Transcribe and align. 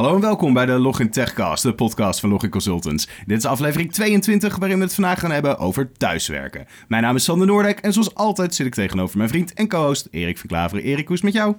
Hallo 0.00 0.14
en 0.14 0.20
welkom 0.20 0.52
bij 0.52 0.66
de 0.66 0.72
Login 0.72 1.10
Techcast, 1.10 1.62
de 1.62 1.74
podcast 1.74 2.20
van 2.20 2.30
Login 2.30 2.50
Consultants. 2.50 3.08
Dit 3.26 3.38
is 3.38 3.44
aflevering 3.44 3.92
22 3.92 4.56
waarin 4.56 4.78
we 4.78 4.84
het 4.84 4.94
vandaag 4.94 5.20
gaan 5.20 5.30
hebben 5.30 5.58
over 5.58 5.92
thuiswerken. 5.92 6.66
Mijn 6.88 7.02
naam 7.02 7.16
is 7.16 7.24
Sander 7.24 7.46
Noordijk 7.46 7.78
en 7.78 7.92
zoals 7.92 8.14
altijd 8.14 8.54
zit 8.54 8.66
ik 8.66 8.74
tegenover 8.74 9.16
mijn 9.16 9.28
vriend 9.28 9.52
en 9.52 9.68
co-host 9.68 10.08
Erik 10.10 10.38
van 10.38 10.48
Klaveren. 10.48 10.84
Erik, 10.84 11.06
hoe 11.06 11.16
is 11.16 11.22
het 11.22 11.32
met 11.32 11.42
jou? 11.42 11.54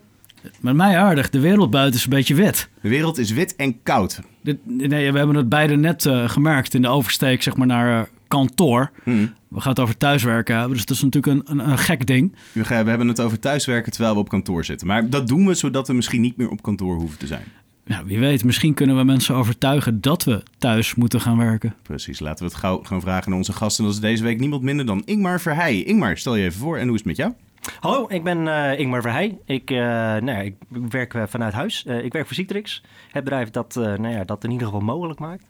Met 0.59 0.75
mij 0.75 0.97
aardig. 0.97 1.29
De 1.29 1.39
wereld 1.39 1.69
buiten 1.69 1.99
is 1.99 2.03
een 2.03 2.09
beetje 2.09 2.35
wit. 2.35 2.69
De 2.81 2.89
wereld 2.89 3.17
is 3.17 3.31
wit 3.31 3.55
en 3.55 3.83
koud. 3.83 4.19
Dit, 4.43 4.57
nee, 4.63 5.11
we 5.11 5.17
hebben 5.17 5.35
het 5.35 5.49
beide 5.49 5.75
net 5.75 6.05
uh, 6.05 6.29
gemerkt 6.29 6.73
in 6.73 6.81
de 6.81 6.87
oversteek 6.87 7.43
zeg 7.43 7.55
maar, 7.55 7.67
naar 7.67 7.99
uh, 7.99 8.07
kantoor. 8.27 8.91
Hmm. 9.03 9.33
We 9.47 9.61
gaan 9.61 9.71
het 9.71 9.79
over 9.79 9.97
thuiswerken 9.97 10.55
hebben, 10.57 10.77
dus 10.77 10.85
dat 10.85 10.95
is 10.95 11.03
natuurlijk 11.03 11.49
een, 11.49 11.59
een, 11.59 11.69
een 11.69 11.77
gek 11.77 12.05
ding. 12.05 12.35
We 12.53 12.73
hebben 12.73 13.07
het 13.07 13.19
over 13.19 13.39
thuiswerken 13.39 13.91
terwijl 13.91 14.13
we 14.13 14.19
op 14.19 14.29
kantoor 14.29 14.65
zitten. 14.65 14.87
Maar 14.87 15.09
dat 15.09 15.27
doen 15.27 15.47
we 15.47 15.53
zodat 15.53 15.87
we 15.87 15.93
misschien 15.93 16.21
niet 16.21 16.37
meer 16.37 16.49
op 16.49 16.61
kantoor 16.61 16.95
hoeven 16.95 17.17
te 17.17 17.27
zijn. 17.27 17.43
Ja, 17.85 18.05
wie 18.05 18.19
weet, 18.19 18.43
misschien 18.43 18.73
kunnen 18.73 18.97
we 18.97 19.03
mensen 19.03 19.35
overtuigen 19.35 20.01
dat 20.01 20.23
we 20.23 20.43
thuis 20.57 20.95
moeten 20.95 21.21
gaan 21.21 21.37
werken. 21.37 21.75
Precies, 21.81 22.19
laten 22.19 22.45
we 22.45 22.51
het 22.51 22.59
gauw 22.59 22.83
gaan 22.83 23.01
vragen 23.01 23.31
aan 23.31 23.37
onze 23.37 23.53
gasten. 23.53 23.83
Dat 23.83 23.93
is 23.93 23.99
deze 23.99 24.23
week 24.23 24.39
niemand 24.39 24.61
minder 24.61 24.85
dan 24.85 25.01
Ingmar 25.05 25.39
Verheij. 25.39 25.83
Ingmar, 25.83 26.17
stel 26.17 26.35
je 26.35 26.43
even 26.43 26.59
voor 26.59 26.77
en 26.77 26.83
hoe 26.83 26.93
is 26.93 26.99
het 26.99 27.07
met 27.07 27.17
jou? 27.17 27.33
Hallo, 27.79 28.05
ik 28.07 28.23
ben 28.23 28.45
uh, 28.45 28.79
Ingmar 28.79 29.01
Verheij. 29.01 29.37
Ik, 29.45 29.71
uh, 29.71 29.77
nou 29.77 30.25
ja, 30.25 30.39
ik 30.39 30.55
werk 30.89 31.13
uh, 31.13 31.23
vanuit 31.27 31.53
huis. 31.53 31.83
ik 31.83 32.13
werk 32.13 32.25
voor 32.25 32.35
Citrix, 32.35 32.83
het 33.11 33.23
bedrijf 33.23 33.49
dat, 33.49 33.75
nou 33.75 34.07
ja, 34.09 34.23
dat 34.23 34.43
in 34.43 34.51
ieder 34.51 34.67
geval 34.67 34.81
mogelijk 34.81 35.19
maakt. 35.19 35.45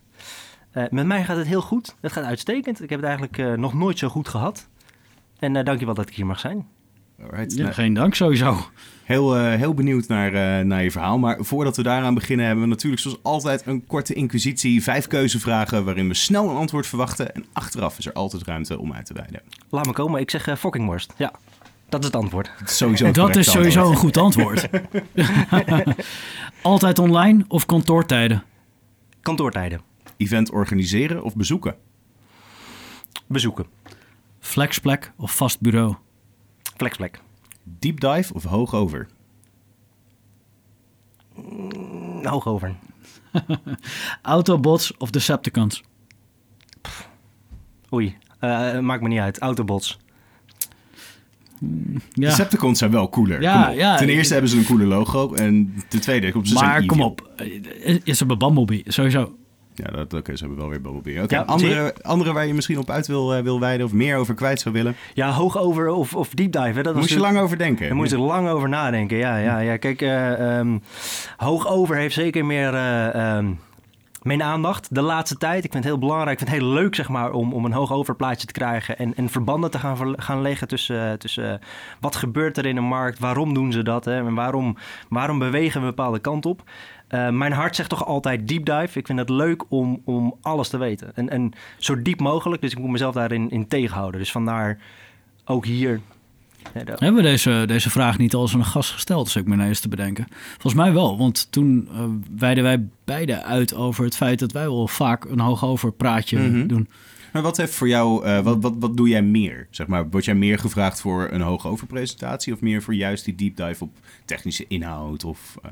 met 0.72 1.06
mij 1.06 1.24
gaat 1.24 1.36
het 1.36 1.46
heel 1.46 1.62
goed. 1.62 1.96
Het 2.00 2.12
gaat 2.12 2.24
uitstekend. 2.24 2.82
Ik 2.82 2.90
heb 2.90 3.00
het 3.00 3.08
eigenlijk 3.08 3.58
nog 3.58 3.74
nooit 3.74 3.98
zo 3.98 4.08
goed 4.08 4.28
gehad. 4.28 4.68
En 5.38 5.64
dankjewel 5.64 5.94
dat 5.94 6.08
ik 6.08 6.14
hier 6.14 6.26
mag 6.26 6.40
zijn. 6.40 6.66
Alright, 7.22 7.54
ja, 7.54 7.62
nou, 7.62 7.74
geen 7.74 7.94
dank 7.94 8.14
sowieso. 8.14 8.70
Heel, 9.04 9.36
heel 9.44 9.74
benieuwd 9.74 10.08
naar, 10.08 10.66
naar 10.66 10.82
je 10.82 10.90
verhaal. 10.90 11.18
Maar 11.18 11.36
voordat 11.40 11.76
we 11.76 11.82
daaraan 11.82 12.14
beginnen, 12.14 12.46
hebben 12.46 12.64
we 12.64 12.70
natuurlijk 12.70 13.02
zoals 13.02 13.18
altijd 13.22 13.66
een 13.66 13.86
korte 13.86 14.14
inquisitie. 14.14 14.82
Vijf 14.82 15.06
keuzevragen 15.06 15.84
waarin 15.84 16.08
we 16.08 16.14
snel 16.14 16.50
een 16.50 16.56
antwoord 16.56 16.86
verwachten. 16.86 17.34
En 17.34 17.44
achteraf 17.52 17.98
is 17.98 18.06
er 18.06 18.12
altijd 18.12 18.42
ruimte 18.42 18.78
om 18.78 18.92
uit 18.92 19.06
te 19.06 19.14
wijden. 19.14 19.40
Laat 19.70 19.86
me 19.86 19.92
komen, 19.92 20.20
ik 20.20 20.30
zeg 20.30 20.46
uh, 20.46 20.56
fokkingworst. 20.56 21.12
Ja. 21.16 21.32
Dat 21.88 22.00
is 22.00 22.06
het 22.06 22.16
antwoord. 22.16 22.50
Sowieso 22.64 23.06
het 23.06 23.14
dat 23.14 23.36
is 23.36 23.50
sowieso 23.50 23.82
antwoord. 23.82 23.94
een 23.94 24.00
goed 24.00 24.16
antwoord. 24.16 24.68
Altijd 26.62 26.98
online 26.98 27.44
of 27.48 27.66
kantoortijden? 27.66 28.42
Kantoortijden. 29.20 29.80
Event 30.16 30.50
organiseren 30.50 31.22
of 31.22 31.36
bezoeken? 31.36 31.74
Bezoeken. 33.26 33.66
Flexplek 34.40 35.12
of 35.16 35.36
vast 35.36 35.60
bureau? 35.60 35.96
Flexplek. 36.76 37.20
Deep 37.64 38.00
dive 38.00 38.34
of 38.34 38.44
hoog 38.44 38.74
over? 38.74 39.08
Mm, 41.34 42.26
hoog 42.26 42.46
over. 42.46 42.74
Autobots 44.22 44.96
of 44.96 45.10
Decepticons? 45.10 45.82
Pff. 46.80 47.08
Oei, 47.92 48.16
uh, 48.40 48.78
maakt 48.78 49.02
me 49.02 49.08
niet 49.08 49.18
uit. 49.18 49.38
Autobots. 49.38 49.98
Ja. 52.12 52.28
Decepticons 52.28 52.78
zijn 52.78 52.90
wel 52.90 53.08
cooler. 53.08 53.40
Ja, 53.40 53.68
ja, 53.68 53.96
ten 53.96 54.08
eerste 54.08 54.32
hebben 54.32 54.50
ze 54.50 54.56
een 54.58 54.64
cooler 54.64 54.86
logo. 54.86 55.34
En 55.34 55.74
ten 55.88 56.00
tweede, 56.00 56.32
ze 56.42 56.54
maar 56.54 56.86
kom 56.86 57.00
op, 57.00 57.32
is 58.04 58.20
er 58.20 58.26
Bumblebee, 58.26 58.82
sowieso. 58.86 59.36
Ja, 59.84 59.90
dat, 59.90 60.14
oké, 60.14 60.36
ze 60.36 60.44
hebben 60.44 60.58
wel 60.58 60.68
weer 60.68 60.80
Bumblebee. 60.80 61.22
Oké, 61.22 61.44
andere, 61.44 61.94
andere 62.02 62.32
waar 62.32 62.46
je 62.46 62.54
misschien 62.54 62.78
op 62.78 62.90
uit 62.90 63.06
wil, 63.06 63.36
uh, 63.36 63.42
wil 63.42 63.60
wijden 63.60 63.86
of 63.86 63.92
meer 63.92 64.16
over 64.16 64.34
kwijt 64.34 64.60
zou 64.60 64.74
willen? 64.74 64.96
Ja, 65.14 65.30
hoog 65.30 65.58
over 65.58 65.88
of, 65.88 66.14
of 66.14 66.28
deep 66.28 66.52
dive. 66.52 66.82
Dat 66.82 66.94
moest 66.94 67.08
je 67.08 67.18
lang 67.18 67.38
over 67.38 67.58
denken. 67.58 67.86
Daar 67.86 67.96
moest 67.96 68.10
je 68.10 68.18
lang 68.18 68.48
over 68.48 68.68
nadenken, 68.68 69.16
ja. 69.16 69.36
ja, 69.36 69.58
ja. 69.58 69.76
Kijk, 69.76 70.02
uh, 70.02 70.58
um, 70.58 70.82
hoog 71.36 71.68
over 71.68 71.96
heeft 71.96 72.14
zeker 72.14 72.44
meer... 72.44 72.74
Uh, 72.74 73.36
um, 73.36 73.58
mijn 74.22 74.42
aandacht 74.42 74.94
de 74.94 75.02
laatste 75.02 75.36
tijd. 75.36 75.64
Ik 75.64 75.72
vind 75.72 75.84
het 75.84 75.92
heel 75.92 76.02
belangrijk, 76.02 76.40
ik 76.40 76.46
vind 76.46 76.50
het 76.50 76.60
heel 76.60 76.74
leuk 76.74 76.94
zeg 76.94 77.08
maar, 77.08 77.32
om, 77.32 77.52
om 77.52 77.64
een 77.64 77.72
hoog 77.72 77.92
overplaatje 77.92 78.46
te 78.46 78.52
krijgen 78.52 78.98
en, 78.98 79.14
en 79.14 79.28
verbanden 79.28 79.70
te 79.70 79.78
gaan, 79.78 80.14
gaan 80.16 80.42
leggen 80.42 80.68
tussen, 80.68 81.18
tussen 81.18 81.60
wat 82.00 82.16
gebeurt 82.16 82.58
er 82.58 82.66
in 82.66 82.74
de 82.74 82.80
markt, 82.80 83.18
waarom 83.18 83.54
doen 83.54 83.72
ze 83.72 83.82
dat 83.82 84.04
hè, 84.04 84.16
en 84.16 84.34
waarom, 84.34 84.76
waarom 85.08 85.38
bewegen 85.38 85.80
we 85.80 85.86
een 85.86 85.94
bepaalde 85.94 86.18
kant 86.18 86.46
op. 86.46 86.62
Uh, 87.14 87.28
mijn 87.28 87.52
hart 87.52 87.76
zegt 87.76 87.88
toch 87.88 88.06
altijd 88.06 88.48
deep 88.48 88.64
dive. 88.64 88.98
Ik 88.98 89.06
vind 89.06 89.18
het 89.18 89.28
leuk 89.28 89.64
om, 89.68 90.02
om 90.04 90.34
alles 90.40 90.68
te 90.68 90.78
weten. 90.78 91.16
En, 91.16 91.28
en 91.28 91.52
zo 91.78 92.02
diep 92.02 92.20
mogelijk, 92.20 92.62
dus 92.62 92.72
ik 92.72 92.78
moet 92.78 92.90
mezelf 92.90 93.14
daarin 93.14 93.50
in 93.50 93.68
tegenhouden. 93.68 94.20
Dus 94.20 94.30
vandaar 94.30 94.78
ook 95.44 95.66
hier 95.66 96.00
hebben 96.72 97.14
we 97.14 97.22
deze, 97.22 97.64
deze 97.66 97.90
vraag 97.90 98.18
niet 98.18 98.34
al 98.34 98.42
eens 98.42 98.54
aan 98.54 98.60
een 98.60 98.66
gast 98.66 98.90
gesteld, 98.90 99.28
zou 99.28 99.44
ik 99.44 99.50
me 99.50 99.56
ineens 99.56 99.80
te 99.80 99.88
bedenken? 99.88 100.26
Volgens 100.50 100.74
mij 100.74 100.92
wel, 100.92 101.18
want 101.18 101.52
toen 101.52 101.88
uh, 101.92 102.04
wijden 102.38 102.64
wij 102.64 102.86
beide 103.04 103.42
uit 103.42 103.74
over 103.74 104.04
het 104.04 104.16
feit 104.16 104.38
dat 104.38 104.52
wij 104.52 104.64
wel 104.64 104.88
vaak 104.88 105.24
een 105.24 105.40
hoogover 105.40 105.92
praatje 105.92 106.38
mm 106.38 106.66
doen. 106.66 106.88
Maar 107.32 107.42
wat 107.42 107.56
heeft 107.56 107.74
voor 107.74 107.88
jou, 107.88 108.26
uh, 108.26 108.40
wat, 108.40 108.62
wat, 108.62 108.74
wat 108.78 108.96
doe 108.96 109.08
jij 109.08 109.22
meer? 109.22 109.66
Zeg 109.70 109.86
maar, 109.86 110.10
word 110.10 110.24
jij 110.24 110.34
meer 110.34 110.58
gevraagd 110.58 111.00
voor 111.00 111.28
een 111.30 111.40
hoogover 111.40 111.86
presentatie 111.86 112.52
of 112.52 112.60
meer 112.60 112.82
voor 112.82 112.94
juist 112.94 113.24
die 113.24 113.34
deep 113.34 113.56
dive 113.56 113.84
op 113.84 113.90
technische 114.24 114.64
inhoud? 114.68 115.24
Of, 115.24 115.56
uh... 115.64 115.70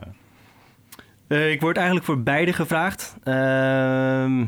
ik 1.39 1.61
word 1.61 1.77
eigenlijk 1.77 2.07
voor 2.07 2.23
beide 2.23 2.53
gevraagd. 2.53 3.17
Ehm, 3.23 4.47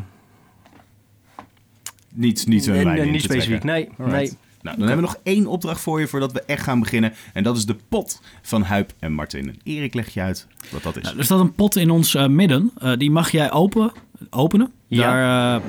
niet, 2.14 2.46
niet 2.46 2.64
zo 2.64 2.94
Niet 3.04 3.22
specifiek, 3.22 3.64
nee. 3.64 3.88
nee. 3.98 4.32
Nou, 4.62 4.76
dan 4.76 4.86
hebben 4.86 5.04
we 5.04 5.12
nog 5.12 5.20
één 5.22 5.46
opdracht 5.46 5.80
voor 5.80 6.00
je 6.00 6.06
voordat 6.06 6.32
we 6.32 6.42
echt 6.42 6.62
gaan 6.62 6.80
beginnen. 6.80 7.12
En 7.32 7.42
dat 7.42 7.56
is 7.56 7.66
de 7.66 7.76
pot 7.88 8.22
van 8.42 8.62
Huip 8.62 8.92
en 8.98 9.12
Martin. 9.12 9.60
Erik, 9.64 9.94
leg 9.94 10.14
je 10.14 10.20
uit 10.20 10.46
wat 10.70 10.82
dat 10.82 10.96
is. 10.96 11.02
Nou, 11.02 11.18
er 11.18 11.24
staat 11.24 11.40
een 11.40 11.54
pot 11.54 11.76
in 11.76 11.90
ons 11.90 12.14
uh, 12.14 12.26
midden. 12.26 12.70
Uh, 12.82 12.92
die 12.96 13.10
mag 13.10 13.30
jij 13.30 13.52
open, 13.52 13.92
openen. 14.30 14.72
Ja. 14.86 15.02
Daar, 15.02 15.60
uh, 15.60 15.68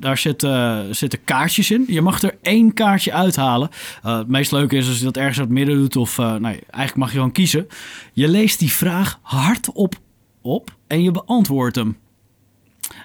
daar 0.00 0.18
zitten, 0.18 0.94
zitten 0.94 1.24
kaartjes 1.24 1.70
in. 1.70 1.84
Je 1.88 2.00
mag 2.00 2.22
er 2.22 2.36
één 2.42 2.74
kaartje 2.74 3.12
uithalen. 3.12 3.68
het 4.02 4.28
meest 4.28 4.52
leuke 4.52 4.76
is 4.76 4.88
als 4.88 4.98
je 4.98 5.04
dat 5.04 5.16
ergens 5.16 5.36
in 5.36 5.42
het 5.42 5.52
midden 5.52 5.76
doet. 5.76 5.96
Of 5.96 6.18
nee, 6.18 6.40
eigenlijk 6.40 6.96
mag 6.96 7.08
je 7.08 7.16
gewoon 7.16 7.32
kiezen. 7.32 7.68
Je 8.12 8.28
leest 8.28 8.58
die 8.58 8.72
vraag 8.72 9.18
hardop 9.22 9.94
op 10.44 10.76
en 10.86 11.02
je 11.02 11.10
beantwoordt 11.10 11.76
hem. 11.76 11.96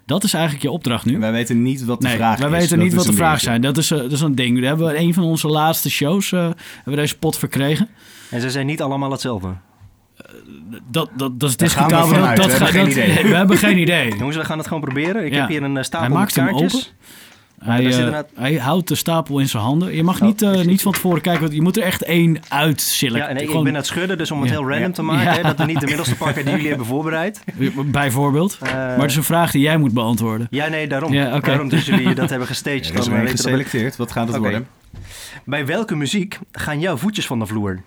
Dat 0.05 0.23
is 0.23 0.33
eigenlijk 0.33 0.63
je 0.63 0.71
opdracht 0.71 1.05
nu. 1.05 1.19
wij 1.19 1.31
weten 1.31 1.61
niet 1.61 1.85
wat 1.85 2.01
de 2.01 2.09
vraag 2.09 2.33
is. 2.33 2.41
Wij 2.41 2.49
weten 2.49 2.79
niet 2.79 2.93
wat 2.93 3.05
de 3.05 3.13
vraag 3.13 3.39
zijn. 3.39 3.61
Dat 3.61 3.77
is, 3.77 3.91
uh, 3.91 3.97
dat 3.97 4.11
is 4.11 4.21
een 4.21 4.35
ding. 4.35 4.59
We 4.59 4.65
hebben 4.65 4.99
een 4.99 5.13
van 5.13 5.23
onze 5.23 5.47
laatste 5.47 5.89
shows 5.89 6.31
uh, 6.31 6.39
hebben 6.39 6.55
we 6.83 6.95
deze 6.95 7.17
pot 7.17 7.37
verkregen. 7.37 7.89
En 8.29 8.41
ze 8.41 8.49
zijn 8.49 8.65
niet 8.65 8.81
allemaal 8.81 9.11
hetzelfde. 9.11 9.47
Uh, 9.47 9.55
dat, 10.91 11.09
dat, 11.15 11.39
dat 11.39 11.49
is 11.49 11.57
discutabel. 11.57 12.13
Dat, 12.13 12.35
dat, 12.35 12.45
we, 12.45 12.51
hebben 12.51 12.67
geen 12.67 12.89
idee. 12.89 13.23
we 13.31 13.35
hebben 13.35 13.57
geen 13.57 13.77
idee. 13.77 14.15
Jongens, 14.17 14.37
we 14.37 14.45
gaan 14.45 14.57
het 14.57 14.67
gewoon 14.67 14.83
proberen. 14.83 15.25
Ik 15.25 15.33
ja. 15.33 15.39
heb 15.39 15.49
hier 15.49 15.63
een 15.63 15.85
stapel 15.85 16.07
Hij 16.07 16.17
maakt 16.17 16.35
hem 16.35 16.49
open. 16.49 16.83
Hij, 17.63 17.83
uh, 17.83 18.19
hij, 18.35 18.55
houdt 18.55 18.87
de 18.87 18.95
stapel 18.95 19.39
in 19.39 19.47
zijn 19.47 19.63
handen. 19.63 19.95
Je 19.95 20.03
mag 20.03 20.21
niet, 20.21 20.41
uh, 20.41 20.61
niet 20.61 20.81
van 20.81 20.91
tevoren 20.91 21.21
kijken. 21.21 21.41
Want 21.41 21.53
je 21.53 21.61
moet 21.61 21.77
er 21.77 21.83
echt 21.83 22.03
één 22.03 22.37
uitsillen. 22.47 23.17
Ja, 23.17 23.27
en 23.27 23.37
ik 23.37 23.47
ben 23.47 23.67
aan 23.67 23.73
het 23.73 23.85
schudden, 23.85 24.17
dus 24.17 24.31
om 24.31 24.41
het 24.41 24.49
heel 24.49 24.69
random 24.69 24.93
te 24.93 25.01
maken. 25.01 25.31
Hè, 25.31 25.41
dat 25.41 25.57
we 25.57 25.65
niet 25.65 25.79
de 25.79 25.85
middelste 25.85 26.15
pakken 26.15 26.43
die 26.43 26.53
jullie 26.53 26.67
hebben 26.67 26.85
voorbereid. 26.85 27.43
Bijvoorbeeld. 27.85 28.57
Uh, 28.63 28.71
maar 28.71 28.99
het 28.99 29.09
is 29.09 29.15
een 29.15 29.23
vraag 29.23 29.51
die 29.51 29.61
jij 29.61 29.77
moet 29.77 29.93
beantwoorden. 29.93 30.47
Ja, 30.49 30.67
nee, 30.67 30.87
daarom. 30.87 31.13
Ja, 31.13 31.25
okay. 31.25 31.39
Daarom 31.39 31.69
dus 31.69 31.85
jullie 31.85 32.15
dat 32.15 32.29
hebben 32.29 32.47
gestaged. 32.55 32.89
Er 32.89 32.99
is 32.99 33.05
dan 33.05 33.27
geselecteerd. 33.27 33.95
Wat 33.95 34.11
gaat 34.11 34.27
het 34.27 34.37
okay. 34.37 34.49
worden? 34.49 34.67
Bij 35.43 35.65
welke 35.65 35.95
muziek 35.95 36.39
gaan 36.51 36.79
jouw 36.79 36.97
voetjes 36.97 37.27
van 37.27 37.39
de 37.39 37.45
vloer? 37.45 37.81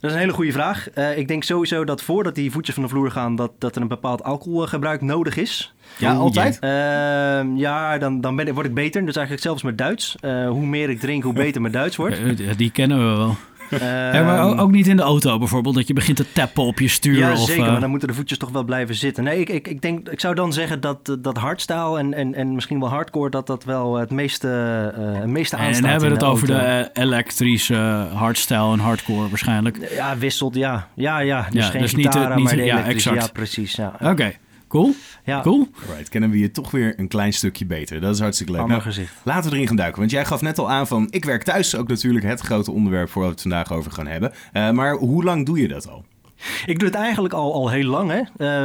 Dat 0.00 0.10
is 0.10 0.16
een 0.16 0.22
hele 0.22 0.32
goede 0.32 0.52
vraag. 0.52 0.88
Uh, 0.94 1.18
ik 1.18 1.28
denk 1.28 1.44
sowieso 1.44 1.84
dat 1.84 2.02
voordat 2.02 2.34
die 2.34 2.50
voetjes 2.50 2.74
van 2.74 2.82
de 2.82 2.88
vloer 2.88 3.10
gaan, 3.10 3.36
dat, 3.36 3.52
dat 3.58 3.76
er 3.76 3.82
een 3.82 3.88
bepaald 3.88 4.22
alcoholgebruik 4.22 5.00
nodig 5.00 5.36
is. 5.36 5.74
Ja, 5.96 6.14
altijd? 6.14 6.58
Uh, 6.64 7.58
ja, 7.58 7.98
dan, 7.98 8.20
dan 8.20 8.36
ben 8.36 8.54
word 8.54 8.66
ik 8.66 8.74
beter. 8.74 9.04
Dus 9.06 9.16
eigenlijk 9.16 9.46
zelfs 9.46 9.62
met 9.62 9.78
Duits. 9.78 10.16
Uh, 10.20 10.48
hoe 10.48 10.66
meer 10.66 10.90
ik 10.90 11.00
drink, 11.00 11.22
hoe 11.22 11.32
beter 11.32 11.60
mijn 11.60 11.72
Duits 11.72 11.96
wordt. 11.96 12.18
die 12.58 12.70
kennen 12.70 12.98
we 12.98 13.16
wel. 13.16 13.36
Ja, 13.70 14.22
maar 14.22 14.58
ook, 14.58 14.70
niet 14.70 14.86
in 14.86 14.96
de 14.96 15.02
auto 15.02 15.38
bijvoorbeeld, 15.38 15.74
dat 15.74 15.86
je 15.86 15.94
begint 15.94 16.16
te 16.16 16.32
tappen 16.32 16.64
op 16.64 16.78
je 16.78 16.88
stuur. 16.88 17.18
Ja, 17.18 17.32
of, 17.32 17.38
zeker, 17.38 17.64
uh... 17.64 17.70
maar 17.70 17.80
dan 17.80 17.90
moeten 17.90 18.08
de 18.08 18.14
voetjes 18.14 18.38
toch 18.38 18.50
wel 18.50 18.64
blijven 18.64 18.94
zitten. 18.94 19.24
Nee, 19.24 19.40
ik, 19.40 19.48
ik, 19.48 19.68
ik, 19.68 19.82
denk, 19.82 20.08
ik 20.08 20.20
zou 20.20 20.34
dan 20.34 20.52
zeggen 20.52 20.80
dat, 20.80 21.16
dat 21.20 21.36
hardstyle 21.36 21.98
en, 21.98 22.14
en, 22.14 22.34
en 22.34 22.54
misschien 22.54 22.80
wel 22.80 22.88
hardcore... 22.88 23.30
dat 23.30 23.46
dat 23.46 23.64
wel 23.64 23.94
het 23.94 24.10
meeste, 24.10 24.48
uh, 24.98 25.20
het 25.20 25.26
meeste 25.26 25.56
aanstaat. 25.56 25.74
En 25.74 25.80
dan 25.82 25.90
hebben 25.90 26.08
we 26.08 26.14
het 26.14 26.24
over 26.24 26.46
de 26.46 26.90
elektrische 26.92 28.06
hardstyle 28.14 28.72
en 28.72 28.78
hardcore 28.78 29.28
waarschijnlijk. 29.28 29.92
Ja, 29.94 30.16
wisselt, 30.18 30.54
ja. 30.54 30.88
Ja, 30.94 31.18
ja. 31.18 31.46
Dus 31.50 31.64
ja, 31.64 31.70
geen 31.70 31.80
dus 31.80 31.92
gitara, 31.92 32.34
niet, 32.34 32.44
maar 32.44 32.56
de 32.56 32.64
ja, 32.64 32.84
exact. 32.84 33.22
Ja, 33.22 33.28
precies. 33.32 33.74
Ja. 33.76 33.92
Oké. 34.00 34.32
Cool. 34.70 34.94
Ja. 35.24 35.40
Cool. 35.40 35.68
Right, 35.94 36.08
kennen 36.08 36.30
we 36.30 36.38
je 36.38 36.50
toch 36.50 36.70
weer 36.70 36.94
een 36.96 37.08
klein 37.08 37.32
stukje 37.32 37.66
beter. 37.66 38.00
Dat 38.00 38.14
is 38.14 38.20
hartstikke 38.20 38.52
leuk. 38.52 38.66
Nou, 38.66 38.80
gezicht. 38.80 39.14
Laten 39.22 39.50
we 39.50 39.56
erin 39.56 39.66
gaan 39.66 39.76
duiken. 39.76 39.98
Want 39.98 40.10
jij 40.10 40.24
gaf 40.24 40.40
net 40.40 40.58
al 40.58 40.70
aan 40.70 40.86
van... 40.86 41.06
ik 41.10 41.24
werk 41.24 41.42
thuis. 41.42 41.76
Ook 41.76 41.88
natuurlijk 41.88 42.24
het 42.24 42.40
grote 42.40 42.70
onderwerp 42.70 43.08
voor 43.08 43.22
wat 43.22 43.30
we 43.30 43.34
het 43.34 43.42
vandaag 43.42 43.72
over 43.72 43.92
gaan 43.92 44.06
hebben. 44.06 44.32
Uh, 44.52 44.70
maar 44.70 44.94
hoe 44.94 45.24
lang 45.24 45.46
doe 45.46 45.60
je 45.60 45.68
dat 45.68 45.88
al? 45.88 46.04
Ik 46.66 46.78
doe 46.78 46.88
het 46.88 46.96
eigenlijk 46.96 47.34
al, 47.34 47.54
al 47.54 47.70
heel 47.70 47.84
lang. 47.84 48.10
Hè? 48.10 48.20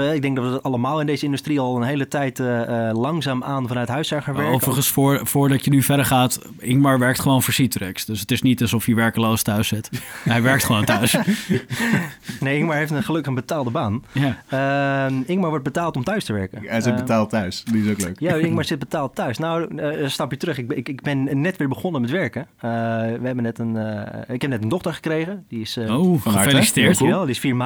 Uh, 0.06 0.14
ik 0.14 0.22
denk 0.22 0.36
dat 0.36 0.52
we 0.52 0.62
allemaal 0.62 1.00
in 1.00 1.06
deze 1.06 1.26
industrie 1.26 1.60
al 1.60 1.76
een 1.76 1.84
hele 1.84 2.08
tijd 2.08 2.40
uh, 2.40 2.90
langzaam 2.94 3.44
aan 3.44 3.68
vanuit 3.68 3.88
huis 3.88 4.08
zijn 4.08 4.24
gaan 4.24 4.36
werken. 4.36 4.54
Overigens, 4.54 4.88
voor, 4.88 5.20
voordat 5.24 5.66
je 5.66 5.72
nu 5.72 5.82
verder 5.82 6.06
gaat, 6.06 6.40
Ingmar 6.60 7.00
werkt 7.00 7.20
gewoon 7.20 7.44
voor 7.44 7.54
Citrix. 7.54 8.06
Dus 8.06 8.20
het 8.20 8.32
is 8.32 8.42
niet 8.42 8.62
alsof 8.62 8.86
hij 8.86 8.96
werkeloos 8.96 9.42
thuis 9.42 9.68
zit. 9.68 9.90
Hij 10.24 10.42
werkt 10.42 10.64
gewoon 10.64 10.86
thuis. 10.86 11.16
nee, 12.40 12.58
Ingmar 12.58 12.78
heeft 12.78 12.92
een 12.92 13.04
gelukkig 13.04 13.30
een 13.30 13.36
betaalde 13.40 13.70
baan. 13.70 14.04
Ja. 14.12 15.10
Ingmar 15.26 15.50
wordt 15.50 15.64
betaald 15.64 15.96
om 15.96 16.04
thuis 16.04 16.24
te 16.24 16.34
werken. 16.34 16.62
Hij 16.66 16.82
zit 16.82 16.96
betaald 16.96 17.30
thuis. 17.30 17.64
Die 17.64 17.84
is 17.84 17.92
ook 17.92 18.02
leuk. 18.02 18.20
Ja, 18.20 18.36
Ingmar 18.46 18.66
zit 18.66 18.80
betaald 18.80 19.16
thuis. 19.16 19.38
Nou, 19.38 19.82
een 19.82 20.12
stapje 20.12 20.38
terug. 20.38 20.58
Ik, 20.58 20.72
ik, 20.72 20.90
ik, 20.90 21.02
ben 21.02 21.42
net 21.42 21.58
weer 21.58 21.68
begonnen 21.68 22.02
met 22.02 22.10
werken. 22.10 22.48
we 22.60 22.68
hebben 23.24 23.44
net 23.44 23.60
een, 23.60 23.78
ik 24.28 24.42
heb 24.42 24.52
net 24.52 24.64
een 24.64 24.70
dochter 24.70 24.94
gekregen. 24.94 25.46
Die 25.48 25.62
is, 25.62 25.78
oh, 25.78 26.22
gefeliciteerd. 26.22 26.98
Die 26.98 27.28
is 27.28 27.40
vier 27.40 27.56
maanden. 27.56 27.65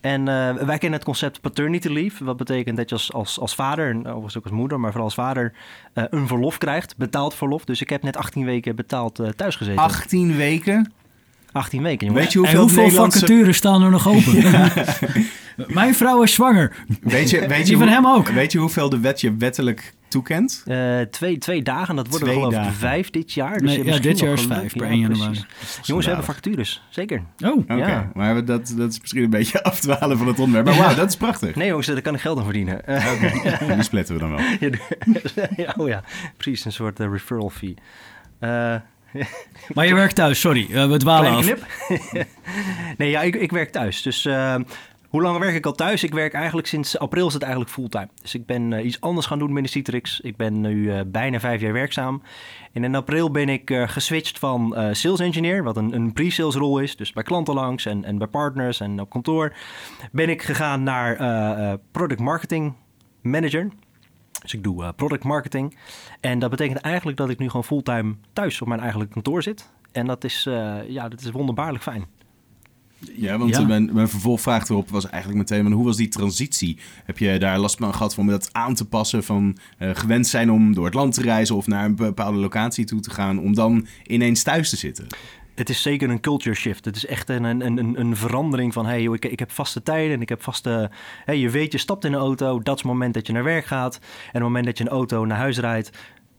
En 0.00 0.20
uh, 0.20 0.26
wij 0.52 0.78
kennen 0.78 0.92
het 0.92 1.04
concept 1.04 1.40
paternity 1.40 1.88
leave. 1.88 2.24
Wat 2.24 2.36
betekent 2.36 2.76
dat 2.76 2.88
je 2.88 2.94
als, 2.94 3.12
als, 3.12 3.40
als 3.40 3.54
vader, 3.54 3.90
en 3.90 4.06
overigens 4.06 4.36
ook 4.36 4.44
als 4.44 4.52
moeder, 4.52 4.80
maar 4.80 4.90
vooral 4.90 5.06
als 5.06 5.14
vader, 5.14 5.52
uh, 5.94 6.04
een 6.10 6.26
verlof 6.26 6.58
krijgt. 6.58 6.96
Betaald 6.96 7.34
verlof. 7.34 7.64
Dus 7.64 7.80
ik 7.80 7.90
heb 7.90 8.02
net 8.02 8.16
18 8.16 8.44
weken 8.44 8.76
betaald 8.76 9.20
uh, 9.20 9.28
thuis 9.28 9.56
gezeten. 9.56 9.82
18 9.82 10.36
weken? 10.36 10.92
18 11.52 11.82
weken, 11.82 12.06
jongen. 12.06 12.22
Weet 12.22 12.32
je 12.32 12.38
hoeveel, 12.38 12.60
hoeveel 12.60 12.82
Nederlandse... 12.82 13.18
vacatures 13.18 13.56
staan 13.56 13.82
er 13.82 13.90
nog 13.90 14.08
open? 14.08 14.34
Ja. 14.50 14.72
Mijn 15.68 15.94
vrouw 15.94 16.22
is 16.22 16.32
zwanger. 16.32 16.76
Weet 17.00 17.30
je, 17.30 17.46
weet 17.46 17.58
je 17.58 17.64
Die 17.64 17.76
van 17.76 17.88
hem 17.88 18.06
ook. 18.06 18.28
Weet 18.28 18.52
je 18.52 18.58
hoeveel 18.58 18.88
de 18.88 19.00
wet 19.00 19.20
je 19.20 19.36
wettelijk 19.36 19.94
toekent? 20.14 20.62
Uh, 20.66 21.00
twee, 21.00 21.38
twee 21.38 21.62
dagen, 21.62 21.96
dat 21.96 22.08
worden 22.08 22.28
twee 22.28 22.40
geloof 22.40 22.66
ik 22.66 22.72
vijf 22.72 23.10
dit 23.10 23.32
jaar. 23.32 23.58
Dus 23.58 23.76
nee, 23.76 23.84
ja, 23.84 23.98
dit 23.98 24.18
jaar 24.18 24.32
is 24.32 24.42
vijf 24.42 24.72
per 24.72 24.86
1 24.86 24.98
januari. 24.98 25.44
Jongens, 25.82 26.06
we 26.06 26.12
hebben 26.12 26.34
vacatures, 26.34 26.82
zeker. 26.88 27.22
Oh, 27.38 27.56
oké. 27.56 27.72
Okay. 27.72 28.08
Maar 28.14 28.44
dat, 28.44 28.74
dat 28.76 28.90
is 28.90 29.00
misschien 29.00 29.22
een 29.22 29.30
beetje 29.30 29.62
afdwalen 29.72 30.18
van 30.18 30.26
het 30.26 30.38
onderwerp. 30.38 30.66
Maar 30.66 30.86
wauw, 30.86 30.94
dat 30.94 31.08
is 31.08 31.16
prachtig. 31.16 31.54
Nee 31.54 31.68
jongens, 31.68 31.86
daar 31.86 32.02
kan 32.02 32.14
ik 32.14 32.20
geld 32.20 32.38
aan 32.38 32.44
verdienen. 32.44 32.78
Oké, 32.78 32.92
okay. 32.92 33.74
die 33.74 33.82
splitten 33.82 34.14
we 34.14 34.20
dan 34.20 34.30
wel. 34.30 34.40
ja, 35.56 35.74
oh 35.78 35.88
ja, 35.88 36.02
precies, 36.36 36.64
een 36.64 36.72
soort 36.72 37.00
uh, 37.00 37.10
referral 37.10 37.50
fee. 37.50 37.74
Uh, 38.40 38.74
maar 39.74 39.86
je 39.86 39.94
werkt 39.94 40.14
thuis, 40.14 40.40
sorry, 40.40 40.66
uh, 40.70 40.86
we 40.90 40.96
dwalen 40.96 41.32
af. 41.32 41.52
nee, 42.96 43.10
ja, 43.10 43.22
ik, 43.22 43.34
ik 43.34 43.50
werk 43.50 43.70
thuis. 43.70 44.02
Dus 44.02 44.24
uh, 44.24 44.54
hoe 45.14 45.22
lang 45.22 45.38
werk 45.38 45.54
ik 45.54 45.66
al 45.66 45.72
thuis? 45.72 46.02
Ik 46.02 46.14
werk 46.14 46.32
eigenlijk 46.32 46.66
sinds 46.66 46.98
april 46.98 47.26
is 47.26 47.32
het 47.32 47.42
eigenlijk 47.42 47.72
fulltime. 47.72 48.08
Dus 48.22 48.34
ik 48.34 48.46
ben 48.46 48.70
uh, 48.70 48.84
iets 48.84 49.00
anders 49.00 49.26
gaan 49.26 49.38
doen 49.38 49.52
binnen 49.52 49.70
Citrix. 49.70 50.20
Ik 50.20 50.36
ben 50.36 50.60
nu 50.60 50.74
uh, 50.74 51.00
bijna 51.06 51.40
vijf 51.40 51.60
jaar 51.60 51.72
werkzaam. 51.72 52.22
En 52.72 52.84
in 52.84 52.94
april 52.94 53.30
ben 53.30 53.48
ik 53.48 53.70
uh, 53.70 53.88
geswitcht 53.88 54.38
van 54.38 54.74
sales 54.92 55.20
engineer, 55.20 55.62
wat 55.62 55.76
een, 55.76 55.94
een 55.94 56.12
pre-sales 56.12 56.54
rol 56.54 56.78
is. 56.78 56.96
Dus 56.96 57.12
bij 57.12 57.22
klanten 57.22 57.54
langs 57.54 57.86
en, 57.86 58.04
en 58.04 58.18
bij 58.18 58.26
partners 58.26 58.80
en 58.80 59.00
op 59.00 59.10
kantoor. 59.10 59.56
Ben 60.12 60.28
ik 60.28 60.42
gegaan 60.42 60.82
naar 60.82 61.78
product 61.90 62.20
marketing 62.20 62.74
manager. 63.22 63.68
Dus 64.42 64.54
ik 64.54 64.62
doe 64.62 64.92
product 64.92 65.24
marketing. 65.24 65.78
En 66.20 66.38
dat 66.38 66.50
betekent 66.50 66.78
eigenlijk 66.78 67.16
dat 67.16 67.30
ik 67.30 67.38
nu 67.38 67.46
gewoon 67.46 67.64
fulltime 67.64 68.14
thuis 68.32 68.60
op 68.60 68.68
mijn 68.68 68.80
eigen 68.80 69.08
kantoor 69.08 69.42
zit. 69.42 69.70
En 69.92 70.06
dat 70.06 70.24
is, 70.24 70.42
ja, 70.88 71.08
dat 71.08 71.20
is 71.20 71.30
wonderbaarlijk 71.30 71.82
fijn. 71.82 72.04
Ja, 73.16 73.38
want 73.38 73.56
ja. 73.56 73.62
Mijn, 73.62 73.90
mijn 73.92 74.08
vervolgvraag 74.08 74.68
erop 74.68 74.90
was 74.90 75.08
eigenlijk 75.08 75.50
meteen... 75.50 75.72
hoe 75.72 75.84
was 75.84 75.96
die 75.96 76.08
transitie? 76.08 76.78
Heb 77.04 77.18
je 77.18 77.38
daar 77.38 77.58
last 77.58 77.76
van 77.76 77.92
gehad 77.94 78.18
om 78.18 78.26
dat 78.26 78.48
aan 78.52 78.74
te 78.74 78.84
passen? 78.84 79.24
Van 79.24 79.56
uh, 79.78 79.90
gewend 79.94 80.26
zijn 80.26 80.50
om 80.50 80.74
door 80.74 80.84
het 80.84 80.94
land 80.94 81.14
te 81.14 81.22
reizen... 81.22 81.56
of 81.56 81.66
naar 81.66 81.84
een 81.84 81.96
bepaalde 81.96 82.38
locatie 82.38 82.84
toe 82.84 83.00
te 83.00 83.10
gaan... 83.10 83.38
om 83.38 83.54
dan 83.54 83.86
ineens 84.06 84.42
thuis 84.42 84.70
te 84.70 84.76
zitten? 84.76 85.06
Het 85.54 85.68
is 85.68 85.82
zeker 85.82 86.10
een 86.10 86.20
culture 86.20 86.56
shift. 86.56 86.84
Het 86.84 86.96
is 86.96 87.06
echt 87.06 87.28
een, 87.28 87.44
een, 87.44 87.60
een, 87.78 88.00
een 88.00 88.16
verandering 88.16 88.72
van... 88.72 88.86
hey, 88.86 89.02
ik, 89.02 89.24
ik 89.24 89.38
heb 89.38 89.50
vaste 89.50 89.82
tijden 89.82 90.14
en 90.14 90.20
ik 90.22 90.28
heb 90.28 90.42
vaste... 90.42 90.90
Hey, 91.24 91.38
je 91.38 91.50
weet, 91.50 91.72
je 91.72 91.78
stapt 91.78 92.04
in 92.04 92.12
een 92.12 92.18
auto, 92.18 92.60
dat 92.62 92.76
is 92.76 92.82
het 92.82 92.90
moment 92.90 93.14
dat 93.14 93.26
je 93.26 93.32
naar 93.32 93.44
werk 93.44 93.64
gaat... 93.64 93.94
en 93.96 94.30
het 94.32 94.42
moment 94.42 94.64
dat 94.64 94.78
je 94.78 94.84
een 94.84 94.90
auto 94.90 95.24
naar 95.24 95.38
huis 95.38 95.58
rijdt... 95.58 95.90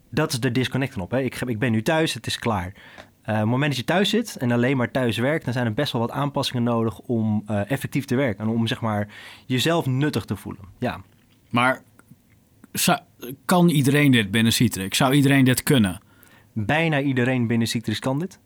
dat 0.10 0.32
is 0.32 0.40
de 0.40 0.52
disconnect 0.52 0.98
op. 0.98 1.12
Hè. 1.12 1.22
Ik, 1.22 1.42
ik 1.42 1.60
ben 1.60 1.72
nu 1.72 1.82
thuis, 1.82 2.14
het 2.14 2.28
is 2.28 2.40
klaar. 2.40 2.74
Uh, 3.30 3.34
op 3.34 3.40
het 3.40 3.50
moment 3.50 3.70
dat 3.70 3.80
je 3.80 3.86
thuis 3.86 4.10
zit 4.10 4.36
en 4.36 4.52
alleen 4.52 4.78
maar 4.78 4.92
thuis 4.92 5.18
werkt, 5.18 5.46
dan 5.46 5.54
zijn 5.54 5.66
er 5.66 5.74
best 5.74 5.92
wel 5.92 6.02
wat 6.02 6.12
aanpassingen 6.12 6.64
nodig 6.64 7.00
om 7.00 7.44
uh, 7.50 7.72
effectief 7.72 8.06
te 8.06 8.16
werken. 8.16 8.46
En 8.46 8.52
om 8.52 8.68
zeg 8.68 8.82
maar 8.82 9.08
jezelf 9.46 9.86
nuttig 9.86 10.26
te 10.26 10.36
voelen. 10.36 10.62
Ja. 10.80 11.02
Maar 11.50 11.82
zou, 12.72 13.00
kan 13.46 13.70
iedereen 13.70 14.12
dit 14.12 14.32
binnen 14.32 14.54
Citrix? 14.54 14.98
Zou 14.98 15.14
iedereen 15.14 15.46
dit 15.46 15.64
kunnen? 15.64 16.02
Bijna 16.54 17.02
iedereen 17.02 17.48
binnen 17.48 17.68
Citrix 17.68 18.00
kan 18.00 18.20
dit. 18.20 18.40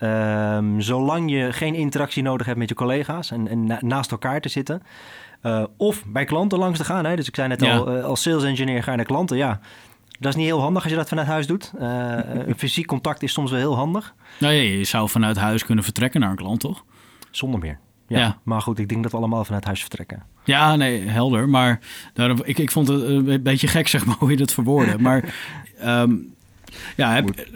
Um, 0.00 0.80
zolang 0.80 1.30
je 1.30 1.52
geen 1.52 1.74
interactie 1.74 2.22
nodig 2.22 2.46
hebt 2.46 2.58
met 2.58 2.68
je 2.68 2.74
collega's 2.74 3.30
en, 3.30 3.48
en 3.48 3.66
na, 3.66 3.78
naast 3.80 4.10
elkaar 4.10 4.40
te 4.40 4.48
zitten. 4.48 4.82
Uh, 5.42 5.64
of 5.76 6.04
bij 6.06 6.24
klanten 6.24 6.58
langs 6.58 6.78
te 6.78 6.84
gaan. 6.84 7.04
Hè? 7.04 7.16
Dus 7.16 7.28
ik 7.28 7.34
zei 7.34 7.48
net 7.48 7.60
ja. 7.60 7.76
al, 7.76 8.00
als 8.00 8.22
sales 8.22 8.44
engineer 8.44 8.82
ga 8.82 8.90
je 8.90 8.96
naar 8.96 9.06
klanten. 9.06 9.36
Ja, 9.36 9.60
dat 10.18 10.32
is 10.32 10.38
niet 10.38 10.46
heel 10.46 10.60
handig 10.60 10.82
als 10.82 10.92
je 10.92 10.98
dat 10.98 11.08
vanuit 11.08 11.26
huis 11.26 11.46
doet. 11.46 11.72
Uh, 11.80 12.18
fysiek 12.56 12.86
contact 12.86 13.22
is 13.22 13.32
soms 13.32 13.50
wel 13.50 13.60
heel 13.60 13.76
handig. 13.76 14.14
Nou 14.40 14.54
ja, 14.54 14.60
je 14.60 14.84
zou 14.84 15.08
vanuit 15.08 15.36
huis 15.36 15.64
kunnen 15.64 15.84
vertrekken 15.84 16.20
naar 16.20 16.30
een 16.30 16.36
klant, 16.36 16.60
toch? 16.60 16.84
Zonder 17.30 17.60
meer. 17.60 17.78
Ja, 18.08 18.18
ja, 18.18 18.38
maar 18.42 18.60
goed, 18.60 18.78
ik 18.78 18.88
denk 18.88 19.02
dat 19.02 19.12
we 19.12 19.18
allemaal 19.18 19.44
vanuit 19.44 19.64
huis 19.64 19.80
vertrekken. 19.80 20.22
Ja, 20.44 20.76
nee, 20.76 21.08
helder. 21.08 21.48
Maar 21.48 21.80
daarom, 22.12 22.40
ik, 22.44 22.58
ik 22.58 22.70
vond 22.70 22.88
het 22.88 23.02
een 23.02 23.42
beetje 23.42 23.66
gek, 23.66 23.88
zeg 23.88 24.06
maar, 24.06 24.16
hoe 24.18 24.30
je 24.30 24.36
dat 24.36 24.52
verwoordde. 24.52 24.98
Maar 24.98 25.34
um, 25.84 26.34
ja, 26.96 27.12
heb, 27.12 27.46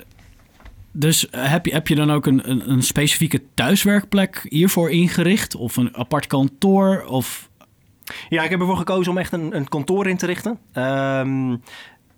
dus 0.92 1.26
heb 1.30 1.66
je, 1.66 1.72
heb 1.72 1.88
je 1.88 1.94
dan 1.94 2.10
ook 2.10 2.26
een, 2.26 2.50
een, 2.50 2.70
een, 2.70 2.82
specifieke 2.82 3.42
thuiswerkplek 3.54 4.46
hiervoor 4.48 4.90
ingericht? 4.90 5.54
Of 5.54 5.76
een 5.76 5.96
apart 5.96 6.26
kantoor? 6.26 7.04
Of... 7.04 7.50
Ja, 8.28 8.42
ik 8.42 8.50
heb 8.50 8.60
ervoor 8.60 8.76
gekozen 8.76 9.12
om 9.12 9.18
echt 9.18 9.32
een, 9.32 9.56
een 9.56 9.68
kantoor 9.68 10.06
in 10.06 10.16
te 10.16 10.26
richten. 10.26 10.58
Um, 10.74 11.62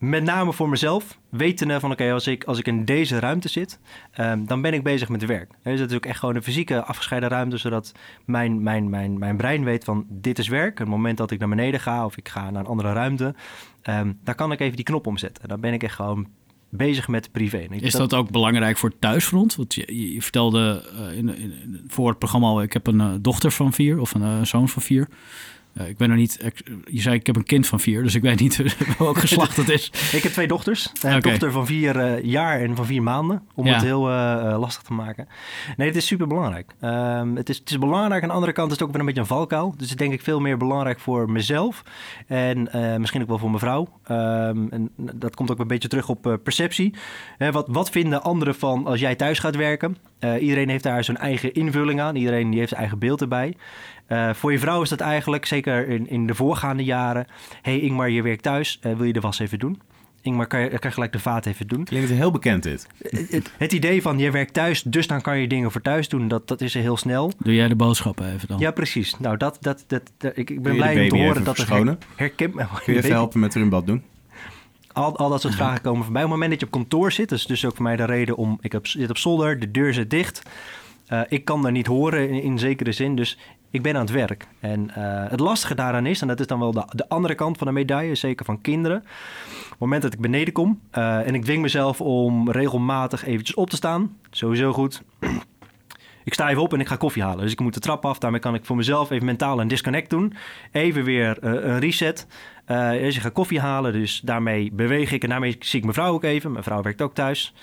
met 0.03 0.25
name 0.25 0.53
voor 0.53 0.69
mezelf, 0.69 1.19
wetende 1.29 1.81
van 1.81 1.91
oké, 1.91 2.13
als, 2.13 2.27
ik, 2.27 2.45
als 2.45 2.59
ik 2.59 2.67
in 2.67 2.85
deze 2.85 3.19
ruimte 3.19 3.49
zit, 3.49 3.79
um, 4.21 4.47
dan 4.47 4.63
ben 4.63 4.73
ik 4.73 4.83
bezig 4.83 5.09
met 5.09 5.27
werk. 5.27 5.51
Dus 5.63 5.79
dat 5.79 5.91
is 5.91 5.97
ook 5.97 6.07
echt 6.07 6.19
gewoon 6.19 6.37
een 6.37 6.43
fysieke 6.43 6.85
afgescheiden 6.85 7.29
ruimte, 7.29 7.57
zodat 7.57 7.93
mijn, 8.25 8.63
mijn, 8.63 8.91
mijn, 8.91 9.19
mijn 9.19 9.37
brein 9.37 9.65
weet 9.65 9.85
van 9.85 10.07
dit 10.09 10.39
is 10.39 10.49
werk. 10.49 10.79
Het 10.79 10.89
moment 10.89 11.19
dat 11.19 11.31
ik 11.31 11.39
naar 11.39 11.49
beneden 11.49 11.81
ga 11.81 12.05
of 12.05 12.17
ik 12.17 12.29
ga 12.29 12.51
naar 12.51 12.61
een 12.61 12.67
andere 12.67 12.93
ruimte, 12.93 13.35
um, 13.85 14.19
daar 14.25 14.35
kan 14.35 14.53
ik 14.53 14.61
even 14.61 14.77
die 14.77 14.85
knop 14.85 15.07
omzetten. 15.07 15.49
Dan 15.49 15.61
ben 15.61 15.73
ik 15.73 15.83
echt 15.83 15.95
gewoon 15.95 16.27
bezig 16.69 17.09
met 17.09 17.33
privé. 17.33 17.67
Is 17.71 17.93
dat, 17.93 18.15
ook 18.15 18.31
belangrijk 18.31 18.77
voor 18.77 18.89
het 18.89 19.01
thuisfront? 19.01 19.55
Want 19.55 19.75
je, 19.75 20.13
je 20.13 20.23
vertelde 20.23 20.85
uh, 20.95 21.17
in, 21.17 21.37
in, 21.37 21.81
voor 21.87 22.09
het 22.09 22.19
programma 22.19 22.47
al, 22.47 22.63
ik 22.63 22.73
heb 22.73 22.87
een 22.87 23.01
uh, 23.01 23.13
dochter 23.21 23.53
van 23.53 23.73
vier 23.73 24.01
of 24.01 24.15
een 24.15 24.23
uh, 24.23 24.43
zoon 24.43 24.69
van 24.69 24.83
vier. 24.83 25.09
Uh, 25.81 25.89
ik 25.89 25.97
ben 25.97 26.09
nog 26.09 26.19
niet. 26.19 26.53
Je 26.85 27.01
zei 27.01 27.17
ik 27.17 27.27
heb 27.27 27.37
een 27.37 27.45
kind 27.45 27.67
van 27.67 27.81
vier, 27.81 28.03
dus 28.03 28.15
ik 28.15 28.23
weet 28.23 28.41
niet 28.41 28.63
welk 28.99 29.19
geslacht 29.19 29.57
het 29.57 29.69
is. 29.69 29.87
ik 30.17 30.23
heb 30.23 30.33
twee 30.33 30.47
dochters. 30.47 30.93
Een 31.03 31.17
okay. 31.17 31.21
dochter 31.21 31.53
van 31.53 31.67
vier 31.67 31.97
uh, 31.97 32.23
jaar 32.25 32.61
en 32.61 32.77
van 32.77 32.87
vier 32.87 33.03
maanden. 33.03 33.43
Om 33.55 33.67
ja. 33.67 33.73
het 33.73 33.83
heel 33.83 34.11
uh, 34.11 34.57
lastig 34.59 34.83
te 34.83 34.93
maken. 34.93 35.29
Nee, 35.77 35.89
het 35.89 35.97
is 35.97 36.07
super 36.07 36.27
belangrijk. 36.27 36.75
Um, 36.81 37.37
het, 37.37 37.49
is, 37.49 37.59
het 37.59 37.71
is 37.71 37.79
belangrijk. 37.79 38.23
Aan 38.23 38.29
de 38.29 38.35
andere 38.35 38.53
kant 38.53 38.67
is 38.67 38.75
het 38.75 38.83
ook 38.83 38.91
weer 38.91 39.01
een 39.01 39.07
beetje 39.07 39.21
een 39.21 39.27
valkuil. 39.27 39.75
Dus 39.77 39.89
het 39.89 39.99
denk 39.99 40.13
ik 40.13 40.23
veel 40.23 40.41
meer 40.41 40.57
belangrijk 40.57 41.01
voor 41.01 41.31
mezelf. 41.31 41.83
En 42.27 42.69
misschien 43.01 43.23
ook 43.23 43.29
wel 43.29 43.39
voor 43.39 43.49
mijn 43.49 43.61
vrouw. 43.61 43.89
Um, 44.11 44.69
en 44.71 44.91
dat 44.97 45.35
komt 45.35 45.51
ook 45.51 45.59
een 45.59 45.67
beetje 45.67 45.89
terug 45.89 46.09
op 46.09 46.39
perceptie. 46.43 46.95
wat, 47.39 47.67
wat 47.69 47.91
vinden 47.91 48.23
anderen 48.23 48.55
van 48.55 48.87
als 48.87 49.01
jij 49.01 49.15
thuis 49.15 49.39
gaat 49.39 49.57
werken? 49.57 49.97
Iedereen 50.41 50.69
heeft 50.69 50.85
daar 50.85 51.05
zijn 51.05 51.17
eigen 51.17 51.53
invulling 51.53 52.01
aan. 52.01 52.17
Iedereen 52.17 52.49
die 52.49 52.59
heeft 52.59 52.69
zijn 52.69 52.81
eigen 52.81 52.99
beeld 52.99 53.21
erbij. 53.21 53.55
Uh, 54.09 54.35
voor 54.35 54.53
je 54.53 54.59
vrouw 54.59 54.83
is 54.83 54.89
dat 54.89 55.01
eigenlijk, 55.01 55.47
zeker 55.47 55.89
in, 55.89 56.09
in 56.09 56.27
de 56.27 56.35
voorgaande 56.35 56.85
jaren... 56.85 57.27
hey 57.63 57.81
Ingmar, 57.81 58.11
je 58.11 58.23
werkt 58.23 58.43
thuis, 58.43 58.81
uh, 58.87 58.97
wil 58.97 59.07
je 59.07 59.13
de 59.13 59.21
was 59.21 59.39
even 59.39 59.59
doen? 59.59 59.81
Ingmar, 60.23 60.47
kan 60.47 60.61
je, 60.61 60.69
kan 60.69 60.79
je 60.83 60.91
gelijk 60.91 61.13
de 61.13 61.19
vaat 61.19 61.47
even 61.47 61.67
doen? 61.67 61.85
Klinkt 61.85 62.11
heel 62.11 62.31
bekend 62.31 62.63
dit. 62.63 62.87
Het, 62.99 63.53
het, 63.59 63.73
idee 63.73 64.03
van 64.03 64.19
je 64.19 64.31
werkt 64.31 64.55
thuis, 64.55 64.83
dus 64.83 65.07
dan 65.07 65.21
kan 65.21 65.39
je 65.39 65.49
dingen 65.49 65.71
voor 65.71 65.81
thuis 65.81 66.09
doen, 66.09 66.29
dat, 66.29 66.49
dat 66.49 66.61
is 66.61 66.75
er 66.75 66.81
heel 66.81 66.97
snel. 66.97 67.33
Doe 67.39 67.55
jij 67.55 67.69
de 67.69 67.77
boodschappen 67.77 68.33
even 68.33 68.49
dan? 68.49 68.59
Ja, 68.59 68.71
precies. 68.71 69.19
Nou, 69.19 69.37
dat, 69.37 69.59
dat, 69.61 69.85
dat, 69.87 70.13
dat 70.19 70.37
ik, 70.37 70.51
ik 70.51 70.63
ben 70.63 70.77
blij 70.77 71.03
om 71.03 71.09
te 71.09 71.17
horen 71.17 71.45
dat 71.45 71.59
er. 71.59 71.67
Kun 72.37 72.67
je 72.87 72.97
even 72.97 73.11
helpen 73.11 73.41
met 73.41 73.55
er 73.55 73.69
bad 73.69 73.87
doen? 73.87 74.03
Al, 74.93 75.17
al 75.17 75.29
dat 75.29 75.41
soort 75.41 75.55
vragen 75.55 75.83
komen 75.83 76.05
voorbij. 76.05 76.23
Op 76.23 76.31
het 76.31 76.39
moment 76.39 76.51
dat 76.51 76.61
je 76.61 76.67
op 76.67 76.81
kantoor 76.81 77.13
zit, 77.13 77.29
dat 77.29 77.39
is 77.39 77.47
dus 77.47 77.65
ook 77.65 77.75
voor 77.75 77.83
mij 77.83 77.97
de 77.97 78.05
reden 78.05 78.37
om... 78.37 78.59
Ik 78.61 78.73
heb, 78.73 78.87
zit 78.87 79.11
op 79.11 79.19
zolder, 79.19 79.61
de 79.61 79.71
deur 79.71 79.95
zit 79.95 80.11
dicht... 80.11 80.43
Uh, 81.13 81.21
ik 81.29 81.45
kan 81.45 81.63
daar 81.63 81.73
niet 81.73 81.87
horen 81.87 82.29
in, 82.29 82.43
in, 82.43 82.59
zekere 82.59 82.93
zin. 82.93 83.17
Dus 83.17 83.39
ik 83.71 83.83
ben 83.83 83.95
aan 83.95 84.01
het 84.01 84.11
werk. 84.11 84.47
En 84.61 84.81
uh, 84.89 84.95
het 85.29 85.41
lastige 85.41 85.75
daaraan 85.75 86.07
is, 86.07 86.21
en 86.21 86.29
dat 86.29 86.41
is 86.41 86.47
dan 86.47 86.59
wel 86.59 86.73
de, 86.73 86.85
de, 86.91 87.09
andere 87.09 87.35
kant 87.35 87.59
van 87.59 87.67
de 87.67 87.73
medaille, 87.73 88.15
zeker 88.15 88.45
van 88.45 88.61
kinderen. 88.61 88.99
Op 88.99 89.71
het 89.71 89.79
moment 89.79 90.03
dat 90.03 90.13
ik 90.13 90.21
beneden 90.21 90.53
kom 90.53 90.81
uh, 90.95 91.27
en 91.27 91.35
ik 91.35 91.45
dwing 91.45 91.63
mezelf 91.63 92.01
om 92.01 92.51
regelmatig 92.51 93.25
eventjes 93.25 93.57
op 93.57 93.71
te 93.71 93.77
staan, 93.77 94.17
sowieso 94.31 94.73
goed. 94.73 95.03
ik 96.25 96.35
sta 96.35 96.49
even 96.51 96.63
op 96.63 96.73
en 96.73 96.81
ik 96.81 96.89
ga 96.89 96.97
koffie 96.97 97.23
halen. 97.23 97.43
Dus 97.43 97.53
ik 97.53 97.61
moet 97.61 97.75
de 97.75 97.81
trap 97.81 98.05
af. 98.05 98.19
Daarmee 98.19 98.41
kan 98.41 98.55
ik 98.55 98.65
voor 98.65 98.77
mezelf 98.77 99.11
even 99.11 99.27
mentaal 99.27 99.61
een 99.61 99.69
disconnect 99.69 100.11
doen. 100.11 100.35
Even 100.73 101.05
weer 101.05 101.37
een 101.41 101.79
reset. 101.79 102.27
Uh, 102.67 102.91
dus 102.91 103.17
ik 103.17 103.23
ga 103.23 103.29
koffie 103.29 103.61
halen. 103.61 103.93
Dus 103.93 104.21
daarmee 104.21 104.71
beweeg 104.73 105.13
ik. 105.13 105.23
En 105.23 105.29
daarmee 105.29 105.57
zie 105.59 105.79
ik 105.79 105.85
mijn 105.85 105.95
vrouw 105.95 106.13
ook 106.13 106.25
even. 106.25 106.53
Mijn 106.53 106.65
vrouw 106.65 106.83
werkt 106.83 107.03
ook 107.03 107.15
thuis. 107.15 107.55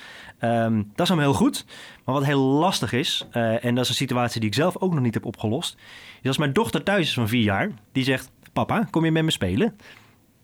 Um, 0.42 0.92
dat 0.96 1.06
is 1.06 1.12
allemaal 1.12 1.30
heel 1.30 1.40
goed. 1.40 1.66
Maar 2.06 2.16
wat 2.16 2.26
heel 2.26 2.42
lastig 2.42 2.94
is, 2.94 3.28
uh, 3.32 3.66
en 3.66 3.76
dat 3.76 3.84
is 3.84 3.90
een 3.90 3.96
situatie 3.96 4.40
die 4.40 4.50
ik 4.50 4.56
zelf 4.56 4.78
ook 4.78 4.94
nog 4.94 5.04
niet 5.04 5.14
heb 5.14 5.26
opgelost, 5.26 5.78
is 6.22 6.28
als 6.28 6.38
mijn 6.38 6.54
dochter 6.54 6.84
thuis 6.84 7.08
is 7.08 7.14
van 7.14 7.28
vier 7.28 7.44
jaar, 7.44 7.72
die 7.92 8.04
zegt: 8.04 8.32
Papa, 8.54 8.88
kom 8.90 9.06
je 9.06 9.12
met 9.12 9.24
me 9.24 9.32
spelen? 9.32 9.78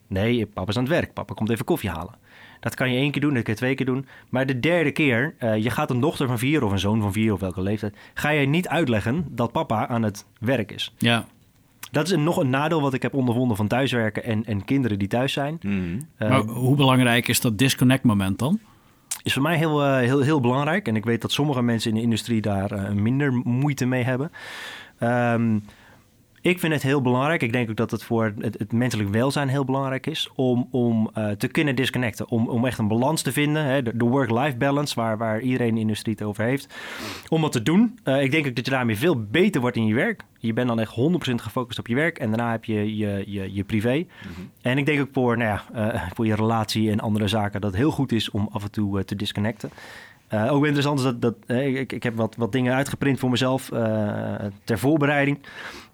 Nee, 0.07 0.45
papa 0.45 0.69
is 0.69 0.77
aan 0.77 0.83
het 0.83 0.91
werk. 0.91 1.13
Papa 1.13 1.33
komt 1.33 1.49
even 1.49 1.65
koffie 1.65 1.89
halen. 1.89 2.13
Dat 2.59 2.75
kan 2.75 2.91
je 2.91 2.97
één 2.97 3.11
keer 3.11 3.21
doen, 3.21 3.33
dat 3.33 3.43
kan 3.43 3.53
je 3.53 3.59
twee 3.59 3.75
keer 3.75 3.85
doen. 3.85 4.07
Maar 4.29 4.45
de 4.45 4.59
derde 4.59 4.91
keer, 4.91 5.35
uh, 5.39 5.57
je 5.63 5.69
gaat 5.69 5.89
een 5.89 5.99
dochter 5.99 6.27
van 6.27 6.39
vier 6.39 6.63
of 6.63 6.71
een 6.71 6.79
zoon 6.79 7.01
van 7.01 7.13
vier 7.13 7.33
of 7.33 7.39
welke 7.39 7.61
leeftijd, 7.61 7.95
ga 8.13 8.29
je 8.29 8.47
niet 8.47 8.67
uitleggen 8.67 9.25
dat 9.29 9.51
papa 9.51 9.87
aan 9.87 10.03
het 10.03 10.25
werk 10.39 10.71
is. 10.71 10.93
Ja. 10.97 11.25
Dat 11.95 12.05
is 12.05 12.11
een, 12.11 12.23
nog 12.23 12.37
een 12.37 12.49
nadeel 12.49 12.81
wat 12.81 12.93
ik 12.93 13.01
heb 13.01 13.13
ondervonden 13.13 13.57
van 13.57 13.67
thuiswerken 13.67 14.23
en, 14.23 14.45
en 14.45 14.65
kinderen 14.65 14.99
die 14.99 15.07
thuis 15.07 15.33
zijn. 15.33 15.59
Mm. 15.61 16.07
Uh, 16.19 16.29
maar 16.29 16.41
hoe 16.41 16.75
belangrijk 16.75 17.27
is 17.27 17.41
dat 17.41 17.57
disconnect 17.57 18.03
moment 18.03 18.39
dan? 18.39 18.59
Is 19.23 19.33
voor 19.33 19.41
mij 19.41 19.57
heel, 19.57 19.85
uh, 19.85 19.97
heel, 19.97 20.21
heel 20.21 20.41
belangrijk. 20.41 20.87
En 20.87 20.95
ik 20.95 21.05
weet 21.05 21.21
dat 21.21 21.31
sommige 21.31 21.61
mensen 21.61 21.89
in 21.89 21.95
de 21.95 22.01
industrie 22.01 22.41
daar 22.41 22.95
minder 22.95 23.33
moeite 23.33 23.85
mee 23.85 24.03
hebben. 24.03 24.31
Um, 24.99 25.63
ik 26.45 26.59
vind 26.59 26.73
het 26.73 26.83
heel 26.83 27.01
belangrijk. 27.01 27.41
Ik 27.41 27.51
denk 27.51 27.69
ook 27.69 27.75
dat 27.75 27.91
het 27.91 28.03
voor 28.03 28.33
het, 28.39 28.59
het 28.59 28.71
menselijk 28.71 29.09
welzijn 29.09 29.47
heel 29.47 29.65
belangrijk 29.65 30.07
is 30.07 30.29
om, 30.35 30.67
om 30.71 31.09
uh, 31.17 31.29
te 31.29 31.47
kunnen 31.47 31.75
disconnecten. 31.75 32.29
Om, 32.29 32.49
om 32.49 32.65
echt 32.65 32.77
een 32.77 32.87
balans 32.87 33.21
te 33.21 33.31
vinden. 33.31 33.65
Hè, 33.65 33.81
de, 33.81 33.97
de 33.97 34.05
work-life 34.05 34.57
balance, 34.57 34.95
waar, 34.95 35.17
waar 35.17 35.41
iedereen 35.41 35.67
in 35.67 35.75
de 35.75 35.79
industrie 35.79 36.13
het 36.13 36.23
over 36.23 36.43
heeft. 36.43 36.75
Om 37.29 37.41
dat 37.41 37.51
te 37.51 37.63
doen. 37.63 37.99
Uh, 38.03 38.21
ik 38.21 38.31
denk 38.31 38.47
ook 38.47 38.55
dat 38.55 38.65
je 38.65 38.71
daarmee 38.71 38.97
veel 38.97 39.21
beter 39.21 39.61
wordt 39.61 39.77
in 39.77 39.85
je 39.85 39.93
werk. 39.93 40.23
Je 40.39 40.53
bent 40.53 40.67
dan 40.67 40.79
echt 40.79 40.95
100% 41.31 41.35
gefocust 41.35 41.79
op 41.79 41.87
je 41.87 41.95
werk. 41.95 42.17
En 42.19 42.29
daarna 42.29 42.51
heb 42.51 42.65
je 42.65 42.97
je, 42.97 43.23
je, 43.27 43.53
je 43.53 43.63
privé. 43.63 43.95
Mm 43.95 44.33
-hmm. 44.35 44.51
En 44.61 44.77
ik 44.77 44.85
denk 44.85 45.01
ook 45.01 45.09
voor, 45.11 45.37
nou 45.37 45.49
ja, 45.49 45.93
uh, 45.93 46.01
voor 46.13 46.25
je 46.25 46.35
relatie 46.35 46.91
en 46.91 46.99
andere 46.99 47.27
zaken 47.27 47.61
dat 47.61 47.71
het 47.71 47.79
heel 47.79 47.91
goed 47.91 48.11
is 48.11 48.31
om 48.31 48.49
af 48.51 48.63
en 48.63 48.71
toe 48.71 49.05
te 49.05 49.15
disconnecten. 49.15 49.69
Uh, 50.33 50.51
ook 50.51 50.63
interessant 50.63 50.99
is 50.99 51.05
dat, 51.05 51.21
dat 51.21 51.35
uh, 51.47 51.79
ik, 51.79 51.91
ik 51.91 52.03
heb 52.03 52.15
wat, 52.15 52.35
wat 52.35 52.51
dingen 52.51 52.73
uitgeprint 52.73 53.19
voor 53.19 53.29
mezelf 53.29 53.71
uh, 53.71 54.35
ter 54.63 54.79
voorbereiding. 54.79 55.39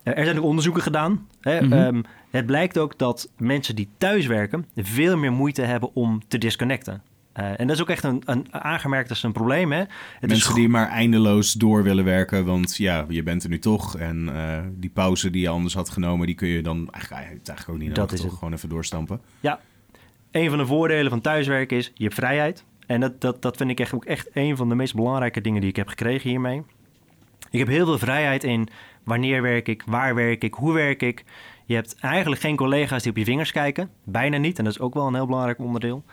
er 0.03 0.25
zijn 0.25 0.37
ook 0.37 0.43
onderzoeken 0.43 0.81
gedaan. 0.81 1.27
Hè? 1.41 1.61
Mm 1.61 1.71
-hmm. 1.71 1.95
um, 1.95 2.03
het 2.29 2.45
blijkt 2.45 2.77
ook 2.77 2.97
dat 2.97 3.29
mensen 3.37 3.75
die 3.75 3.89
thuiswerken 3.97 4.65
veel 4.75 5.17
meer 5.17 5.31
moeite 5.31 5.61
hebben 5.61 5.95
om 5.95 6.21
te 6.27 6.37
disconnecten. 6.37 7.01
en 7.33 7.67
dat 7.67 7.75
is 7.75 7.81
ook 7.81 7.89
echt 7.89 8.03
een, 8.03 8.21
een 8.25 8.53
aangemerkt 8.53 9.09
als 9.09 9.23
een 9.23 9.31
probleem. 9.31 9.71
Hè? 9.71 9.83
Het 10.19 10.29
mensen 10.29 10.55
die 10.55 10.69
maar 10.69 10.89
eindeloos 10.89 11.53
door 11.53 11.83
willen 11.83 12.05
werken, 12.05 12.45
want 12.45 12.77
ja, 12.77 13.05
je 13.09 13.23
bent 13.23 13.43
er 13.43 13.49
nu 13.49 13.59
toch. 13.59 13.97
En 13.97 14.29
die 14.75 14.89
pauze 14.89 15.29
die 15.29 15.41
je 15.41 15.49
anders 15.49 15.73
had 15.73 15.89
genomen, 15.89 16.25
die 16.25 16.35
kun 16.35 16.47
je 16.47 16.61
dan 16.61 16.87
eigenlijk, 16.91 17.23
eigenlijk 17.23 17.69
ook 17.69 17.77
niet 17.77 17.95
dat 17.95 18.11
is 18.11 18.19
toch 18.19 18.29
het. 18.29 18.37
gewoon 18.37 18.53
even 18.53 18.69
doorstampen. 18.69 19.21
Ja, 19.39 19.59
een 20.31 20.49
van 20.49 20.57
de 20.57 20.65
voordelen 20.65 21.09
van 21.09 21.21
thuiswerken 21.21 21.77
is, 21.77 21.91
je 21.93 22.03
hebt 22.03 22.15
vrijheid. 22.15 22.63
En 22.91 22.99
dat, 22.99 23.21
dat, 23.21 23.41
dat 23.41 23.57
vind 23.57 23.69
ik 23.69 23.79
echt 23.79 23.93
ook 23.93 24.05
echt 24.05 24.29
een 24.33 24.57
van 24.57 24.69
de 24.69 24.75
meest 24.75 24.95
belangrijke 24.95 25.41
dingen 25.41 25.61
die 25.61 25.69
ik 25.69 25.75
heb 25.75 25.87
gekregen 25.87 26.29
hiermee. 26.29 26.63
Ik 27.49 27.59
heb 27.59 27.67
heel 27.67 27.85
veel 27.85 27.97
vrijheid 27.97 28.43
in 28.43 28.67
wanneer 29.03 29.41
werk 29.41 29.67
ik, 29.67 29.83
waar 29.85 30.15
werk 30.15 30.43
ik, 30.43 30.53
hoe 30.53 30.73
werk 30.73 31.01
ik. 31.01 31.23
Je 31.65 31.75
hebt 31.75 31.95
eigenlijk 31.99 32.41
geen 32.41 32.55
collega's 32.55 33.03
die 33.03 33.11
op 33.11 33.17
je 33.17 33.23
vingers 33.23 33.51
kijken. 33.51 33.89
Bijna 34.03 34.37
niet. 34.37 34.57
En 34.57 34.63
dat 34.63 34.73
is 34.73 34.79
ook 34.79 34.93
wel 34.93 35.07
een 35.07 35.13
heel 35.13 35.25
belangrijk 35.25 35.59
onderdeel. 35.59 36.03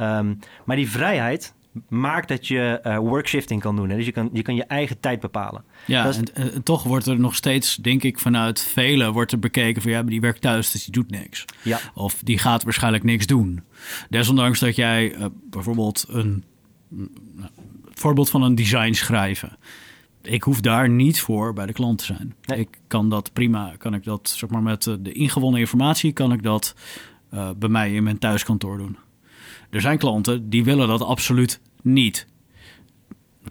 Um, 0.00 0.38
maar 0.64 0.76
die 0.76 0.90
vrijheid 0.90 1.54
maakt 1.88 2.28
dat 2.28 2.46
je 2.46 2.80
uh, 2.84 2.98
workshifting 2.98 3.60
kan 3.60 3.76
doen. 3.76 3.88
Hè? 3.88 3.96
Dus 3.96 4.06
je 4.06 4.12
kan, 4.12 4.30
je 4.32 4.42
kan 4.42 4.54
je 4.54 4.64
eigen 4.64 5.00
tijd 5.00 5.20
bepalen. 5.20 5.64
Ja, 5.84 6.06
is... 6.06 6.16
en, 6.16 6.34
en, 6.34 6.62
toch 6.62 6.82
wordt 6.82 7.06
er 7.06 7.20
nog 7.20 7.34
steeds, 7.34 7.76
denk 7.76 8.02
ik, 8.02 8.18
vanuit 8.18 8.60
velen 8.60 9.12
wordt 9.12 9.32
er 9.32 9.38
bekeken 9.38 9.82
van 9.82 9.90
ja, 9.90 10.00
maar 10.02 10.10
die 10.10 10.20
werkt 10.20 10.40
thuis, 10.40 10.70
dus 10.70 10.84
die 10.84 10.92
doet 10.92 11.10
niks. 11.10 11.44
Ja. 11.62 11.78
Of 11.94 12.20
die 12.24 12.38
gaat 12.38 12.62
waarschijnlijk 12.62 13.04
niks 13.04 13.26
doen. 13.26 13.62
Desondanks 14.08 14.60
dat 14.60 14.76
jij 14.76 15.16
uh, 15.16 15.26
bijvoorbeeld 15.50 16.06
een 16.08 16.44
nou, 17.34 17.50
voorbeeld 17.94 18.30
van 18.30 18.42
een 18.42 18.54
design 18.54 18.92
schrijven. 18.92 19.58
Ik 20.22 20.42
hoef 20.42 20.60
daar 20.60 20.88
niet 20.88 21.20
voor 21.20 21.52
bij 21.52 21.66
de 21.66 21.72
klant 21.72 21.98
te 21.98 22.04
zijn. 22.04 22.34
Nee. 22.44 22.58
Ik 22.58 22.78
kan 22.86 23.08
dat 23.08 23.32
prima, 23.32 23.74
kan 23.78 23.94
ik 23.94 24.04
dat 24.04 24.28
zeg 24.28 24.50
maar 24.50 24.62
met 24.62 24.82
de 24.82 25.12
ingewonnen 25.12 25.60
informatie, 25.60 26.12
kan 26.12 26.32
ik 26.32 26.42
dat 26.42 26.74
uh, 27.34 27.50
bij 27.56 27.68
mij 27.68 27.94
in 27.94 28.02
mijn 28.02 28.18
thuiskantoor 28.18 28.78
doen. 28.78 28.96
Er 29.70 29.80
zijn 29.80 29.98
klanten 29.98 30.50
die 30.50 30.64
willen 30.64 30.88
dat 30.88 31.02
absoluut 31.02 31.60
niet. 31.82 32.26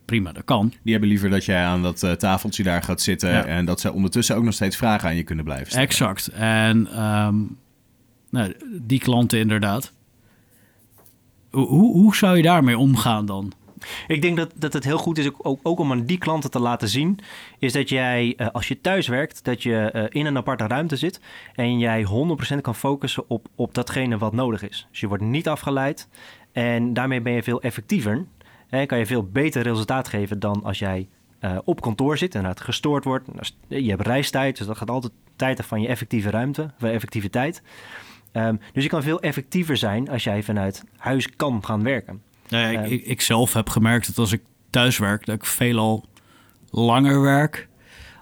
Prima, 0.05 0.31
dat 0.31 0.43
kan. 0.46 0.74
Die 0.81 0.91
hebben 0.91 1.10
liever 1.10 1.29
dat 1.29 1.46
jij 1.46 1.63
aan 1.63 1.81
dat 1.81 2.03
uh, 2.03 2.12
tafeltje 2.12 2.63
daar 2.63 2.84
gaat 2.84 3.01
zitten 3.01 3.29
ja. 3.29 3.46
en 3.46 3.65
dat 3.65 3.79
ze 3.79 3.91
ondertussen 3.91 4.36
ook 4.36 4.43
nog 4.43 4.53
steeds 4.53 4.75
vragen 4.75 5.10
aan 5.10 5.15
je 5.15 5.24
kunnen 5.24 5.46
blijven 5.46 5.67
stellen. 5.67 5.88
Exact. 5.88 6.27
En 6.27 7.03
um, 7.03 7.57
nou, 8.29 8.53
die 8.81 9.00
klanten 9.00 9.39
inderdaad. 9.39 9.93
Hoe, 11.51 11.91
hoe 11.91 12.15
zou 12.15 12.38
je 12.38 12.43
daarmee 12.43 12.77
omgaan 12.77 13.25
dan? 13.25 13.53
Ik 14.07 14.22
denk 14.22 14.38
dat, 14.38 14.51
dat 14.55 14.74
het 14.74 14.84
heel 14.84 14.98
goed 14.98 15.17
is, 15.17 15.29
ook, 15.41 15.60
ook 15.63 15.79
om 15.79 15.91
aan 15.91 16.05
die 16.05 16.17
klanten 16.17 16.51
te 16.51 16.60
laten 16.60 16.89
zien, 16.89 17.19
is 17.60 17.74
dat 17.74 17.89
jij, 17.89 18.34
uh, 18.38 18.48
als 18.51 18.67
je 18.67 18.81
thuis 18.81 19.07
werkt, 19.07 19.43
dat 19.43 19.63
je 19.63 19.91
uh, 19.93 20.03
in 20.10 20.25
een 20.25 20.38
aparte 20.38 20.67
ruimte 20.67 20.96
zit 20.96 21.19
en 21.55 21.79
jij 21.79 22.05
100% 22.55 22.62
kan 22.62 22.75
focussen 22.75 23.24
op, 23.27 23.48
op 23.55 23.74
datgene 23.74 24.17
wat 24.17 24.34
nodig 24.34 24.69
is. 24.69 24.88
Dus 24.91 25.00
je 25.00 25.07
wordt 25.07 25.24
niet 25.24 25.48
afgeleid 25.48 26.07
en 26.57 26.93
daarmee 26.93 27.21
ben 27.21 27.33
je 27.33 27.43
veel 27.43 27.61
effectiever 27.61 28.25
en 28.69 28.87
kan 28.87 28.97
je 28.97 29.05
veel 29.05 29.23
beter 29.23 29.61
resultaat 29.61 30.07
geven 30.07 30.39
dan 30.39 30.63
als 30.63 30.79
jij 30.79 31.07
uh, 31.41 31.57
op 31.63 31.81
kantoor 31.81 32.17
zit 32.17 32.35
en 32.35 32.45
het 32.45 32.61
gestoord 32.61 33.03
wordt. 33.03 33.27
Je 33.67 33.89
hebt 33.89 34.07
reistijd, 34.07 34.57
dus 34.57 34.67
dat 34.67 34.77
gaat 34.77 34.89
altijd 34.89 35.13
tijd 35.35 35.65
van 35.65 35.81
je 35.81 35.87
effectieve 35.87 36.29
ruimte, 36.29 36.71
van 36.77 36.89
effectiviteit. 36.89 37.61
Um, 38.33 38.59
dus 38.73 38.83
je 38.83 38.89
kan 38.89 39.03
veel 39.03 39.21
effectiever 39.21 39.77
zijn 39.77 40.09
als 40.09 40.23
jij 40.23 40.43
vanuit 40.43 40.83
huis 40.97 41.35
kan 41.35 41.65
gaan 41.65 41.83
werken. 41.83 42.21
Ja, 42.47 42.69
ik, 42.69 42.89
ik, 42.89 43.05
ik, 43.05 43.21
zelf 43.21 43.53
heb 43.53 43.69
gemerkt 43.69 44.07
dat 44.07 44.17
als 44.17 44.31
ik 44.31 44.41
thuis 44.69 44.97
werk, 44.97 45.25
dat 45.25 45.35
ik 45.35 45.45
veelal 45.45 46.05
langer 46.69 47.21
werk 47.21 47.67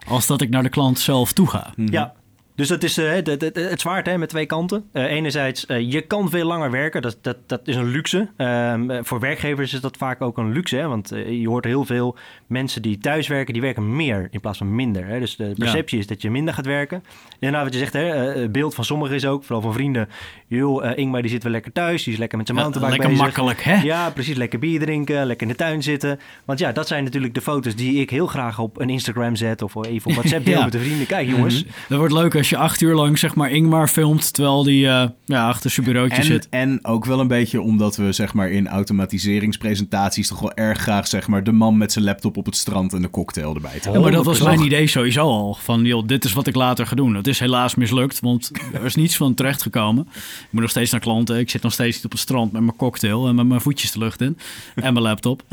als 0.08 0.28
dat 0.28 0.42
ik 0.42 0.50
naar 0.50 0.64
de 0.64 0.70
klant 0.70 1.00
zelf 1.00 1.34
toe 1.34 1.50
ga. 1.50 1.74
Mm 1.76 1.86
-hmm. 1.86 1.94
Ja, 1.94 2.14
dus 2.56 2.68
dat 2.68 2.84
is 2.84 2.98
uh, 2.98 3.12
het, 3.12 3.28
het, 3.28 3.56
het 3.56 3.82
zwaard 3.82 4.06
hè, 4.06 4.18
met 4.18 4.30
twee 4.30 4.46
kanten. 4.46 4.90
Uh, 4.94 5.04
enerzijds, 5.04 5.66
uh, 5.68 5.92
je 5.92 6.02
kan 6.02 6.30
veel 6.30 6.46
langer 6.46 6.72
werken. 6.72 7.02
Dat, 7.02 7.18
dat, 7.22 7.38
dat 7.46 7.62
is 7.64 7.76
een 7.76 7.88
luxe. 7.88 8.28
Um, 8.38 9.06
voor 9.06 9.20
werkgevers 9.20 9.74
is 9.74 9.82
dat 9.82 9.98
vaak 9.98 10.22
ook 10.22 10.38
een 10.38 10.52
luxe. 10.52 10.76
Hè, 10.76 10.88
want 10.88 11.10
je 11.30 11.48
hoort 11.48 11.66
heel 11.66 11.86
veel 11.86 12.16
mensen 12.48 12.82
die 12.82 12.98
thuis 12.98 13.28
werken, 13.28 13.54
die 13.54 13.62
werken 13.62 13.96
meer 13.96 14.28
in 14.32 14.40
plaats 14.40 14.58
van 14.58 14.76
minder. 14.76 15.06
Hè. 15.06 15.20
Dus 15.20 15.36
de 15.36 15.54
perceptie 15.58 15.98
ja. 15.98 16.04
is 16.04 16.10
dat 16.10 16.22
je 16.22 16.32
minder 16.32 16.54
gaat 16.54 16.66
werken. 16.66 17.04
En 17.40 17.52
nou, 17.52 17.64
wat 17.64 17.74
je 17.74 17.80
zegt, 17.80 17.94
hè, 17.94 18.02
het 18.02 18.52
beeld 18.52 18.76
van 18.76 18.84
sommigen 18.84 19.16
is 19.16 19.26
ook, 19.26 19.44
vooral 19.44 19.62
van 19.62 19.74
vrienden. 19.74 20.10
Joh, 20.48 20.98
Ingmar 20.98 21.22
die 21.22 21.32
zit 21.32 21.44
wel 21.44 21.52
lekker 21.52 21.72
thuis. 21.72 22.04
Die 22.04 22.14
is 22.14 22.20
lekker 22.20 22.38
met 22.38 22.48
zijn 22.48 22.60
mountainbike 22.60 23.02
Lekker 23.02 23.18
bezig. 23.18 23.36
makkelijk, 23.36 23.64
hè? 23.64 23.82
Ja, 23.82 24.10
precies. 24.10 24.36
Lekker 24.36 24.60
bier 24.60 24.80
drinken, 24.80 25.26
lekker 25.26 25.48
in 25.48 25.54
de 25.54 25.60
tuin 25.60 25.84
zitten. 25.84 26.20
Want 26.46 26.60
ja, 26.60 26.72
dat 26.72 26.88
zijn 26.88 27.04
natuurlijk 27.04 27.34
de 27.34 27.42
foto's 27.42 27.76
die 27.76 28.00
ik 28.00 28.10
heel 28.10 28.28
graag 28.28 28.60
op 28.60 28.80
een 28.80 28.90
Instagram 28.90 29.36
zet. 29.36 29.62
Of 29.62 29.86
even 29.86 30.10
op 30.10 30.16
WhatsApp 30.18 30.46
deel 30.46 30.58
ja. 30.58 30.64
met 30.64 30.72
de 30.72 30.80
vrienden. 30.80 31.08
Kijk 31.08 31.30
jongens. 31.30 31.64
Mm 31.64 31.70
-hmm. 31.70 31.84
Dat 31.88 31.98
wordt 31.98 32.14
leuk 32.14 32.34
als 32.46 32.54
je 32.54 32.66
acht 32.66 32.82
uur 32.82 32.96
lang 32.96 33.18
zeg 33.18 33.36
maar 33.36 33.52
Ingmar 33.52 33.88
filmt 33.88 34.34
terwijl 34.34 34.64
die 34.64 34.86
uh, 34.86 35.06
ja, 35.26 35.48
achter 35.48 35.70
zijn 35.70 35.86
bureautje 35.86 36.18
en, 36.18 36.24
zit. 36.24 36.50
En 36.50 36.80
ook 36.86 37.06
wel 37.06 37.20
een 37.20 37.28
beetje 37.28 37.62
omdat 37.62 37.96
we 37.96 38.12
zeg 38.12 38.34
maar 38.34 38.50
in 38.50 38.68
automatiseringspresentaties 38.68 40.28
toch 40.28 40.40
wel 40.40 40.54
erg 40.54 40.80
graag 40.80 41.08
zeg 41.08 41.28
maar 41.28 41.44
de 41.44 41.52
man 41.52 41.78
met 41.78 41.92
zijn 41.92 42.06
laptop 42.06 42.38
op 42.38 42.46
het 42.46 42.56
strand 42.56 42.94
en 42.94 43.02
de 43.02 43.10
cocktail 43.10 43.56
erbij 43.56 43.80
te 43.80 43.92
ja, 43.92 44.00
maar 44.00 44.12
dat 44.12 44.26
was 44.26 44.42
mijn 44.42 44.64
idee 44.64 44.88
sowieso 44.88 45.22
al. 45.22 45.58
Van 45.60 45.84
joh, 45.84 46.08
dit 46.08 46.26
is 46.26 46.34
wat 46.34 46.48
ik 46.48 46.56
later 46.56 46.88
ga 46.88 46.96
doen. 46.96 47.16
Het 47.16 47.28
is 47.28 47.40
helaas 47.40 47.76
mislukt, 47.76 48.20
want 48.20 48.52
er 48.74 48.86
is 48.86 48.96
niets 48.96 49.18
van 49.18 49.34
terecht 49.34 49.62
gekomen. 49.62 50.08
Ik 50.14 50.48
moet 50.50 50.62
nog 50.62 50.70
steeds 50.70 50.92
naar 50.92 51.02
klanten. 51.02 51.40
Ik 51.40 51.50
zit 51.50 51.62
nog 51.62 51.74
steeds 51.74 51.96
niet 51.96 52.06
op 52.06 52.12
het 52.12 52.20
strand 52.20 52.52
met 52.52 52.62
mijn 52.62 52.76
cocktail 52.78 53.28
en 53.28 53.36
met 53.36 53.48
mijn 53.48 53.62
voetjes 53.62 53.92
de 53.92 54.00
lucht 54.00 54.22
in. 54.22 54.38
en 54.76 54.94
mijn 54.94 55.06
laptop. 55.06 55.44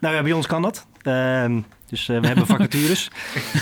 Nou 0.00 0.14
ja, 0.14 0.22
bij 0.22 0.32
ons 0.32 0.46
kan 0.46 0.62
dat. 0.62 0.86
Uh, 1.02 1.44
dus 1.92 2.08
uh, 2.08 2.20
we 2.20 2.26
hebben 2.26 2.46
vacatures. 2.56 3.10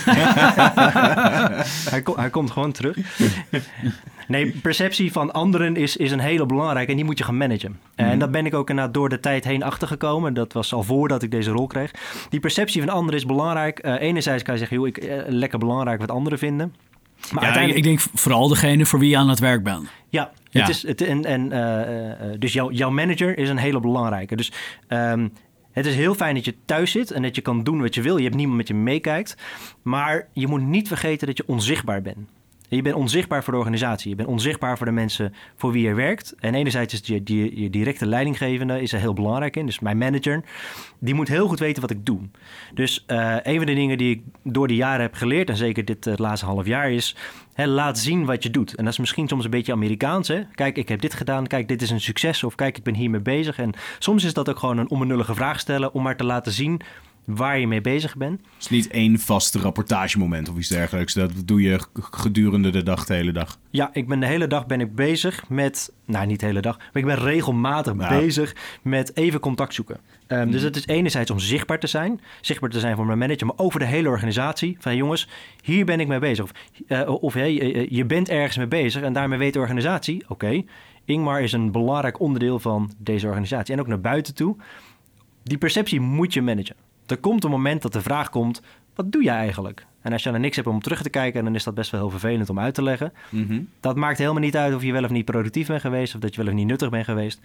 hij, 1.90 2.02
hij, 2.16 2.30
komt 2.30 2.50
gewoon 2.50 2.72
terug. 2.72 2.96
nee, 4.26 4.50
perceptie 4.50 5.12
van 5.12 5.32
anderen 5.32 5.76
is, 5.76 5.96
is 5.96 6.10
een 6.10 6.20
hele 6.20 6.46
belangrijke 6.46 6.90
en 6.90 6.96
die 6.96 7.04
moet 7.04 7.18
je 7.18 7.24
gaan 7.24 7.36
managen. 7.36 7.70
Mm. 7.70 7.78
En 8.06 8.18
dat 8.18 8.30
ben 8.30 8.46
ik 8.46 8.54
ook 8.54 8.70
inderdaad 8.70 8.94
door 8.94 9.08
de 9.08 9.20
tijd 9.20 9.44
heen 9.44 9.62
achtergekomen. 9.62 10.34
Dat 10.34 10.52
was 10.52 10.72
al 10.72 10.82
voordat 10.82 11.22
ik 11.22 11.30
deze 11.30 11.50
rol 11.50 11.66
kreeg. 11.66 11.90
Die 12.28 12.40
perceptie 12.40 12.82
van 12.82 12.90
anderen 12.90 13.20
is 13.20 13.26
belangrijk. 13.26 13.86
Uh, 13.86 14.00
enerzijds 14.00 14.42
kan 14.42 14.52
je 14.52 14.60
zeggen, 14.60 14.76
joh, 14.76 14.86
ik, 14.86 15.04
uh, 15.04 15.22
lekker 15.26 15.58
belangrijk 15.58 16.00
wat 16.00 16.10
anderen 16.10 16.38
vinden. 16.38 16.74
Maar 17.32 17.42
ja, 17.42 17.48
uiteindelijk... 17.48 17.76
ik 17.76 17.84
denk 17.84 18.00
vooral 18.14 18.48
degene 18.48 18.86
voor 18.86 18.98
wie 18.98 19.10
je 19.10 19.16
aan 19.16 19.28
het 19.28 19.38
werk 19.38 19.62
bent. 19.62 19.88
Ja, 20.08 20.30
ja. 20.50 20.60
Het 20.60 20.68
is, 20.68 20.82
het, 20.82 21.00
en, 21.00 21.24
en, 21.24 21.52
uh, 21.52 22.38
dus 22.38 22.52
jou, 22.52 22.72
jouw 22.72 22.90
manager 22.90 23.38
is 23.38 23.48
een 23.48 23.58
hele 23.58 23.80
belangrijke. 23.80 24.36
Dus 24.36 24.52
um, 24.88 25.32
het 25.72 25.86
is 25.86 25.94
heel 25.94 26.14
fijn 26.14 26.34
dat 26.34 26.44
je 26.44 26.54
thuis 26.64 26.90
zit 26.90 27.10
en 27.10 27.22
dat 27.22 27.34
je 27.34 27.42
kan 27.42 27.62
doen 27.62 27.80
wat 27.80 27.94
je 27.94 28.02
wil. 28.02 28.16
Je 28.16 28.24
hebt 28.24 28.36
niemand 28.36 28.56
met 28.56 28.68
je 28.68 28.74
meekijkt. 28.74 29.36
Maar 29.82 30.28
je 30.32 30.46
moet 30.46 30.62
niet 30.62 30.88
vergeten 30.88 31.26
dat 31.26 31.36
je 31.36 31.46
onzichtbaar 31.46 32.02
bent. 32.02 32.28
Je 32.68 32.82
bent 32.82 32.94
onzichtbaar 32.94 33.44
voor 33.44 33.52
de 33.52 33.58
organisatie. 33.58 34.10
Je 34.10 34.16
bent 34.16 34.28
onzichtbaar 34.28 34.76
voor 34.76 34.86
de 34.86 34.92
mensen 34.92 35.34
voor 35.56 35.72
wie 35.72 35.86
je 35.86 35.94
werkt. 35.94 36.34
En 36.38 36.54
enerzijds 36.54 36.94
is 36.94 37.00
je, 37.04 37.20
je, 37.60 37.70
directe 37.70 38.06
leidinggevende 38.06 38.82
is 38.82 38.92
er 38.92 39.00
heel 39.00 39.12
belangrijk 39.12 39.56
in. 39.56 39.66
Dus 39.66 39.80
mijn 39.80 39.98
manager, 39.98 40.42
die 40.98 41.14
moet 41.14 41.28
heel 41.28 41.48
goed 41.48 41.58
weten 41.58 41.80
wat 41.80 41.90
ik 41.90 42.06
doe. 42.06 42.20
Dus 42.74 43.04
uh, 43.06 43.36
een 43.42 43.56
van 43.56 43.66
de 43.66 43.74
dingen 43.74 43.98
die 43.98 44.14
ik 44.14 44.22
door 44.42 44.68
de 44.68 44.74
jaren 44.74 45.00
heb 45.00 45.14
geleerd... 45.14 45.48
en 45.48 45.56
zeker 45.56 45.84
dit 45.84 46.06
uh, 46.06 46.14
laatste 46.16 46.46
half 46.46 46.66
jaar 46.66 46.90
is... 46.90 47.16
Laat 47.68 47.98
zien 47.98 48.24
wat 48.24 48.42
je 48.42 48.50
doet. 48.50 48.74
En 48.74 48.84
dat 48.84 48.92
is 48.92 48.98
misschien 48.98 49.28
soms 49.28 49.44
een 49.44 49.50
beetje 49.50 49.72
Amerikaans. 49.72 50.28
Hè? 50.28 50.42
Kijk, 50.54 50.76
ik 50.76 50.88
heb 50.88 51.00
dit 51.00 51.14
gedaan. 51.14 51.46
Kijk, 51.46 51.68
dit 51.68 51.82
is 51.82 51.90
een 51.90 52.00
succes. 52.00 52.44
Of 52.44 52.54
kijk, 52.54 52.76
ik 52.76 52.82
ben 52.82 52.94
hiermee 52.94 53.20
bezig. 53.20 53.58
En 53.58 53.72
soms 53.98 54.24
is 54.24 54.34
dat 54.34 54.48
ook 54.48 54.58
gewoon 54.58 54.78
een 54.78 54.90
onbenullige 54.90 55.34
vraag 55.34 55.60
stellen... 55.60 55.92
om 55.92 56.02
maar 56.02 56.16
te 56.16 56.24
laten 56.24 56.52
zien 56.52 56.80
waar 57.36 57.58
je 57.58 57.66
mee 57.66 57.80
bezig 57.80 58.16
bent. 58.16 58.40
Het 58.40 58.50
is 58.58 58.68
niet 58.68 58.88
één 58.88 59.18
vast 59.18 59.54
rapportagemoment 59.54 60.48
of 60.48 60.56
iets 60.56 60.68
dergelijks. 60.68 61.14
Dat 61.14 61.32
doe 61.44 61.62
je 61.62 61.80
gedurende 61.92 62.70
de 62.70 62.82
dag, 62.82 63.04
de 63.06 63.14
hele 63.14 63.32
dag. 63.32 63.58
Ja, 63.70 63.90
ik 63.92 64.08
ben 64.08 64.20
de 64.20 64.26
hele 64.26 64.46
dag 64.46 64.66
ben 64.66 64.80
ik 64.80 64.94
bezig 64.94 65.48
met... 65.48 65.92
Nou, 66.04 66.26
niet 66.26 66.40
de 66.40 66.46
hele 66.46 66.60
dag. 66.60 66.78
Maar 66.78 66.88
ik 66.92 67.04
ben 67.04 67.16
regelmatig 67.16 67.94
bezig 67.94 68.56
met 68.82 69.16
even 69.16 69.40
contact 69.40 69.74
zoeken. 69.74 69.98
Um, 70.28 70.50
Dus 70.50 70.62
het 70.62 70.76
is 70.76 70.86
enerzijds 70.86 71.30
om 71.30 71.38
zichtbaar 71.38 71.78
te 71.78 71.86
zijn. 71.86 72.20
Zichtbaar 72.40 72.70
te 72.70 72.80
zijn 72.80 72.96
voor 72.96 73.06
mijn 73.06 73.18
manager, 73.18 73.46
maar 73.46 73.58
over 73.58 73.80
de 73.80 73.86
hele 73.86 74.08
organisatie. 74.08 74.76
Van 74.80 74.96
jongens, 74.96 75.28
hier 75.62 75.84
ben 75.84 76.00
ik 76.00 76.08
mee 76.08 76.18
bezig. 76.18 76.44
Of, 76.44 76.52
uh, 76.88 77.22
of 77.22 77.34
hey, 77.34 77.52
je 77.90 78.04
bent 78.04 78.28
ergens 78.28 78.56
mee 78.56 78.68
bezig 78.68 79.02
en 79.02 79.12
daarmee 79.12 79.38
weet 79.38 79.52
de 79.52 79.58
organisatie... 79.58 80.24
Oké, 80.28 80.62
Ingmar 81.04 81.42
is 81.42 81.52
een 81.52 81.72
belangrijk 81.72 82.20
onderdeel 82.20 82.58
van 82.58 82.92
deze 82.98 83.26
organisatie. 83.26 83.74
En 83.74 83.80
ook 83.80 83.86
naar 83.86 84.00
buiten 84.00 84.34
toe. 84.34 84.56
Die 85.42 85.58
perceptie 85.58 86.00
moet 86.00 86.32
je 86.32 86.42
managen. 86.42 86.76
Er 87.10 87.18
komt 87.18 87.44
een 87.44 87.50
moment 87.50 87.82
dat 87.82 87.92
de 87.92 88.02
vraag 88.02 88.30
komt: 88.30 88.62
wat 88.94 89.12
doe 89.12 89.22
je 89.22 89.30
eigenlijk? 89.30 89.86
En 90.00 90.12
als 90.12 90.22
je 90.22 90.30
dan 90.30 90.40
niks 90.40 90.56
hebt 90.56 90.68
om 90.68 90.80
terug 90.80 91.02
te 91.02 91.10
kijken, 91.10 91.44
dan 91.44 91.54
is 91.54 91.64
dat 91.64 91.74
best 91.74 91.90
wel 91.90 92.00
heel 92.00 92.10
vervelend 92.10 92.50
om 92.50 92.58
uit 92.58 92.74
te 92.74 92.82
leggen. 92.82 93.12
Mhm. 93.28 93.60
Dat 93.80 93.96
maakt 93.96 94.18
helemaal 94.18 94.40
niet 94.40 94.56
uit 94.56 94.74
of 94.74 94.82
je 94.82 94.92
wel 94.92 95.04
of 95.04 95.10
niet 95.10 95.24
productief 95.24 95.66
bent 95.66 95.80
geweest 95.80 96.14
of 96.14 96.20
dat 96.20 96.34
je 96.34 96.42
wel 96.42 96.50
of 96.50 96.58
niet 96.58 96.66
nuttig 96.66 96.90
bent 96.90 97.04
geweest. 97.04 97.40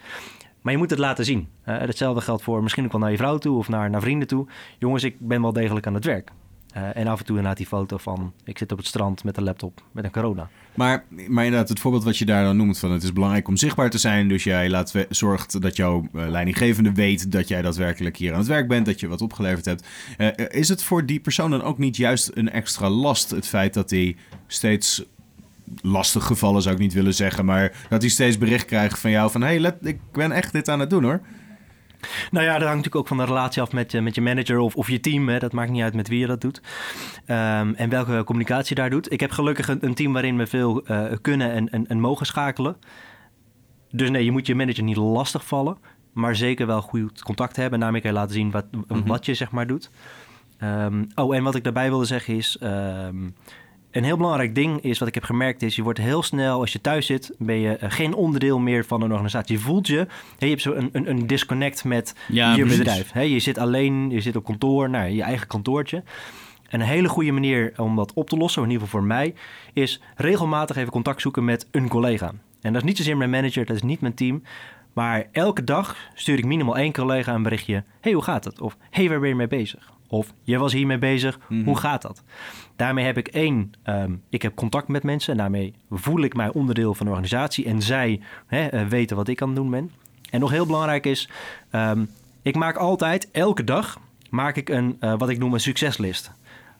Maar 0.62 0.74
je 0.74 0.80
moet 0.80 0.90
het 0.90 1.00
laten 1.00 1.26
zien. 1.26 1.48
Uh, 1.66 1.78
hetzelfde 1.78 2.22
geldt 2.22 2.44
voor 2.44 2.64
misschien 2.64 2.86
ook 2.86 2.92
wel 2.92 3.02
naar 3.02 3.12
je 3.12 3.18
vrouw 3.18 3.38
toe 3.38 3.58
of 3.58 3.70
naar, 3.70 3.90
naar 3.90 4.02
vrienden 4.02 4.28
toe. 4.28 4.48
Jongens, 4.78 5.04
ik 5.04 5.16
ben 5.20 5.42
wel 5.42 5.54
degelijk 5.54 5.88
aan 5.88 5.94
het 5.94 6.06
werk. 6.06 6.32
Uh, 6.78 6.96
en 6.96 7.08
af 7.08 7.20
en 7.20 7.26
toe 7.26 7.36
inderdaad 7.36 7.58
die 7.58 7.68
foto 7.68 7.98
van 7.98 8.34
ik 8.44 8.58
zit 8.58 8.72
op 8.72 8.78
het 8.78 8.88
strand 8.88 9.24
met 9.24 9.38
een 9.38 9.44
laptop 9.44 9.84
met 9.92 10.04
een 10.04 10.12
corona. 10.12 10.50
Maar, 10.76 11.06
maar 11.28 11.46
inderdaad, 11.46 11.70
het 11.70 11.80
voorbeeld 11.80 12.04
wat 12.04 12.18
je 12.18 12.26
daar 12.26 12.44
dan 12.44 12.58
noemt 12.58 12.80
van 12.80 12.92
het 12.92 13.04
is 13.04 13.14
belangrijk 13.14 13.48
om 13.48 13.58
zichtbaar 13.58 13.90
te 13.90 13.98
zijn. 13.98 14.28
Dus 14.28 14.44
jij 14.44 14.70
laat 14.70 14.94
zorgt 15.10 15.62
dat 15.62 15.76
jouw 15.76 16.08
uh, 16.14 16.28
leidinggevende 16.28 16.92
weet 16.92 17.32
dat 17.32 17.48
jij 17.48 17.62
daadwerkelijk 17.62 18.18
hier 18.18 18.32
aan 18.32 18.40
het 18.40 18.48
werk 18.48 18.68
bent, 18.68 18.86
dat 18.86 19.00
je 19.00 19.08
wat 19.08 19.22
opgeleverd 19.22 19.66
hebt. 19.66 19.88
Uh, 20.18 20.28
is 20.48 20.70
het 20.70 20.84
voor 20.84 21.06
die 21.06 21.20
persoon 21.20 21.52
dan 21.52 21.62
ook 21.62 21.78
niet 21.78 21.98
juist 21.98 22.32
een 22.34 22.50
extra 22.50 22.90
last 22.90 23.30
het 23.30 23.48
feit 23.48 23.74
dat 23.74 23.90
hij 23.90 24.16
steeds 24.48 25.04
lastig 25.82 26.26
gevallen 26.26 26.62
zou 26.62 26.76
ik 26.76 26.82
niet 26.82 26.94
willen 26.94 27.14
zeggen, 27.14 27.46
maar 27.46 27.86
dat 27.90 28.02
hij 28.02 28.12
steeds 28.12 28.38
bericht 28.38 28.66
krijgt 28.66 29.00
van 29.00 29.12
jou 29.12 29.32
van 29.32 29.42
hey, 29.42 29.76
ik 29.82 30.00
ben 30.12 30.32
echt 30.32 30.52
dit 30.52 30.70
aan 30.70 30.80
het 30.80 30.90
doen 30.90 31.04
hoor. 31.04 31.22
Nou 32.32 32.46
ja, 32.46 32.52
dat 32.52 32.68
hangt 32.68 32.76
natuurlijk 32.76 32.96
ook 32.96 33.08
van 33.08 33.18
de 33.18 33.26
relatie 33.26 33.62
af 33.62 33.72
met, 33.72 34.02
met 34.02 34.16
je 34.16 34.22
manager 34.22 34.60
of, 34.60 34.76
of 34.76 34.90
je 34.90 35.00
team. 35.00 35.30
Hè. 35.30 35.40
Dat 35.40 35.52
maakt 35.52 35.72
niet 35.72 35.82
uit 35.82 35.94
met 35.94 36.08
wie 36.08 36.20
je 36.20 36.28
dat 36.28 36.42
doet. 36.42 36.62
Um, 37.28 37.74
en 37.76 37.90
welke 37.90 38.24
communicatie 38.26 38.76
daar 38.76 38.90
doet. 38.90 39.12
Ik 39.12 39.20
heb 39.20 39.32
gelukkig 39.32 39.68
een, 39.68 39.86
een 39.86 39.94
team 39.94 40.14
waarin 40.14 40.38
we 40.38 40.48
veel 40.48 40.92
uh, 40.92 41.04
kunnen 41.22 41.52
en, 41.52 41.70
en, 41.70 41.88
en, 41.88 42.00
mogen 42.00 42.26
schakelen. 42.26 42.76
Dus 43.92 44.10
nee, 44.10 44.26
je 44.26 44.32
moet 44.32 44.48
je 44.48 44.56
manager 44.56 44.84
niet 44.84 44.96
lastig 44.96 45.46
vallen. 45.46 45.78
Maar 46.14 46.36
zeker 46.36 46.68
wel 46.68 46.82
goed 46.82 47.22
contact 47.22 47.56
hebben. 47.56 47.74
En 47.74 47.80
daarmee 47.80 48.02
kan 48.02 48.12
je 48.12 48.18
laten 48.18 48.34
zien 48.34 48.52
wat, 48.52 48.66
mm-hmm. 48.72 49.08
wat 49.08 49.26
je 49.26 49.34
zeg 49.34 49.52
maar 49.52 49.68
doet. 49.68 49.90
Um, 50.64 51.08
oh, 51.16 51.36
en 51.36 51.44
wat 51.44 51.56
ik 51.56 51.64
daarbij 51.64 51.90
wilde 51.90 52.06
zeggen 52.06 52.36
is... 52.36 52.58
Um, 52.64 53.36
een 53.96 54.04
heel 54.04 54.18
belangrijk 54.18 54.56
ding 54.56 54.82
is, 54.82 55.00
wat 55.00 55.08
ik 55.08 55.14
heb 55.14 55.24
gemerkt, 55.24 55.62
is 55.62 55.76
je 55.76 55.84
wordt 55.84 56.00
heel 56.00 56.24
snel, 56.24 56.60
als 56.60 56.74
je 56.74 56.82
thuis 56.82 57.06
zit, 57.06 57.32
ben 57.38 57.60
je 57.60 57.78
geen 57.82 58.14
onderdeel 58.14 58.60
meer 58.60 58.86
van 58.86 59.02
een 59.02 59.12
organisatie. 59.12 59.56
Je 59.56 59.62
voelt 59.62 59.88
je, 59.88 60.08
je 60.38 60.48
hebt 60.48 60.62
zo 60.62 60.74
een, 60.74 60.90
een, 60.92 61.10
een 61.10 61.28
disconnect 61.28 61.84
met 61.84 62.16
ja, 62.28 62.56
je 62.56 62.66
bedrijf. 62.66 63.14
je 63.14 63.40
zit 63.40 63.58
alleen, 63.58 64.10
je 64.10 64.22
zit 64.22 64.36
op 64.36 64.44
kantoor, 64.44 64.90
nou, 64.90 65.10
je 65.10 65.22
eigen 65.22 65.48
kantoortje. 65.48 66.04
En 66.70 66.82
een 66.82 66.88
hele 66.88 67.08
goede 67.08 67.32
manier 67.32 67.74
om 67.78 67.96
dat 67.96 68.14
op 68.14 68.30
te 68.30 68.38
lossen, 68.38 68.64
in 68.64 68.70
ieder 68.70 68.84
geval 68.86 69.00
voor 69.00 69.10
mij, 69.10 69.34
is 69.74 70.02
regelmatig 70.16 70.76
even 70.76 70.92
contact 70.92 71.22
zoeken 71.22 71.46
met 71.46 71.68
een 71.72 71.88
collega. 71.88 72.32
En 72.62 72.74
dat 72.74 72.82
is 72.82 72.88
niet 72.88 72.98
zozeer 72.98 73.18
mijn 73.18 73.30
manager, 73.30 73.66
dat 73.66 73.76
is 73.76 73.84
niet 73.84 74.02
mijn 74.02 74.14
team. 74.14 74.44
Maar 74.94 75.28
elke 75.32 75.64
dag 75.64 75.98
stuur 76.14 76.38
ik 76.38 76.46
minimaal 76.46 76.78
één 76.78 76.94
collega 76.94 77.34
een 77.34 77.44
berichtje. 77.44 77.84
hey, 78.02 78.12
hoe 78.12 78.24
gaat 78.24 78.44
het? 78.46 78.62
Of 78.62 78.78
hey, 78.90 79.10
waar 79.10 79.20
ben 79.20 79.30
je 79.30 79.36
mee 79.36 79.48
bezig? 79.48 79.94
Of 80.08 80.34
je 80.44 80.58
was 80.58 80.74
hiermee 80.74 80.98
bezig, 80.98 81.38
mm 81.38 81.58
-hmm. 81.58 81.66
hoe 81.66 81.78
gaat 81.78 82.02
dat? 82.02 82.24
Daarmee 82.76 83.06
heb 83.06 83.18
ik 83.18 83.28
één, 83.28 83.74
um, 83.84 84.22
ik 84.30 84.42
heb 84.42 84.56
contact 84.56 84.88
met 84.88 85.04
mensen 85.04 85.32
en 85.32 85.38
daarmee 85.38 85.74
voel 85.90 86.22
ik 86.22 86.36
mij 86.36 86.54
onderdeel 86.54 86.94
van 86.94 87.06
de 87.06 87.12
organisatie 87.12 87.66
en 87.66 87.82
zij 87.82 88.22
hè, 88.48 88.74
uh, 88.74 88.88
weten 88.88 89.16
wat 89.16 89.28
ik 89.28 89.42
aan 89.42 89.48
het 89.48 89.58
doen 89.58 89.70
ben. 89.70 89.92
En 90.30 90.40
nog 90.40 90.52
heel 90.52 90.66
belangrijk 90.66 91.06
is, 91.06 91.30
um, 91.72 92.10
ik 92.42 92.56
maak 92.56 92.78
altijd, 92.78 93.32
elke 93.32 93.64
dag, 93.64 94.00
maak 94.30 94.56
ik 94.56 94.70
een, 94.70 94.98
uh, 95.02 95.14
wat 95.18 95.30
ik 95.30 95.38
noem 95.38 95.54
een 95.54 95.60
succeslist. 95.60 96.32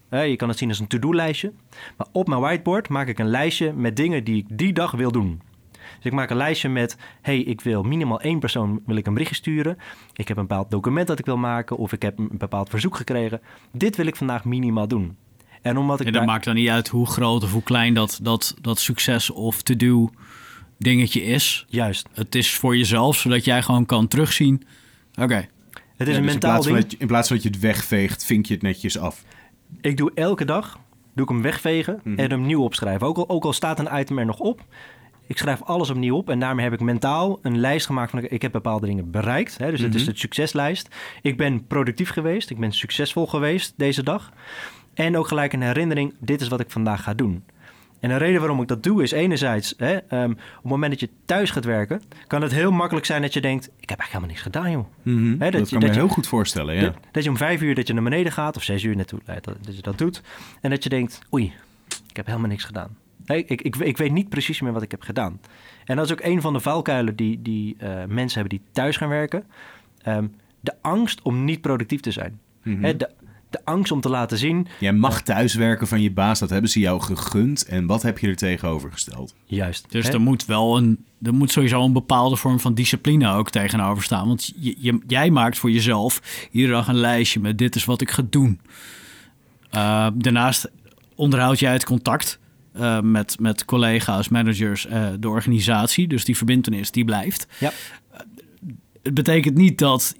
Uh, 0.10 0.28
je 0.28 0.36
kan 0.36 0.50
het 0.50 0.58
zien 0.58 0.70
als 0.70 0.80
een 0.80 0.88
to-do-lijstje. 0.88 1.52
Maar 1.98 2.08
op 2.12 2.28
mijn 2.28 2.42
whiteboard 2.42 2.90
maak 2.90 3.08
ik 3.08 3.20
een 3.20 3.30
lijstje 3.30 3.74
met 3.74 3.96
dingen 3.96 4.24
die 4.24 4.38
ik 4.38 4.58
die 4.58 4.74
dag 4.74 4.92
wil 4.92 5.12
doen. 5.12 5.42
Dus 6.06 6.14
ik 6.14 6.20
maak 6.20 6.30
een 6.30 6.38
lijstje 6.38 6.70
met, 6.70 6.98
hey, 7.22 7.40
ik 7.40 7.62
wil 7.62 7.84
minimaal 7.84 8.22
één 8.22 8.40
persoon 8.40 8.82
wil 8.86 8.96
ik 8.96 9.08
een 9.08 9.14
berichtje 9.14 9.36
sturen. 9.36 9.78
Ik 10.14 10.28
heb 10.28 10.38
een 10.38 10.48
bepaald 10.48 10.72
document 10.72 11.08
dat 11.08 11.20
ik 11.20 11.26
wil 11.26 11.38
maken 11.38 11.78
of 11.78 11.94
ik 11.94 12.02
heb 12.02 12.20
een 12.20 12.30
bepaald 12.32 12.70
verzoek 12.70 12.96
gekregen. 12.96 13.42
Dit 13.72 13.96
wil 13.96 14.06
ik 14.06 14.16
vandaag 14.16 14.46
minimaal 14.46 14.88
doen. 14.88 15.18
En 15.62 15.78
omdat 15.78 16.00
ik 16.00 16.06
en 16.06 16.12
dat 16.12 16.22
daar... 16.22 16.32
maakt 16.32 16.46
dan 16.46 16.56
niet 16.56 16.70
uit 16.70 16.88
hoe 16.88 17.08
groot 17.08 17.44
of 17.44 17.52
hoe 17.52 17.64
klein 17.64 17.94
dat, 17.94 18.20
dat, 18.22 18.56
dat 18.62 18.80
succes 18.80 19.30
of 19.30 19.62
to-do 19.62 20.10
dingetje 20.78 21.24
is. 21.24 21.66
Juist. 21.70 22.10
Het 22.14 22.36
is 22.36 22.56
voor 22.56 22.78
jezelf, 22.78 23.18
zodat 23.18 23.46
jij 23.46 23.62
gewoon 23.62 23.86
kan 23.86 24.08
terugzien. 24.08 24.64
Oké. 25.12 25.24
Okay. 25.24 25.50
Het 25.98 26.08
is 26.08 26.14
ja, 26.14 26.20
een 26.20 26.26
dus 26.26 26.32
mentaal 26.32 26.68
in 26.68 26.74
ding. 26.74 26.92
Je, 26.92 26.98
in 26.98 27.08
plaats 27.08 27.28
van 27.28 27.36
dat 27.36 27.46
je 27.46 27.52
het 27.52 27.60
wegveegt, 27.60 28.26
vink 28.26 28.46
je 28.46 28.54
het 28.54 28.64
netjes 28.64 28.98
af. 28.98 29.24
Ik 29.82 29.98
doe 29.98 30.12
elke 30.14 30.46
dag 30.46 30.80
doe 31.16 31.26
ik 31.26 31.32
hem 31.32 31.42
wegvegen 31.42 31.94
mm 31.94 32.02
-hmm. 32.04 32.24
en 32.24 32.30
hem 32.30 32.46
nieuw 32.46 32.64
opschrijven. 32.64 33.08
Ook 33.08 33.18
al, 33.18 33.30
ook 33.30 33.44
al 33.44 33.54
staat 33.54 33.80
een 33.80 34.00
item 34.00 34.20
er 34.20 34.26
nog 34.26 34.40
op, 34.40 34.66
ik 35.28 35.38
schrijf 35.38 35.62
alles 35.64 35.90
opnieuw 35.90 36.16
op 36.16 36.30
en 36.30 36.40
daarmee 36.40 36.64
heb 36.64 36.74
ik 36.74 36.80
mentaal 36.80 37.40
een 37.42 37.60
lijst 37.60 37.86
gemaakt 37.86 38.12
van 38.12 38.24
ik 38.24 38.42
heb 38.42 38.52
bepaalde 38.52 38.86
dingen 38.86 39.12
bereikt. 39.12 39.58
Hè, 39.58 39.70
dus 39.70 39.80
mm 39.80 39.86
-hmm. 39.86 39.94
het 39.94 40.02
is 40.02 40.14
de 40.14 40.20
succeslijst. 40.20 40.96
Ik 41.22 41.38
ben 41.38 41.66
productief 41.68 42.10
geweest, 42.10 42.50
ik 42.50 42.60
ben 42.60 42.72
succesvol 42.72 43.28
geweest 43.28 43.74
deze 43.78 44.04
dag. 44.04 44.32
En 44.94 45.18
ook 45.18 45.28
gelijk 45.28 45.54
een 45.54 45.62
herinnering, 45.62 46.14
dit 46.20 46.42
is 46.42 46.48
wat 46.48 46.60
ik 46.60 46.70
vandaag 46.70 47.04
ga 47.04 47.14
doen. 47.14 47.44
En 48.00 48.12
de 48.12 48.18
reden 48.18 48.40
waarom 48.40 48.62
ik 48.62 48.68
dat 48.68 48.84
doe 48.84 49.04
is 49.04 49.12
enerzijds, 49.12 49.74
hè, 49.78 49.94
um, 49.94 50.32
op 50.32 50.38
het 50.38 50.64
moment 50.64 50.92
dat 50.92 51.00
je 51.00 51.10
thuis 51.26 51.52
gaat 51.52 51.66
werken, 51.66 52.02
kan 52.28 52.42
het 52.42 52.52
heel 52.52 52.72
makkelijk 52.72 53.06
zijn 53.06 53.22
dat 53.22 53.34
je 53.34 53.42
denkt, 53.42 53.66
ik 53.66 53.90
heb 53.90 54.00
eigenlijk 54.00 54.12
helemaal 54.12 54.30
niks 54.30 54.42
gedaan, 54.42 54.72
joh. 54.72 54.86
Mm 55.02 55.18
-hmm. 55.18 55.42
hè, 55.42 55.52
dat, 55.52 55.60
dat, 55.60 55.70
kan 55.70 55.80
je, 55.80 55.80
dat 55.80 55.80
me 55.82 55.88
je, 55.88 55.94
heel 55.94 56.14
goed 56.14 56.28
voorstellen, 56.28 56.76
ja. 56.76 56.82
Dat, 56.82 56.94
dat, 57.12 57.24
je 57.24 57.30
om 57.30 57.38
vijf 57.38 57.62
uur 57.62 57.76
dat 57.76 57.88
je 57.88 57.94
naar 57.94 58.04
beneden 58.04 58.32
gaat, 58.32 58.56
of 58.56 58.64
zes 58.64 58.84
uur 58.84 58.96
naartoe, 58.96 59.20
dat, 59.26 59.44
dat 59.44 59.76
je 59.76 59.82
dat 59.82 59.98
doet. 59.98 60.22
En 60.62 60.70
dat 60.70 60.84
je 60.84 60.90
denkt, 60.90 61.22
oei, 61.34 61.54
ik 62.10 62.16
heb 62.16 62.26
helemaal 62.26 62.50
niks 62.50 62.64
gedaan. 62.64 62.98
Nee, 63.26 63.46
ik, 63.46 63.62
ik, 63.62 63.76
ik, 63.76 63.98
weet 63.98 64.12
niet 64.12 64.30
precies 64.30 64.62
meer 64.62 64.74
wat 64.74 64.82
ik 64.82 64.92
heb 64.92 65.02
gedaan. 65.02 65.40
En 65.86 65.96
dat 65.96 66.06
is 66.06 66.12
ook 66.12 66.24
een 66.24 66.42
van 66.42 66.54
de 66.54 66.60
valkuilen 66.60 67.16
die, 67.16 67.42
die 67.42 67.76
uh, 67.80 67.90
mensen 68.08 68.40
hebben 68.40 68.58
die 68.58 68.68
thuis 68.72 68.98
gaan 68.98 69.10
werken. 69.10 69.44
Um, 70.08 70.34
de 70.60 70.74
angst 70.82 71.22
om 71.22 71.44
niet 71.44 71.62
productief 71.62 72.02
te 72.02 72.12
zijn. 72.12 72.40
Mm 72.64 72.74
-hmm. 72.74 72.84
He, 72.84 72.98
de, 72.98 73.10
de 73.50 73.66
angst 73.66 73.92
om 73.92 74.02
te 74.02 74.10
laten 74.10 74.38
zien. 74.38 74.68
Jij 74.80 74.94
mag 74.94 75.22
thuiswerken 75.22 75.88
van 75.88 76.02
je 76.02 76.12
baas, 76.12 76.40
dat 76.40 76.50
hebben 76.50 76.70
ze 76.70 76.80
jou 76.80 77.02
gegund. 77.02 77.66
En 77.66 77.86
wat 77.86 78.02
heb 78.02 78.20
je 78.20 78.28
er 78.28 78.36
tegenover 78.36 78.92
gesteld? 78.92 79.36
Juist. 79.46 79.92
Dus 79.92 80.08
er 80.08 80.22
moet 80.22 80.46
wel 80.46 80.78
een, 80.78 81.06
er 81.22 81.34
moet 81.34 81.52
sowieso 81.52 81.84
een 81.84 81.94
bepaalde 81.94 82.36
vorm 82.36 82.60
van 82.60 82.74
discipline 82.74 83.32
ook 83.32 83.50
tegenover 83.50 84.04
staan. 84.04 84.28
Want 84.28 84.54
je, 84.56 84.76
je, 84.78 85.00
jij 85.08 85.30
maakt 85.30 85.58
voor 85.58 85.72
jezelf 85.72 86.48
iedere 86.52 86.74
dag 86.74 86.88
een 86.88 86.96
lijstje 86.96 87.40
met 87.40 87.58
dit 87.58 87.76
is 87.76 87.86
wat 87.86 88.02
ik 88.02 88.12
ga 88.12 88.24
doen. 88.30 88.60
Uh, 89.76 90.08
daarnaast 90.14 90.72
onderhoud 91.16 91.60
jij 91.60 91.74
het 91.74 91.86
contact 91.86 92.40
uh, 92.78 93.02
met, 93.02 93.40
met 93.40 93.66
collega's, 93.66 94.30
managers, 94.30 94.88
uh, 94.88 95.08
de 95.20 95.30
organisatie. 95.30 96.08
Dus 96.08 96.26
die 96.26 96.38
verbindenis 96.38 96.92
die 96.92 97.06
blijft. 97.06 97.48
Ja. 97.60 97.72
Het 99.02 99.14
betekent 99.14 99.56
niet 99.56 99.78
dat, 99.78 100.16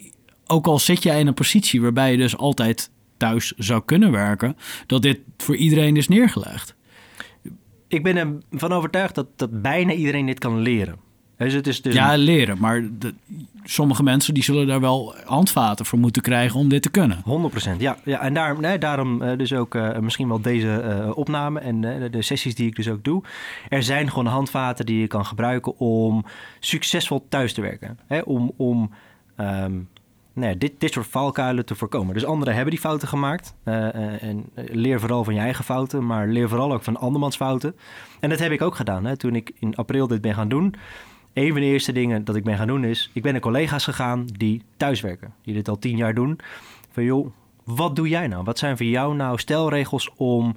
ook 0.48 0.68
al 0.68 0.80
zit 0.80 1.04
jij 1.04 1.20
in 1.20 1.28
een 1.28 1.34
positie 1.34 1.82
waarbij 1.82 2.12
je 2.12 2.18
dus 2.18 2.38
altijd 2.38 2.90
thuis 3.18 3.54
zou 3.58 3.82
kunnen 3.86 4.12
werken, 4.12 4.58
dat 4.88 5.02
dit 5.02 5.20
voor 5.38 5.56
iedereen 5.56 5.98
is 5.98 6.08
neergelegd. 6.08 6.76
Ik 7.88 8.04
ben 8.04 8.44
ervan 8.52 8.72
overtuigd 8.72 9.16
dat, 9.16 9.28
dat 9.36 9.62
bijna 9.62 9.94
iedereen 9.94 10.26
dit 10.26 10.40
kan 10.40 10.60
leren. 10.60 11.05
Dus 11.38 11.54
het 11.54 11.68
is 11.68 11.82
dus 11.82 11.94
ja, 11.94 12.18
leren. 12.18 12.58
Maar 12.60 12.88
de, 13.00 13.14
sommige 13.64 14.04
mensen 14.04 14.34
die 14.34 14.44
zullen 14.44 14.68
daar 14.68 14.80
wel 14.80 15.16
handvaten 15.26 15.86
voor 15.86 16.00
moeten 16.00 16.22
krijgen 16.22 16.60
om 16.60 16.70
dit 16.70 16.82
te 16.82 16.90
kunnen. 16.90 17.18
100%. 17.18 17.22
Ja, 17.78 17.98
ja 18.04 18.20
en 18.20 18.34
daar, 18.34 18.60
nee, 18.60 18.78
daarom 18.78 19.22
uh, 19.22 19.38
dus 19.38 19.54
ook 19.54 19.76
uh, 19.76 19.98
misschien 19.98 20.28
wel 20.28 20.42
deze 20.42 21.02
uh, 21.06 21.18
opname 21.18 21.60
en 21.60 21.82
de 22.12 22.22
sessies 22.22 22.56
die 22.56 22.68
ik 22.68 22.76
dus 22.76 22.90
ook 22.90 23.04
doe. 23.04 23.24
Er 23.70 23.84
zijn 23.84 24.10
gewoon 24.10 24.26
handvaten 24.26 24.86
die 24.86 25.00
je 25.00 25.08
kan 25.08 25.26
gebruiken 25.26 25.80
om 25.80 26.26
succesvol 26.60 27.26
thuis 27.30 27.54
te 27.54 27.62
werken. 27.62 28.00
Hè? 28.08 28.20
Om, 28.20 28.52
om 28.58 28.92
um, 29.38 29.90
nou 30.34 30.58
dit, 30.58 30.72
dit 30.78 30.94
soort 30.94 31.08
valkuilen 31.08 31.66
te 31.66 31.76
voorkomen. 31.76 32.14
Dus 32.14 32.26
anderen 32.26 32.54
hebben 32.54 32.72
die 32.72 32.82
fouten 32.82 33.08
gemaakt. 33.08 33.56
Uh, 33.66 34.24
en 34.24 34.46
leer 34.56 35.00
vooral 35.00 35.24
van 35.24 35.34
je 35.34 35.40
eigen 35.40 35.64
fouten, 35.64 36.06
maar 36.06 36.28
leer 36.28 36.50
vooral 36.50 36.74
ook 36.74 36.84
van 36.84 36.98
andermans 36.98 37.36
fouten. 37.36 37.76
En 38.20 38.30
dat 38.30 38.40
heb 38.40 38.52
ik 38.52 38.62
ook 38.62 38.76
gedaan. 38.76 39.06
Hè. 39.06 39.18
Toen 39.18 39.36
ik 39.36 39.52
in 39.60 39.76
april 39.76 40.08
dit 40.08 40.22
ben 40.22 40.34
gaan 40.34 40.50
doen, 40.50 40.76
een 41.36 41.52
van 41.52 41.62
de 41.62 41.68
eerste 41.68 41.92
dingen 41.92 42.26
dat 42.26 42.36
ik 42.36 42.44
ben 42.44 42.58
gaan 42.58 42.68
doen 42.68 42.84
is... 42.84 43.10
ik 43.14 43.22
ben 43.22 43.32
naar 43.32 43.42
collega's 43.42 43.84
gegaan 43.84 44.26
die 44.26 44.62
thuiswerken. 44.78 45.34
Die 45.42 45.54
dit 45.54 45.68
al 45.68 45.80
tien 45.80 45.98
jaar 45.98 46.14
doen. 46.14 46.40
Van 46.92 47.04
joh, 47.04 47.28
wat 47.64 47.96
doe 47.96 48.08
jij 48.08 48.28
nou? 48.28 48.44
Wat 48.44 48.58
zijn 48.58 48.78
voor 48.78 48.86
jou 48.86 49.16
nou 49.16 49.38
stelregels 49.38 50.12
om 50.16 50.56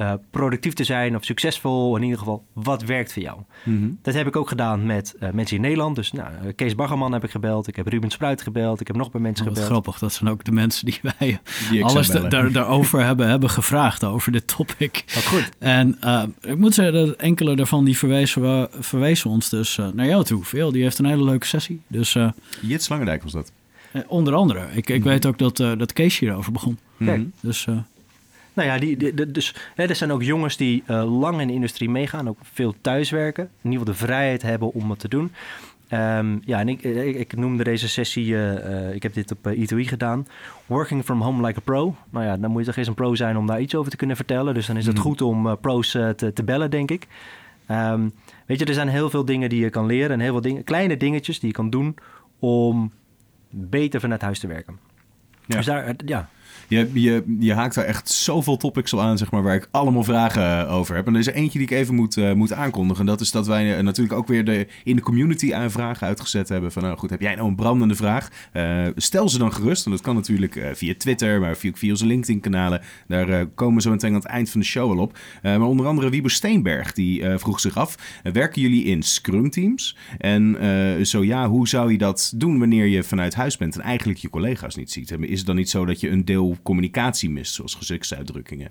uh, 0.00 0.12
productief 0.30 0.72
te 0.74 0.84
zijn 0.84 1.16
of 1.16 1.24
succesvol? 1.24 1.96
In 1.96 2.02
ieder 2.02 2.18
geval, 2.18 2.44
wat 2.52 2.82
werkt 2.82 3.12
voor 3.12 3.22
jou? 3.22 3.38
Mhm. 3.64 3.88
Dat 4.02 4.14
heb 4.14 4.26
ik 4.26 4.36
ook 4.36 4.48
gedaan 4.48 4.86
met 4.86 5.14
uh, 5.20 5.30
mensen 5.30 5.56
in 5.56 5.62
Nederland. 5.62 5.96
Dus 5.96 6.12
nou, 6.12 6.52
Kees 6.52 6.74
Baggerman 6.74 7.12
heb 7.12 7.24
ik 7.24 7.30
gebeld. 7.30 7.68
Ik 7.68 7.76
heb 7.76 7.86
Ruben 7.86 8.10
Spruit 8.10 8.42
gebeld. 8.42 8.80
Ik 8.80 8.86
heb 8.86 8.96
nog 8.96 9.10
bij 9.10 9.20
mensen 9.20 9.44
Wat 9.44 9.54
gebeld. 9.54 9.70
grappig, 9.72 9.98
dat 9.98 10.12
zijn 10.12 10.30
ook 10.30 10.44
de 10.44 10.52
mensen 10.52 10.84
die 10.86 11.00
wij 11.18 11.40
Die 11.70 11.84
alles 11.84 12.08
daar, 12.08 12.52
daarover 12.52 13.04
hebben, 13.10 13.28
hebben 13.28 13.50
gevraagd, 13.50 14.04
over 14.04 14.32
dit 14.32 14.46
topic. 14.46 15.04
Wat 15.14 15.24
goed. 15.24 15.48
En 15.58 15.96
eh, 16.00 16.22
ik 16.40 16.58
moet 16.58 16.74
zeggen 16.74 16.94
dat 17.06 17.16
enkele 17.16 17.56
daarvan 17.56 17.84
die 17.84 17.96
verwezen, 17.98 18.42
we- 18.42 18.68
verwezen 18.80 19.30
ons 19.30 19.48
dus 19.48 19.78
eh, 19.78 19.86
naar 19.94 20.06
jou 20.06 20.24
toe. 20.24 20.44
Veel, 20.44 20.72
die 20.72 20.82
heeft 20.82 20.98
een 20.98 21.04
hele 21.06 21.24
leuke 21.24 21.46
sessie. 21.46 21.80
Dus 21.88 22.14
eh, 22.14 22.30
Jits 22.60 22.88
Langendijk 22.88 23.22
was 23.22 23.32
dat. 23.32 23.52
eh, 23.92 24.02
onder 24.06 24.34
andere, 24.34 24.66
ik, 24.72 24.88
ik 24.90 25.02
weet 25.02 25.26
ook 25.26 25.38
dat, 25.38 25.60
eh, 25.60 25.72
dat 25.78 25.92
Kees 25.92 26.18
hierover 26.18 26.52
begon. 26.52 26.78
Kijk. 26.98 27.18
Mhm. 27.18 27.26
Dus 27.40 27.66
eh, 27.66 27.76
Nou 28.52 28.68
ja, 28.68 28.78
die, 28.78 29.14
dus, 29.32 29.54
hè, 29.74 29.84
er 29.84 29.96
zijn 29.96 30.12
ook 30.12 30.22
jongens 30.22 30.56
die 30.56 30.82
eh, 30.86 31.20
lang 31.20 31.40
in 31.40 31.46
de 31.46 31.52
industrie 31.52 31.90
meegaan, 31.90 32.28
ook 32.28 32.38
veel 32.42 32.74
thuiswerken. 32.80 33.44
In 33.44 33.70
ieder 33.70 33.78
geval 33.86 33.94
de 33.94 34.06
vrijheid 34.06 34.42
hebben 34.42 34.72
om 34.72 34.88
wat 34.88 34.98
te 34.98 35.08
doen. 35.08 35.32
Ehm, 35.88 36.38
ja, 36.44 36.58
en 36.58 36.68
ik, 36.68 36.82
ik, 36.82 37.16
ik 37.16 37.36
noemde 37.36 37.64
deze 37.64 37.88
sessie, 37.88 38.34
eh, 38.34 38.86
eh, 38.88 38.94
ik 38.94 39.02
heb 39.02 39.14
dit 39.14 39.30
op 39.32 39.46
eh, 39.46 39.58
E2E 39.58 39.88
gedaan. 39.88 40.26
Working 40.66 41.04
from 41.04 41.20
home 41.20 41.46
like 41.46 41.58
a 41.58 41.62
pro. 41.64 41.96
Nou 42.10 42.24
ja, 42.26 42.36
dan 42.36 42.50
moet 42.50 42.60
je 42.60 42.66
toch 42.66 42.76
eens 42.76 42.86
een 42.88 42.94
pro 42.94 43.14
zijn 43.14 43.36
om 43.36 43.46
daar 43.46 43.60
iets 43.60 43.74
over 43.74 43.90
te 43.90 43.96
kunnen 43.96 44.16
vertellen. 44.16 44.54
Dus 44.54 44.66
dan 44.66 44.76
is 44.76 44.86
het 44.86 44.94
Mhm. 44.96 45.04
goed 45.04 45.22
om 45.22 45.58
pro's 45.60 45.90
te, 45.90 46.30
te 46.34 46.44
bellen, 46.44 46.70
denk 46.70 46.90
ik. 46.90 47.06
Ehm, 47.66 48.08
weet 48.46 48.58
je, 48.58 48.64
er 48.64 48.74
zijn 48.74 48.88
heel 48.88 49.10
veel 49.10 49.24
dingen 49.24 49.48
die 49.48 49.60
je 49.60 49.70
kan 49.70 49.86
leren. 49.86 50.10
En 50.10 50.20
heel 50.20 50.32
veel 50.32 50.40
dingen, 50.40 50.64
kleine 50.64 50.96
dingetjes 50.96 51.38
die 51.40 51.48
je 51.48 51.54
kan 51.54 51.70
doen 51.70 51.94
om 52.38 52.92
beter 53.50 54.00
vanuit 54.00 54.22
huis 54.22 54.38
te 54.38 54.46
werken. 54.46 54.78
Ja. 55.46 55.56
Dus 55.56 55.66
daar, 55.66 55.94
ja, 56.06 56.28
Je, 56.68 57.52
haakt 57.54 57.74
daar 57.74 57.84
echt 57.84 58.08
zoveel 58.10 58.56
topics 58.56 58.92
al 58.92 59.00
aan, 59.02 59.18
zeg 59.18 59.30
maar, 59.30 59.42
waar 59.42 59.54
ik 59.54 59.68
allemaal 59.70 60.04
vragen 60.04 60.68
over 60.68 60.94
heb. 60.96 61.06
En 61.06 61.12
er 61.14 61.20
is 61.20 61.26
eentje 61.26 61.58
die 61.58 61.68
ik 61.68 61.74
even 61.76 61.94
moet, 61.94 62.16
eh, 62.16 62.32
moet 62.32 62.52
aankondigen. 62.52 63.00
En 63.00 63.06
dat 63.06 63.20
is 63.20 63.30
dat 63.30 63.46
wij 63.46 63.76
eh, 63.76 63.82
natuurlijk 63.82 64.18
ook 64.18 64.26
weer 64.28 64.44
de, 64.44 64.66
in 64.84 64.96
de 64.96 65.02
community 65.02 65.54
aan 65.54 65.70
vragen 65.70 66.06
uitgezet 66.06 66.48
hebben. 66.48 66.72
Van, 66.72 66.82
nou 66.82 66.96
goed, 66.98 67.10
heb 67.10 67.20
jij 67.20 67.34
nou 67.34 67.48
een 67.48 67.54
brandende 67.56 67.94
vraag? 67.94 68.28
Eh, 68.52 68.86
stel 68.96 69.28
ze 69.28 69.38
dan 69.38 69.52
gerust. 69.52 69.84
En 69.84 69.90
dat 69.90 70.00
kan 70.00 70.14
natuurlijk 70.14 70.56
eh, 70.56 70.70
via 70.74 70.94
Twitter, 70.98 71.40
maar 71.40 71.56
via, 71.56 71.70
via 71.74 71.90
onze 71.90 72.06
LinkedIn-kanalen. 72.06 72.80
Daar 73.08 73.28
eh, 73.28 73.46
komen 73.54 73.76
we 73.76 73.82
zo 73.82 73.90
meteen 73.90 74.10
aan 74.10 74.16
het 74.16 74.24
eind 74.24 74.50
van 74.50 74.60
de 74.60 74.66
show 74.66 74.90
al 74.90 74.98
op. 74.98 75.18
Eh, 75.42 75.56
maar 75.56 75.68
onder 75.68 75.86
andere 75.86 76.10
Wiebo 76.10 76.28
Steenberg, 76.28 76.92
die 76.92 77.22
eh, 77.22 77.38
vroeg 77.38 77.60
zich 77.60 77.76
af. 77.76 77.96
eh, 78.22 78.32
werken 78.32 78.62
jullie 78.62 78.84
in 78.84 79.02
Scrum-teams? 79.02 79.96
En 80.18 80.58
eh, 80.60 81.04
zo 81.04 81.24
ja, 81.24 81.48
hoe 81.48 81.68
zou 81.68 81.92
je 81.92 81.98
dat 81.98 82.32
doen 82.36 82.58
wanneer 82.58 82.86
je 82.86 83.02
vanuit 83.02 83.34
huis 83.34 83.56
bent 83.56 83.74
en 83.74 83.80
eigenlijk 83.82 84.18
je 84.18 84.30
collega's 84.30 84.76
niet 84.76 84.90
ziet? 84.90 85.10
Is 85.20 85.38
het 85.38 85.46
dan 85.46 85.56
niet 85.56 85.70
zo 85.70 85.84
dat 85.86 86.00
je 86.00 86.10
een 86.10 86.24
deel 86.24 86.56
communicatie 86.62 87.30
mist, 87.30 87.54
zoals 87.54 87.74
gezichtsuitdrukkingen? 87.74 88.70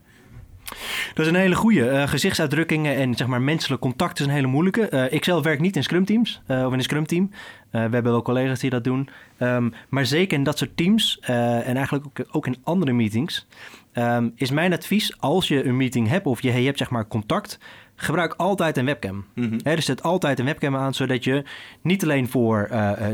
Dat 1.13 1.25
is 1.25 1.27
een 1.27 1.39
hele 1.39 1.55
goede. 1.55 1.89
Eh, 1.89 2.07
gezichtsuitdrukkingen 2.07 2.95
en 2.95 3.15
zeg 3.15 3.27
maar 3.27 3.41
menselijk 3.41 3.81
contact 3.81 4.19
is 4.19 4.25
een 4.25 4.31
hele 4.31 4.47
moeilijke. 4.47 4.89
Eh, 4.89 5.13
ik 5.13 5.23
zelf 5.23 5.43
werk 5.43 5.59
niet 5.59 5.75
in 5.75 5.83
Scrum 5.83 6.05
teams 6.05 6.41
eh, 6.45 6.65
of 6.65 6.71
in 6.71 6.77
een 6.77 6.83
Scrum 6.83 7.05
team. 7.05 7.29
Eh, 7.31 7.39
we 7.71 7.93
hebben 7.93 8.11
wel 8.11 8.21
collega's 8.21 8.59
die 8.59 8.69
dat 8.69 8.83
doen. 8.83 9.09
Ehm, 9.37 9.69
maar 9.89 10.05
zeker 10.05 10.37
in 10.37 10.43
dat 10.43 10.57
soort 10.57 10.77
teams 10.77 11.19
en 11.19 11.75
eigenlijk 11.75 12.05
ook, 12.05 12.27
ook 12.31 12.47
in 12.47 12.57
andere 12.63 12.91
meetings 12.91 13.47
ehm, 13.91 14.29
is 14.35 14.51
mijn 14.51 14.73
advies 14.73 15.19
als 15.19 15.47
je 15.47 15.65
een 15.65 15.77
meeting 15.77 16.07
hebt 16.07 16.25
of 16.25 16.41
je, 16.41 16.51
je 16.53 16.65
hebt 16.65 16.77
zeg 16.77 16.89
maar 16.89 17.07
contact, 17.07 17.59
gebruik 17.95 18.33
altijd 18.33 18.77
een 18.77 18.85
webcam. 18.85 19.25
Hè, 19.35 19.71
er 19.71 19.81
zet 19.81 20.03
altijd 20.03 20.39
een 20.39 20.45
webcam 20.45 20.75
aan, 20.75 20.93
zodat 20.93 21.23
je 21.23 21.43
niet 21.81 22.03
alleen 22.03 22.27
voor 22.27 22.67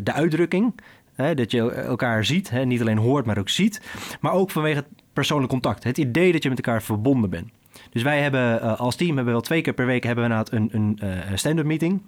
de 0.03 0.13
uitdrukking, 0.13 0.73
hè, 1.17 1.33
dat 1.35 1.51
je 1.51 1.71
elkaar 1.71 2.25
ziet, 2.25 2.49
hè, 2.49 2.65
niet 2.65 2.81
alleen 2.81 2.97
hoort, 2.97 3.25
maar 3.25 3.37
ook 3.37 3.49
ziet, 3.49 3.81
maar 4.21 4.31
ook 4.31 4.51
vanwege 4.51 4.77
het 4.77 4.87
persoonlijk 5.13 5.51
contact. 5.51 5.83
Het 5.83 5.97
idee 5.97 6.31
dat 6.31 6.43
je 6.43 6.49
met 6.49 6.57
elkaar 6.57 6.83
verbonden 6.83 7.29
bent. 7.29 7.49
Dus 7.91 8.03
wij 8.03 8.21
hebben 8.21 8.61
eh, 8.61 8.79
als 8.79 8.95
team 8.95 9.07
hebben 9.09 9.25
we 9.25 9.31
wel 9.31 9.41
twee 9.41 9.61
keer 9.61 9.73
per 9.73 9.85
week 9.85 10.03
hebben 10.03 10.29
we 10.29 10.45
een, 10.55 10.69
een 10.71 10.99
eh, 10.99 11.09
stand-up 11.35 11.65
meeting. 11.65 12.01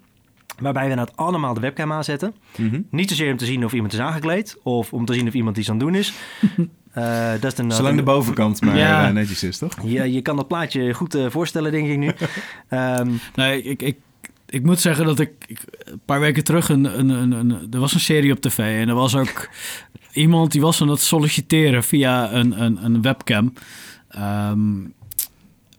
Waarbij 0.60 0.84
we 0.84 0.90
inderdaad 0.90 1.18
allemaal 1.18 1.54
de 1.54 1.60
webcam 1.60 1.92
aanzetten. 1.92 2.34
Mhm. 2.58 2.82
Niet 2.90 3.10
zozeer 3.10 3.32
om 3.32 3.38
te 3.38 3.46
zien 3.46 3.66
of 3.66 3.74
iemand 3.74 3.94
is 3.94 4.00
aangekleed. 4.00 4.58
Of 4.64 4.94
om 4.94 5.06
te 5.06 5.14
zien 5.14 5.28
of 5.28 5.34
iemand 5.34 5.58
iets 5.58 5.70
aan 5.70 5.76
het 5.76 5.86
doen 5.86 5.96
is. 5.96 6.14
Eh, 6.90 7.32
dat 7.40 7.52
is 7.52 7.58
een, 7.58 7.72
Zolang 7.72 7.96
de 7.96 8.04
bovenkant 8.04 8.62
maar 8.62 8.78
Ja. 8.78 9.08
eh, 9.08 9.14
netjes 9.14 9.44
is, 9.44 9.58
toch? 9.58 9.74
je, 9.84 10.12
je 10.12 10.22
kan 10.22 10.36
dat 10.36 10.48
plaatje 10.48 10.94
goed 10.94 11.16
eh, 11.16 11.26
voorstellen, 11.30 11.72
denk 11.72 11.88
ik 11.88 11.98
nu. 11.98 12.12
Ehm, 12.70 13.12
Nee, 13.36 13.62
ik, 13.64 13.82
ik, 13.82 13.98
ik 14.50 14.64
moet 14.64 14.80
zeggen 14.80 15.06
dat 15.06 15.20
ik, 15.20 15.32
een 15.84 16.02
paar 16.06 16.20
weken 16.20 16.44
terug 16.44 16.70
een, 16.70 17.00
een, 17.00 17.10
een, 17.10 17.32
een- 17.32 17.68
er 17.72 17.80
was 17.80 17.94
een 17.94 18.00
serie 18.00 18.32
op 18.32 18.40
tv 18.42 18.58
en 18.58 18.90
er 18.90 18.96
was 18.96 19.16
ook 19.16 19.50
iemand 20.12 20.52
die 20.52 20.62
was 20.62 20.82
aan 20.82 20.88
het 20.90 21.02
solliciteren 21.02 21.84
via 21.84 22.32
een, 22.34 22.62
een, 22.64 22.86
een 22.86 23.02
webcam. 23.02 23.54
Ehm, 24.10 24.78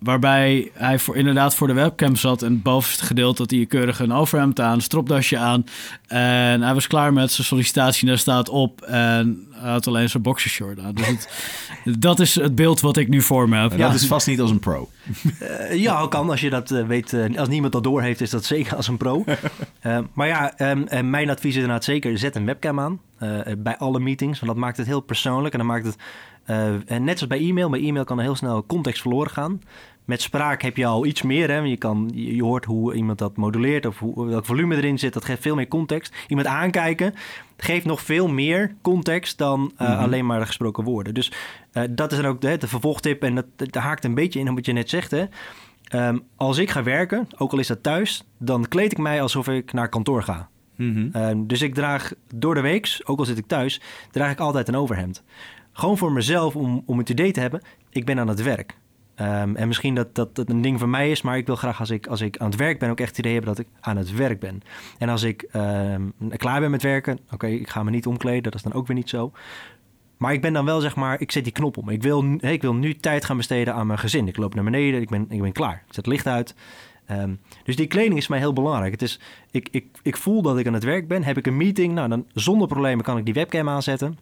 waarbij 0.01 0.71
hij 0.75 0.99
voor, 0.99 1.17
inderdaad 1.17 1.55
voor 1.55 1.67
de 1.67 1.73
webcam 1.73 2.17
zat 2.17 2.43
en 2.43 2.53
het 2.53 2.63
bovenste 2.63 3.05
gedeelte 3.05 3.43
had 3.43 3.51
hij 3.51 3.67
keurig 3.67 4.01
een 4.01 4.13
overhemd 4.13 4.61
aan, 4.61 4.73
een 4.73 4.81
stropdasje 4.83 5.39
aan. 5.39 5.65
En 6.07 6.63
hij 6.63 6.75
was 6.75 6.87
klaar 6.87 7.13
met 7.13 7.33
zijn 7.33 7.47
sollicitatie 7.47 8.01
en 8.03 8.09
daar 8.09 8.19
staat 8.19 8.49
op 8.49 8.83
en 8.83 9.47
hij 9.51 9.71
had 9.71 9.87
alleen 9.87 10.09
zijn 10.09 10.23
boxershort 10.23 10.81
aan. 10.81 10.95
Dus 10.95 11.07
het, 11.07 11.29
dat 12.03 12.21
is 12.21 12.35
het 12.35 12.55
beeld 12.55 12.81
wat 12.81 12.97
ik 12.97 13.09
nu 13.09 13.23
voor 13.23 13.49
me 13.49 13.57
heb. 13.57 13.73
En 13.73 13.79
Dat 13.79 13.95
is 13.95 14.07
vast 14.07 14.27
niet 14.27 14.41
als 14.41 14.51
een 14.51 14.59
pro. 14.59 14.89
Eh, 15.39 15.75
ja, 15.75 16.07
kan 16.09 16.31
als 16.31 16.41
je 16.41 16.51
dat 16.51 16.71
eh, 16.71 16.87
weet. 16.87 17.13
eh, 17.13 17.39
als 17.39 17.49
niemand 17.49 17.73
dat 17.73 17.85
doorheeft, 17.85 18.21
is 18.21 18.31
dat 18.31 18.45
zeker 18.45 18.77
als 18.77 18.89
een 18.89 18.97
pro. 18.97 19.25
Maar 20.15 20.27
ja, 20.27 20.57
ehm, 20.57 20.83
en 20.83 21.11
mijn 21.11 21.31
advies 21.31 21.51
is 21.51 21.61
inderdaad 21.61 21.85
zeker: 21.85 22.19
zet 22.19 22.37
een 22.37 22.45
webcam 22.45 22.81
aan 22.81 23.01
bij 23.59 23.77
alle 23.79 24.01
meetings. 24.01 24.41
Want 24.41 24.53
dat 24.53 24.61
maakt 24.61 24.77
het 24.77 24.87
heel 24.87 25.01
persoonlijk. 25.01 25.53
En 25.53 25.59
dan 25.59 25.69
maakt 25.69 25.87
het, 25.87 25.97
en 26.87 27.05
net 27.05 27.19
zoals 27.19 27.27
bij 27.27 27.39
e-mail, 27.49 27.71
bij 27.71 27.81
e-mail 27.81 28.05
kan 28.05 28.17
er 28.19 28.25
heel 28.25 28.35
snel 28.37 28.67
context 28.67 29.01
verloren 29.01 29.31
gaan. 29.31 29.61
Met 30.05 30.23
spraak 30.23 30.63
heb 30.63 30.77
je 30.77 30.87
al 30.87 31.07
iets 31.07 31.23
meer. 31.23 31.51
Hè? 31.51 31.59
Je, 31.59 31.77
kan, 31.77 32.11
je 32.15 32.43
hoort 32.43 32.65
hoe 32.65 32.95
iemand 32.95 33.19
dat 33.19 33.37
moduleert 33.37 33.87
of 33.87 33.99
hoe, 33.99 34.27
welk 34.27 34.45
volume 34.47 34.77
erin 34.77 34.99
zit. 34.99 35.13
Dat 35.13 35.25
geeft 35.25 35.43
veel 35.43 35.55
meer 35.55 35.69
context. 35.69 36.15
Iemand 36.29 36.47
aankijken 36.49 37.15
geeft 37.57 37.85
nog 37.85 38.01
veel 38.01 38.29
meer 38.29 38.75
context 38.83 39.39
dan 39.39 39.73
eh, 39.77 39.89
Mhm. 39.89 39.99
alleen 39.99 40.27
maar 40.27 40.41
de 40.41 40.47
gesproken 40.47 40.85
woorden. 40.85 41.15
Dus 41.15 41.33
eh, 41.73 41.83
dat 41.91 42.13
is 42.13 42.19
dan 42.19 42.27
ook 42.31 42.41
de, 42.41 42.57
de 42.57 42.69
vervolgtip. 42.69 43.23
En 43.23 43.35
dat, 43.35 43.47
dat 43.57 43.75
haakt 43.75 44.05
een 44.05 44.15
beetje 44.15 44.41
in 44.41 44.49
op 44.49 44.55
wat 44.55 44.67
je 44.67 44.73
net 44.73 44.91
zegt. 44.91 45.11
Hè? 45.11 45.25
Ehm, 45.85 46.19
als 46.37 46.59
ik 46.59 46.71
ga 46.71 46.83
werken, 46.83 47.29
ook 47.37 47.53
al 47.53 47.59
is 47.59 47.67
dat 47.67 47.83
thuis, 47.83 48.25
dan 48.39 48.69
kleed 48.69 48.93
ik 48.93 48.99
mij 48.99 49.23
alsof 49.23 49.49
ik 49.49 49.73
naar 49.73 49.89
kantoor 49.89 50.23
ga. 50.23 50.49
Mhm. 50.77 51.09
Ehm, 51.13 51.47
dus 51.47 51.63
ik 51.63 51.75
draag 51.75 52.13
door 52.35 52.55
de 52.55 52.61
week, 52.61 53.01
ook 53.05 53.19
al 53.19 53.25
zit 53.25 53.39
ik 53.39 53.47
thuis, 53.47 53.81
draag 54.11 54.31
ik 54.33 54.39
altijd 54.41 54.69
een 54.69 54.77
overhemd. 54.77 55.23
Gewoon 55.81 55.99
voor 55.99 56.13
mezelf, 56.13 56.57
om, 56.57 56.83
om 56.87 56.99
het 56.99 57.09
idee 57.09 57.33
te 57.33 57.41
hebben, 57.41 57.63
ik 57.91 58.05
ben 58.05 58.19
aan 58.19 58.29
het 58.29 58.43
werk. 58.43 58.77
Ehm, 59.15 59.57
en 59.57 59.67
misschien 59.67 59.95
dat, 59.95 60.15
dat 60.15 60.31
een 60.35 60.63
ding 60.63 60.79
van 60.79 60.91
mij 60.91 61.11
is, 61.11 61.23
maar 61.23 61.37
ik 61.37 61.47
wil 61.47 61.57
graag 61.57 61.81
als 61.81 61.91
ik, 61.91 62.07
als 62.07 62.21
ik 62.21 62.39
aan 62.39 62.51
het 62.51 62.59
werk 62.59 62.79
ben 62.79 62.91
ook 62.91 63.01
echt 63.01 63.09
het 63.09 63.19
idee 63.19 63.33
hebben 63.33 63.55
dat 63.55 63.65
ik 63.65 63.73
aan 63.81 63.97
het 63.97 64.15
werk 64.15 64.41
ben. 64.41 64.63
En 64.99 65.09
als 65.09 65.23
ik 65.23 65.43
ehm, 65.43 66.03
klaar 66.37 66.61
ben 66.61 66.71
met 66.71 66.83
werken, 66.83 67.19
oké, 67.31 67.47
ik 67.47 67.69
ga 67.69 67.83
me 67.83 67.91
niet 67.91 68.07
omkleden, 68.07 68.43
dat 68.43 68.55
is 68.55 68.63
dan 68.63 68.73
ook 68.73 68.87
weer 68.87 68.97
niet 68.97 69.09
zo. 69.09 69.33
Maar 70.17 70.33
ik 70.33 70.41
ben 70.41 70.53
dan 70.53 70.65
wel 70.65 70.81
zeg 70.81 70.97
maar, 70.97 71.21
ik 71.21 71.33
zet 71.33 71.45
die 71.45 71.53
knop 71.53 71.77
om. 71.77 71.89
Ik 71.89 72.03
wil, 72.03 72.25
ik 72.41 72.63
wil 72.63 72.75
nu 72.75 72.97
tijd 72.97 73.25
gaan 73.25 73.37
besteden 73.37 73.75
aan 73.75 73.87
mijn 73.87 73.99
gezin. 73.99 74.29
Ik 74.29 74.37
loop 74.37 74.55
naar 74.55 74.65
beneden, 74.65 75.01
ik 75.01 75.09
ben, 75.09 75.27
ik 75.29 75.41
ben 75.41 75.53
klaar. 75.53 75.75
Ik 75.75 75.95
zet 75.95 75.97
het 75.97 76.07
licht 76.07 76.27
uit. 76.27 76.55
Ehm, 77.07 77.35
dus 77.65 77.77
die 77.77 77.87
kleding 77.87 78.17
is 78.17 78.29
mij 78.29 78.39
heel 78.39 78.53
belangrijk. 78.53 78.93
Het 78.93 79.03
is, 79.03 79.21
ik, 79.51 79.69
ik, 79.71 79.87
ik 80.03 80.17
voel 80.17 80.43
dat 80.43 80.59
ik 80.59 80.67
aan 80.67 80.75
het 80.75 80.85
werk 80.85 81.09
ben. 81.09 81.25
Heb 81.25 81.37
ik 81.37 81.47
een 81.47 81.57
meeting, 81.57 81.95
nou 81.95 82.09
dan 82.09 82.27
zonder 82.35 82.69
problemen 82.69 83.05
kan 83.05 83.19
ik 83.19 83.25
die 83.25 83.35
webcam 83.35 83.69
aanzetten. 83.69 84.19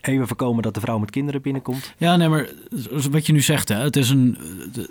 Even 0.00 0.26
voorkomen 0.26 0.62
dat 0.62 0.74
de 0.74 0.80
vrouw 0.80 0.98
met 0.98 1.10
kinderen 1.10 1.42
binnenkomt. 1.42 1.94
Ja, 1.98 2.16
nee, 2.16 2.28
maar 2.28 2.48
wat 3.10 3.26
je 3.26 3.32
nu 3.32 3.40
zegt, 3.40 3.68
hè, 3.68 3.76
het, 3.76 3.96
is 3.96 4.10
een, 4.10 4.38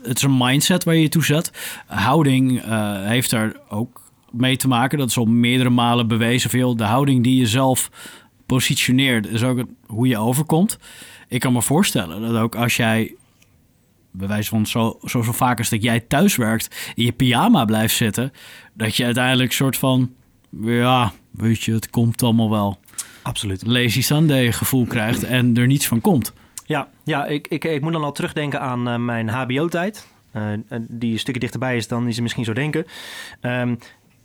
het 0.01 0.17
is 0.17 0.23
een 0.23 0.37
mindset 0.37 0.83
waar 0.83 0.95
je 0.95 1.01
je 1.01 1.09
toe 1.09 1.25
zet. 1.25 1.51
Houding 1.87 2.61
eh, 2.61 3.05
heeft 3.05 3.29
daar 3.29 3.55
ook 3.69 4.11
mee 4.31 4.57
te 4.57 4.67
maken. 4.67 4.97
Dat 4.97 5.09
is 5.09 5.17
al 5.17 5.25
meerdere 5.25 5.69
malen 5.69 6.07
bewezen 6.07 6.49
veel. 6.49 6.75
De 6.75 6.83
houding 6.83 7.23
die 7.23 7.39
je 7.39 7.47
zelf 7.47 7.89
positioneert, 8.45 9.27
is 9.27 9.43
ook 9.43 9.63
hoe 9.85 10.07
je 10.07 10.17
overkomt. 10.17 10.79
Ik 11.27 11.39
kan 11.39 11.53
me 11.53 11.61
voorstellen 11.61 12.21
dat 12.21 12.41
ook 12.41 12.55
als 12.55 12.75
jij, 12.75 13.15
bij 14.11 14.27
wijze 14.27 14.49
van 14.49 14.65
zo, 14.65 14.99
zo, 15.03 15.21
zo 15.21 15.31
vaak 15.31 15.57
als 15.57 15.69
dat 15.69 15.83
jij 15.83 15.99
thuis 15.99 16.35
werkt, 16.35 16.93
in 16.95 17.05
je 17.05 17.11
pyjama 17.11 17.65
blijft 17.65 17.95
zitten, 17.95 18.31
dat 18.73 18.95
je 18.95 19.05
uiteindelijk 19.05 19.51
soort 19.51 19.77
van, 19.77 20.13
ja, 20.61 21.11
weet 21.31 21.63
je, 21.63 21.73
het 21.73 21.89
komt 21.89 22.23
allemaal 22.23 22.49
wel. 22.49 22.79
Absoluut. 23.27 23.65
Lazy 23.65 24.01
Sunday 24.01 24.51
gevoel 24.51 24.85
krijgt 24.85 25.23
en 25.23 25.57
er 25.57 25.67
niets 25.67 25.87
van 25.87 26.01
komt. 26.01 26.33
Ja, 26.65 26.87
ja 27.03 27.25
ik, 27.25 27.47
ik, 27.47 27.63
ik 27.63 27.81
moet 27.81 27.93
dan 27.93 28.03
al 28.03 28.11
terugdenken 28.11 28.61
aan 28.61 28.87
eh, 28.87 28.95
mijn 28.97 29.29
HBO-tijd. 29.29 30.07
Eh, 30.31 30.43
die 30.89 31.11
een 31.13 31.19
stukje 31.19 31.39
dichterbij 31.39 31.75
is 31.77 31.87
dan 31.87 32.07
is 32.07 32.15
je 32.15 32.21
misschien 32.21 32.45
zo 32.45 32.53
denken. 32.53 32.85
Ehm, 33.41 33.75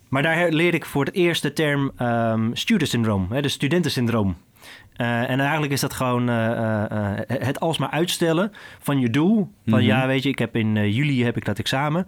maar 0.09 0.21
daar 0.23 0.51
leerde 0.51 0.77
ik 0.77 0.85
voor 0.85 1.05
het 1.05 1.13
eerst 1.15 1.41
de 1.41 1.53
term 1.53 1.91
ehm 1.97 2.49
student 2.53 2.89
syndroom, 2.89 3.27
hè, 3.29 3.41
de 3.41 3.47
studentensyndroom. 3.49 4.35
Eh, 4.95 5.29
en 5.29 5.39
eigenlijk 5.39 5.71
is 5.71 5.81
dat 5.81 5.93
gewoon 5.93 6.27
het 7.27 7.59
alsmaar 7.59 7.89
uitstellen 7.89 8.51
van 8.79 8.99
je 8.99 9.09
doel. 9.09 9.49
Van 9.65 9.79
Mhm. 9.79 9.87
ja, 9.87 10.07
weet 10.07 10.23
je, 10.23 10.29
ik 10.29 10.39
heb 10.39 10.55
in 10.55 10.91
juli 10.91 11.23
heb 11.23 11.37
ik 11.37 11.45
dat 11.45 11.59
examen. 11.59 12.07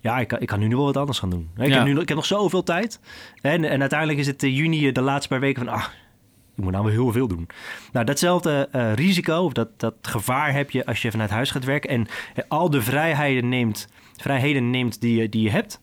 Ja, 0.00 0.18
ik, 0.18 0.28
kan- 0.28 0.40
ik 0.40 0.46
kan 0.46 0.58
nu 0.58 0.66
nog 0.66 0.76
wel 0.76 0.84
wat 0.86 0.96
anders 0.96 1.18
gaan 1.18 1.30
doen. 1.30 1.50
Ik, 1.56 1.66
Ja. 1.68 1.74
heb, 1.74 1.84
nu, 1.84 2.00
ik 2.00 2.08
heb 2.08 2.16
nog 2.16 2.26
zoveel 2.26 2.62
tijd. 2.62 3.00
En, 3.40 3.64
en 3.64 3.80
uiteindelijk 3.80 4.18
is 4.18 4.26
het 4.26 4.40
juni 4.40 4.92
de 4.92 5.00
laatste 5.00 5.28
paar 5.28 5.40
weken 5.40 5.64
van... 5.64 5.74
Ah, 5.74 5.84
ik 6.56 6.62
moet 6.62 6.72
nou 6.72 6.84
wel 6.84 6.92
heel 6.92 7.12
veel 7.12 7.28
doen. 7.28 7.46
Nou, 7.92 8.06
datzelfde 8.06 8.68
eh, 8.72 8.92
risico, 8.94 9.36
of 9.44 9.52
dat, 9.52 9.68
dat 9.76 9.94
gevaar 10.02 10.52
heb 10.52 10.70
je 10.70 10.86
als 10.86 11.02
je 11.02 11.10
vanuit 11.10 11.30
huis 11.30 11.50
gaat 11.50 11.64
werken... 11.64 11.90
en 11.90 12.06
eh, 12.34 12.44
al 12.48 12.70
de 12.70 12.82
vrijheden 12.82 13.48
neemt, 13.48 13.88
vrijheden 14.16 14.70
neemt 14.70 15.00
die, 15.00 15.20
je- 15.20 15.28
die 15.28 15.42
je 15.42 15.50
hebt... 15.50 15.80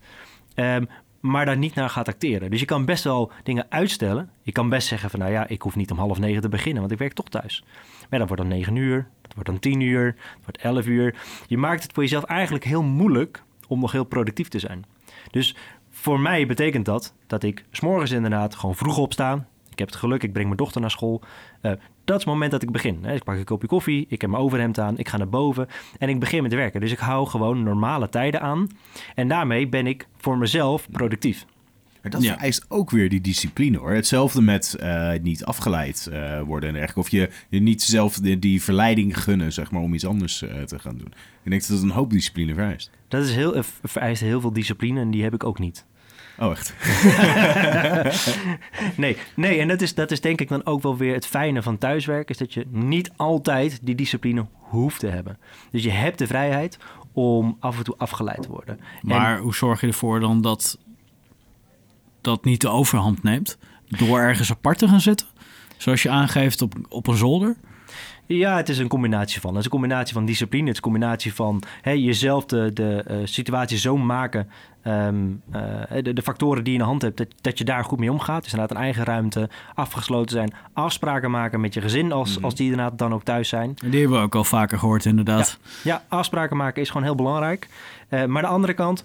ehm, 0.56 0.86
maar 1.20 1.46
daar 1.46 1.58
niet 1.58 1.76
naar 1.76 1.90
gaat 1.90 2.08
acteren. 2.08 2.50
Dus 2.52 2.60
je 2.60 2.66
kan 2.66 2.86
best 2.86 3.04
wel 3.04 3.32
dingen 3.44 3.66
uitstellen. 3.70 4.30
Je 4.42 4.52
kan 4.52 4.70
best 4.70 4.88
zeggen 4.88 5.10
van, 5.10 5.20
nou 5.20 5.32
ja, 5.32 5.48
ik 5.48 5.62
hoef 5.62 5.76
niet 5.76 5.92
om 5.92 5.98
half 5.98 6.20
negen 6.20 6.42
te 6.42 6.50
beginnen, 6.50 6.80
want 6.80 6.92
ik 6.94 6.98
werk 7.00 7.14
toch 7.14 7.30
thuis. 7.30 7.64
Maar 8.10 8.20
dat 8.20 8.28
wordt 8.28 8.44
dan 8.44 8.52
negen 8.52 8.76
uur, 8.76 9.08
dat 9.22 9.34
wordt 9.34 9.50
dan 9.50 9.60
tien 9.60 9.80
uur, 9.80 10.16
dat 10.16 10.44
wordt 10.44 10.58
elf 10.58 10.86
uur. 10.86 11.16
Je 11.48 11.58
maakt 11.58 11.84
het 11.84 11.94
voor 11.94 12.04
jezelf 12.04 12.24
eigenlijk 12.24 12.64
heel 12.64 12.84
moeilijk 12.84 13.44
om 13.68 13.80
nog 13.80 13.92
heel 13.92 14.04
productief 14.04 14.48
te 14.48 14.60
zijn. 14.60 14.86
Dus 15.32 15.56
voor 15.92 16.20
mij 16.20 16.46
betekent 16.46 16.86
dat 16.86 17.14
dat 17.28 17.44
ik 17.44 17.66
s'morgens 17.72 18.12
inderdaad 18.12 18.56
gewoon 18.56 18.76
vroeg 18.76 18.98
opstaan. 18.98 19.48
Ik 19.82 19.88
heb 19.88 19.96
het 19.96 20.06
geluk, 20.06 20.24
ik 20.24 20.32
breng 20.32 20.46
mijn 20.48 20.58
dochter 20.58 20.82
naar 20.82 20.92
school. 20.92 21.22
Eh, 21.62 21.72
dat 22.06 22.20
is 22.20 22.24
het 22.26 22.26
moment 22.26 22.52
dat 22.52 22.62
ik 22.62 22.72
begin. 22.72 23.00
Hè. 23.02 23.14
Ik 23.16 23.24
pak 23.24 23.36
een 23.38 23.44
kopje 23.44 23.68
koffie, 23.68 24.06
ik 24.10 24.22
heb 24.22 24.30
mijn 24.30 24.44
overhemd 24.44 24.80
aan, 24.80 24.98
ik 24.98 25.10
ga 25.10 25.18
naar 25.18 25.30
boven 25.30 25.68
en 25.98 26.10
ik 26.10 26.20
begin 26.20 26.44
met 26.44 26.54
werken. 26.54 26.80
Dus 26.82 26.92
ik 26.92 27.00
hou 27.00 27.28
gewoon 27.28 27.64
normale 27.64 28.10
tijden 28.10 28.42
aan. 28.42 28.68
En 29.16 29.28
daarmee 29.28 29.68
ben 29.70 29.88
ik 29.88 30.08
voor 30.18 30.38
mezelf 30.38 30.90
productief. 30.92 31.46
Maar 32.02 32.12
dat 32.12 32.24
Ja. 32.24 32.34
vereist 32.34 32.66
ook 32.68 32.90
weer 32.90 33.10
die 33.10 33.22
discipline 33.22 33.78
hoor. 33.78 33.92
Hetzelfde 33.92 34.42
met 34.42 34.76
eh, 34.80 35.12
niet 35.22 35.46
afgeleid 35.46 36.08
eh, 36.12 36.42
worden 36.42 36.70
en 36.70 36.76
dergelijke. 36.76 37.00
Of 37.00 37.10
je, 37.10 37.30
je 37.50 37.60
niet 37.60 37.82
zelf 37.82 38.16
de- 38.16 38.40
die 38.40 38.62
verleiding 38.62 39.24
gunnen, 39.24 39.54
zeg 39.54 39.72
maar, 39.72 39.82
om 39.82 39.94
iets 39.94 40.06
anders 40.06 40.38
te 40.66 40.80
gaan 40.80 40.98
doen. 40.98 41.14
Ik 41.44 41.50
denk 41.50 41.62
dat 41.62 41.70
het 41.70 41.82
een 41.82 41.90
hoop 41.90 42.10
discipline 42.10 42.54
vereist. 42.54 42.90
Dat 43.08 43.24
is 43.24 43.36
heel, 43.36 43.64
vereist 43.84 44.22
heel 44.22 44.42
veel 44.42 44.54
discipline 44.54 45.00
en 45.00 45.12
die 45.12 45.24
heb 45.24 45.34
ik 45.34 45.44
ook 45.44 45.60
niet. 45.60 45.86
Oh, 46.42 46.52
echt? 46.52 46.74
Nee, 48.98 49.18
nee 49.36 49.60
en 49.60 49.68
dat 49.68 49.82
is, 49.82 49.94
dat 49.96 50.12
is 50.12 50.22
denk 50.22 50.42
ik 50.42 50.48
dan 50.50 50.66
ook 50.66 50.82
wel 50.82 50.98
weer 50.98 51.14
het 51.14 51.26
fijne 51.26 51.62
van 51.62 51.78
thuiswerken... 51.78 52.30
is 52.30 52.38
dat 52.38 52.54
je 52.54 52.66
niet 52.70 53.12
altijd 53.16 53.80
die 53.82 53.96
discipline 53.96 54.46
hoeft 54.52 55.00
te 55.00 55.08
hebben. 55.08 55.38
Dus 55.72 55.84
je 55.84 55.90
hebt 55.92 56.18
de 56.18 56.28
vrijheid 56.28 56.78
om 57.14 57.58
af 57.60 57.78
en 57.78 57.84
toe 57.84 57.96
afgeleid 57.98 58.42
te 58.42 58.50
worden. 58.50 58.80
En- 58.80 59.08
Maar 59.08 59.40
hoe 59.40 59.56
zorg 59.56 59.82
je 59.82 59.88
ervoor 59.88 60.20
dan 60.20 60.42
dat 60.42 60.78
dat 62.22 62.46
niet 62.46 62.62
de 62.62 62.70
overhand 62.70 63.24
neemt? 63.24 63.58
Door 63.88 64.20
ergens 64.20 64.52
apart 64.52 64.78
te 64.78 64.88
gaan 64.88 65.02
zitten? 65.02 65.28
Zoals 65.78 66.04
je 66.04 66.10
aangeeft 66.10 66.62
op, 66.62 66.74
op 66.90 67.08
een 67.08 67.18
zolder? 67.18 67.56
Ja, 68.38 68.56
het 68.56 68.70
is 68.70 68.78
een 68.78 68.88
combinatie 68.88 69.42
van. 69.42 69.50
Het 69.50 69.60
is 69.60 69.66
een 69.66 69.72
combinatie 69.72 70.14
van 70.14 70.26
discipline. 70.26 70.64
Het 70.64 70.72
is 70.72 70.78
een 70.78 70.92
combinatie 70.92 71.34
van 71.34 71.64
hè, 71.82 71.92
jezelf 71.92 72.46
de, 72.46 72.74
de 72.74 73.04
eh, 73.08 73.18
situatie 73.24 73.78
zo 73.78 73.98
maken. 73.98 74.50
ehm, 74.82 75.30
eh, 75.52 76.04
de, 76.04 76.14
de 76.14 76.22
factoren 76.22 76.64
die 76.64 76.74
je 76.74 76.80
in 76.80 76.84
de 76.84 76.90
hand 76.90 77.02
hebt, 77.02 77.18
dat, 77.18 77.28
dat 77.42 77.58
je 77.58 77.64
daar 77.64 77.84
goed 77.84 78.00
mee 78.00 78.12
omgaat. 78.12 78.44
Dus 78.44 78.52
inderdaad 78.54 78.78
een 78.78 78.84
eigen 78.84 79.04
ruimte, 79.04 79.50
afgesloten 79.74 80.32
zijn. 80.32 80.54
Afspraken 80.74 81.32
maken 81.32 81.62
met 81.62 81.74
je 81.74 81.82
gezin 81.82 82.12
als, 82.12 82.42
als 82.42 82.56
die 82.56 82.72
inderdaad 82.72 82.98
dan 82.98 83.14
ook 83.14 83.24
thuis 83.24 83.50
zijn. 83.50 83.74
Die 83.86 84.00
hebben 84.00 84.18
we 84.18 84.24
ook 84.24 84.36
al 84.36 84.44
vaker 84.44 84.80
gehoord, 84.80 85.06
inderdaad. 85.06 85.60
Ja, 85.84 86.04
afspraken 86.08 86.58
maken 86.58 86.82
is 86.82 86.88
gewoon 86.88 87.04
heel 87.04 87.16
belangrijk. 87.16 87.70
Eh, 88.10 88.26
maar 88.26 88.42
de 88.42 88.48
andere 88.48 88.74
kant, 88.74 89.04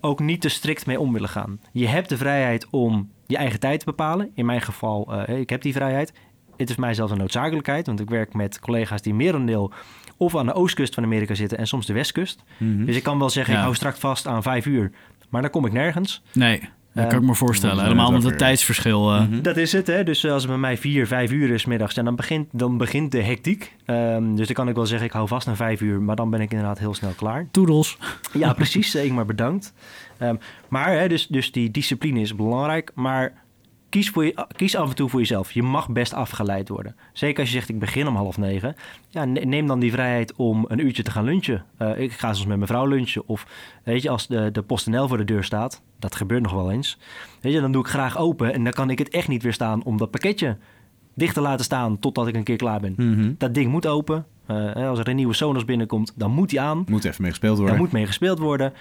ook 0.00 0.20
niet 0.20 0.40
te 0.40 0.48
strikt 0.48 0.86
mee 0.86 1.00
om 1.00 1.12
willen 1.12 1.28
gaan. 1.28 1.60
Je 1.72 1.86
hebt 1.86 2.08
de 2.08 2.16
vrijheid 2.16 2.66
om 2.70 3.10
je 3.28 3.36
eigen 3.36 3.60
tijd 3.60 3.78
te 3.78 3.84
bepalen. 3.84 4.30
In 4.34 4.46
mijn 4.46 4.60
geval, 4.60 5.12
eh, 5.12 5.38
ik 5.40 5.50
heb 5.50 5.62
die 5.62 5.72
vrijheid. 5.72 6.12
Het 6.58 6.70
is 6.70 6.76
mij 6.76 6.94
zelfs 6.94 7.12
een 7.12 7.18
noodzakelijkheid, 7.18 7.86
want 7.86 8.00
ik 8.00 8.08
werk 8.10 8.34
met 8.34 8.60
collega's 8.60 9.02
die 9.02 9.14
merendeel 9.14 9.72
of 10.16 10.36
aan 10.36 10.46
de 10.46 10.54
oostkust 10.54 10.94
van 10.94 11.04
Amerika 11.04 11.34
zitten 11.34 11.58
en 11.58 11.66
soms 11.66 11.86
de 11.86 11.92
westkust. 11.92 12.42
Mhm. 12.56 12.84
Dus 12.84 12.96
ik 12.96 13.02
kan 13.02 13.18
wel 13.18 13.30
zeggen, 13.30 13.52
Ja. 13.52 13.58
ik 13.58 13.64
hou 13.64 13.76
straks 13.76 13.98
vast 13.98 14.26
aan 14.26 14.42
vijf 14.42 14.66
uur, 14.66 14.90
maar 15.28 15.42
dan 15.42 15.50
kom 15.50 15.66
ik 15.66 15.72
nergens. 15.72 16.22
Nee, 16.32 16.60
dat 16.60 17.04
Eh, 17.04 17.10
kan 17.10 17.18
ik 17.18 17.26
me 17.26 17.34
voorstellen. 17.34 17.76
dat 17.76 17.84
is 17.84 17.90
Helemaal 17.90 18.12
met 18.12 18.22
het 18.22 18.38
tijdsverschil. 18.38 19.14
eh. 19.14 19.20
Mhm. 19.28 19.42
Dat 19.42 19.56
is 19.56 19.72
het, 19.72 19.86
hè. 19.86 20.04
Dus 20.04 20.24
als 20.26 20.42
het 20.42 20.50
bij 20.50 20.60
mij 20.60 20.76
vier, 20.78 21.06
vijf 21.06 21.30
uur 21.32 21.50
is 21.50 21.64
middags, 21.64 21.96
en 21.96 22.04
dan 22.04 22.16
begint, 22.16 22.48
dan 22.52 22.76
begint 22.78 23.12
de 23.12 23.22
hectiek. 23.22 23.76
Ehm, 23.84 24.34
dus 24.34 24.46
dan 24.46 24.54
kan 24.56 24.68
ik 24.68 24.74
wel 24.74 24.86
zeggen, 24.86 25.06
ik 25.06 25.12
hou 25.12 25.28
vast 25.28 25.48
aan 25.48 25.56
vijf 25.56 25.80
uur, 25.80 26.00
maar 26.02 26.16
dan 26.16 26.30
ben 26.30 26.40
ik 26.40 26.50
inderdaad 26.50 26.78
heel 26.78 26.94
snel 26.94 27.12
klaar. 27.16 27.46
Toedels. 27.50 27.98
Ja, 28.32 28.52
precies. 28.52 28.94
eh, 28.94 29.04
Ingmar, 29.04 29.26
bedankt. 29.26 29.72
Ehm, 30.18 30.36
maar 30.68 30.92
hè, 30.92 31.08
dus, 31.08 31.26
dus 31.26 31.52
die 31.52 31.70
discipline 31.70 32.20
is 32.20 32.34
belangrijk. 32.36 32.90
Maar 32.94 33.32
kies, 33.88 34.10
voor 34.10 34.24
je, 34.24 34.46
kies 34.56 34.76
af 34.76 34.88
en 34.88 34.94
toe 34.94 35.08
voor 35.08 35.20
jezelf. 35.20 35.52
Je 35.52 35.62
mag 35.62 35.88
best 35.90 36.12
afgeleid 36.14 36.68
worden. 36.68 36.96
Zeker 37.12 37.40
als 37.40 37.48
je 37.48 37.54
zegt, 37.54 37.68
ik 37.68 37.78
begin 37.78 38.06
om 38.06 38.16
half 38.16 38.38
negen. 38.38 38.74
Ja, 39.08 39.24
ne- 39.24 39.40
neem 39.40 39.66
dan 39.66 39.80
die 39.80 39.92
vrijheid 39.92 40.32
om 40.36 40.64
een 40.68 40.78
uurtje 40.78 41.02
te 41.02 41.10
gaan 41.10 41.24
lunchen. 41.24 41.64
Eh, 41.76 41.98
ik 42.00 42.12
ga 42.12 42.32
soms 42.32 42.46
met 42.46 42.56
mijn 42.56 42.68
vrouw 42.68 42.86
lunchen. 42.86 43.22
Of 43.28 43.46
weet 43.84 44.02
je, 44.02 44.10
als 44.10 44.26
de, 44.26 44.50
de 44.52 44.62
PostNL 44.62 45.08
voor 45.08 45.16
de 45.16 45.24
deur 45.24 45.44
staat. 45.44 45.82
Dat 45.98 46.14
gebeurt 46.16 46.42
nog 46.42 46.52
wel 46.52 46.70
eens. 46.70 46.98
Weet 47.40 47.52
je, 47.52 47.60
dan 47.60 47.72
doe 47.72 47.82
ik 47.82 47.88
graag 47.88 48.18
open. 48.18 48.52
En 48.52 48.64
dan 48.64 48.72
kan 48.72 48.90
ik 48.90 48.98
het 48.98 49.08
echt 49.08 49.28
niet 49.28 49.42
weerstaan 49.42 49.82
om 49.84 49.96
dat 49.96 50.10
pakketje 50.10 50.56
dicht 51.14 51.34
te 51.34 51.40
laten 51.40 51.64
staan 51.64 51.98
totdat 51.98 52.26
ik 52.28 52.34
een 52.36 52.42
keer 52.44 52.56
klaar 52.56 52.80
ben. 52.80 52.94
Mhm. 52.96 53.32
Dat 53.38 53.54
ding 53.54 53.70
moet 53.70 53.86
open. 53.86 54.26
Eh, 54.46 54.88
als 54.88 54.98
er 54.98 55.08
een 55.08 55.16
nieuwe 55.16 55.34
Sonos 55.34 55.64
binnenkomt, 55.64 56.12
dan 56.16 56.30
moet 56.30 56.48
die 56.50 56.60
aan. 56.60 56.84
Moet 56.88 57.04
even 57.04 57.22
mee 57.22 57.30
gespeeld 57.30 57.56
worden. 57.56 57.74
Daar 57.74 57.84
moet 57.84 57.92
mee 57.92 58.06
gespeeld 58.06 58.38
worden. 58.38 58.72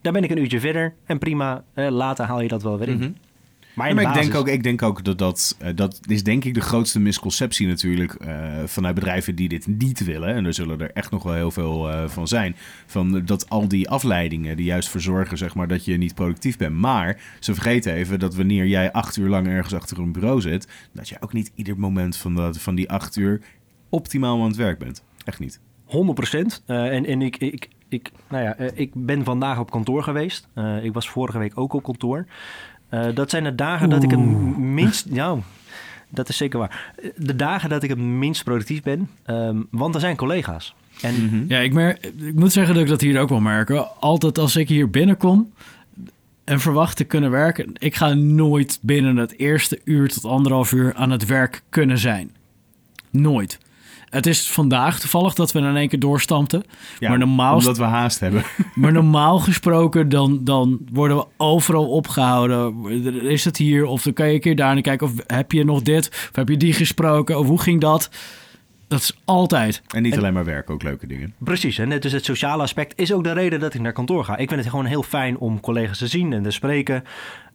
Daar 0.00 0.12
ben 0.12 0.24
ik 0.24 0.30
een 0.30 0.38
uurtje 0.38 0.60
verder. 0.60 0.94
En 1.04 1.18
prima, 1.18 1.64
eh, 1.74 1.88
later 1.90 2.24
haal 2.24 2.40
je 2.40 2.48
dat 2.48 2.62
wel 2.62 2.78
weer 2.78 2.88
in. 2.88 2.96
Mhm. 2.96 3.10
Maar 3.76 3.86
Ja, 3.86 3.90
in 3.90 4.02
maar 4.02 4.12
de 4.12 4.18
ik 4.18 4.24
denk, 4.24 4.36
ook, 4.36 4.48
ik 4.48 4.62
denk 4.62 4.82
ook 4.82 5.04
dat 5.04 5.18
dat, 5.18 5.56
eh, 5.58 5.70
dat 5.74 6.00
is 6.06 6.22
denk 6.22 6.44
ik 6.44 6.54
de 6.54 6.60
grootste 6.60 7.00
misconceptie 7.00 7.66
natuurlijk 7.66 8.14
eh, 8.14 8.62
vanuit 8.64 8.94
bedrijven 8.94 9.34
die 9.34 9.48
dit 9.48 9.66
niet 9.66 10.04
willen. 10.04 10.34
En 10.34 10.44
er 10.44 10.54
zullen 10.54 10.80
er 10.80 10.90
echt 10.92 11.10
nog 11.10 11.22
wel 11.22 11.34
heel 11.34 11.50
veel 11.50 11.90
eh, 11.90 12.08
van 12.08 12.28
zijn. 12.28 12.56
Van 12.86 13.24
dat 13.24 13.48
al 13.48 13.68
die 13.68 13.88
afleidingen 13.88 14.56
die 14.56 14.66
juist 14.66 14.88
voor 14.88 15.00
zorgen 15.00 15.38
zeg 15.38 15.54
maar, 15.54 15.68
dat 15.68 15.84
je 15.84 15.96
niet 15.96 16.14
productief 16.14 16.56
bent. 16.56 16.74
Maar 16.76 17.20
ze 17.40 17.54
vergeten 17.54 17.92
even 17.92 18.18
dat 18.18 18.34
wanneer 18.34 18.66
jij 18.66 18.92
acht 18.92 19.16
uur 19.16 19.28
lang 19.28 19.46
ergens 19.46 19.74
achter 19.74 19.98
een 19.98 20.12
bureau 20.12 20.40
zit, 20.40 20.68
dat 20.92 21.08
je 21.08 21.16
ook 21.20 21.32
niet 21.32 21.52
ieder 21.54 21.78
moment 21.78 22.16
van, 22.16 22.34
dat, 22.34 22.58
van 22.58 22.74
die 22.74 22.90
acht 22.90 23.16
uur 23.16 23.40
optimaal 23.88 24.40
aan 24.40 24.46
het 24.48 24.56
werk 24.56 24.78
bent. 24.78 25.02
Echt 25.24 25.38
niet. 25.38 25.60
100 25.84 26.18
procent. 26.18 26.62
en 26.66 27.06
en 27.06 27.22
ik, 27.22 27.36
ik, 27.36 27.68
ik, 27.88 28.10
nou 28.28 28.44
ja, 28.44 28.56
eh, 28.56 28.70
ik 28.74 28.90
ben 28.94 29.24
vandaag 29.24 29.58
op 29.58 29.70
kantoor 29.70 30.02
geweest. 30.02 30.48
Eh, 30.54 30.84
ik 30.84 30.92
was 30.92 31.08
vorige 31.08 31.38
week 31.38 31.58
ook 31.58 31.72
op 31.72 31.82
kantoor. 31.82 32.26
Eh, 32.88 33.04
dat 33.14 33.30
zijn 33.30 33.44
de 33.44 33.54
dagen 33.54 33.88
dat 33.88 34.02
ik 34.02 34.10
het 34.10 34.20
minst... 34.58 35.06
Ja, 35.20 35.36
dat 36.08 36.28
is 36.28 36.36
zeker 36.36 36.58
waar. 36.58 36.92
De 37.16 37.36
dagen 37.36 37.68
dat 37.68 37.82
ik 37.82 37.88
het 37.90 37.98
minst 37.98 38.44
productief 38.44 38.82
ben. 38.82 39.08
ehm, 39.24 39.56
want 39.70 39.94
er 39.94 40.00
zijn 40.00 40.16
collega's. 40.16 40.74
En 41.02 41.24
Mhm. 41.24 41.44
Ja, 41.48 41.58
ik, 41.58 41.72
mer- 41.72 41.98
ik 42.16 42.34
moet 42.34 42.52
zeggen 42.52 42.74
dat 42.74 42.82
ik 42.82 42.88
dat 42.88 43.00
hier 43.00 43.20
ook 43.20 43.28
wel 43.28 43.40
merk. 43.40 43.70
Altijd 44.00 44.38
als 44.38 44.56
ik 44.56 44.68
hier 44.68 44.90
binnenkom 44.90 45.52
en 46.44 46.60
verwacht 46.60 46.96
te 46.96 47.04
kunnen 47.04 47.30
werken... 47.30 47.70
ik 47.78 47.94
ga 47.94 48.14
nooit 48.14 48.78
binnen 48.82 49.16
het 49.16 49.38
eerste 49.38 49.80
uur 49.84 50.08
tot 50.08 50.24
anderhalf 50.24 50.72
uur 50.72 50.94
aan 50.94 51.10
het 51.10 51.26
werk 51.26 51.62
kunnen 51.68 51.98
zijn. 51.98 52.30
Nooit. 53.10 53.58
Het 54.16 54.26
is 54.26 54.50
vandaag 54.50 55.00
toevallig 55.00 55.34
dat 55.34 55.52
we 55.52 55.58
in 55.58 55.76
één 55.76 55.88
keer 55.88 55.98
doorstampten. 55.98 56.64
Ja, 56.98 57.08
maar, 57.08 57.18
normaal, 57.18 57.56
Omdat 57.56 57.78
we 57.78 57.84
haast 57.84 58.20
hebben. 58.20 58.42
maar 58.74 58.92
normaal 58.92 59.38
gesproken 59.38 60.08
dan, 60.08 60.44
dan 60.44 60.78
worden 60.92 61.16
we 61.16 61.26
overal 61.36 61.88
opgehouden. 61.88 62.84
Is 63.22 63.44
het 63.44 63.56
hier? 63.56 63.84
Of 63.84 64.02
dan 64.02 64.12
kan 64.12 64.28
je 64.28 64.34
een 64.34 64.40
keer 64.40 64.56
daar 64.56 64.72
naar 64.74 64.82
kijken. 64.82 65.06
Of 65.06 65.12
heb 65.26 65.52
je 65.52 65.64
nog 65.64 65.82
dit? 65.82 66.08
Of 66.08 66.30
heb 66.32 66.48
je 66.48 66.56
die 66.56 66.72
gesproken? 66.72 67.38
Of 67.38 67.46
hoe 67.46 67.60
ging 67.60 67.80
dat? 67.80 68.10
Dat 68.88 69.00
is 69.00 69.18
altijd. 69.24 69.82
En 69.88 70.02
niet 70.02 70.12
En- 70.12 70.18
alleen 70.18 70.32
maar 70.32 70.44
werken, 70.44 70.74
ook 70.74 70.82
leuke 70.82 71.06
dingen. 71.06 71.34
Precies, 71.38 71.78
en 71.78 72.00
dus 72.00 72.12
het 72.12 72.24
sociale 72.24 72.62
aspect 72.62 72.98
is 72.98 73.12
ook 73.12 73.24
de 73.24 73.32
reden 73.32 73.60
dat 73.60 73.74
ik 73.74 73.80
naar 73.80 73.92
kantoor 73.92 74.24
ga. 74.24 74.36
Ik 74.36 74.48
vind 74.48 74.60
het 74.60 74.70
gewoon 74.70 74.84
heel 74.84 75.02
fijn 75.02 75.38
om 75.38 75.60
collega's 75.60 75.98
te 75.98 76.06
zien 76.06 76.32
en 76.32 76.42
te 76.42 76.50
spreken. 76.50 77.02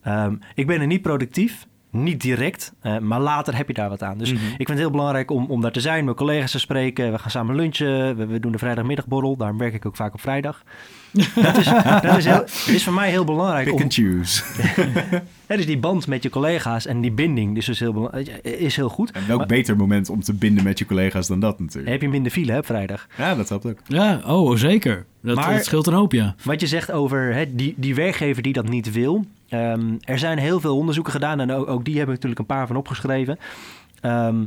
Ehm, 0.01 0.35
ik 0.55 0.67
ben 0.67 0.81
er 0.81 0.87
niet 0.87 1.01
productief, 1.01 1.67
niet 1.91 2.21
direct, 2.21 2.73
eh, 2.81 2.97
maar 2.97 3.19
later 3.19 3.55
heb 3.57 3.67
je 3.67 3.73
daar 3.73 3.89
wat 3.89 4.03
aan. 4.03 4.17
Dus 4.17 4.33
Mhm. 4.33 4.43
ik 4.45 4.55
vind 4.55 4.69
het 4.69 4.77
heel 4.77 4.91
belangrijk 4.91 5.31
om, 5.31 5.45
om 5.45 5.61
daar 5.61 5.71
te 5.71 5.79
zijn, 5.81 6.05
met 6.05 6.15
collega's 6.15 6.51
te 6.51 6.59
spreken. 6.59 7.11
We 7.11 7.17
gaan 7.19 7.31
samen 7.31 7.55
lunchen, 7.55 8.15
we, 8.17 8.25
we 8.25 8.39
doen 8.39 8.51
de 8.51 8.57
vrijdagmiddagborrel, 8.57 9.37
daarom 9.37 9.57
werk 9.57 9.73
ik 9.73 9.85
ook 9.85 9.95
vaak 9.95 10.13
op 10.13 10.21
vrijdag. 10.21 10.63
dat 11.35 11.57
is, 11.57 11.65
dat 12.01 12.17
is, 12.17 12.25
heel, 12.25 12.43
is 12.75 12.83
voor 12.83 12.93
mij 12.93 13.09
heel 13.09 13.23
belangrijk. 13.23 13.65
Pick 13.65 13.73
Om, 13.73 13.81
and 13.81 13.93
choose. 13.93 14.43
dus 15.47 15.65
die 15.65 15.77
band 15.77 16.07
met 16.07 16.23
je 16.23 16.29
collega's 16.29 16.85
en 16.85 17.01
die 17.01 17.11
binding 17.11 17.55
dus 17.55 17.69
is, 17.69 17.79
heel, 17.79 17.93
bela- 17.93 18.11
is 18.41 18.75
heel 18.75 18.89
goed. 18.89 19.11
En 19.11 19.27
welk 19.27 19.39
Maar- 19.39 19.47
beter 19.47 19.75
moment 19.75 20.09
om 20.09 20.21
te 20.21 20.33
binden 20.33 20.63
met 20.63 20.79
je 20.79 20.85
collega's 20.85 21.27
dan 21.27 21.39
dat 21.39 21.59
natuurlijk. 21.59 21.91
Heb 21.91 22.01
je 22.01 22.09
minder 22.09 22.31
file 22.31 22.51
hè, 22.51 22.57
op 22.57 22.65
vrijdag? 22.65 23.07
Ja, 23.17 23.35
dat 23.35 23.49
helpt 23.49 23.65
ook. 23.65 23.77
Ja, 23.87 24.21
oh 24.25 24.55
zeker. 24.57 25.05
Dat, 25.21 25.35
Maar- 25.35 25.53
dat 25.53 25.65
scheelt 25.65 25.87
een 25.87 25.93
hoop, 25.93 26.11
ja. 26.11 26.35
Wat 26.43 26.61
je 26.61 26.67
zegt 26.67 26.91
over 26.91 27.33
hè, 27.33 27.55
die, 27.55 27.73
die 27.77 27.95
werkgever 27.95 28.41
die 28.43 28.53
dat 28.53 28.69
niet 28.69 28.91
wil. 28.91 29.25
Ehm, 29.51 29.95
er 29.99 30.19
zijn 30.19 30.37
heel 30.37 30.59
veel 30.59 30.77
onderzoeken 30.77 31.13
gedaan 31.13 31.39
en 31.39 31.51
ook, 31.51 31.85
die 31.85 31.97
hebben 31.97 32.13
natuurlijk 32.13 32.39
een 32.39 32.45
paar 32.45 32.67
van 32.67 32.75
opgeschreven. 32.75 33.37
Ehm, 34.01 34.43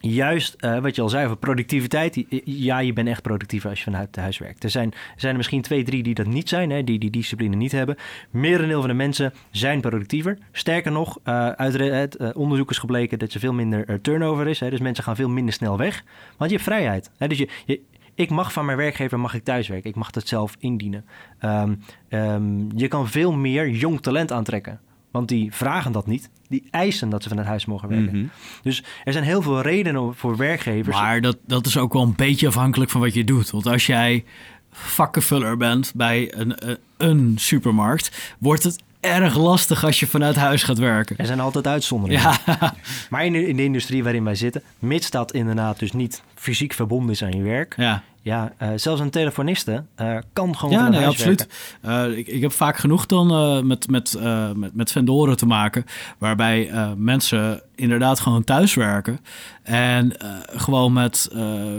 juist 0.00 0.56
uh, 0.60 0.78
wat 0.78 0.94
je 0.94 1.02
al 1.02 1.08
zei 1.08 1.24
over 1.24 1.36
productiviteit. 1.36 2.24
Ja, 2.44 2.78
je 2.78 2.92
bent 2.92 3.08
echt 3.08 3.22
productiever 3.22 3.70
als 3.70 3.78
je 3.78 3.84
vanuit 3.84 4.16
huis 4.16 4.38
werkt. 4.38 4.64
Er 4.64 4.70
zijn, 4.70 4.92
zijn 5.16 5.30
er 5.30 5.36
misschien 5.36 5.62
twee, 5.62 5.84
drie 5.84 6.02
die 6.02 6.14
dat 6.14 6.26
niet 6.26 6.48
zijn, 6.48 6.70
hè, 6.70 6.84
die 6.84 6.98
die 6.98 7.10
discipline 7.10 7.56
niet 7.56 7.72
hebben. 7.72 7.96
Merendeel 8.30 8.80
van 8.80 8.88
de 8.88 8.94
mensen 8.94 9.32
zijn 9.50 9.80
productiever. 9.80 10.38
Sterker 10.52 10.92
nog, 10.92 11.18
uh, 11.24 11.48
uit 11.48 11.78
het 12.18 12.34
onderzoek 12.34 12.70
is 12.70 12.78
gebleken 12.78 13.18
dat 13.18 13.32
er 13.32 13.40
veel 13.40 13.52
minder 13.52 14.00
turnover 14.00 14.46
is. 14.46 14.60
Hè, 14.60 14.70
dus 14.70 14.80
mensen 14.80 15.04
gaan 15.04 15.16
veel 15.16 15.28
minder 15.28 15.54
snel 15.54 15.78
weg. 15.78 16.04
Want 16.36 16.50
je 16.50 16.56
hebt 16.56 16.68
vrijheid. 16.68 17.10
Hè, 17.16 17.28
dus 17.28 17.38
je, 17.38 17.80
ik 18.18 18.30
mag 18.30 18.52
van 18.52 18.64
mijn 18.64 18.78
werkgever 18.78 19.20
mag 19.20 19.34
ik 19.34 19.44
thuiswerken. 19.44 19.90
Ik 19.90 19.96
mag 19.96 20.10
dat 20.10 20.28
zelf 20.28 20.56
indienen. 20.58 21.04
Um, 21.40 21.82
um, 22.08 22.68
je 22.74 22.88
kan 22.88 23.08
veel 23.08 23.32
meer 23.32 23.68
jong 23.68 24.00
talent 24.00 24.32
aantrekken. 24.32 24.80
Want 25.10 25.28
die 25.28 25.52
vragen 25.52 25.92
dat 25.92 26.06
niet. 26.06 26.30
Die 26.48 26.64
eisen 26.70 27.08
dat 27.08 27.22
ze 27.22 27.28
van 27.28 27.38
het 27.38 27.46
huis 27.46 27.66
mogen 27.66 27.88
werken. 27.88 28.18
Mhm. 28.18 28.26
Dus 28.62 28.84
er 29.04 29.12
zijn 29.12 29.24
heel 29.24 29.42
veel 29.42 29.60
redenen 29.60 30.14
voor 30.14 30.36
werkgevers. 30.36 30.96
Maar 30.96 31.20
dat, 31.20 31.36
dat 31.46 31.66
is 31.66 31.76
ook 31.76 31.92
wel 31.92 32.02
een 32.02 32.14
beetje 32.16 32.46
afhankelijk 32.46 32.90
van 32.90 33.00
wat 33.00 33.14
je 33.14 33.24
doet. 33.24 33.50
Want 33.50 33.66
als 33.66 33.86
jij 33.86 34.24
vakkenvuller 34.70 35.56
bent 35.56 35.92
bij 35.94 36.34
een, 36.34 36.78
een 36.96 37.34
supermarkt, 37.36 38.34
wordt 38.38 38.62
het 38.62 38.82
erg 39.00 39.36
lastig 39.36 39.84
als 39.84 40.00
je 40.00 40.06
vanuit 40.06 40.36
huis 40.36 40.62
gaat 40.62 40.78
werken. 40.78 41.16
Er 41.18 41.26
zijn 41.26 41.40
altijd 41.40 41.66
uitzonderingen. 41.66 42.38
Ja. 42.46 42.74
Maar 43.10 43.24
in 43.24 43.32
de, 43.32 43.48
in 43.48 43.56
de 43.56 43.64
industrie 43.64 44.02
waarin 44.02 44.24
wij 44.24 44.34
zitten, 44.34 44.62
mits 44.78 45.10
dat 45.10 45.32
inderdaad 45.32 45.78
dus 45.78 45.92
niet 45.92 46.22
fysiek 46.34 46.72
verbonden 46.72 47.10
is 47.10 47.24
aan 47.24 47.36
je 47.36 47.42
werk, 47.42 47.74
ja. 47.76 48.02
Ja, 48.20 48.52
uh, 48.62 48.68
zelfs 48.76 49.00
een 49.00 49.10
telefoniste 49.10 49.84
uh, 50.00 50.18
kan 50.32 50.56
gewoon 50.56 50.74
ja, 50.74 50.88
nee, 50.88 51.06
absoluut. 51.06 51.48
Uh, 51.84 52.18
ik, 52.18 52.26
ik 52.26 52.40
heb 52.40 52.52
vaak 52.52 52.76
genoeg 52.76 53.06
dan 53.06 53.26
met, 53.66 53.88
met, 53.90 54.18
met, 54.54 54.74
met 54.74 54.92
vendoren 54.92 55.36
te 55.36 55.46
maken, 55.46 55.84
waarbij 56.18 56.70
mensen 56.96 57.62
inderdaad 57.74 58.20
gewoon 58.20 58.44
thuis 58.44 58.74
werken 58.74 59.18
en 59.62 60.12
gewoon 60.46 60.92
met, 60.92 61.30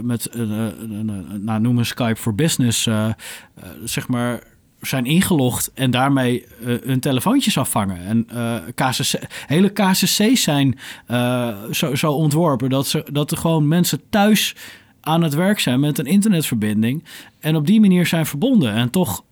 met 0.02 0.28
nou, 1.38 1.60
noem 1.60 1.78
een 1.78 1.86
Skype 1.86 2.16
for 2.16 2.34
Business, 2.34 2.88
zeg 3.84 4.08
maar 4.08 4.42
zijn 4.80 5.04
ingelogd 5.04 5.70
en 5.74 5.90
daarmee 5.90 6.46
uh, 6.60 6.76
hun 6.84 7.00
telefoontjes 7.00 7.58
afvangen. 7.58 7.98
En 8.04 8.26
uh, 8.34 8.54
KCC, 8.74 9.20
hele 9.46 9.68
KCC's 9.68 10.42
zijn 10.42 10.78
uh, 11.08 11.56
zo, 11.70 11.94
zo 11.94 12.12
ontworpen 12.12 12.70
dat, 12.70 12.86
ze, 12.86 13.04
dat 13.12 13.30
er 13.30 13.36
gewoon 13.36 13.68
mensen 13.68 14.00
thuis 14.10 14.56
aan 15.00 15.22
het 15.22 15.34
werk 15.34 15.60
zijn 15.60 15.80
met 15.80 15.98
een 15.98 16.06
internetverbinding 16.06 17.04
en 17.40 17.56
op 17.56 17.66
die 17.66 17.80
manier 17.80 18.06
zijn 18.06 18.26
verbonden 18.26 18.72
en 18.72 18.90
toch 18.90 19.24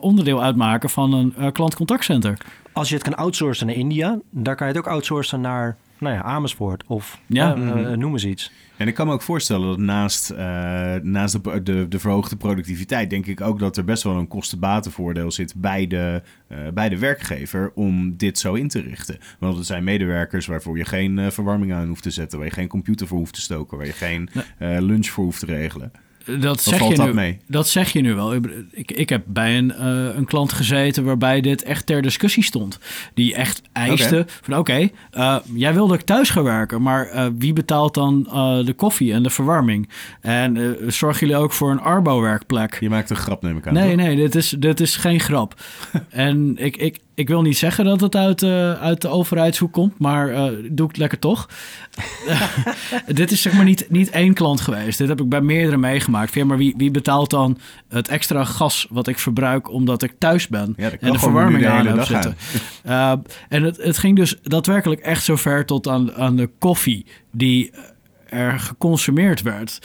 onderdeel 0.00 0.42
uitmaken 0.42 0.90
van 0.90 1.12
een 1.12 1.52
klantcontactcenter. 1.52 2.38
Als 2.72 2.88
je 2.88 2.94
het 2.94 3.04
kan 3.04 3.16
outsourcen 3.16 3.66
naar 3.66 3.76
India, 3.76 4.18
daar 4.30 4.56
kan 4.56 4.66
je 4.66 4.72
het 4.72 4.82
ook 4.82 4.92
outsourcen 4.92 5.40
naar 5.40 5.76
nou 6.02 6.14
ja, 6.14 6.22
Amersfoort 6.22 6.84
of 6.86 7.20
ja. 7.26 7.54
noem 7.94 8.12
eens 8.12 8.24
iets. 8.24 8.52
En 8.76 8.88
ik 8.88 8.94
kan 8.94 9.06
me 9.06 9.12
ook 9.12 9.22
voorstellen 9.22 9.68
dat 9.68 9.78
naast, 9.78 10.30
uh, 10.30 10.38
naast 11.02 11.44
de, 11.44 11.62
de, 11.62 11.88
de, 11.88 11.98
verhoogde 11.98 12.36
productiviteit, 12.36 13.10
denk 13.10 13.26
ik 13.26 13.40
ook 13.40 13.58
dat 13.58 13.76
er 13.76 13.84
best 13.84 14.02
wel 14.02 14.16
een 14.16 14.28
kostenbatenvoordeel 14.28 15.30
zit 15.30 15.54
bij 15.56 15.86
de, 15.86 16.22
uh, 16.48 16.58
bij 16.74 16.88
de 16.88 16.98
werkgever 16.98 17.72
om 17.74 18.16
dit 18.16 18.38
zo 18.38 18.54
in 18.54 18.68
te 18.68 18.80
richten. 18.80 19.18
Want 19.38 19.58
er 19.58 19.64
zijn 19.64 19.84
medewerkers 19.84 20.46
waarvoor 20.46 20.78
je 20.78 20.84
geen 20.84 21.32
verwarming 21.32 21.72
aan 21.72 21.88
hoeft 21.88 22.02
te 22.02 22.10
zetten, 22.10 22.38
waar 22.38 22.46
je 22.46 22.54
geen 22.54 22.68
computer 22.68 23.06
voor 23.06 23.18
hoeft 23.18 23.34
te 23.34 23.40
stoken, 23.40 23.76
waar 23.76 23.86
je 23.86 23.92
geen 23.92 24.28
lunch 24.58 25.06
voor 25.06 25.24
hoeft 25.24 25.40
te 25.40 25.46
regelen. 25.46 25.92
Dat 26.40 26.62
zeg, 26.62 26.88
je 26.88 26.94
dat, 26.94 27.06
nu, 27.06 27.14
mee? 27.14 27.38
dat 27.46 27.68
zeg 27.68 27.92
je 27.92 28.00
nu 28.00 28.14
wel. 28.14 28.34
Ik, 28.70 28.92
ik 28.92 29.08
heb 29.08 29.22
bij 29.26 29.58
een, 29.58 29.72
uh, 29.78 30.16
een 30.16 30.24
klant 30.24 30.52
gezeten 30.52 31.04
waarbij 31.04 31.40
dit 31.40 31.62
echt 31.62 31.86
ter 31.86 32.02
discussie 32.02 32.44
stond. 32.44 32.78
Die 33.14 33.34
echt 33.34 33.62
eiste 33.72 34.24
van 34.26 34.58
oké, 34.58 34.70
okay, 34.70 34.92
uh, 35.14 35.36
jij 35.54 35.74
wilde 35.74 35.94
ik 35.94 36.00
thuis 36.00 36.30
gaan 36.30 36.44
werken, 36.44 36.82
maar 36.82 37.14
uh, 37.14 37.26
wie 37.38 37.52
betaalt 37.52 37.94
dan 37.94 38.22
de 38.64 38.74
koffie 38.76 39.12
en 39.12 39.22
de 39.22 39.30
verwarming? 39.30 39.88
En 40.20 40.76
zorgen 40.86 41.26
jullie 41.26 41.42
ook 41.42 41.52
voor 41.52 41.70
een 41.70 41.80
arbo-werkplek? 41.80 42.80
Je 42.80 42.88
maakt 42.88 43.10
een 43.10 43.16
grap, 43.16 43.42
neem 43.42 43.56
ik 43.56 43.66
aan. 43.66 43.74
Nee, 43.74 43.96
toch? 43.96 44.06
nee, 44.06 44.16
dit 44.16 44.34
is, 44.34 44.54
dit 44.58 44.80
is 44.80 44.96
geen 44.96 45.20
grap. 45.20 45.54
en 46.10 46.56
ik, 46.56 46.76
ik, 46.76 46.98
ik 47.22 47.28
wil 47.28 47.42
niet 47.42 47.58
zeggen 47.58 47.84
dat 47.84 48.00
het 48.00 48.16
uit, 48.16 48.42
uh, 48.42 48.72
uit 48.72 49.00
de 49.00 49.08
overheidshoek 49.08 49.72
komt, 49.72 49.98
maar 49.98 50.30
uh, 50.30 50.44
doe 50.70 50.88
ik 50.88 50.96
lekker 50.96 51.18
toch. 51.18 51.48
dit 53.06 53.30
is 53.30 53.42
zeg 53.42 53.52
maar 53.52 53.64
niet, 53.64 53.86
niet 53.88 54.10
één 54.10 54.34
klant 54.34 54.60
geweest. 54.60 54.98
Dit 54.98 55.08
heb 55.08 55.20
ik 55.20 55.28
bij 55.28 55.40
meerdere 55.40 55.76
meegemaakt. 55.76 56.34
Ja, 56.34 56.44
maar 56.44 56.56
wie, 56.56 56.74
wie 56.76 56.90
betaalt 56.90 57.30
dan 57.30 57.58
het 57.88 58.08
extra 58.08 58.44
gas 58.44 58.86
wat 58.90 59.06
ik 59.06 59.18
verbruik 59.18 59.70
omdat 59.70 60.02
ik 60.02 60.14
thuis 60.18 60.48
ben 60.48 60.74
en 60.76 61.12
de 61.12 61.18
verwarming 61.18 61.66
aan 61.66 61.86
heb 61.86 62.04
zitten? 62.04 62.36
Uh, 62.86 63.12
en 63.48 63.62
het, 63.62 63.76
het 63.76 63.98
ging 63.98 64.16
dus 64.16 64.36
daadwerkelijk 64.42 65.00
echt 65.00 65.24
zo 65.24 65.36
ver 65.36 65.66
tot 65.66 65.88
aan, 65.88 66.12
aan 66.14 66.36
de 66.36 66.50
koffie 66.58 67.06
die 67.30 67.70
er 68.26 68.60
geconsumeerd 68.60 69.42
werd. 69.42 69.78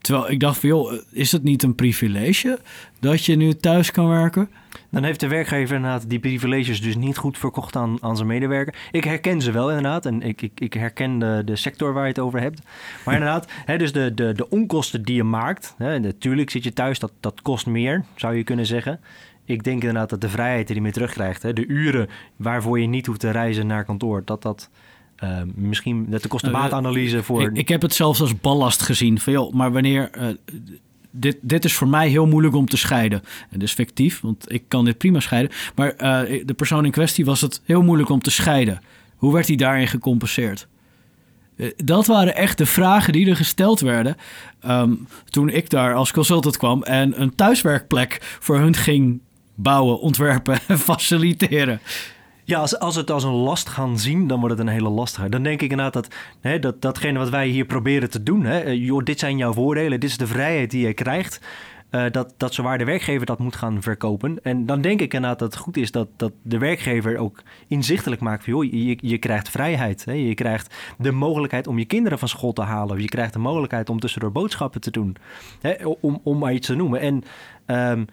Terwijl 0.00 0.30
ik 0.30 0.40
dacht 0.40 0.58
van, 0.58 0.68
joh, 0.68 0.92
is 1.12 1.32
het 1.32 1.42
niet 1.42 1.62
een 1.62 1.74
privilege 1.74 2.58
dat 3.00 3.24
je 3.24 3.36
nu 3.36 3.54
thuis 3.54 3.90
kan 3.90 4.08
werken? 4.08 4.48
Dan 4.90 5.04
heeft 5.04 5.20
de 5.20 5.28
werkgever 5.28 5.76
inderdaad 5.76 6.10
die 6.10 6.18
privileges 6.18 6.82
dus 6.82 6.96
niet 6.96 7.16
goed 7.16 7.38
verkocht 7.38 7.76
aan, 7.76 7.96
aan 8.00 8.16
zijn 8.16 8.28
medewerker. 8.28 8.74
Ik 8.90 9.04
herken 9.04 9.40
ze 9.40 9.50
wel 9.50 9.68
inderdaad 9.68 10.06
en 10.06 10.22
ik, 10.22 10.42
ik, 10.42 10.60
ik 10.60 10.72
herken 10.72 11.18
de, 11.18 11.42
de 11.44 11.56
sector 11.56 11.92
waar 11.92 12.02
je 12.02 12.08
het 12.08 12.18
over 12.18 12.40
hebt. 12.40 12.62
Maar 13.04 13.14
inderdaad, 13.14 13.50
hè, 13.64 13.78
dus 13.78 13.92
de, 13.92 14.14
de, 14.14 14.32
de 14.32 14.48
onkosten 14.48 15.02
die 15.02 15.14
je 15.14 15.24
maakt. 15.24 15.74
Hè, 15.78 15.98
natuurlijk 15.98 16.50
zit 16.50 16.64
je 16.64 16.72
thuis, 16.72 16.98
dat, 16.98 17.12
dat 17.20 17.42
kost 17.42 17.66
meer, 17.66 18.04
zou 18.14 18.34
je 18.34 18.44
kunnen 18.44 18.66
zeggen. 18.66 19.00
Ik 19.44 19.64
denk 19.64 19.80
inderdaad 19.80 20.10
dat 20.10 20.20
de 20.20 20.28
vrijheid 20.28 20.66
die 20.66 20.76
je 20.76 20.82
meer 20.82 20.92
terugkrijgt, 20.92 21.42
hè, 21.42 21.52
de 21.52 21.66
uren 21.66 22.08
waarvoor 22.36 22.80
je 22.80 22.86
niet 22.86 23.06
hoeft 23.06 23.20
te 23.20 23.30
reizen 23.30 23.66
naar 23.66 23.84
kantoor, 23.84 24.22
dat 24.24 24.42
dat... 24.42 24.70
Uh, 25.24 25.40
misschien 25.54 26.06
dat 26.08 26.22
de 26.22 26.28
kostenbaatanalyse 26.28 27.22
voor. 27.22 27.42
Ik, 27.42 27.56
ik, 27.56 27.68
heb 27.68 27.82
het 27.82 27.94
zelfs 27.94 28.20
als 28.20 28.40
ballast 28.40 28.82
gezien. 28.82 29.18
Van, 29.18 29.32
joh, 29.32 29.52
maar 29.52 29.72
wanneer 29.72 30.10
uh, 30.18 30.28
dit, 31.10 31.36
dit 31.40 31.64
is 31.64 31.74
voor 31.74 31.88
mij 31.88 32.08
heel 32.08 32.26
moeilijk 32.26 32.54
om 32.54 32.66
te 32.66 32.76
scheiden. 32.76 33.22
En 33.50 33.58
dat 33.58 33.62
is 33.62 33.72
fictief, 33.72 34.20
want 34.20 34.52
ik 34.52 34.62
kan 34.68 34.84
dit 34.84 34.98
prima 34.98 35.20
scheiden. 35.20 35.52
Maar 35.74 35.92
uh, 35.92 36.42
de 36.46 36.54
persoon 36.54 36.84
in 36.84 36.90
kwestie 36.90 37.24
was 37.24 37.40
het 37.40 37.60
heel 37.64 37.82
moeilijk 37.82 38.08
om 38.08 38.20
te 38.20 38.30
scheiden. 38.30 38.80
Hoe 39.16 39.32
werd 39.32 39.46
hij 39.46 39.56
daarin 39.56 39.88
gecompenseerd? 39.88 40.66
Uh, 41.56 41.70
dat 41.76 42.06
waren 42.06 42.34
echt 42.34 42.58
de 42.58 42.66
vragen 42.66 43.12
die 43.12 43.30
er 43.30 43.36
gesteld 43.36 43.80
werden 43.80 44.16
um, 44.66 45.06
toen 45.24 45.48
ik 45.48 45.70
daar 45.70 45.94
als 45.94 46.12
consultant 46.12 46.56
kwam 46.56 46.82
en 46.82 47.20
een 47.20 47.34
thuiswerkplek 47.34 48.18
voor 48.40 48.58
hun 48.58 48.74
ging 48.74 49.20
bouwen, 49.54 50.00
ontwerpen 50.00 50.58
en 50.66 50.78
faciliteren. 50.90 51.80
Ja, 52.50 52.58
als, 52.58 52.78
als 52.78 52.96
het 52.96 53.10
als 53.10 53.24
een 53.24 53.30
last 53.30 53.68
gaan 53.68 53.98
zien, 53.98 54.26
dan 54.26 54.40
wordt 54.40 54.58
het 54.58 54.66
een 54.66 54.72
hele 54.72 54.88
lastige. 54.88 55.28
Dan 55.28 55.42
denk 55.42 55.62
ik 55.62 55.70
inderdaad 55.70 55.92
dat, 55.92 56.14
hè, 56.40 56.58
dat 56.58 56.82
datgene 56.82 57.18
wat 57.18 57.28
wij 57.28 57.48
hier 57.48 57.64
proberen 57.64 58.10
te 58.10 58.22
doen, 58.22 58.44
hè, 58.44 58.60
eh, 58.60 58.84
joh, 58.84 59.04
dit 59.04 59.18
zijn 59.18 59.36
jouw 59.36 59.52
voordelen, 59.52 60.00
dit 60.00 60.10
is 60.10 60.16
de 60.16 60.26
vrijheid 60.26 60.70
die 60.70 60.86
je 60.86 60.92
krijgt. 60.94 61.40
Uh, 61.90 62.04
dat, 62.10 62.34
dat 62.36 62.54
zowaar 62.54 62.78
de 62.78 62.84
werkgever 62.84 63.26
dat 63.26 63.38
moet 63.38 63.56
gaan 63.56 63.82
verkopen. 63.82 64.42
En 64.42 64.66
dan 64.66 64.80
denk 64.80 65.00
ik 65.00 65.14
inderdaad 65.14 65.38
dat 65.38 65.52
het 65.52 65.62
goed 65.62 65.76
is 65.76 65.90
dat, 65.90 66.08
dat 66.16 66.32
de 66.42 66.58
werkgever 66.58 67.18
ook 67.18 67.42
inzichtelijk 67.68 68.20
maakt 68.20 68.44
van... 68.44 68.52
joh, 68.52 68.64
je, 68.64 68.98
je 69.00 69.18
krijgt 69.18 69.48
vrijheid. 69.48 70.04
Hè? 70.04 70.12
Je 70.12 70.34
krijgt 70.34 70.74
de 70.98 71.12
mogelijkheid 71.12 71.66
om 71.66 71.78
je 71.78 71.84
kinderen 71.84 72.18
van 72.18 72.28
school 72.28 72.52
te 72.52 72.62
halen. 72.62 73.00
Je 73.00 73.08
krijgt 73.08 73.32
de 73.32 73.38
mogelijkheid 73.38 73.88
om 73.88 74.00
tussendoor 74.00 74.32
boodschappen 74.32 74.80
te 74.80 74.90
doen. 74.90 75.16
Hè? 75.60 75.86
Om, 76.00 76.20
om 76.22 76.38
maar 76.38 76.52
iets 76.52 76.66
te 76.66 76.74
noemen. 76.74 77.00
En... 77.00 77.24
Um, 77.66 78.06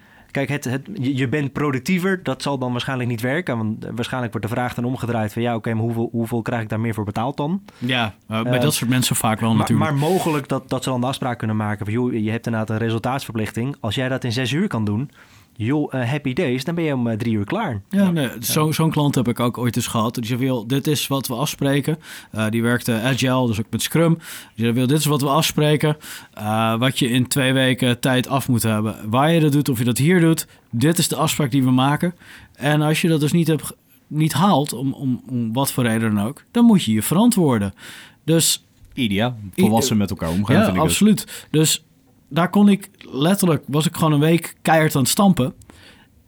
Kijk, 0.46 0.64
het, 0.64 0.64
het, 0.64 0.88
je 1.00 1.28
bent 1.28 1.52
productiever. 1.52 2.22
Dat 2.22 2.42
zal 2.42 2.58
dan 2.58 2.72
waarschijnlijk 2.72 3.08
niet 3.08 3.20
werken. 3.20 3.56
Want 3.56 3.86
waarschijnlijk 3.94 4.32
wordt 4.32 4.48
de 4.48 4.54
vraag 4.54 4.74
dan 4.74 4.84
omgedraaid 4.84 5.32
van... 5.32 5.42
ja, 5.42 5.54
oké, 5.54 5.74
maar 5.74 5.82
hoeveel, 5.82 6.08
hoeveel 6.12 6.42
krijg 6.42 6.62
ik 6.62 6.68
daar 6.68 6.80
meer 6.80 6.94
voor 6.94 7.04
betaald 7.04 7.36
dan? 7.36 7.62
Ja, 7.78 8.14
bij 8.26 8.42
uh, 8.42 8.60
dat 8.60 8.74
soort 8.74 8.90
mensen 8.90 9.16
vaak 9.16 9.40
wel 9.40 9.54
natuurlijk. 9.54 9.90
Maar 9.90 9.98
mogelijk 9.98 10.48
dat, 10.48 10.68
dat 10.68 10.82
ze 10.82 10.90
dan 10.90 11.00
de 11.00 11.06
afspraak 11.06 11.38
kunnen 11.38 11.56
maken 11.56 11.84
van... 11.84 11.94
joh, 11.94 12.12
je 12.12 12.30
hebt 12.30 12.46
inderdaad 12.46 12.70
een 12.70 12.78
resultaatsverplichting. 12.78 13.76
Als 13.80 13.94
jij 13.94 14.08
dat 14.08 14.24
in 14.24 14.32
zes 14.32 14.52
uur 14.52 14.68
kan 14.68 14.84
doen 14.84 15.10
joh, 15.58 15.94
uh, 15.94 16.10
happy 16.10 16.32
days, 16.32 16.64
dan 16.64 16.74
ben 16.74 16.84
je 16.84 16.94
om 16.94 17.06
uh, 17.06 17.16
drie 17.16 17.34
uur 17.34 17.44
klaar. 17.44 17.82
Ja, 17.90 18.10
nee, 18.10 18.28
zo, 18.40 18.72
zo'n 18.72 18.90
klant 18.90 19.14
heb 19.14 19.28
ik 19.28 19.40
ook 19.40 19.58
ooit 19.58 19.76
eens 19.76 19.86
gehad. 19.86 20.14
Die 20.14 20.24
zei, 20.24 20.38
wil, 20.38 20.66
dit 20.66 20.86
is 20.86 21.06
wat 21.06 21.26
we 21.26 21.34
afspreken. 21.34 21.98
Uh, 22.34 22.48
die 22.48 22.62
werkte 22.62 23.00
agile, 23.00 23.46
dus 23.46 23.58
ook 23.58 23.70
met 23.70 23.82
Scrum. 23.82 24.14
Die 24.54 24.64
zei, 24.64 24.72
wil, 24.72 24.86
dit 24.86 24.98
is 24.98 25.04
wat 25.04 25.20
we 25.20 25.28
afspreken. 25.28 25.96
wat 26.78 26.98
je 26.98 27.08
in 27.08 27.26
twee 27.26 27.52
weken 27.52 28.00
tijd 28.00 28.28
af 28.28 28.48
moet 28.48 28.62
hebben. 28.62 29.10
Waar 29.10 29.32
je 29.32 29.40
dat 29.40 29.52
doet, 29.52 29.68
of 29.68 29.78
je 29.78 29.84
dat 29.84 29.98
hier 29.98 30.20
doet. 30.20 30.46
Dit 30.70 30.98
is 30.98 31.08
de 31.08 31.16
afspraak 31.16 31.50
die 31.50 31.62
we 31.62 31.70
maken. 31.70 32.14
En 32.54 32.80
als 32.80 33.00
je 33.00 33.08
dat 33.08 33.20
dus 33.20 33.32
niet, 33.32 33.46
hebt, 33.46 33.72
niet 34.06 34.32
haalt, 34.32 34.72
om, 34.72 34.92
om, 34.92 35.22
om 35.30 35.52
wat 35.52 35.72
voor 35.72 35.84
reden 35.84 36.14
dan 36.14 36.26
ook... 36.26 36.44
dan 36.50 36.64
moet 36.64 36.84
je 36.84 36.92
je 36.92 37.02
verantwoorden. 37.02 37.74
Dus... 38.24 38.64
Ideaal, 38.94 39.36
volwassen 39.56 39.96
met 39.96 40.10
elkaar 40.10 40.30
omgaan. 40.30 40.74
Ja, 40.74 40.80
absoluut. 40.80 41.46
Dus 41.50 41.84
daar 42.28 42.50
kon 42.50 42.68
ik 42.68 42.90
letterlijk, 42.98 43.64
was 43.66 43.86
ik 43.86 43.96
gewoon 43.96 44.12
een 44.12 44.20
week 44.20 44.54
keihard 44.62 44.94
aan 44.94 45.00
het 45.00 45.10
stampen. 45.10 45.54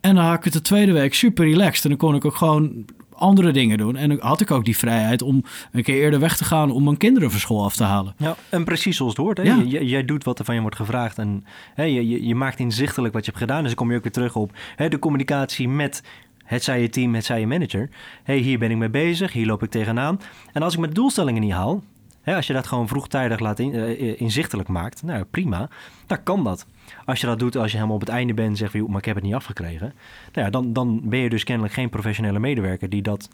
En 0.00 0.14
dan 0.14 0.24
had 0.24 0.36
ik 0.36 0.44
het 0.44 0.52
de 0.52 0.62
tweede 0.62 0.92
week 0.92 1.14
super 1.14 1.44
relaxed. 1.44 1.82
En 1.82 1.88
dan 1.88 1.98
kon 1.98 2.14
ik 2.14 2.24
ook 2.24 2.36
gewoon 2.36 2.84
andere 3.20 3.52
dingen 3.52 3.78
doen. 3.78 3.96
En 3.96 4.08
dan 4.08 4.18
had 4.20 4.40
ik 4.40 4.50
ook 4.50 4.64
die 4.64 4.76
vrijheid 4.76 5.22
om 5.22 5.44
een 5.72 5.82
keer 5.82 6.02
eerder 6.02 6.20
weg 6.20 6.36
te 6.36 6.44
gaan 6.44 6.70
om 6.70 6.84
mijn 6.84 6.96
kinderen 6.96 7.30
van 7.30 7.40
school 7.40 7.64
af 7.64 7.76
te 7.76 7.84
halen. 7.84 8.14
Ja, 8.16 8.36
en 8.48 8.64
precies 8.64 8.96
zoals 8.96 9.12
het 9.12 9.22
hoort. 9.22 9.36
Hè? 9.36 9.42
Ja. 9.42 9.62
jij 9.62 10.04
doet 10.04 10.24
wat 10.24 10.38
er 10.38 10.44
van 10.44 10.54
je 10.54 10.60
wordt 10.60 10.76
gevraagd. 10.76 11.18
En 11.18 11.44
hè, 11.74 11.82
je, 11.82 12.26
je, 12.26 12.34
maakt 12.34 12.58
inzichtelijk 12.58 13.14
wat 13.14 13.24
je 13.24 13.30
hebt 13.30 13.42
gedaan. 13.42 13.58
Dus 13.58 13.68
dan 13.68 13.78
kom 13.78 13.90
je 13.90 13.96
ook 13.96 14.02
weer 14.02 14.12
terug 14.12 14.36
op 14.36 14.52
hè, 14.76 14.88
de 14.88 14.98
communicatie 14.98 15.68
met 15.68 16.02
het 16.44 16.64
zij 16.64 16.80
je 16.80 16.88
team, 16.88 17.14
het 17.14 17.24
zij 17.24 17.40
je 17.40 17.46
manager. 17.46 17.90
hey, 18.22 18.38
hier 18.38 18.58
ben 18.58 18.70
ik 18.70 18.76
mee 18.76 18.90
bezig, 18.90 19.32
hier 19.32 19.46
loop 19.46 19.62
ik 19.62 19.70
tegenaan. 19.70 20.20
En 20.52 20.62
als 20.62 20.72
ik 20.72 20.80
mijn 20.80 20.92
doelstellingen 20.92 21.40
niet 21.40 21.52
haal, 21.52 21.82
Als 22.24 22.46
je 22.46 22.52
dat 22.52 22.66
gewoon 22.66 22.88
vroegtijdig 22.88 23.38
laat 23.38 23.59
in, 23.59 23.74
eh, 23.74 24.20
inzichtelijk 24.20 24.68
maakt, 24.68 25.02
nou 25.02 25.24
prima, 25.24 25.68
dan 26.06 26.23
kan 26.23 26.44
dat. 26.44 26.66
Als 27.04 27.21
je 27.21 27.27
dat 27.27 27.38
doet 27.38 27.56
als 27.56 27.71
je 27.71 27.77
helemaal 27.77 27.96
op 27.96 28.02
het 28.02 28.10
einde 28.10 28.35
bent 28.35 28.48
en 28.48 28.56
zegt 28.56 28.71
van, 28.71 28.81
joh, 28.81 28.88
maar 28.88 28.98
ik 28.98 29.04
heb 29.04 29.14
het 29.14 29.25
niet 29.25 29.35
afgekregen. 29.35 29.92
Nou 30.33 30.46
ja, 30.46 30.50
dan, 30.50 30.73
dan 30.73 31.00
ben 31.04 31.18
je 31.18 31.29
dus 31.29 31.44
kennelijk 31.44 31.75
geen 31.75 31.88
professionele 31.88 32.38
medewerker 32.38 32.88
die 32.88 33.02
dat 33.02 33.29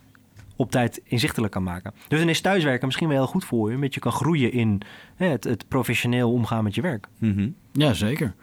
op 0.57 0.71
tijd 0.71 1.01
inzichtelijk 1.05 1.53
kan 1.53 1.63
maken. 1.63 1.93
Dus 2.09 2.19
dan 2.19 2.29
is 2.29 2.41
thuiswerken 2.41 2.87
misschien 2.87 3.09
wel 3.09 3.17
heel 3.17 3.27
goed 3.27 3.45
voor 3.45 3.69
je, 3.69 3.75
omdat 3.75 3.95
je 3.95 4.01
kan 4.01 4.13
groeien 4.13 4.53
in 4.53 4.83
het, 5.17 5.65
professioneel 5.69 6.33
omgaan 6.33 6.65
met 6.65 6.75
je 6.75 6.81
werk. 6.81 7.07
Mhm. 7.19 7.49
Ja, 7.73 7.93
zeker. 7.93 8.35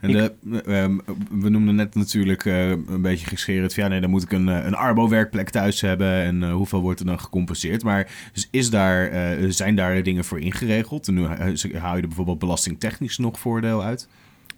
En 0.00 0.12
de, 0.12 0.32
ehm, 0.66 0.98
we 1.30 1.48
noemden 1.48 1.74
net 1.74 1.94
natuurlijk 1.94 2.44
eh, 2.44 2.68
een 2.68 3.02
beetje 3.02 3.26
gescherend... 3.26 3.74
van 3.74 3.82
ja, 3.82 3.88
nee, 3.88 4.00
dan 4.00 4.10
moet 4.10 4.22
ik 4.22 4.32
een, 4.32 4.48
eh, 4.48 4.64
een 4.64 4.74
Arbo-werkplek 4.74 5.50
thuis 5.50 5.80
hebben... 5.80 6.12
en 6.12 6.42
eh, 6.42 6.52
hoeveel 6.52 6.80
wordt 6.80 7.00
er 7.00 7.06
dan 7.06 7.20
gecompenseerd? 7.20 7.82
Maar 7.82 8.08
dus 8.32 8.48
is 8.50 8.70
daar, 8.70 9.08
eh, 9.08 9.46
zijn 9.48 9.76
daar 9.76 10.02
dingen 10.02 10.24
voor 10.24 10.40
ingeregeld? 10.40 11.08
En 11.08 11.14
nu 11.14 11.24
eh, 11.24 11.80
haal 11.80 11.96
je 11.96 12.02
er 12.02 12.08
bijvoorbeeld 12.08 12.38
belastingtechnisch 12.38 13.18
nog 13.18 13.38
voordeel 13.38 13.82
uit? 13.82 14.08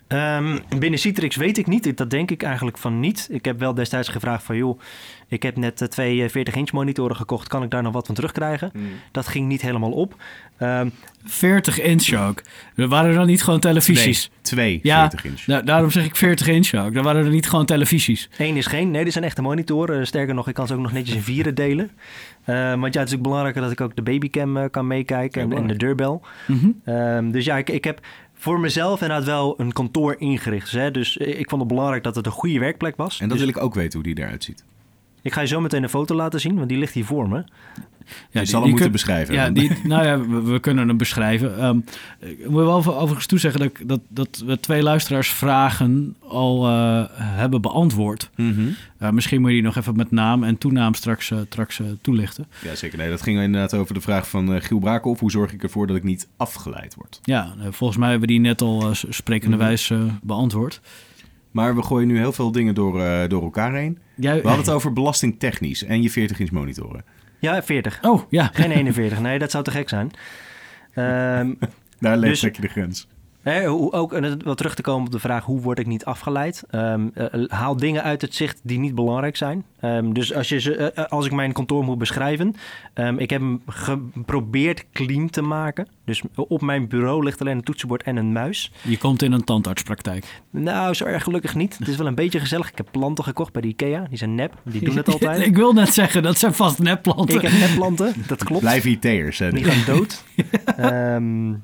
Ehm, 0.06 0.58
binnen 0.78 0.98
Citrix 0.98 1.36
weet 1.36 1.58
ik 1.58 1.66
niet. 1.66 1.96
Dat 1.96 2.10
denk 2.10 2.30
ik 2.30 2.42
eigenlijk 2.42 2.78
van 2.78 3.00
niet. 3.00 3.28
Ik 3.30 3.44
heb 3.44 3.58
wel 3.58 3.74
destijds 3.74 4.08
gevraagd 4.08 4.44
van... 4.44 4.56
joh, 4.56 4.80
ik 5.32 5.42
heb 5.42 5.56
net 5.56 5.80
eh, 5.80 5.88
twee 5.88 6.30
40-inch 6.30 6.72
monitoren 6.72 7.16
gekocht. 7.16 7.48
Kan 7.48 7.62
ik 7.62 7.70
daar 7.70 7.82
nog 7.82 7.92
wat 7.92 8.06
van 8.06 8.14
terugkrijgen? 8.14 8.72
Dat 9.10 9.28
ging 9.28 9.48
niet 9.48 9.62
helemaal 9.62 9.90
op. 9.92 10.14
Ehm, 10.58 10.88
40 11.24 11.80
inch 11.80 12.12
ook. 12.28 12.42
Er 12.76 12.88
waren 12.88 13.10
er 13.10 13.16
dan 13.16 13.26
niet 13.26 13.42
gewoon 13.42 13.60
televisies? 13.60 14.28
Nee, 14.30 14.38
twee 14.42 14.80
Ja, 14.82 15.00
40 15.10 15.24
inch. 15.24 15.40
da- 15.44 15.62
daarom 15.62 15.90
zeg 15.90 16.04
ik 16.04 16.16
40 16.16 16.46
inch 16.48 16.74
ook. 16.74 16.94
Dan 16.94 17.04
waren 17.04 17.24
er 17.24 17.30
niet 17.30 17.48
gewoon 17.48 17.66
televisies. 17.66 18.28
Eén 18.38 18.56
is 18.56 18.66
geen. 18.66 18.90
Nee, 18.90 19.04
dit 19.04 19.12
zijn 19.12 19.24
echte 19.24 19.42
monitoren. 19.42 20.06
Sterker 20.06 20.34
nog, 20.34 20.48
ik 20.48 20.54
kan 20.54 20.66
ze 20.66 20.74
ook 20.74 20.80
nog 20.80 20.92
netjes 20.92 21.16
in 21.16 21.22
vieren 21.22 21.54
delen. 21.54 21.90
Eh, 22.44 22.74
want 22.80 22.94
ja, 22.94 23.00
het 23.00 23.08
is 23.08 23.14
ook 23.16 23.22
belangrijker 23.22 23.62
dat 23.62 23.70
ik 23.70 23.80
ook 23.80 23.96
de 23.96 24.02
babycam 24.02 24.56
eh, 24.56 24.64
kan 24.70 24.86
meekijken 24.86 25.42
en, 25.42 25.52
en 25.52 25.66
de 25.66 25.76
deurbel. 25.76 26.22
Mhm. 26.46 26.70
Ehm, 26.84 27.30
dus 27.30 27.44
ja, 27.44 27.56
ik, 27.56 27.70
ik 27.70 27.84
heb 27.84 28.00
voor 28.34 28.60
mezelf 28.60 29.00
inderdaad 29.00 29.26
wel 29.26 29.54
een 29.60 29.72
kantoor 29.72 30.14
ingericht. 30.18 30.70
Dus, 30.70 30.80
hè, 30.80 30.90
dus 30.90 31.16
eh, 31.18 31.38
ik 31.38 31.48
vond 31.48 31.60
het 31.60 31.70
belangrijk 31.70 32.02
dat 32.04 32.14
het 32.16 32.26
een 32.26 32.32
goede 32.32 32.58
werkplek 32.58 32.96
was. 32.96 33.20
En 33.20 33.28
dat 33.28 33.38
Dus 33.38 33.46
wil 33.46 33.56
ik 33.56 33.62
ook 33.62 33.74
weten 33.74 34.00
hoe 34.04 34.14
die 34.14 34.24
eruit 34.24 34.44
ziet. 34.44 34.64
Ik 35.22 35.32
ga 35.32 35.40
je 35.40 35.46
zo 35.46 35.60
meteen 35.60 35.82
een 35.82 35.88
foto 35.88 36.14
laten 36.14 36.40
zien, 36.40 36.56
want 36.56 36.68
die 36.68 36.78
ligt 36.78 36.94
hier 36.94 37.04
voor 37.04 37.28
me. 37.28 37.44
Ja, 38.30 38.40
je 38.40 38.46
zal 38.46 38.60
hem 38.60 38.68
moeten 38.68 38.84
kun- 38.86 38.92
beschrijven. 38.92 39.34
Ja, 39.34 39.50
die, 39.50 39.70
nou 39.84 40.04
ja, 40.06 40.20
we, 40.20 40.42
we 40.42 40.58
kunnen 40.60 40.88
hem 40.88 40.96
beschrijven. 40.96 41.58
Ehm, 41.58 41.78
ik 42.18 42.48
moet 42.48 42.64
wel 42.64 42.72
over- 42.72 42.94
overigens 42.96 43.26
toezeggen 43.26 43.60
dat, 43.60 43.70
dat, 43.82 44.00
dat 44.08 44.42
we 44.46 44.60
twee 44.60 44.82
luisteraarsvragen 44.82 46.16
al 46.20 46.66
eh, 46.68 47.02
hebben 47.16 47.60
beantwoord. 47.60 48.30
Mhm. 48.36 48.60
Eh, 48.98 49.10
misschien 49.10 49.40
moet 49.40 49.48
je 49.50 49.54
die 49.56 49.64
nog 49.64 49.76
even 49.76 49.96
met 49.96 50.10
naam 50.10 50.44
en 50.44 50.58
toenaam 50.58 50.94
straks, 50.94 51.30
eh, 51.30 51.38
straks 51.48 51.80
toelichten. 52.00 52.46
Ja, 52.64 52.74
zeker. 52.74 52.98
Nee, 52.98 53.10
dat 53.10 53.22
ging 53.22 53.40
inderdaad 53.40 53.74
over 53.74 53.94
de 53.94 54.00
vraag 54.00 54.28
van 54.28 54.60
Giel 54.62 54.78
Braakhoff. 54.78 55.20
Hoe 55.20 55.30
zorg 55.30 55.52
ik 55.52 55.62
ervoor 55.62 55.86
dat 55.86 55.96
ik 55.96 56.02
niet 56.04 56.28
afgeleid 56.36 56.94
word? 56.94 57.20
Ja, 57.22 57.54
volgens 57.70 57.98
mij 57.98 58.10
hebben 58.10 58.28
we 58.28 58.34
die 58.34 58.42
net 58.42 58.62
al 58.62 58.94
s- 58.94 59.04
sprekenderwijs 59.08 59.90
eh, 59.90 60.00
beantwoord. 60.22 60.80
Maar 61.52 61.74
we 61.76 61.82
gooien 61.82 62.08
nu 62.08 62.18
heel 62.18 62.32
veel 62.32 62.52
dingen 62.52 62.74
door, 62.74 63.00
eh, 63.02 63.28
door 63.28 63.42
elkaar 63.42 63.74
heen. 63.74 63.98
We 64.14 64.28
hadden 64.28 64.56
het 64.56 64.70
over 64.70 64.92
belastingtechnisch 64.92 65.84
en 65.84 66.02
je 66.02 66.10
40-inch 66.10 66.50
monitoren. 66.50 67.04
Ja, 67.38 67.62
40. 67.62 67.98
Oh, 68.02 68.22
ja. 68.28 68.50
Geen 68.52 68.70
41. 68.70 69.20
Nee, 69.20 69.38
dat 69.38 69.50
zou 69.50 69.64
te 69.64 69.70
gek 69.70 69.88
zijn. 69.88 70.10
Ehm, 70.94 71.52
Daar 72.00 72.16
leg 72.16 72.30
Dus- 72.30 72.40
je 72.40 72.50
de 72.60 72.68
grens. 72.68 73.06
Hè, 73.42 73.66
hoe, 73.66 73.92
ook 73.92 74.12
en 74.12 74.38
terug 74.56 74.74
te 74.74 74.82
komen 74.82 75.06
op 75.06 75.12
de 75.12 75.18
vraag 75.18 75.44
hoe 75.44 75.60
word 75.60 75.78
ik 75.78 75.86
niet 75.86 76.04
afgeleid. 76.04 76.64
Ehm, 76.70 77.08
eh, 77.14 77.44
haal 77.46 77.76
dingen 77.76 78.02
uit 78.02 78.20
het 78.20 78.34
zicht 78.34 78.60
die 78.62 78.78
niet 78.78 78.94
belangrijk 78.94 79.36
zijn. 79.36 79.64
Ehm, 79.80 80.12
dus 80.12 80.34
als, 80.34 80.48
je 80.48 80.60
ze, 80.60 80.76
eh, 80.76 81.04
als 81.04 81.26
ik 81.26 81.32
mijn 81.32 81.52
kantoor 81.52 81.84
moet 81.84 81.98
beschrijven. 81.98 82.54
Um, 82.94 83.18
ik 83.18 83.30
heb 83.30 83.40
hem 83.40 83.62
geprobeerd 83.66 84.84
clean 84.92 85.30
te 85.30 85.42
maken. 85.42 85.88
Dus 86.04 86.22
op 86.34 86.60
mijn 86.60 86.88
bureau 86.88 87.24
ligt 87.24 87.40
alleen 87.40 87.56
een 87.56 87.62
toetsenbord 87.62 88.02
en 88.02 88.16
een 88.16 88.32
muis. 88.32 88.72
Je 88.82 88.98
komt 88.98 89.22
in 89.22 89.32
een 89.32 89.44
tandartspraktijk. 89.44 90.42
Nou, 90.50 90.94
zo 90.94 91.04
erg 91.04 91.22
gelukkig 91.22 91.54
niet. 91.54 91.78
Het 91.78 91.88
is 91.88 91.96
wel 91.96 92.06
een 92.06 92.14
beetje 92.14 92.40
gezellig. 92.40 92.70
Ik 92.70 92.76
heb 92.76 92.88
planten 92.90 93.24
gekocht 93.24 93.52
bij 93.52 93.62
de 93.62 93.68
Ikea. 93.68 94.06
Die 94.08 94.18
zijn 94.18 94.34
nep. 94.34 94.54
Die 94.62 94.84
doen 94.84 94.96
het 94.96 95.08
altijd. 95.12 95.46
ik 95.46 95.56
wil 95.56 95.72
net 95.72 95.94
zeggen, 95.94 96.22
dat 96.22 96.38
zijn 96.38 96.54
vast 96.54 96.78
nepplanten. 96.78 97.34
ik 97.34 97.42
heb 97.42 97.52
nepplanten. 97.52 98.14
Dat 98.26 98.44
klopt. 98.44 98.60
Blijf 98.60 98.84
IT'ers. 98.84 99.38
Die 99.38 99.64
gaan 99.64 99.94
dood. 99.94 100.24
Ehm, 100.76 101.54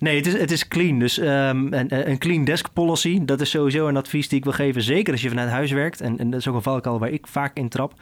nee, 0.00 0.16
het 0.16 0.26
is, 0.26 0.32
het 0.32 0.50
is 0.50 0.68
clean. 0.68 0.98
Dus 0.98 1.18
ehm, 1.18 1.72
een, 1.72 2.10
een 2.10 2.18
clean 2.18 2.44
desk 2.44 2.72
policy, 2.72 3.24
dat 3.24 3.40
is 3.40 3.50
sowieso 3.50 3.88
een 3.88 3.96
advies 3.96 4.28
die 4.28 4.38
ik 4.38 4.44
wil 4.44 4.52
geven. 4.52 4.82
Zeker 4.82 5.12
als 5.12 5.22
je 5.22 5.28
vanuit 5.28 5.50
huis 5.50 5.70
werkt. 5.70 6.00
En, 6.00 6.18
en 6.18 6.30
dat 6.30 6.40
is 6.40 6.48
ook 6.48 6.54
een 6.54 6.62
valkuil 6.62 6.98
waar 6.98 7.10
ik 7.10 7.26
vaak 7.26 7.56
in 7.56 7.68
trap. 7.68 7.92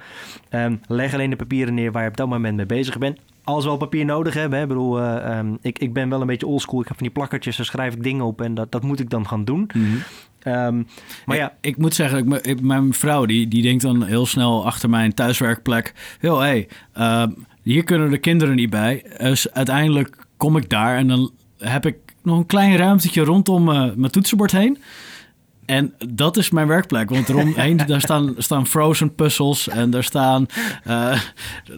Ehm, 0.49 0.75
leg 0.87 1.15
alleen 1.15 1.31
de 1.31 1.37
papieren 1.37 1.75
neer 1.75 1.93
waar 1.93 2.03
je 2.03 2.09
op 2.09 2.17
dat 2.17 2.29
moment 2.29 2.57
mee 2.57 2.67
bezig 2.67 2.99
bent. 2.99 3.19
Als 3.45 3.65
we 3.65 3.71
al 3.71 3.77
papier 3.77 4.05
nodig 4.05 4.35
hebben. 4.35 4.57
Hè. 4.59 4.63
Ik 4.63 4.69
bedoel, 4.69 5.01
eh, 5.01 5.39
ehm, 5.39 5.55
ik, 5.63 5.79
ik 5.79 5.93
ben 5.93 6.09
wel 6.09 6.21
een 6.21 6.27
beetje 6.27 6.47
oldschool. 6.47 6.81
Ik 6.81 6.87
heb 6.89 6.97
van 6.97 7.07
die 7.07 7.15
plakkertjes, 7.17 7.57
daar 7.57 7.67
schrijf 7.67 7.95
ik 7.95 8.03
dingen 8.03 8.25
op. 8.25 8.41
En 8.41 8.55
dat, 8.55 8.73
dat 8.73 8.83
moet 8.83 9.01
ik 9.01 9.11
dan 9.11 9.27
gaan 9.29 9.45
doen. 9.45 9.71
Mhm. 9.75 9.87
Maar 11.27 11.37
ja, 11.37 11.53
Ik, 11.61 11.77
moet 11.77 11.95
zeggen, 11.95 12.33
ik, 12.33 12.47
ik- 12.47 12.61
mijn 12.61 12.93
vrouw 12.95 13.27
die, 13.27 13.49
die 13.49 13.63
denkt 13.63 13.83
dan 13.83 14.05
heel 14.05 14.27
snel 14.27 14.67
achter 14.67 14.91
mijn 14.91 15.15
thuiswerkplek... 15.15 15.95
Yo, 16.21 16.39
hey, 16.39 16.69
eh, 16.93 17.27
hier 17.63 17.85
kunnen 17.85 18.11
de 18.11 18.19
kinderen 18.19 18.55
niet 18.57 18.71
bij. 18.71 19.05
Dus 19.19 19.51
uiteindelijk 19.53 20.17
kom 20.37 20.57
ik 20.57 20.69
daar 20.69 20.97
en 20.97 21.09
dan 21.09 21.31
heb 21.59 21.87
ik 21.87 21.97
nog 22.23 22.39
een 22.39 22.47
klein 22.47 22.77
ruimtetje 22.77 23.25
rondom 23.25 23.69
eh, 23.71 23.91
mijn 23.97 24.13
toetsenbord 24.13 24.53
heen. 24.53 24.79
En 25.67 25.95
dat 26.09 26.37
is 26.37 26.51
mijn 26.51 26.67
werkplek, 26.67 27.11
want 27.11 27.29
eromheen 27.29 27.77
daar 27.87 28.01
staan, 28.01 28.35
staan 28.39 28.67
frozen 28.67 29.15
puzzels 29.15 29.69
en 29.69 29.91
daar 29.91 30.05
staan 30.05 30.47
eh, 30.85 31.21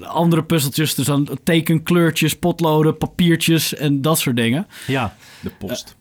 andere 0.03 0.45
puzzeltjes. 0.45 0.97
Er 0.97 1.03
staan 1.05 1.27
tekenkleurtjes, 1.45 2.39
potloden, 2.39 2.97
papiertjes 2.99 3.75
en 3.75 4.03
dat 4.03 4.19
soort 4.19 4.37
dingen. 4.37 4.67
ja. 4.87 5.15
De 5.41 5.51
post. 5.59 5.97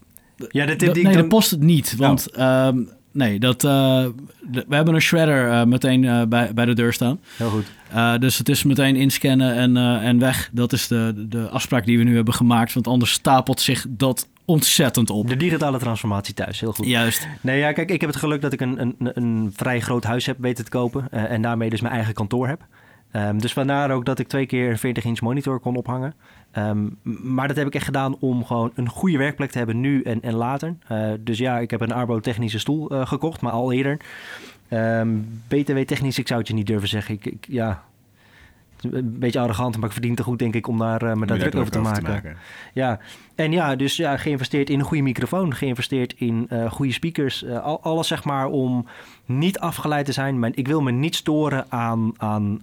ja 0.49 0.65
de 0.65 0.75
tip 0.75 0.85
Dat- 0.87 0.95
die 0.95 1.03
nee, 1.03 1.15
de 1.15 1.27
post 1.27 1.51
het 1.51 1.61
niet. 1.61 1.95
Want 1.95 2.31
ehm, 2.31 2.77
nee, 3.19 3.39
dat, 3.39 3.63
eh, 3.63 4.05
we 4.67 4.75
hebben 4.75 4.93
een 4.93 5.01
shredder 5.01 5.51
eh, 5.51 5.63
meteen 5.63 6.03
eh, 6.03 6.21
bij, 6.23 6.53
bij 6.53 6.65
de 6.65 6.73
deur 6.73 6.93
staan. 6.93 7.19
Heel 7.37 7.49
goed. 7.49 7.65
Dus 8.21 8.37
het 8.37 8.49
is 8.49 8.63
meteen 8.63 8.95
inscannen 8.95 9.55
en, 9.55 9.77
en 10.01 10.19
weg. 10.19 10.49
Dat 10.51 10.73
is 10.73 10.87
de, 10.87 11.25
de 11.29 11.49
afspraak 11.49 11.85
die 11.85 11.97
we 11.97 12.03
nu 12.03 12.15
hebben 12.15 12.33
gemaakt. 12.33 12.73
Want 12.73 12.87
anders 12.87 13.11
stapelt 13.11 13.61
zich 13.61 13.85
dat 13.89 14.27
ontzettend 14.45 15.09
op. 15.09 15.27
De 15.27 15.37
digitale 15.37 15.77
transformatie 15.77 16.33
thuis, 16.33 16.59
heel 16.59 16.73
goed. 16.73 16.85
Juist. 16.85 17.27
Nee, 17.41 17.59
ja, 17.59 17.71
kijk, 17.71 17.91
ik 17.91 18.01
heb 18.01 18.09
het 18.09 18.19
geluk 18.19 18.41
dat 18.41 18.53
ik 18.53 18.61
een, 18.61 18.81
een, 18.81 18.95
een 18.99 19.51
vrij 19.55 19.79
groot 19.79 20.03
huis 20.03 20.25
heb 20.25 20.37
weten 20.39 20.63
te 20.63 20.71
kopen. 20.71 21.11
en 21.11 21.41
daarmee 21.41 21.69
dus 21.69 21.81
mijn 21.81 21.93
eigen 21.93 22.13
kantoor 22.13 22.47
heb. 22.47 22.61
Ehm, 23.11 23.37
dus 23.37 23.53
vandaar 23.53 23.91
ook 23.91 24.05
dat 24.05 24.19
ik 24.19 24.27
twee 24.27 24.45
keer 24.45 24.69
een 24.69 24.95
40-inch 24.95 25.21
monitor 25.21 25.59
kon 25.59 25.75
ophangen. 25.75 26.13
Ehm, 26.51 26.87
maar 27.03 27.47
dat 27.47 27.57
heb 27.57 27.67
ik 27.67 27.75
echt 27.75 27.85
gedaan 27.85 28.15
om 28.19 28.45
gewoon 28.45 28.71
een 28.75 28.89
goede 28.89 29.17
werkplek 29.17 29.51
te 29.51 29.57
hebben 29.57 29.79
nu 29.79 30.01
en, 30.01 30.21
en 30.21 30.33
later. 30.33 30.75
Eh, 30.87 31.11
dus 31.19 31.37
ja, 31.37 31.59
ik 31.59 31.71
heb 31.71 31.81
een 31.81 31.91
Arbo-technische 31.91 32.59
stoel 32.59 32.89
eh, 32.89 33.07
gekocht, 33.07 33.41
maar 33.41 33.51
al 33.51 33.71
eerder. 33.71 33.97
Ehm, 34.67 35.09
BTW-technisch, 35.47 36.19
ik 36.19 36.27
zou 36.27 36.39
het 36.39 36.47
je 36.47 36.53
niet 36.53 36.67
durven 36.67 36.89
zeggen. 36.89 37.15
Ik, 37.15 37.25
ik, 37.25 37.45
ja, 37.47 37.83
een 38.83 39.19
beetje 39.19 39.39
arrogant, 39.39 39.77
maar 39.77 39.85
ik 39.85 39.91
verdien 39.91 40.15
te 40.15 40.23
goed 40.23 40.39
denk 40.39 40.55
ik 40.55 40.67
om 40.67 40.77
daar 40.77 41.01
eh, 41.01 41.15
me 41.15 41.25
daar 41.25 41.37
druk 41.37 41.55
over 41.55 41.71
te 41.71 41.79
maken. 41.79 42.37
Ja, 42.73 42.99
en 43.35 43.51
ja, 43.51 43.75
dus 43.75 43.95
ja, 43.95 44.17
geïnvesteerd 44.17 44.69
in 44.69 44.79
een 44.79 44.85
goede 44.85 45.03
microfoon, 45.03 45.55
geïnvesteerd 45.55 46.13
in 46.17 46.45
eh, 46.49 46.71
goede 46.71 46.91
speakers. 46.93 47.43
eh, 47.43 47.63
al, 47.63 47.81
alles 47.81 48.07
zeg 48.07 48.23
maar 48.23 48.47
om 48.47 48.85
niet 49.25 49.59
afgeleid 49.59 50.05
te 50.05 50.11
zijn. 50.11 50.39
Maar 50.39 50.51
ik 50.53 50.67
wil 50.67 50.81
me 50.81 50.91
niet 50.91 51.15
storen 51.15 51.65
aan, 51.69 52.13
aan, 52.17 52.61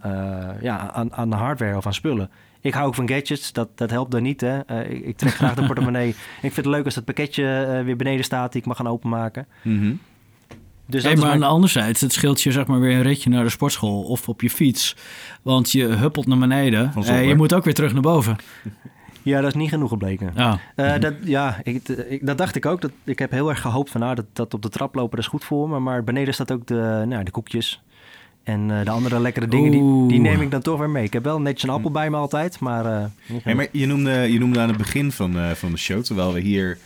ja, 0.61 0.91
aan, 0.93 1.13
aan 1.13 1.31
de 1.31 1.37
hardware 1.37 1.77
of 1.77 1.87
aan 1.87 1.95
spullen. 1.95 2.31
Ik 2.61 2.75
hou 2.75 2.87
ook 2.87 2.95
van 2.95 3.09
gadgets, 3.09 3.53
dat, 3.53 3.69
dat 3.75 3.91
helpt 3.91 4.11
dan 4.11 4.23
niet. 4.23 4.41
Hè. 4.41 4.85
Ik, 4.89 5.05
ik 5.05 5.17
trek 5.17 5.33
graag 5.33 5.55
de 5.55 5.67
portemonnee. 5.71 6.09
Ik 6.09 6.17
vind 6.41 6.57
het 6.57 6.67
leuk 6.67 6.85
als 6.85 6.95
dat 6.95 7.05
pakketje 7.05 7.83
weer 7.85 7.97
beneden 7.97 8.25
staat 8.25 8.53
die 8.53 8.61
ik 8.61 8.67
mag 8.67 8.77
gaan 8.77 8.89
openmaken. 8.89 9.47
Mhm. 9.63 9.93
Dus 10.87 11.03
Hey, 11.03 11.11
dat 11.15 11.21
maar 11.21 11.29
is 11.29 11.35
aan 11.35 11.41
de 11.41 11.47
anderzijds, 11.47 12.01
het 12.01 12.13
scheelt 12.13 12.43
je 12.43 12.53
zeg 12.53 12.67
maar 12.67 12.81
weer 12.81 12.97
een 12.97 13.03
ritje 13.03 13.31
naar 13.31 13.45
de 13.45 13.51
sportschool 13.51 14.03
of 14.03 14.29
op 14.29 14.41
je 14.43 14.51
fiets. 14.51 14.97
Want 15.43 15.73
je 15.73 15.85
huppelt 15.85 16.27
naar 16.27 16.39
beneden 16.39 16.81
en 16.85 16.93
zolder. 16.93 17.23
je 17.23 17.35
moet 17.35 17.55
ook 17.55 17.65
weer 17.65 17.75
terug 17.75 17.93
naar 17.93 18.03
boven. 18.03 18.37
Ja, 19.23 19.41
dat 19.41 19.51
is 19.51 19.55
niet 19.61 19.69
genoeg 19.69 19.89
gebleken. 19.89 20.33
Ja. 20.37 20.61
Eh, 20.75 20.99
dat, 21.01 21.15
ja, 21.25 21.61
ik, 21.63 21.89
ik- 21.89 22.27
dat 22.27 22.39
dacht 22.39 22.57
ik 22.57 22.67
ook. 22.67 22.81
Dat, 22.81 22.91
ik 23.05 23.19
heb 23.19 23.31
heel 23.31 23.49
erg 23.49 23.61
gehoopt 23.61 23.91
van 23.91 24.01
nou, 24.01 24.15
dat, 24.15 24.25
dat 24.33 24.55
op 24.55 24.63
de 24.63 24.69
trap 24.69 24.95
lopen 24.95 25.11
dat 25.17 25.19
is 25.25 25.27
goed 25.31 25.45
voor 25.45 25.69
me. 25.69 25.79
Maar 25.79 26.05
beneden 26.05 26.35
staat 26.35 26.53
ook 26.53 26.67
de, 26.67 27.05
nou, 27.09 27.25
de 27.25 27.31
koekjes. 27.31 27.83
En 28.43 28.71
eh, 28.79 28.85
de 28.85 28.91
andere 28.91 29.21
lekkere 29.21 29.49
dingen, 29.49 29.71
die, 29.71 30.07
die 30.09 30.21
neem 30.21 30.41
ik 30.41 30.51
dan 30.51 30.61
toch 30.63 30.79
weer 30.79 30.91
mee. 30.91 31.05
Ik 31.05 31.13
heb 31.13 31.25
wel 31.25 31.41
netjes 31.41 31.63
een 31.63 31.75
appel 31.77 31.91
bij 31.91 32.11
me 32.11 32.17
altijd, 32.17 32.61
maar... 32.61 32.85
eh, 32.85 32.91
Hey, 32.93 33.11
genoeg. 33.27 33.57
maar 33.57 33.69
je, 33.73 33.87
noemde, 33.87 34.11
je 34.33 34.39
noemde 34.39 34.61
aan 34.61 34.69
het 34.69 34.77
begin 34.79 35.13
van, 35.13 35.39
eh, 35.39 35.51
van 35.51 35.71
de 35.71 35.79
show, 35.79 36.03
terwijl 36.03 36.33
we 36.33 36.41
hier 36.41 36.79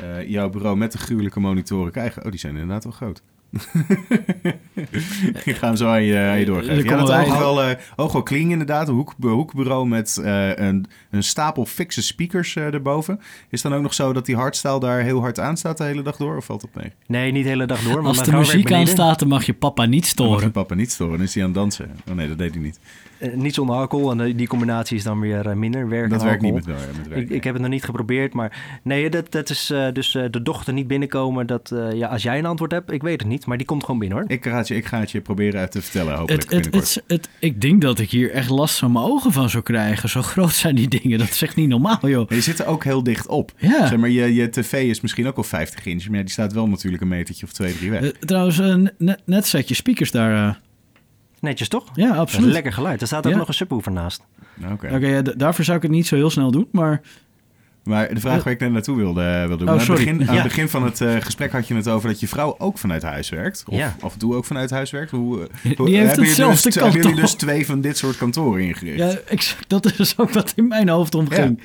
eh, 0.00 0.28
jouw 0.28 0.50
bureau 0.50 0.76
met 0.76 0.92
de 0.92 0.98
gruwelijke 0.98 1.40
monitoren 1.40 1.92
krijgen. 1.92 2.24
Oh, 2.24 2.30
die 2.30 2.40
zijn 2.40 2.52
inderdaad 2.52 2.84
wel 2.84 2.92
groot. 2.92 3.22
Ik 5.44 5.56
ga 5.56 5.66
hem 5.66 5.76
zo 5.76 5.88
aan 5.88 6.02
je, 6.02 6.18
aan 6.18 6.38
je 6.38 6.44
doorgeven. 6.44 6.84
Ja, 6.84 6.96
dat 6.96 7.08
wij- 7.08 7.24
Oogwel, 7.26 7.62
eh 7.62 7.76
Oogwel 7.96 8.22
Kling 8.22 8.50
inderdaad, 8.50 8.88
een 8.88 8.94
hoek, 8.94 9.14
hoekbureau 9.20 9.88
met 9.88 10.16
eh, 10.24 10.56
een, 10.56 10.86
een 11.10 11.22
stapel 11.22 11.64
fixe 11.66 12.02
speakers 12.02 12.56
eh, 12.56 12.64
erboven. 12.74 13.20
Is 13.50 13.62
dan 13.62 13.74
ook 13.74 13.82
nog 13.82 13.94
zo 13.94 14.12
dat 14.12 14.26
die 14.26 14.36
hardstyle 14.36 14.80
daar 14.80 15.00
heel 15.00 15.20
hard 15.20 15.40
aan 15.40 15.56
staat 15.56 15.76
de 15.78 15.84
hele 15.84 16.02
dag 16.02 16.16
door? 16.16 16.36
Of 16.36 16.44
valt 16.44 16.60
dat 16.60 16.70
mee? 16.74 16.92
Nee, 17.06 17.32
niet 17.32 17.42
de 17.42 17.48
hele 17.48 17.66
dag 17.66 17.80
door. 17.82 18.02
Als 18.04 18.22
de 18.22 18.32
muziek 18.32 18.72
aan 18.72 18.86
staat, 18.86 19.18
dan 19.18 19.28
mag 19.28 19.44
je 19.44 19.54
papa 19.54 19.84
niet 19.84 20.16
Dan 20.16 20.26
mag 20.26 20.34
je 20.34 20.40
storen. 20.40 20.52
papa 20.52 20.74
niet 20.74 20.92
storen, 20.92 21.12
dan 21.16 21.22
is 21.26 21.34
hij 21.34 21.42
aan 21.42 21.48
het 21.50 21.58
dansen. 21.58 21.90
Oh 22.08 22.14
nee, 22.14 22.28
dat 22.28 22.38
deed 22.38 22.54
hij 22.54 22.62
niet. 22.62 22.80
Eh, 23.18 23.34
niet 23.34 23.54
zonder 23.54 23.76
alcohol 23.76 24.10
en 24.10 24.20
eh, 24.20 24.36
die 24.36 24.46
combinatie 24.46 24.96
is 24.96 25.02
dan 25.02 25.20
weer 25.20 25.48
eh, 25.48 25.54
minder. 25.56 25.88
Werk 25.88 26.10
Dat 26.10 26.22
werkt 26.22 26.42
niet 26.42 26.52
alcohol. 26.54 26.74
met, 26.74 26.96
met 26.96 27.08
werk. 27.08 27.20
Ik, 27.20 27.30
ik 27.30 27.44
heb 27.44 27.52
het 27.52 27.62
nog 27.62 27.70
niet 27.70 27.84
geprobeerd, 27.84 28.34
maar 28.34 28.78
nee, 28.82 29.10
dat, 29.10 29.32
dat 29.32 29.50
is 29.50 29.70
eh, 29.70 29.92
dus 29.92 30.14
eh, 30.14 30.24
de 30.30 30.42
dochter 30.42 30.72
niet 30.72 30.86
binnenkomen. 30.86 31.46
Dat, 31.46 31.70
eh, 31.70 31.92
ja, 31.92 32.08
als 32.08 32.22
jij 32.22 32.38
een 32.38 32.46
antwoord 32.46 32.70
hebt, 32.70 32.92
ik 32.92 33.02
weet 33.02 33.20
het 33.20 33.28
niet, 33.28 33.46
maar 33.46 33.56
die 33.56 33.66
komt 33.66 33.84
gewoon 33.84 34.00
binnen 34.00 34.18
hoor. 34.18 34.30
Ik 34.30 34.44
ga, 34.44 34.56
het 34.56 34.68
je, 34.68 34.74
ik 34.74 34.86
ga 34.86 35.00
het 35.00 35.10
je 35.10 35.20
proberen 35.20 35.60
uit 35.60 35.70
te 35.70 35.82
vertellen, 35.82 36.14
hopelijk 36.16 36.42
Het, 36.42 36.52
het, 36.52 36.62
binnenkort. 36.62 36.94
het, 36.94 37.04
het, 37.06 37.28
ik 37.38 37.60
denk 37.60 37.80
dat 37.80 37.98
ik 37.98 38.10
hier 38.10 38.30
echt 38.30 38.48
last 38.48 38.78
van 38.78 38.92
mijn 38.92 39.04
ogen 39.04 39.32
van 39.32 39.50
zou 39.50 39.62
krijgen. 39.62 40.08
Zo 40.08 40.22
groot 40.22 40.52
zijn 40.52 40.74
die 40.74 40.88
dingen. 40.88 41.18
Dat 41.18 41.28
is 41.28 41.42
echt 41.42 41.56
niet 41.56 41.68
normaal, 41.68 42.08
joh. 42.08 42.28
Maar 42.28 42.36
je 42.36 42.42
zit 42.42 42.58
er 42.58 42.66
ook 42.66 42.84
heel 42.84 43.02
dicht 43.02 43.26
op. 43.26 43.52
Ja. 43.56 43.86
Zeg 43.86 43.98
maar, 43.98 44.10
je, 44.10 44.34
je 44.34 44.50
tv 44.50 44.72
is 44.72 45.00
misschien 45.00 45.26
ook 45.26 45.36
al 45.36 45.42
50 45.42 45.86
inch, 45.86 46.06
maar 46.08 46.16
ja, 46.16 46.22
die 46.22 46.32
staat 46.32 46.52
wel 46.52 46.68
natuurlijk 46.68 47.02
een 47.02 47.08
metertje 47.08 47.46
of 47.46 47.52
twee, 47.52 47.76
drie 47.76 47.90
weg. 47.90 48.12
Trouwens, 48.20 48.60
net, 48.98 49.20
net 49.24 49.46
zet 49.46 49.68
je 49.68 49.74
speakers 49.74 50.10
daar. 50.10 50.60
Netjes 51.40 51.68
toch? 51.68 51.84
ja, 51.94 52.14
absoluut. 52.14 52.52
lekker 52.52 52.72
geluid. 52.72 53.00
Er 53.00 53.06
staat 53.06 53.26
ook 53.26 53.32
Ja. 53.32 53.38
nog 53.38 53.48
een 53.48 53.54
subwoofer 53.54 53.92
naast. 53.92 54.22
Oké. 54.72 54.96
Ja, 54.96 55.22
daarvoor 55.22 55.64
zou 55.64 55.76
ik 55.76 55.82
het 55.82 55.92
niet 55.92 56.06
zo 56.06 56.14
heel 56.14 56.30
snel 56.30 56.50
doen. 56.50 56.68
Maar 56.72 57.00
Maar 57.84 58.14
de 58.14 58.20
vraag 58.20 58.44
waar 58.44 58.52
ik 58.52 58.60
net 58.60 58.72
naartoe 58.72 58.96
wilde, 58.96 59.22
eh, 59.22 59.38
wilde 59.46 59.64
doen. 59.64 59.74
Oh, 59.74 59.80
aan, 59.80 59.86
het 59.86 59.88
begin, 59.88 60.20
aan 60.20 60.34
Ja. 60.34 60.40
het 60.40 60.42
begin 60.42 60.68
van 60.68 60.84
het 60.84 61.00
eh, 61.00 61.16
gesprek 61.20 61.52
had 61.52 61.68
je 61.68 61.74
het 61.74 61.88
over 61.88 62.08
dat 62.08 62.20
je 62.20 62.28
vrouw 62.28 62.54
ook 62.58 62.78
vanuit 62.78 63.02
huis 63.02 63.28
werkt. 63.28 63.64
Of 63.68 63.76
Ja. 63.76 63.96
af 64.00 64.12
en 64.12 64.18
toe 64.18 64.34
ook 64.34 64.44
vanuit 64.44 64.70
huis 64.70 64.90
werkt. 64.90 65.10
Hoe, 65.10 65.40
eh, 65.40 65.46
Die 65.62 65.74
hoe- 65.76 65.88
heeft 65.88 65.96
hebben 66.06 66.14
jullie 66.14 66.28
hetzelfde 66.28 66.62
dus, 66.62 66.74
Hebben 66.74 67.00
jullie 67.02 67.20
dus 67.20 67.32
twee 67.34 67.66
van 67.66 67.80
dit 67.80 67.96
soort 67.96 68.16
kantoren 68.16 68.62
ingericht? 68.62 68.98
ja, 69.12 69.18
exact, 69.26 69.68
dat 69.68 69.98
is 69.98 70.18
ook 70.18 70.30
wat 70.30 70.52
in 70.56 70.68
mijn 70.68 70.88
hoofd 70.88 71.14
omging. 71.14 71.60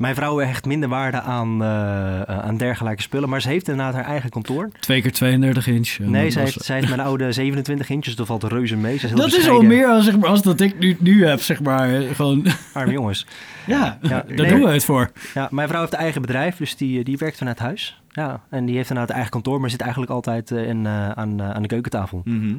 Mijn 0.00 0.14
vrouw 0.14 0.38
hecht 0.38 0.64
minder 0.66 0.88
waarde 0.88 1.20
aan, 1.20 1.62
eh, 1.62 2.20
eh, 2.20 2.38
aan 2.38 2.56
dergelijke 2.56 3.02
spullen, 3.02 3.28
maar 3.28 3.40
ze 3.40 3.48
heeft 3.48 3.68
inderdaad 3.68 3.94
haar 3.94 4.04
eigen 4.04 4.30
kantoor. 4.30 4.68
Twee 4.80 5.02
keer 5.02 5.12
32 5.12 5.66
inch. 5.66 5.96
En 6.00 6.10
Nee, 6.10 6.24
was- 6.24 6.34
heeft, 6.34 6.64
zij 6.64 6.76
heeft 6.76 6.88
mijn 6.88 7.00
oude 7.00 7.32
27 7.32 7.88
inches, 7.90 8.16
dat 8.16 8.26
valt 8.26 8.42
reuze 8.44 8.76
mee. 8.76 8.98
Ze 8.98 9.04
is 9.04 9.10
heel 9.10 9.18
dat 9.20 9.32
is 9.32 9.48
al 9.48 9.62
meer 9.62 9.86
als, 9.86 10.04
zeg 10.04 10.18
maar, 10.18 10.28
als 10.28 10.42
dat 10.42 10.60
ik 10.60 10.78
nu, 10.78 10.96
nu 11.00 11.26
heb, 11.26 11.40
zeg 11.40 11.60
maar. 11.62 11.94
eh, 11.94 12.14
Gewoon, 12.14 12.46
Arme 12.72 12.92
jongens. 12.92 13.26
ja, 13.66 13.98
Ja, 14.02 14.08
daar 14.08 14.24
nee. 14.26 14.48
doen 14.48 14.60
we 14.62 14.68
het 14.70 14.84
voor. 14.84 15.10
Ja, 15.34 15.48
mijn 15.50 15.68
vrouw 15.68 15.80
heeft 15.80 15.92
een 15.92 15.98
eigen 15.98 16.20
bedrijf, 16.20 16.56
dus 16.56 16.76
die, 16.76 17.04
die 17.04 17.18
werkt 17.18 17.38
vanuit 17.38 17.58
huis. 17.58 18.00
Ja, 18.08 18.40
en 18.50 18.64
die 18.64 18.74
heeft 18.76 18.88
inderdaad 18.88 19.08
een 19.10 19.14
eigen 19.22 19.32
kantoor, 19.32 19.60
maar 19.60 19.70
zit 19.70 19.80
eigenlijk 19.80 20.12
altijd 20.12 20.50
eh, 20.50 20.68
in, 20.68 20.86
eh, 20.86 21.10
aan, 21.10 21.40
eh, 21.40 21.50
aan 21.50 21.62
de 21.62 21.68
keukentafel. 21.68 22.22
Mhm. 22.24 22.54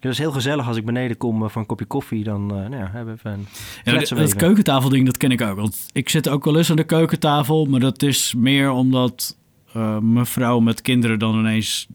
Dus 0.00 0.10
het 0.10 0.18
is 0.18 0.18
heel 0.18 0.32
gezellig 0.32 0.66
als 0.66 0.76
ik 0.76 0.84
beneden 0.84 1.16
kom 1.16 1.42
eh, 1.42 1.48
voor 1.48 1.60
een 1.60 1.66
kopje 1.66 1.84
koffie. 1.84 2.24
Dan 2.24 2.50
eh, 2.50 2.56
nou 2.56 2.76
ja, 2.76 2.90
hebben 2.92 3.18
we 3.22 3.28
een 3.28 3.46
Ja, 3.84 4.14
dat 4.14 4.34
keukentafelding, 4.34 5.06
dat 5.06 5.16
ken 5.16 5.30
ik 5.30 5.40
ook. 5.40 5.56
Want 5.56 5.86
ik 5.92 6.08
zit 6.08 6.28
ook 6.28 6.44
wel 6.44 6.56
eens 6.56 6.70
aan 6.70 6.76
de 6.76 6.84
keukentafel, 6.84 7.64
maar 7.64 7.80
dat 7.80 8.02
is 8.02 8.34
meer 8.36 8.70
omdat 8.70 9.36
eh 9.72 9.98
mijn 9.98 10.26
vrouw 10.26 10.60
met 10.60 10.82
kinderen 10.82 11.18
dan 11.18 11.38
ineens 11.38 11.88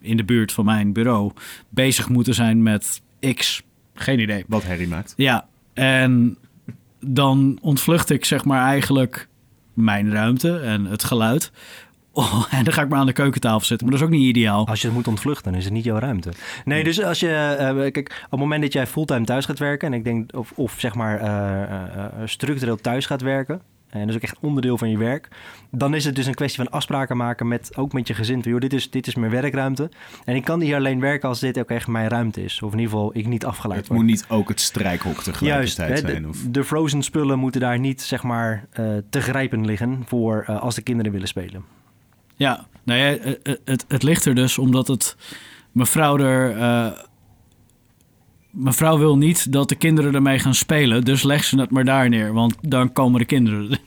in 0.00 0.16
de 0.16 0.24
buurt 0.24 0.52
van 0.52 0.64
mijn 0.64 0.92
bureau 0.92 1.32
bezig 1.68 2.08
moeten 2.08 2.34
zijn 2.34 2.62
met 2.62 3.02
X. 3.34 3.62
Geen 3.94 4.20
idee. 4.20 4.44
Wat 4.46 4.64
herrie 4.64 4.88
maakt. 4.88 5.14
Ja, 5.16 5.46
en 5.74 6.36
dan 7.00 7.58
ontvlucht 7.60 8.10
ik 8.10 8.24
zeg 8.24 8.44
maar 8.44 8.62
eigenlijk 8.62 9.28
mijn 9.74 10.12
ruimte 10.12 10.58
en 10.58 10.84
het 10.84 11.04
geluid. 11.04 11.52
Oh, 12.18 12.44
en 12.58 12.64
dan 12.64 12.72
ga 12.72 12.82
ik 12.82 12.88
maar 12.88 12.98
aan 12.98 13.06
de 13.06 13.12
keukentafel 13.12 13.66
zitten. 13.66 13.86
Maar 13.88 13.96
dat 13.98 14.08
is 14.08 14.14
ook 14.14 14.20
niet 14.20 14.28
ideaal. 14.28 14.66
Als 14.66 14.80
je 14.80 14.86
het 14.86 14.96
moet 14.96 15.08
ontvluchten, 15.08 15.54
is 15.54 15.64
het 15.64 15.72
niet 15.72 15.84
jouw 15.84 15.98
ruimte. 15.98 16.32
Nee, 16.64 16.84
dus 16.84 17.02
als 17.02 17.20
je... 17.20 17.28
eh, 17.28 17.92
kijk, 17.92 18.22
op 18.24 18.30
het 18.30 18.40
moment 18.40 18.62
dat 18.62 18.72
jij 18.72 18.86
fulltime 18.86 19.24
thuis 19.24 19.44
gaat 19.44 19.58
werken... 19.58 19.88
en 19.88 19.94
ik 19.98 20.04
denk, 20.04 20.36
of, 20.36 20.52
of 20.54 20.74
zeg 20.78 20.94
maar 20.94 21.20
eh, 21.20 21.62
eh, 21.62 22.04
eh, 22.04 22.04
structureel 22.24 22.76
thuis 22.76 23.06
gaat 23.06 23.20
werken... 23.22 23.60
en 23.88 24.00
dat 24.00 24.08
is 24.08 24.14
ook 24.14 24.22
echt 24.22 24.36
onderdeel 24.40 24.78
van 24.78 24.90
je 24.90 24.98
werk... 24.98 25.28
dan 25.70 25.94
is 25.94 26.04
het 26.04 26.14
dus 26.14 26.26
een 26.26 26.34
kwestie 26.34 26.64
van 26.64 26.72
afspraken 26.72 27.16
maken 27.16 27.48
met... 27.48 27.76
ook 27.76 27.92
met 27.92 28.08
je 28.08 28.14
gezin. 28.14 28.42
Van, 28.42 28.52
joh, 28.52 28.60
dit 28.60 28.72
is, 28.72 28.90
dit 28.90 29.06
is 29.06 29.14
mijn 29.14 29.32
werkruimte. 29.32 29.90
En 30.24 30.36
ik 30.36 30.44
kan 30.44 30.60
hier 30.60 30.76
alleen 30.76 31.00
werken 31.00 31.28
als 31.28 31.40
dit 31.40 31.58
ook 31.58 31.70
echt 31.70 31.86
mijn 31.86 32.08
ruimte 32.08 32.44
is. 32.44 32.62
Of 32.62 32.72
in 32.72 32.78
ieder 32.78 32.94
geval 32.94 33.10
ik 33.14 33.26
niet 33.26 33.44
afgeleid 33.44 33.78
Het 33.78 33.88
word. 33.88 34.00
moet 34.00 34.08
niet 34.10 34.24
ook 34.28 34.48
het 34.48 34.60
strijkhok 34.60 35.12
Juist, 35.12 35.24
tegelijkertijd 35.24 36.02
hè, 36.02 36.08
zijn. 36.10 36.22
de, 36.22 36.28
Of... 36.28 36.38
de 36.50 36.64
frozen 36.64 37.02
spullen 37.02 37.38
moeten 37.38 37.60
daar 37.60 37.78
niet 37.78 38.02
zeg 38.02 38.22
maar 38.22 38.66
eh, 38.70 38.84
te 39.10 39.20
grijpen 39.20 39.64
liggen... 39.66 40.02
voor 40.06 40.44
eh, 40.46 40.60
als 40.60 40.74
de 40.74 40.82
kinderen 40.82 41.12
willen 41.12 41.28
spelen. 41.28 41.77
Ja, 42.38 42.66
nou 42.84 43.00
ja, 43.00 43.16
eh, 43.16 43.32
eh, 43.42 43.54
het, 43.64 43.84
het 43.88 44.02
ligt 44.02 44.24
er 44.24 44.34
dus 44.34 44.58
omdat 44.58 44.88
het 44.88 45.16
mevrouw 45.72 46.18
er. 46.18 46.56
eh, 46.56 46.92
mevrouw 48.50 48.98
wil 48.98 49.16
niet 49.16 49.52
dat 49.52 49.68
de 49.68 49.74
kinderen 49.74 50.14
ermee 50.14 50.38
gaan 50.38 50.54
spelen, 50.54 51.04
dus 51.04 51.22
leg 51.22 51.44
ze 51.44 51.60
het 51.60 51.70
maar 51.70 51.84
daar 51.84 52.08
neer, 52.08 52.32
want 52.32 52.54
dan 52.60 52.92
komen 52.92 53.20
de 53.20 53.26
kinderen. 53.26 53.68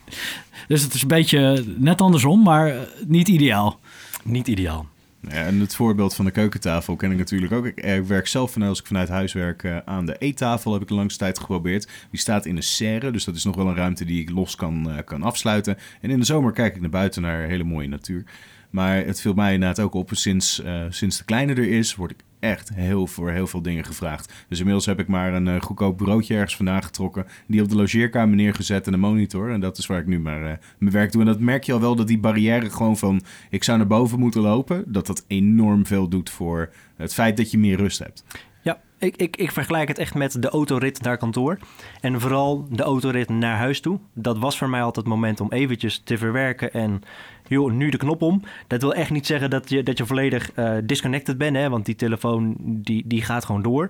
Dus 0.68 0.84
het 0.84 0.94
is 0.94 1.02
een 1.02 1.08
beetje 1.08 1.64
net 1.78 2.02
andersom, 2.02 2.44
maar 2.44 2.88
niet 3.08 3.28
ideaal. 3.28 3.80
Niet 4.24 4.48
ideaal. 4.48 4.86
Ja, 5.30 5.46
en 5.46 5.60
het 5.60 5.76
voorbeeld 5.76 6.16
van 6.16 6.26
de 6.26 6.32
keukentafel 6.32 6.96
ken 6.96 7.12
ik 7.12 7.18
natuurlijk 7.18 7.52
ook. 7.52 7.66
Ik, 7.66 7.78
eh, 7.78 8.00
werk 8.00 8.28
zelf 8.28 8.52
vanuit 8.52 8.70
als 8.70 8.80
ik 8.80 8.86
vanuit 8.86 9.10
huis 9.10 9.34
werk 9.34 9.64
eh, 9.64 9.78
aan 9.86 10.06
de 10.06 10.18
eettafel. 10.18 10.74
Heb 10.74 10.82
ik 10.82 10.90
langste 10.90 11.20
tijd 11.20 11.40
geprobeerd. 11.40 11.88
Die 12.10 12.20
staat 12.20 12.46
in 12.46 12.56
een 12.56 12.64
serre, 12.64 13.12
dus 13.12 13.24
dat 13.24 13.36
is 13.36 13.44
nog 13.44 13.56
wel 13.56 13.68
een 13.68 13.76
ruimte 13.76 14.06
die 14.06 14.22
ik 14.22 14.30
los 14.30 14.56
kan, 14.56 14.92
eh, 14.92 14.98
kan 15.06 15.24
afsluiten. 15.24 15.78
En 16.02 16.10
in 16.10 16.20
de 16.20 16.26
zomer 16.26 16.52
kijk 16.52 16.76
ik 16.76 16.82
naar 16.82 16.90
buiten 16.90 17.22
naar 17.22 17.48
hele 17.48 17.64
mooie 17.64 17.88
natuur. 17.88 18.24
Maar 18.70 19.06
het 19.06 19.22
viel 19.22 19.34
mij 19.34 19.54
inderdaad 19.54 19.80
ook 19.80 19.94
op. 19.94 20.10
Sinds, 20.14 20.62
sinds 20.90 21.18
de 21.18 21.24
kleine 21.24 21.54
er 21.54 21.70
is, 21.70 21.96
word 21.96 22.12
ik 22.12 22.18
echt 22.42 22.72
heel 22.74 23.08
voor 23.08 23.32
heel 23.32 23.48
veel 23.48 23.62
dingen 23.62 23.84
gevraagd. 23.84 24.34
Dus 24.48 24.58
inmiddels 24.58 24.86
heb 24.86 25.00
ik 25.00 25.08
maar 25.08 25.34
een 25.34 25.48
eh, 25.48 25.62
goedkoop 25.62 25.98
broodje 25.98 26.34
ergens 26.34 26.56
vandaan 26.56 26.84
getrokken. 26.84 27.26
Die 27.48 27.62
op 27.62 27.70
de 27.70 27.76
logeerkamer 27.76 28.36
neergezet 28.36 28.88
en 28.88 28.94
een 28.94 29.00
monitor. 29.00 29.52
En 29.52 29.60
dat 29.60 29.78
is 29.78 29.86
waar 29.86 30.00
ik 30.00 30.08
nu 30.08 30.20
maar 30.20 30.46
eh, 30.46 30.58
mijn 30.78 30.94
werk 30.94 31.12
doe. 31.12 31.22
En 31.22 31.28
dat 31.28 31.40
merk 31.40 31.64
je 31.64 31.74
al 31.74 31.80
wel 31.80 31.96
dat 31.96 32.08
die 32.08 32.20
barrière 32.20 32.70
gewoon 32.70 32.98
van... 32.98 33.22
ik 33.50 33.64
zou 33.64 33.78
naar 33.78 33.88
boven 33.88 34.20
moeten 34.20 34.42
lopen. 34.42 34.84
Dat 34.88 35.08
dat 35.08 35.26
enorm 35.28 35.86
veel 35.86 36.08
doet 36.08 36.30
voor 36.30 36.74
het 36.96 37.14
feit 37.14 37.38
dat 37.38 37.52
je 37.52 37.58
meer 37.58 37.78
rust 37.78 38.00
hebt. 38.00 38.24
Ja, 38.62 38.80
ik, 38.98 39.16
ik, 39.16 39.38
ik 39.38 39.52
vergelijk 39.52 39.88
het 39.88 39.98
echt 39.98 40.14
met 40.14 40.42
de 40.42 40.50
autorit 40.50 41.02
naar 41.02 41.18
kantoor. 41.18 41.58
En 42.02 42.22
vooral 42.22 42.68
de 42.70 42.84
autorit 42.84 43.30
naar 43.30 43.58
huis 43.58 43.82
toe. 43.82 44.00
Dat 44.14 44.38
was 44.38 44.58
voor 44.58 44.70
mij 44.70 44.84
altijd 44.84 45.06
het 45.06 45.14
moment 45.14 45.40
om 45.40 45.52
eventjes 45.52 46.02
te 46.04 46.18
verwerken 46.18 46.74
en... 46.74 47.02
joh, 47.56 47.72
nu 47.72 47.90
de 47.90 47.98
knop 47.98 48.22
om. 48.22 48.44
Dat 48.68 48.82
wil 48.82 48.94
echt 48.94 49.10
niet 49.10 49.26
zeggen 49.26 49.50
dat 49.50 49.70
je, 49.70 49.84
dat 49.84 49.98
je 49.98 50.06
volledig 50.06 50.52
eh, 50.52 50.74
disconnected 50.84 51.38
bent, 51.38 51.56
hè, 51.56 51.70
want 51.70 51.86
die 51.86 51.96
telefoon 51.96 52.56
die, 52.60 53.04
die 53.08 53.22
gaat 53.22 53.46
gewoon 53.46 53.62
door. 53.62 53.90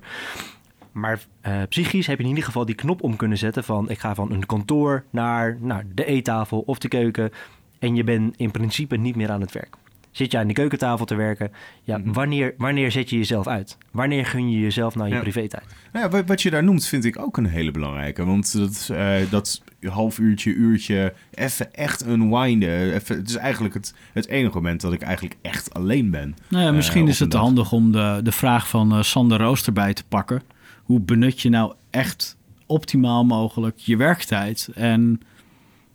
Maar 0.92 1.26
eh, 1.42 1.62
psychisch 1.70 2.08
heb 2.08 2.18
je 2.18 2.24
in 2.24 2.30
ieder 2.30 2.44
geval 2.44 2.66
die 2.66 2.76
knop 2.76 3.04
om 3.04 3.16
kunnen 3.16 3.38
zetten 3.38 3.64
van... 3.64 3.90
ik 3.90 4.00
ga 4.00 4.16
van 4.16 4.32
een 4.32 4.46
kantoor 4.46 5.04
naar 5.10 5.58
nou, 5.60 5.84
de 5.96 6.06
eettafel 6.06 6.64
of 6.66 6.78
de 6.78 6.88
keuken... 6.88 7.32
en 7.80 7.96
je 7.96 8.04
bent 8.04 8.38
in 8.38 8.52
principe 8.52 8.98
niet 8.98 9.16
meer 9.16 9.32
aan 9.32 9.42
het 9.42 9.52
werk. 9.52 9.76
Zit 10.12 10.32
je 10.32 10.38
aan 10.38 10.48
de 10.48 10.54
keukentafel 10.54 11.06
te 11.06 11.16
werken, 11.16 11.52
ja, 11.84 11.98
Mhm. 11.98 12.12
wanneer, 12.14 12.54
wanneer 12.58 12.92
zet 12.92 13.10
je 13.10 13.18
jezelf 13.18 13.48
uit? 13.48 13.78
Wanneer 13.92 14.26
gun 14.26 14.52
je 14.52 14.60
jezelf 14.60 14.96
nou 14.96 15.08
je 15.10 15.16
Ja. 15.16 15.22
privé-tijd? 15.22 15.64
Nou 15.94 16.12
ja, 16.16 16.24
wat- 16.26 16.42
je 16.42 16.50
daar 16.50 16.64
noemt 16.64 16.86
vind 16.86 17.06
ik 17.06 17.20
ook 17.20 17.38
een 17.38 17.46
hele 17.46 17.72
belangrijke. 17.72 18.26
Want 18.26 18.54
dat, 18.58 18.90
eh, 18.94 19.16
dat 19.30 19.62
half 19.82 20.20
uurtje, 20.20 20.54
uurtje, 20.54 21.14
even 21.34 21.74
echt 21.74 22.08
unwinden. 22.08 22.94
Even, 22.94 23.16
het 23.18 23.30
is 23.30 23.36
eigenlijk 23.36 23.74
het, 23.74 23.94
het 24.14 24.28
enige 24.28 24.54
moment 24.56 24.82
dat 24.82 24.94
ik 24.94 25.02
eigenlijk 25.02 25.36
echt 25.42 25.74
alleen 25.74 26.10
ben. 26.10 26.36
Nou 26.50 26.64
ja, 26.64 26.70
Eh, 26.70 26.76
misschien 26.76 27.08
is 27.08 27.20
het 27.20 27.32
dag. 27.32 27.42
handig 27.42 27.72
om 27.72 27.92
de, 27.92 28.20
de 28.24 28.32
vraag 28.32 28.70
van 28.70 28.92
eh, 28.92 29.02
Sander 29.02 29.38
Roos 29.40 29.66
erbij 29.66 29.94
te 29.94 30.04
pakken. 30.08 30.42
Hoe 30.84 31.00
benut 31.00 31.42
je 31.42 31.50
nou 31.50 31.74
echt 31.90 32.38
optimaal 32.66 33.26
mogelijk 33.26 33.78
je 33.78 33.98
werktijd? 33.98 34.70
En 34.76 35.20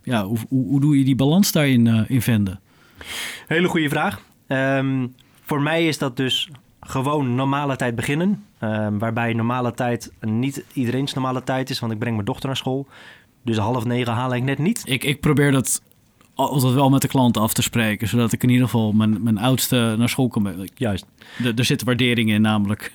ja, 0.02 0.24
hoe, 0.24 0.38
hoe, 0.48 0.66
hoe 0.66 0.80
doe 0.80 0.98
je 0.98 1.04
die 1.04 1.16
balans 1.16 1.52
daarin 1.52 1.86
eh, 1.86 2.00
in 2.06 2.22
vinden? 2.22 2.60
Hele 3.46 3.68
goede 3.68 3.88
vraag. 3.88 4.20
Ehm, 4.46 5.06
voor 5.44 5.60
mij 5.62 5.86
is 5.86 5.98
dat 5.98 6.16
dus 6.16 6.48
gewoon 6.80 7.34
normale 7.34 7.76
tijd 7.76 7.94
beginnen. 7.94 8.44
Ehm, 8.58 8.98
waarbij 8.98 9.32
normale 9.32 9.74
tijd 9.74 10.12
niet 10.20 10.64
iedereen's 10.72 11.14
normale 11.14 11.44
tijd 11.44 11.70
is, 11.70 11.78
want 11.78 11.92
ik 11.92 11.98
breng 11.98 12.14
mijn 12.14 12.26
dochter 12.26 12.46
naar 12.46 12.56
school. 12.56 12.86
Dus 13.42 13.56
half 13.56 13.84
negen 13.84 14.12
haal 14.12 14.34
ik 14.34 14.42
net 14.42 14.58
niet. 14.58 14.82
Ik, 14.84 15.04
ik 15.04 15.20
probeer 15.20 15.52
dat 15.52 15.82
altijd 16.34 16.72
wel 16.72 16.90
met 16.90 17.02
de 17.02 17.08
klant 17.08 17.36
af 17.36 17.52
te 17.54 17.62
spreken, 17.62 18.08
zodat 18.08 18.32
ik 18.32 18.42
in 18.42 18.48
ieder 18.48 18.64
geval 18.64 18.92
mijn, 18.92 19.22
mijn 19.22 19.38
oudste 19.38 19.94
naar 19.98 20.08
school 20.08 20.28
kan 20.28 20.42
brengen. 20.42 20.68
Juist. 20.74 21.06
Er- 21.44 21.52
Er 21.58 21.64
zit 21.64 21.82
waardering 21.84 22.30
in 22.30 22.40
namelijk. 22.40 22.92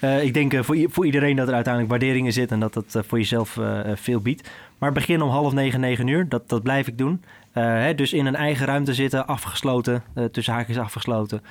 Eh, 0.00 0.24
ik 0.24 0.34
denk 0.34 0.52
eh, 0.52 0.62
voor, 0.62 0.76
voor 0.90 1.06
iedereen 1.06 1.36
dat 1.36 1.48
er 1.48 1.54
uiteindelijk 1.54 1.92
waardering 1.92 2.26
in 2.26 2.32
zit 2.32 2.50
en 2.50 2.60
dat 2.60 2.74
het 2.74 2.94
eh, 2.94 3.02
voor 3.06 3.18
jezelf 3.18 3.58
veel 3.94 4.20
biedt. 4.20 4.50
Maar 4.78 4.92
begin 4.92 5.22
om 5.22 5.28
half 5.30 5.52
negen, 5.52 5.80
negen 5.80 6.06
uur, 6.06 6.28
dat, 6.28 6.48
dat 6.48 6.62
blijf 6.62 6.86
ik 6.86 6.98
doen. 6.98 7.22
Eh, 7.54 7.64
hè, 7.64 7.94
dus 7.94 8.12
in 8.12 8.26
een 8.26 8.36
eigen 8.36 8.66
ruimte 8.66 8.94
zitten, 8.94 9.26
afgesloten, 9.26 10.02
eh, 10.14 10.24
tussen 10.24 10.54
haakjes 10.54 10.78
afgesloten. 10.78 11.42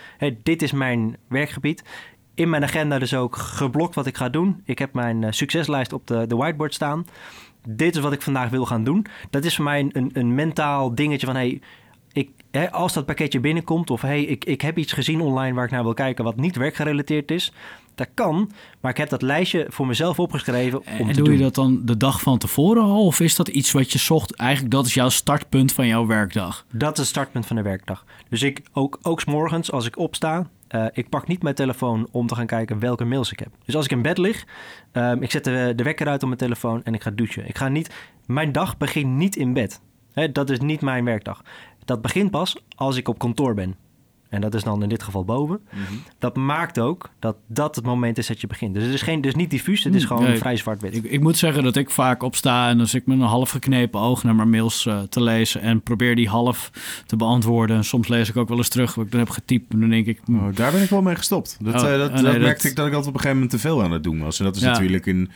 Dit 0.44 0.62
is 0.62 0.72
mijn 0.72 1.18
werkgebied. 1.28 1.84
In 2.36 2.50
mijn 2.50 2.64
agenda 2.64 3.00
dus 3.00 3.14
ook 3.14 3.36
geblokt 3.36 3.96
wat 3.96 4.06
ik 4.06 4.18
ga 4.18 4.30
doen. 4.30 4.62
Ik 4.66 4.80
heb 4.80 4.94
mijn 4.94 5.24
eh, 5.24 5.32
succeslijst 5.32 5.94
op 5.94 6.08
de, 6.08 6.28
de 6.28 6.36
whiteboard 6.36 6.74
staan. 6.74 7.06
Dit 7.68 7.96
is 7.96 8.02
wat 8.02 8.14
ik 8.14 8.22
vandaag 8.22 8.50
wil 8.50 8.66
gaan 8.66 8.84
doen. 8.84 9.06
Dat 9.30 9.46
is 9.46 9.56
voor 9.56 9.64
mij 9.64 9.90
een, 9.92 10.10
een 10.14 10.36
mentaal 10.36 10.96
dingetje 10.96 11.26
van... 11.26 11.36
Hey, 11.36 11.62
ik, 12.12 12.30
hè, 12.52 12.72
als 12.72 12.94
dat 12.94 13.06
pakketje 13.06 13.40
binnenkomt 13.40 13.90
of 13.90 14.02
hey, 14.02 14.24
ik, 14.24 14.46
ik 14.46 14.62
heb 14.62 14.78
iets 14.78 14.94
gezien 14.94 15.22
online 15.22 15.56
waar 15.56 15.66
ik 15.66 15.72
naar 15.72 15.84
wil 15.84 15.94
kijken 15.94 16.24
wat 16.24 16.36
niet 16.36 16.56
werkgerelateerd 16.56 17.32
is. 17.32 17.54
Dat 17.96 18.08
kan, 18.14 18.52
maar 18.80 18.92
ik 18.92 18.98
heb 18.98 19.10
dat 19.10 19.22
lijstje 19.22 19.66
voor 19.70 19.88
mezelf 19.88 20.20
opgeschreven 20.20 20.80
om 20.80 20.86
En 20.86 21.08
te 21.08 21.14
doe 21.14 21.24
doen. 21.24 21.38
je 21.38 21.42
dat 21.44 21.56
dan 21.56 21.82
de 21.86 21.98
dag 21.98 22.22
van 22.22 22.38
tevoren 22.38 22.84
al? 22.84 23.06
Of 23.06 23.20
is 23.20 23.36
dat 23.36 23.48
iets 23.48 23.72
wat 23.72 23.92
je 23.92 24.00
zocht? 24.00 24.36
Eigenlijk 24.36 24.72
dat 24.72 24.86
is 24.86 24.94
jouw 24.94 25.10
startpunt 25.10 25.72
van 25.72 25.88
jouw 25.88 26.06
werkdag. 26.06 26.66
Dat 26.72 26.92
is 26.92 26.98
het 26.98 27.08
startpunt 27.08 27.46
van 27.46 27.56
de 27.56 27.62
werkdag. 27.62 28.06
Dus 28.30 28.42
ik 28.42 28.62
ook, 28.72 29.00
ook 29.02 29.22
's 29.22 29.26
morgens 29.26 29.72
als 29.72 29.86
ik 29.86 29.98
opsta, 29.98 30.50
eh, 30.68 30.86
ik 30.94 31.10
pak 31.10 31.28
niet 31.28 31.44
mijn 31.44 31.56
telefoon 31.56 32.08
om 32.12 32.28
te 32.28 32.36
gaan 32.36 32.46
kijken 32.46 32.80
welke 32.80 33.06
mails 33.06 33.32
ik 33.32 33.40
heb. 33.40 33.50
Dus 33.66 33.76
als 33.76 33.86
ik 33.86 33.92
in 33.92 34.02
bed 34.02 34.18
lig, 34.18 34.46
ehm, 34.92 35.22
ik 35.22 35.32
zet 35.32 35.44
de, 35.44 35.74
de 35.76 35.84
wekker 35.84 36.08
uit 36.08 36.22
op 36.22 36.28
mijn 36.28 36.40
telefoon 36.40 36.84
en 36.84 36.94
ik 36.94 37.02
ga 37.02 37.12
douchen. 37.12 37.48
Ik 37.48 37.58
ga 37.58 37.68
niet, 37.68 37.94
mijn 38.26 38.52
dag 38.52 38.78
begint 38.78 39.16
niet 39.16 39.36
in 39.36 39.54
bed. 39.54 39.82
Hè, 40.14 40.32
dat 40.32 40.50
is 40.50 40.60
niet 40.60 40.82
mijn 40.82 41.06
werkdag. 41.06 41.42
Dat 41.86 42.02
begint 42.02 42.32
pas 42.32 42.64
als 42.76 42.98
ik 42.98 43.08
op 43.08 43.20
kantoor 43.20 43.54
ben. 43.54 43.76
En 44.34 44.42
dat 44.42 44.54
is 44.56 44.64
dan 44.64 44.84
in 44.84 44.90
dit 44.90 45.04
geval 45.04 45.24
boven. 45.26 45.60
Dat 46.20 46.36
maakt 46.36 46.80
ook 46.80 47.10
dat 47.20 47.36
dat 47.48 47.76
het 47.76 47.86
moment 47.86 48.18
is 48.18 48.28
dat 48.28 48.42
je 48.42 48.48
begint. 48.48 48.74
Dus 48.74 48.84
het 48.84 48.94
is, 48.94 49.02
geen, 49.02 49.22
dus 49.22 49.36
niet 49.36 49.50
diffuus, 49.50 49.84
het 49.84 49.96
is 49.96 50.04
Hmm, 50.04 50.18
gewoon 50.18 50.30
nee. 50.32 50.38
vrij 50.38 50.56
zwart-wit. 50.58 50.96
Ik, 50.96 51.04
ik 51.04 51.22
moet 51.22 51.38
zeggen 51.38 51.64
dat 51.64 51.76
ik 51.76 51.90
vaak 51.90 52.24
opsta 52.24 52.70
en 52.70 52.78
dan 52.78 52.88
zit 52.88 53.02
ik 53.02 53.08
met 53.08 53.20
een 53.20 53.24
half 53.26 53.50
geknepen 53.50 54.00
oog 54.00 54.24
naar 54.24 54.36
mijn 54.36 54.50
mails 54.50 54.86
eh, 54.86 55.00
te 55.02 55.22
lezen. 55.24 55.62
En 55.62 55.82
probeer 55.82 56.16
die 56.16 56.30
half 56.30 56.72
te 57.06 57.16
beantwoorden. 57.16 57.76
En 57.76 57.84
soms 57.84 58.08
lees 58.08 58.30
ik 58.30 58.38
ook 58.38 58.48
wel 58.50 58.58
eens 58.58 58.70
terug 58.70 58.96
wat 58.96 59.06
ik 59.06 59.12
dan 59.12 59.20
heb 59.20 59.30
getypt. 59.30 59.74
En 59.74 59.80
dan 59.80 59.90
denk 59.90 60.06
ik, 60.06 60.22
hm, 60.26 60.36
Oh, 60.36 60.56
daar 60.56 60.72
ben 60.72 60.82
ik 60.84 60.90
wel 60.90 61.02
mee 61.02 61.16
gestopt. 61.16 61.58
Dat, 61.62 61.74
Oh, 61.74 61.92
eh, 61.92 61.98
dat, 61.98 62.14
nee, 62.14 62.24
dat 62.24 62.32
dat- 62.34 62.42
merkte 62.42 62.68
ik 62.68 62.76
dat 62.76 62.88
ik 62.88 62.94
altijd 62.94 63.10
op 63.10 63.14
een 63.14 63.20
gegeven 63.22 63.42
moment 63.44 63.50
te 63.62 63.68
veel 63.68 63.84
aan 63.84 63.92
het 63.92 64.04
doen 64.04 64.20
was. 64.20 64.40
En 64.40 64.46
dat 64.46 64.56
is 64.56 64.62
Ja. 64.62 64.72
natuurlijk 64.72 65.04
ge- 65.04 65.28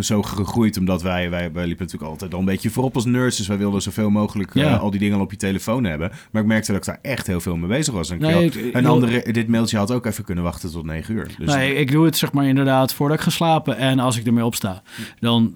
zo 0.00 0.22
gegroeid, 0.22 0.76
omdat 0.78 1.02
wij, 1.02 1.30
wij, 1.30 1.52
wij 1.52 1.66
liepen 1.66 1.84
natuurlijk 1.84 2.10
altijd 2.12 2.32
al 2.34 2.38
een 2.38 2.44
beetje 2.44 2.70
voorop 2.70 2.94
als 2.94 3.04
nerds. 3.04 3.36
Dus 3.36 3.46
wij 3.46 3.58
wilden 3.58 3.82
zoveel 3.82 4.10
mogelijk 4.10 4.54
eh, 4.54 4.80
al 4.80 4.90
die 4.90 5.00
dingen 5.00 5.16
al 5.16 5.22
op 5.22 5.30
je 5.30 5.36
telefoon 5.36 5.84
hebben. 5.84 6.12
Maar 6.30 6.42
ik 6.42 6.48
merkte 6.48 6.72
dat 6.72 6.80
ik 6.80 6.86
daar 6.86 6.98
echt 7.02 7.26
heel 7.26 7.40
veel 7.40 7.56
mee 7.56 7.68
bezig 7.68 7.94
was. 7.94 8.10
En 8.10 8.18
Nee, 8.18 8.44
ik- 8.44 8.74
een 8.74 8.86
andere, 8.86 9.32
dit 9.32 9.48
mailtje 9.48 9.76
had 9.76 9.90
ook 9.90 10.06
even 10.06 10.24
kunnen 10.24 10.44
wachten 10.44 10.70
tot 10.72 10.84
negen 10.84 11.14
uur. 11.14 11.30
Dus 11.38 11.54
nee, 11.54 11.74
ik 11.74 11.90
doe 11.90 12.04
het 12.04 12.16
zeg 12.16 12.32
maar 12.32 12.46
inderdaad 12.46 12.94
voordat 12.94 13.16
ik 13.18 13.22
ga 13.22 13.30
slapen. 13.30 13.76
En 13.76 13.98
als 13.98 14.16
ik 14.18 14.26
ermee 14.26 14.44
opsta, 14.44 14.82
dan 15.20 15.54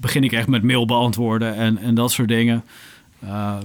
begin 0.00 0.24
ik 0.24 0.32
echt 0.32 0.48
met 0.48 0.62
mail 0.62 0.86
beantwoorden 0.86 1.54
en, 1.54 1.78
en 1.78 1.94
dat 1.94 2.12
soort 2.12 2.28
dingen. 2.28 2.64
Uh, 3.24 3.56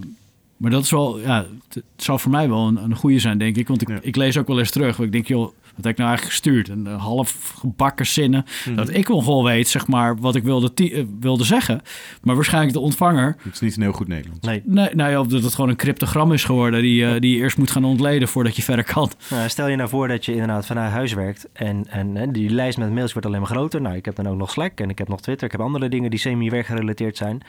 maar 0.57 0.71
dat 0.71 0.83
is 0.83 0.89
wel, 0.91 1.19
ja, 1.19 1.45
het 1.73 1.83
zal 1.95 2.17
voor 2.19 2.31
mij 2.31 2.49
wel 2.49 2.67
een, 2.67 2.77
een 2.83 2.95
goede 2.95 3.19
zijn, 3.19 3.37
denk 3.37 3.55
ik. 3.55 3.67
Want 3.67 3.81
ik, 3.81 3.87
Ja. 3.87 3.99
ik 4.01 4.15
lees 4.15 4.37
ook 4.37 4.47
wel 4.47 4.59
eens 4.59 4.71
terug. 4.71 4.99
Ik 4.99 5.11
denk, 5.11 5.27
joh, 5.27 5.53
heb 5.85 5.93
ik 5.93 5.97
nou 5.97 6.09
eigenlijk 6.09 6.37
gestuurd? 6.37 6.69
En 6.69 6.87
eh, 6.87 7.03
half 7.03 7.53
gebakken 7.59 8.05
zinnen. 8.05 8.45
Mhm. 8.65 8.75
Dat 8.75 8.93
ik 8.93 9.07
wel 9.07 9.21
gewoon 9.21 9.43
weet, 9.43 9.67
zeg 9.67 9.87
maar, 9.87 10.17
wat 10.17 10.35
ik 10.35 10.43
wilde, 10.43 10.71
eh, 10.73 11.03
wilde 11.19 11.43
zeggen. 11.43 11.81
Maar 12.21 12.35
waarschijnlijk 12.35 12.73
de 12.73 12.79
ontvanger 12.79 13.35
het 13.43 13.53
is 13.53 13.59
niet 13.59 13.75
een 13.75 13.81
heel 13.81 13.91
goed 13.91 14.07
Nederlands. 14.07 14.45
Nee. 14.45 14.61
Nee, 14.65 14.89
nou 14.95 15.11
ja, 15.11 15.19
of 15.19 15.27
dat 15.27 15.43
het 15.43 15.55
gewoon 15.55 15.69
een 15.69 15.75
cryptogram 15.75 16.31
is 16.31 16.43
geworden 16.43 16.81
die, 16.81 17.05
eh, 17.05 17.19
die 17.19 17.35
je 17.35 17.41
eerst 17.41 17.57
moet 17.57 17.71
gaan 17.71 17.83
ontleden 17.83 18.27
voordat 18.27 18.55
je 18.55 18.61
verder 18.61 18.85
kan. 18.93 19.11
Nou, 19.29 19.49
stel 19.49 19.67
je 19.67 19.75
nou 19.75 19.89
voor 19.89 20.07
dat 20.07 20.25
je 20.25 20.31
inderdaad 20.31 20.65
vanuit 20.65 20.91
huis 20.91 21.13
werkt 21.13 21.47
en, 21.53 21.85
en, 21.89 22.15
hè, 22.15 22.31
die 22.31 22.49
lijst 22.49 22.77
met 22.77 22.93
mails 22.93 23.11
wordt 23.11 23.27
alleen 23.27 23.39
maar 23.39 23.49
groter. 23.49 23.81
Nou, 23.81 23.95
ik 23.95 24.05
heb 24.05 24.15
dan 24.15 24.27
ook 24.27 24.37
nog 24.37 24.51
Slack 24.51 24.79
en 24.79 24.89
ik 24.89 24.97
heb 24.97 25.07
nog 25.07 25.21
Twitter. 25.21 25.45
Ik 25.45 25.51
heb 25.51 25.61
andere 25.61 25.89
dingen 25.89 26.09
die 26.09 26.19
semi-werkgerelateerd 26.19 27.17
zijn. 27.17 27.41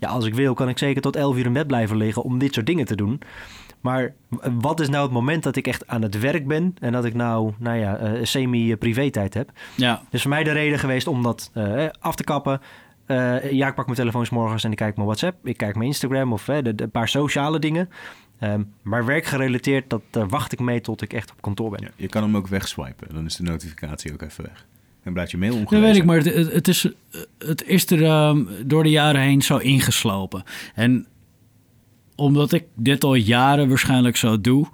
Ja, 0.00 0.08
als 0.08 0.26
ik 0.26 0.34
wil 0.34 0.54
kan 0.54 0.68
ik 0.68 0.78
zeker 0.78 1.02
tot 1.02 1.16
11 1.16 1.36
uur 1.36 1.46
in 1.46 1.52
bed 1.52 1.66
blijven 1.66 1.96
liggen 1.96 2.22
om 2.22 2.38
dit 2.38 2.54
soort 2.54 2.66
dingen 2.66 2.84
te 2.84 2.96
doen. 2.96 3.20
Maar 3.84 4.14
wat 4.60 4.80
is 4.80 4.88
nou 4.88 5.02
het 5.02 5.12
moment 5.12 5.42
dat 5.42 5.56
ik 5.56 5.66
echt 5.66 5.86
aan 5.86 6.02
het 6.02 6.18
werk 6.18 6.46
ben 6.46 6.74
en 6.80 6.92
dat 6.92 7.04
ik 7.04 7.14
nou, 7.14 7.52
nou 7.58 7.78
ja, 7.78 7.96
eh, 7.96 8.12
semi-privé-tijd 8.22 9.34
heb? 9.34 9.50
Ja, 9.76 10.02
Dus 10.10 10.20
voor 10.22 10.30
mij 10.30 10.44
de 10.44 10.52
reden 10.52 10.78
geweest 10.78 11.06
om 11.06 11.22
dat 11.22 11.50
eh, 11.54 11.86
af 12.00 12.14
te 12.14 12.24
kappen. 12.24 12.60
Eh, 13.06 13.52
ja, 13.52 13.68
ik 13.68 13.74
pak 13.74 13.84
mijn 13.84 13.98
telefoon 13.98 14.26
's 14.26 14.30
morgens 14.30 14.64
en 14.64 14.70
ik 14.70 14.76
kijk 14.76 14.94
mijn 14.94 15.06
WhatsApp. 15.06 15.46
Ik 15.46 15.56
kijk 15.56 15.74
mijn 15.74 15.88
Instagram 15.88 16.32
of 16.32 16.48
eh, 16.48 16.62
de, 16.62 16.74
de 16.74 16.88
paar 16.88 17.08
sociale 17.08 17.58
dingen. 17.58 17.88
Ehm, 18.38 18.62
maar 18.82 19.06
werkgerelateerd, 19.06 19.90
dat 19.90 20.02
daar 20.10 20.28
wacht 20.28 20.52
ik 20.52 20.60
mee 20.60 20.80
tot 20.80 21.02
ik 21.02 21.12
echt 21.12 21.30
op 21.30 21.42
kantoor 21.42 21.70
ben. 21.70 21.80
Ja, 21.82 21.90
je 21.96 22.08
kan 22.08 22.22
hem 22.22 22.36
ook 22.36 22.48
wegswipen. 22.48 23.14
Dan 23.14 23.24
is 23.24 23.36
de 23.36 23.42
notificatie 23.42 24.12
ook 24.12 24.22
even 24.22 24.44
weg. 24.44 24.66
En 25.02 25.12
blijft 25.12 25.30
je 25.30 25.36
mail 25.36 25.52
dat 25.52 25.60
ongelezen. 25.60 25.86
weet 25.86 25.96
ik, 25.96 26.04
maar 26.04 26.16
het, 26.16 26.34
het, 26.34 26.52
het 26.52 26.68
is, 26.68 26.88
het 27.38 27.64
is 27.64 27.90
er 27.90 28.04
ehm, 28.04 28.44
door 28.66 28.82
de 28.82 28.90
jaren 28.90 29.20
heen 29.20 29.42
zo 29.42 29.56
ingeslopen. 29.56 30.42
En 30.74 31.06
omdat 32.14 32.52
ik 32.52 32.64
dit 32.74 33.04
al 33.04 33.14
jaren 33.14 33.68
waarschijnlijk 33.68 34.16
zo 34.16 34.40
doe, 34.40 34.66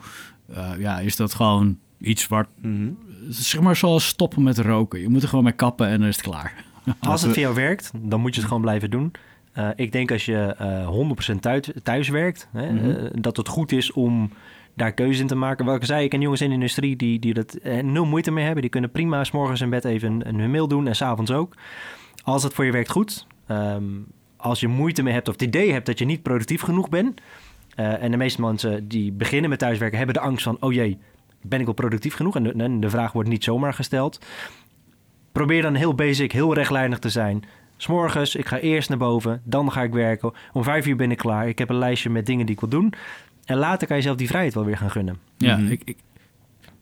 eh, 0.54 0.70
ja, 0.78 0.98
is 0.98 1.16
dat 1.16 1.34
gewoon 1.34 1.78
iets 2.00 2.28
wat, 2.28 2.46
Mhm. 2.62 2.88
zeg 3.28 3.60
maar 3.60 3.76
zoals 3.76 4.06
stoppen 4.06 4.42
met 4.42 4.58
roken. 4.58 5.00
Je 5.00 5.08
moet 5.08 5.22
er 5.22 5.28
gewoon 5.28 5.44
mee 5.44 5.52
kappen 5.52 5.86
en 5.88 5.98
dan 5.98 6.08
is 6.08 6.16
het 6.16 6.24
klaar. 6.24 6.64
Als 7.00 7.22
het 7.22 7.32
voor 7.32 7.40
jou 7.42 7.54
werkt, 7.54 7.90
dan 8.02 8.20
moet 8.20 8.30
je 8.34 8.38
het 8.40 8.48
gewoon 8.48 8.62
blijven 8.62 8.90
doen. 8.90 9.12
Eh, 9.52 9.68
ik 9.76 9.92
denk 9.92 10.10
als 10.12 10.24
je 10.24 10.36
eh 10.58 10.86
100% 10.88 11.42
thuis, 11.42 11.70
thuis 11.82 12.08
werkt, 12.08 12.48
hè, 12.52 12.72
Mhm. 12.72 12.90
eh, 12.90 13.10
dat 13.12 13.36
het 13.36 13.48
goed 13.48 13.72
is 13.72 13.92
om 13.92 14.30
daar 14.74 14.92
keuze 14.92 15.20
in 15.20 15.26
te 15.26 15.34
maken. 15.34 15.64
Wat 15.64 15.76
ik 15.76 15.84
zei, 15.84 16.04
ik 16.04 16.10
ken 16.10 16.20
jongens 16.20 16.40
in 16.40 16.48
de 16.48 16.54
industrie 16.54 16.96
die, 16.96 17.18
die 17.18 17.34
er 17.34 17.44
eh, 17.62 17.82
nul 17.84 18.04
moeite 18.06 18.30
mee 18.30 18.44
hebben. 18.44 18.62
Die 18.62 18.70
kunnen 18.70 18.90
prima 18.90 19.24
's 19.24 19.30
morgens 19.30 19.60
in 19.60 19.70
bed 19.70 19.84
even 19.84 20.12
een, 20.28 20.40
een 20.40 20.50
mail 20.50 20.68
doen 20.68 20.86
en 20.86 20.96
s'avonds 20.96 21.30
ook. 21.30 21.54
Als 22.22 22.42
het 22.42 22.54
voor 22.54 22.64
je 22.64 22.72
werkt 22.72 22.90
goed. 22.90 23.26
Ehm, 23.46 23.84
als 24.40 24.60
je 24.60 24.68
moeite 24.68 25.02
mee 25.02 25.12
hebt 25.12 25.26
of 25.28 25.32
het 25.34 25.42
idee 25.42 25.72
hebt 25.72 25.86
dat 25.86 25.98
je 25.98 26.04
niet 26.04 26.22
productief 26.22 26.60
genoeg 26.62 26.88
bent. 26.88 27.20
eh, 27.74 28.02
en 28.02 28.10
de 28.10 28.16
meeste 28.16 28.40
mensen 28.40 28.88
die 28.88 29.12
beginnen 29.12 29.50
met 29.50 29.58
thuiswerken 29.58 29.96
hebben 29.98 30.14
de 30.16 30.20
angst 30.22 30.42
van... 30.44 30.56
oh 30.60 30.72
jee, 30.72 30.98
ben 31.42 31.58
ik 31.58 31.64
wel 31.64 31.74
productief 31.74 32.14
genoeg? 32.14 32.36
En 32.36 32.42
de, 32.42 32.52
en 32.52 32.80
de 32.80 32.90
vraag 32.90 33.12
wordt 33.12 33.28
niet 33.28 33.44
zomaar 33.44 33.74
gesteld. 33.74 34.18
Probeer 35.32 35.62
dan 35.62 35.74
heel 35.74 35.94
basic, 35.94 36.32
heel 36.32 36.54
rechtlijnig 36.54 36.98
te 36.98 37.08
zijn. 37.08 37.42
S'morgens, 37.76 38.34
ik 38.34 38.46
ga 38.46 38.58
eerst 38.58 38.88
naar 38.88 38.98
boven, 38.98 39.40
dan 39.44 39.72
ga 39.72 39.82
ik 39.82 39.92
werken. 39.92 40.32
Om 40.52 40.62
vijf 40.64 40.86
uur 40.86 40.96
ben 40.96 41.10
ik 41.10 41.18
klaar. 41.18 41.48
Ik 41.48 41.58
heb 41.58 41.68
een 41.70 41.78
lijstje 41.78 42.10
met 42.10 42.26
dingen 42.26 42.46
die 42.46 42.54
ik 42.54 42.60
wil 42.60 42.68
doen. 42.70 42.92
En 43.44 43.56
later 43.56 43.86
kan 43.86 43.96
je 43.96 44.02
zelf 44.02 44.16
die 44.16 44.26
vrijheid 44.28 44.54
wel 44.54 44.64
weer 44.64 44.76
gaan 44.76 44.90
gunnen. 44.90 45.18
Ja, 45.36 45.56
Mhm. 45.56 45.70
ik, 45.70 45.82
ik, 45.84 45.96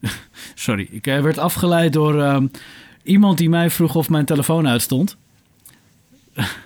sorry, 0.54 0.88
ik 0.90 1.06
eh, 1.06 1.20
werd 1.20 1.38
afgeleid 1.38 1.92
door 1.92 2.22
ehm, 2.22 2.46
iemand 3.02 3.38
die 3.38 3.48
mij 3.48 3.70
vroeg 3.70 3.94
of 3.94 4.08
mijn 4.08 4.24
telefoon 4.24 4.68
uitstond. 4.68 5.16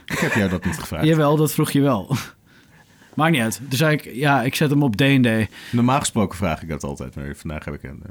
Ik 0.06 0.18
heb 0.18 0.32
jou 0.34 0.50
dat 0.50 0.64
niet 0.64 0.78
gevraagd. 0.78 1.06
Jawel, 1.06 1.36
dat 1.36 1.52
vroeg 1.52 1.70
je 1.70 1.80
wel. 1.80 2.16
Maakt 3.14 3.32
niet 3.32 3.40
uit. 3.40 3.56
Toen 3.68 3.78
zei 3.78 3.92
ik, 3.96 4.14
ja, 4.14 4.42
ik 4.42 4.54
zet 4.54 4.70
hem 4.70 4.82
op 4.82 4.96
D&D. 4.96 5.28
Normaal 5.70 5.98
gesproken 5.98 6.38
vraag 6.38 6.62
ik 6.62 6.68
dat 6.68 6.84
altijd, 6.84 7.14
maar 7.14 7.34
vandaag 7.36 7.64
heb 7.64 7.74
ik 7.74 7.82
een... 7.82 8.02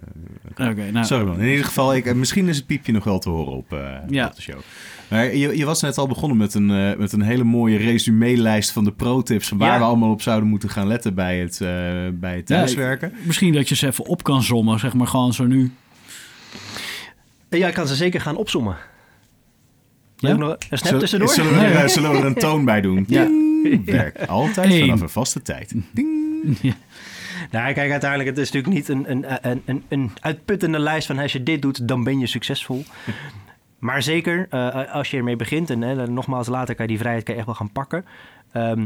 eh, 0.55 0.70
Oké, 0.70 0.91
nou, 0.91 1.05
Sorry 1.05 1.26
man. 1.26 1.39
In 1.39 1.49
ieder 1.49 1.66
geval, 1.66 1.95
ik, 1.95 2.05
eh, 2.05 2.14
misschien 2.14 2.47
is 2.47 2.57
het 2.57 2.66
piepje 2.66 2.91
nog 2.91 3.03
wel 3.03 3.20
te 3.20 3.30
horen 3.30 3.53
op, 3.53 3.74
eh, 3.74 3.80
Ja. 4.09 4.26
op 4.28 4.36
de 4.36 4.41
show. 4.41 4.59
Maar 5.07 5.36
je, 5.36 5.57
je 5.57 5.66
was 5.66 5.82
net 5.82 5.97
al 5.97 6.07
begonnen 6.07 6.38
met 6.38 6.53
een, 6.53 6.72
eh, 6.72 6.97
met 6.97 7.12
een 7.12 7.22
hele 7.22 7.43
mooie 7.43 7.78
resume-lijst 7.78 8.72
van 8.72 8.84
de 8.84 8.91
pro-tips... 8.91 9.47
van 9.47 9.57
waar 9.57 9.72
Ja. 9.72 9.78
we 9.78 9.84
allemaal 9.84 10.12
op 10.12 10.22
zouden 10.22 10.49
moeten 10.49 10.70
gaan 10.70 10.88
letten 10.88 11.14
bij 11.14 11.39
het, 11.39 11.53
eh, 11.62 11.68
bij 12.14 12.36
het 12.36 12.47
Ja, 12.49 12.55
thuiswerken. 12.55 13.14
misschien 13.24 13.53
dat 13.53 13.70
je 13.70 13.76
ze 13.76 13.88
even 13.88 14.05
op 14.05 14.24
kan 14.24 14.43
sommen, 14.43 14.80
zeg 14.80 14.93
maar 14.93 15.07
gewoon 15.07 15.34
zo 15.34 15.45
nu. 15.45 15.72
En 17.49 17.57
ja, 17.57 17.68
ik 17.68 17.74
kan 17.74 17.88
ze 17.88 17.95
zeker 17.95 18.22
gaan 18.22 18.36
opzommen. 18.36 18.76
Ja? 20.30 20.36
Nog 20.36 20.50
een 20.50 20.58
snap 20.78 20.80
Zullen- 20.80 21.00
tussendoor? 21.00 21.30
Zullen 21.30 21.52
we, 21.54 21.60
er, 21.60 21.76
eh, 21.76 21.88
zullen 21.88 22.12
we 22.12 22.18
er 22.18 22.26
een 22.26 22.34
toon 22.34 22.66
bij 22.66 22.82
doen? 22.82 23.06
Ja. 23.08 23.28
Werkt 23.86 24.28
altijd 24.28 24.72
Eén. 24.72 24.80
vanaf 24.80 25.02
een 25.02 25.10
vaste 25.10 25.42
tijd. 25.42 25.74
Ding. 25.92 26.10
Nou, 27.52 27.74
kijk, 27.74 27.92
uiteindelijk, 27.92 28.30
het 28.30 28.38
is 28.38 28.52
natuurlijk 28.52 28.74
niet 28.74 28.90
een, 28.90 29.12
een, 29.12 29.50
een, 29.50 29.62
een, 29.66 29.84
een 29.88 30.12
uitputtende 30.20 30.80
lijst 30.80 31.08
van 31.08 31.20
als 31.20 31.32
je 31.32 31.44
dit 31.44 31.62
doet, 31.62 31.88
dan 31.88 32.04
ben 32.04 32.20
je 32.20 32.28
succesvol. 32.28 32.84
Maar 33.80 34.04
zeker, 34.04 34.48
eh, 34.50 34.94
als 34.94 35.12
je 35.12 35.18
ermee 35.18 35.36
begint, 35.36 35.70
en 35.70 35.82
hè, 35.82 36.08
nogmaals, 36.08 36.48
later 36.48 36.76
kan 36.76 36.86
je 36.86 36.92
die 36.92 37.00
vrijheid 37.00 37.24
kan 37.24 37.34
je 37.34 37.40
echt 37.40 37.50
wel 37.50 37.58
gaan 37.60 37.72
pakken. 37.72 38.06
Ehm, 38.52 38.86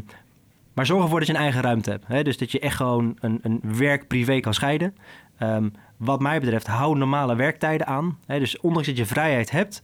maar 0.74 0.86
zorg 0.86 1.04
ervoor 1.04 1.20
dat 1.20 1.28
je 1.28 1.34
een 1.34 1.40
eigen 1.40 1.62
ruimte 1.62 1.90
hebt. 1.90 2.04
Hè? 2.08 2.24
Dus 2.24 2.38
dat 2.38 2.52
je 2.52 2.60
echt 2.60 2.76
gewoon 2.76 3.18
een, 3.20 3.40
een 3.42 3.62
werk-privé 3.78 4.40
kan 4.40 4.54
scheiden. 4.54 4.96
Ehm, 5.38 5.70
wat 5.98 6.20
mij 6.20 6.40
betreft, 6.40 6.68
hou 6.68 6.98
normale 6.98 7.36
werktijden 7.36 7.88
aan. 7.88 8.18
Hè? 8.26 8.40
Dus 8.40 8.60
ondanks 8.60 8.88
dat 8.88 8.98
je 8.98 9.06
vrijheid 9.06 9.52
hebt, 9.52 9.82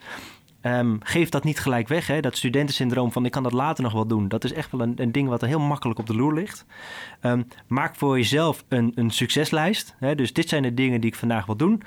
ehm, 0.61 0.95
geef 0.99 1.29
dat 1.29 1.43
niet 1.43 1.59
gelijk 1.59 1.87
weg. 1.87 2.07
Hè? 2.07 2.19
Dat 2.19 2.37
studentensyndroom 2.37 3.11
van 3.11 3.25
ik 3.25 3.31
kan 3.31 3.43
dat 3.43 3.51
later 3.51 3.83
nog 3.83 3.93
wel 3.93 4.07
doen. 4.07 4.27
Dat 4.27 4.43
is 4.43 4.53
echt 4.53 4.71
wel 4.71 4.81
een, 4.81 4.93
een 4.95 5.11
ding 5.11 5.29
wat 5.29 5.41
er 5.41 5.47
heel 5.47 5.59
makkelijk 5.59 5.99
op 5.99 6.07
de 6.07 6.15
loer 6.15 6.33
ligt. 6.33 6.65
Ehm, 7.19 7.41
maak 7.67 7.95
voor 7.95 8.17
jezelf 8.17 8.63
een, 8.67 8.91
een 8.95 9.09
succeslijst. 9.09 9.95
Hè? 9.99 10.15
Dus 10.15 10.33
dit 10.33 10.49
zijn 10.49 10.63
de 10.63 10.73
dingen 10.73 11.01
die 11.01 11.09
ik 11.09 11.15
vandaag 11.15 11.45
wil 11.45 11.55
doen. 11.55 11.81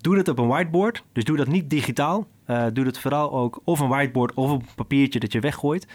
Doe 0.00 0.16
dat 0.16 0.28
op 0.28 0.38
een 0.38 0.46
whiteboard. 0.48 1.02
Dus 1.12 1.24
doe 1.24 1.36
dat 1.36 1.46
niet 1.46 1.70
digitaal. 1.70 2.26
Eh, 2.44 2.64
doe 2.72 2.84
dat 2.84 2.98
vooral 2.98 3.32
ook 3.32 3.60
of 3.64 3.80
een 3.80 3.88
whiteboard 3.88 4.34
of 4.34 4.50
op 4.50 4.60
een 4.60 4.68
papiertje 4.74 5.20
dat 5.20 5.32
je 5.32 5.40
weggooit. 5.40 5.86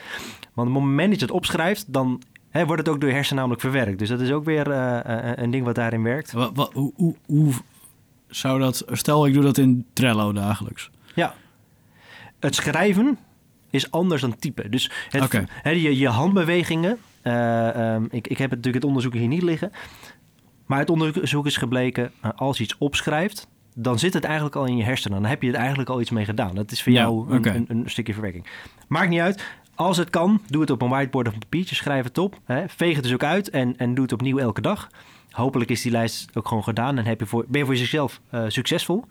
Want 0.53 0.67
op 0.69 0.73
het 0.75 0.83
moment 0.83 1.09
dat 1.09 1.19
je 1.19 1.25
het 1.25 1.35
opschrijft, 1.35 1.93
dan 1.93 2.21
hè, 2.49 2.65
wordt 2.65 2.81
het 2.85 2.93
ook 2.93 2.99
door 2.99 3.09
je 3.09 3.15
hersenen 3.15 3.37
namelijk 3.39 3.61
verwerkt. 3.61 3.99
Dus 3.99 4.09
dat 4.09 4.19
is 4.19 4.31
ook 4.31 4.43
weer 4.45 4.71
eh, 4.71 5.29
eh, 5.29 5.37
een 5.37 5.51
ding 5.51 5.65
wat 5.65 5.75
daarin 5.75 6.03
werkt. 6.03 6.31
Wa- 6.31 6.51
wa- 6.53 6.69
hoe, 6.73 6.93
hoe, 6.95 7.15
hoe 7.25 7.53
zou 8.27 8.59
dat... 8.59 8.83
Stel, 8.91 9.25
ik 9.25 9.33
doe 9.33 9.43
dat 9.43 9.57
in 9.57 9.85
Trello 9.93 10.31
dagelijks. 10.33 10.89
Ja. 11.15 11.33
Het 12.39 12.55
schrijven 12.55 13.17
is 13.69 13.91
anders 13.91 14.21
dan 14.21 14.35
typen. 14.35 14.71
Dus 14.71 14.91
het, 15.09 15.31
je, 15.63 15.97
je 15.97 16.07
handbewegingen. 16.07 16.97
eh, 17.21 17.93
ehm, 17.93 18.03
ik, 18.09 18.27
ik 18.27 18.37
heb 18.37 18.49
natuurlijk 18.49 18.75
het 18.75 18.83
onderzoek 18.85 19.13
hier 19.13 19.27
niet 19.27 19.41
liggen. 19.41 19.71
Maar 20.65 20.79
het 20.79 20.89
onderzoek 20.89 21.45
is 21.45 21.57
gebleken, 21.57 22.11
eh, 22.21 22.29
als 22.35 22.57
je 22.57 22.63
iets 22.63 22.77
opschrijft, 22.77 23.47
dan 23.75 23.99
zit 23.99 24.13
het 24.13 24.23
eigenlijk 24.23 24.55
al 24.55 24.65
in 24.65 24.77
je 24.77 24.83
hersenen. 24.83 25.21
Dan 25.21 25.29
heb 25.29 25.41
je 25.41 25.49
er 25.49 25.55
eigenlijk 25.55 25.89
al 25.89 26.01
iets 26.01 26.09
mee 26.09 26.25
gedaan. 26.25 26.55
Dat 26.55 26.71
is 26.71 26.83
voor 26.83 26.91
Ja, 26.91 27.01
jou 27.01 27.31
een, 27.33 27.47
een, 27.55 27.65
een 27.67 27.83
stukje 27.89 28.13
verwerking. 28.13 28.45
Maakt 28.87 29.09
niet 29.09 29.19
uit. 29.19 29.43
als 29.75 29.97
het 29.97 30.09
kan, 30.09 30.41
doe 30.47 30.61
het 30.61 30.69
op 30.69 30.81
een 30.81 30.89
whiteboard 30.89 31.27
of 31.27 31.33
een 31.33 31.39
papiertje, 31.39 31.75
schrijf 31.75 32.03
het 32.03 32.17
op. 32.17 32.39
Hè. 32.45 32.63
Veeg 32.67 32.95
het 32.95 33.03
dus 33.03 33.13
ook 33.13 33.23
uit 33.23 33.49
en, 33.49 33.77
en 33.77 33.93
doe 33.93 34.03
het 34.03 34.13
opnieuw 34.13 34.37
elke 34.37 34.61
dag. 34.61 34.89
Hopelijk 35.29 35.69
is 35.71 35.81
die 35.81 35.91
lijst 35.91 36.29
ook 36.33 36.47
gewoon 36.47 36.63
gedaan 36.63 36.97
en 36.97 37.05
heb 37.05 37.19
je 37.19 37.25
voor, 37.25 37.45
ben 37.47 37.59
je 37.59 37.65
voor 37.65 37.75
jezelf 37.75 38.21
uh, 38.33 38.43
succesvol. 38.47 39.05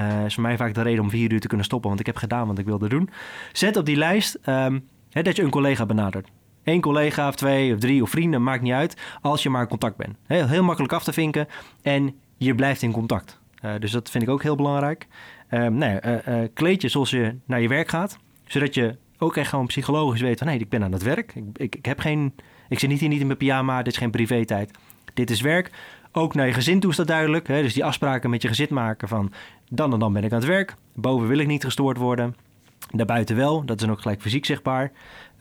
Uh, 0.00 0.24
is 0.24 0.34
voor 0.34 0.42
mij 0.42 0.56
vaak 0.56 0.74
de 0.74 0.82
reden 0.82 1.02
om 1.02 1.10
vier 1.10 1.32
uur 1.32 1.40
te 1.40 1.46
kunnen 1.46 1.66
stoppen, 1.66 1.88
want 1.88 2.00
ik 2.00 2.06
heb 2.06 2.16
gedaan 2.16 2.46
wat 2.46 2.58
ik 2.58 2.66
wilde 2.66 2.88
doen. 2.88 3.10
Zet 3.52 3.76
op 3.76 3.86
die 3.86 3.96
lijst 3.96 4.38
um, 4.46 4.88
hè, 5.10 5.22
dat 5.22 5.36
je 5.36 5.42
een 5.42 5.50
collega 5.50 5.86
benadert. 5.86 6.28
Eén 6.64 6.80
collega 6.80 7.28
of 7.28 7.34
twee 7.34 7.74
of 7.74 7.78
drie 7.78 8.02
of 8.02 8.10
vrienden, 8.10 8.42
maakt 8.42 8.62
niet 8.62 8.72
uit, 8.72 8.96
als 9.20 9.42
je 9.42 9.50
maar 9.50 9.62
in 9.62 9.68
contact 9.68 9.96
bent. 9.96 10.16
Heel, 10.26 10.46
heel 10.46 10.62
makkelijk 10.62 10.92
af 10.92 11.04
te 11.04 11.12
vinken 11.12 11.48
en 11.82 12.14
je 12.36 12.54
blijft 12.54 12.82
in 12.82 12.92
contact. 12.92 13.40
Uh, 13.64 13.72
dus 13.78 13.90
dat 13.90 14.10
vind 14.10 14.22
ik 14.22 14.30
ook 14.30 14.42
heel 14.42 14.56
belangrijk. 14.56 15.06
Um, 15.50 15.74
nou 15.74 16.00
uh, 16.04 16.38
kleed 16.54 16.82
je 16.82 16.88
zoals 16.88 17.10
je 17.10 17.36
naar 17.46 17.60
je 17.60 17.68
werk 17.68 17.88
gaat, 17.88 18.18
zodat 18.44 18.74
je 18.74 18.96
ook 19.18 19.36
echt 19.36 19.48
gewoon 19.48 19.66
psychologisch 19.66 20.20
weet 20.20 20.38
van... 20.38 20.46
nee, 20.46 20.58
ik 20.58 20.68
ben 20.68 20.84
aan 20.84 20.92
het 20.92 21.02
werk. 21.02 21.34
Ik, 21.34 21.44
ik, 21.56 21.76
ik, 21.76 21.84
heb 21.84 21.98
geen, 21.98 22.34
ik 22.68 22.78
zit 22.78 22.88
niet 22.88 23.00
hier 23.00 23.08
niet 23.08 23.20
in 23.20 23.26
mijn 23.26 23.38
pyjama, 23.38 23.82
dit 23.82 23.92
is 23.92 23.98
geen 23.98 24.10
privé-tijd. 24.10 24.70
Dit 25.14 25.30
is 25.30 25.40
werk. 25.40 25.70
Ook 26.12 26.34
naar 26.34 26.46
je 26.46 26.52
gezin 26.52 26.80
toe 26.80 26.90
is 26.90 26.96
dat 26.96 27.06
duidelijk. 27.06 27.48
Hè? 27.48 27.62
Dus 27.62 27.74
die 27.74 27.84
afspraken 27.84 28.30
met 28.30 28.42
je 28.42 28.48
gezin 28.48 28.66
maken 28.70 29.08
van... 29.08 29.32
dan 29.68 29.92
en 29.92 29.98
dan 29.98 30.12
ben 30.12 30.24
ik 30.24 30.32
aan 30.32 30.38
het 30.38 30.48
werk. 30.48 30.74
Boven 30.94 31.28
wil 31.28 31.38
ik 31.38 31.46
niet 31.46 31.64
gestoord 31.64 31.96
worden. 31.96 32.36
Daarbuiten 32.90 33.36
wel. 33.36 33.64
Dat 33.64 33.76
is 33.80 33.86
dan 33.86 33.94
ook 33.94 34.00
gelijk 34.00 34.20
fysiek 34.20 34.44
zichtbaar. 34.44 34.92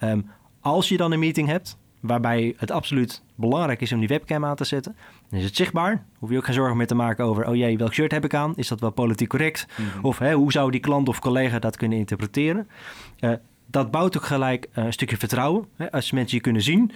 Um, 0.04 0.30
als 0.60 0.90
je 0.90 0.98
dan 0.98 1.12
een 1.12 1.20
meeting 1.20 1.48
hebt... 1.48 1.78
waarbij 2.00 2.54
het 2.58 2.72
absoluut 2.72 3.24
belangrijk 3.36 3.82
is 3.82 3.92
om 3.92 4.00
die 4.00 4.08
webcam 4.08 4.46
aan 4.46 4.56
te 4.56 4.64
zetten... 4.64 4.96
dan 5.30 5.40
is 5.40 5.46
het 5.46 5.56
zichtbaar. 5.56 6.06
Hoef 6.18 6.30
je 6.30 6.38
ook 6.38 6.46
geen 6.46 6.54
zorgen 6.54 6.78
meer 6.78 6.88
te 6.88 6.96
maken 6.96 7.26
over... 7.26 7.48
oh 7.48 7.56
jee, 7.56 7.78
welk 7.78 7.94
shirt 7.94 8.12
heb 8.12 8.26
ik 8.26 8.34
aan? 8.34 8.54
Is 8.56 8.68
dat 8.68 8.80
wel 8.80 8.92
politiek 8.92 9.30
correct? 9.30 9.68
Mm 9.78 9.86
-hmm. 9.86 10.06
Of 10.06 10.18
hè, 10.18 10.34
hoe 10.34 10.52
zou 10.52 10.72
die 10.72 10.80
klant 10.80 11.08
of 11.08 11.20
collega 11.20 11.60
dat 11.60 11.78
kunnen 11.78 11.98
interpreteren? 11.98 12.68
Uh, 13.20 13.32
dat 13.68 13.92
bouwt 13.92 14.18
ook 14.18 14.26
gelijk 14.26 14.70
een 14.72 14.94
stukje 14.94 15.18
vertrouwen. 15.18 15.66
Als 15.92 16.12
mensen 16.12 16.38
je 16.38 16.44
kunnen 16.44 16.62
zien, 16.62 16.92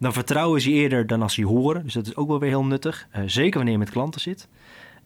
dan 0.00 0.12
vertrouwen 0.12 0.60
ze 0.60 0.70
eerder 0.70 1.06
dan 1.06 1.22
als 1.22 1.34
ze 1.34 1.44
horen. 1.44 1.82
Dus 1.82 1.92
dat 1.92 2.06
is 2.06 2.16
ook 2.16 2.28
wel 2.28 2.38
weer 2.38 2.48
heel 2.48 2.64
nuttig. 2.64 3.08
Uh, 3.16 3.22
zeker 3.26 3.54
wanneer 3.54 3.72
je 3.72 3.78
met 3.78 3.90
klanten 3.90 4.20
zit. 4.20 4.48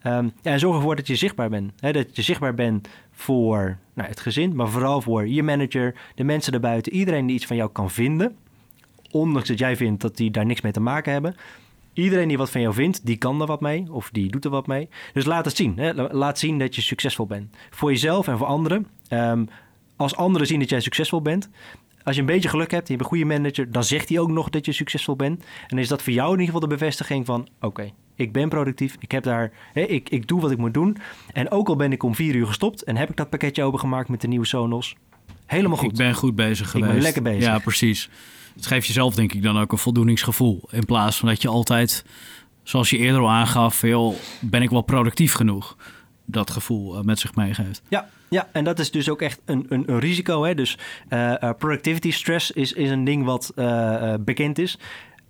Um, 0.07 0.33
ja, 0.43 0.53
en 0.53 0.59
zorg 0.59 0.77
ervoor 0.77 0.97
dat 0.97 1.07
je 1.07 1.17
zichtbaar 1.17 1.49
bent. 1.49 1.73
Dat 1.81 2.17
je 2.17 2.23
zichtbaar 2.23 2.55
bent 2.55 2.89
voor 3.13 3.79
nou, 3.95 4.09
het 4.09 4.21
gezin, 4.21 4.57
maar 4.57 4.69
vooral 4.69 5.01
voor 5.01 5.29
je 5.29 5.43
manager, 5.43 5.95
de 6.15 6.25
mensen 6.25 6.53
daarbuiten, 6.53 6.93
iedereen 6.93 7.27
die 7.27 7.37
iets 7.37 7.47
van 7.47 7.57
jou 7.57 7.71
kan 7.71 7.91
vinden. 7.91 8.37
Ondanks 9.11 9.49
dat 9.49 9.59
jij 9.59 9.77
vindt 9.77 10.03
dat 10.03 10.17
die 10.17 10.31
daar 10.31 10.47
niks 10.47 10.61
mee 10.61 10.73
te 10.73 10.81
maken 10.81 11.13
hebben. 11.13 11.37
Iedereen 11.93 12.29
die 12.29 12.39
wat 12.39 12.51
van 12.51 12.61
jou 12.61 12.75
vindt, 12.75 13.07
die 13.07 13.17
kan 13.17 13.41
er 13.41 13.47
wat 13.47 13.61
mee 13.61 13.93
of 13.93 14.11
die 14.13 14.31
doet 14.31 14.45
er 14.45 14.51
wat 14.51 14.67
mee. 14.67 14.89
Dus 15.13 15.25
laat 15.25 15.45
het 15.45 15.57
zien. 15.57 15.95
Laat 16.11 16.39
zien 16.39 16.59
dat 16.59 16.75
je 16.75 16.83
succesvol 16.83 17.27
bent. 17.27 17.57
Voor 17.71 17.91
jezelf 17.91 18.29
en 18.29 18.39
voor 18.39 18.47
anderen. 18.47 18.87
Um, 19.11 19.49
als 19.97 20.17
anderen 20.17 20.47
zien 20.47 20.59
dat 20.59 20.69
jij 20.69 20.81
succesvol 20.81 21.23
bent, 21.23 21.49
als 22.05 22.15
je 22.15 22.21
een 22.21 22.27
beetje 22.27 22.49
geluk 22.49 22.71
hebt, 22.71 22.89
je 22.89 22.93
hebt 22.93 23.05
een 23.05 23.11
goede 23.11 23.25
manager, 23.25 23.73
dan 23.73 23.85
zegt 23.85 24.09
hij 24.09 24.19
ook 24.19 24.31
nog 24.31 24.51
dat 24.51 24.65
je 24.67 24.73
succesvol 24.73 25.17
bent. 25.17 25.45
En 25.69 25.79
is 25.79 25.89
dat 25.89 26.03
voor 26.03 26.13
jou 26.13 26.33
in 26.33 26.41
ieder 26.41 26.55
geval 26.55 26.69
de 26.69 26.75
bevestiging 26.75 27.27
van: 27.27 27.41
oké, 27.41 27.67
okay, 27.67 27.93
ik 28.15 28.33
ben 28.33 28.49
productief, 28.49 28.97
ik 28.99 29.11
heb 29.11 29.23
daar, 29.23 29.53
hè, 29.73 29.81
ik, 29.81 30.09
ik 30.09 30.29
doe 30.29 30.41
wat 30.41 30.51
ik 30.51 30.59
moet 30.59 30.75
doen. 30.75 30.97
En 31.33 31.51
ook 31.51 31.69
al 31.69 31.77
ben 31.77 31.93
ik 31.93 32.03
om 32.03 32.15
vier 32.15 32.35
uur 32.35 32.47
gestopt 32.47 32.83
en 32.83 32.97
heb 32.97 33.11
ik 33.11 33.17
dat 33.17 33.31
pakketje 33.31 33.63
opengemaakt 33.63 34.09
met 34.09 34.21
de 34.21 34.29
nieuwe 34.29 34.47
Sonos, 34.47 34.97
helemaal 35.47 35.77
goed. 35.77 35.91
Ik 35.91 35.97
ben 35.97 36.15
goed 36.15 36.35
bezig 36.35 36.71
geweest. 36.71 36.89
Ik 36.89 36.95
ben 36.95 37.03
lekker 37.03 37.23
bezig. 37.23 37.43
Ja, 37.43 37.59
precies. 37.59 38.11
Het 38.55 38.67
geeft 38.67 38.87
jezelf 38.87 39.15
denk 39.15 39.33
ik 39.33 39.43
dan 39.43 39.59
ook 39.59 39.73
een 39.73 39.79
voldoeningsgevoel. 39.79 40.69
In 40.71 40.85
plaats 40.85 41.17
van 41.17 41.29
dat 41.29 41.43
je 41.43 41.49
altijd, 41.49 42.05
zoals 42.63 42.91
je 42.91 42.97
eerder 42.97 43.21
al 43.21 43.31
aangaf, 43.31 43.83
joh, 43.83 44.15
ben 44.41 44.63
ik 44.63 44.71
wel 44.71 44.83
productief 44.83 45.35
genoeg. 45.35 45.77
Dat 46.25 46.51
gevoel 46.51 47.03
met 47.03 47.19
zich 47.19 47.35
meegeeft. 47.35 47.83
Ja, 47.89 48.09
ja, 48.35 48.49
en 48.53 48.65
dat 48.65 48.79
is 48.79 48.91
dus 48.91 49.09
ook 49.09 49.23
echt 49.23 49.41
een, 49.45 49.67
een, 49.69 49.83
een 49.87 49.99
risico. 49.99 50.45
Hè? 50.45 50.55
Dus 50.55 50.79
uh, 51.11 51.35
productivity 51.59 52.11
stress 52.11 52.51
is, 52.51 52.73
is 52.73 52.91
een 52.91 53.05
ding 53.05 53.25
wat 53.25 53.53
uh, 53.57 54.15
bekend 54.21 54.59
is. 54.59 54.79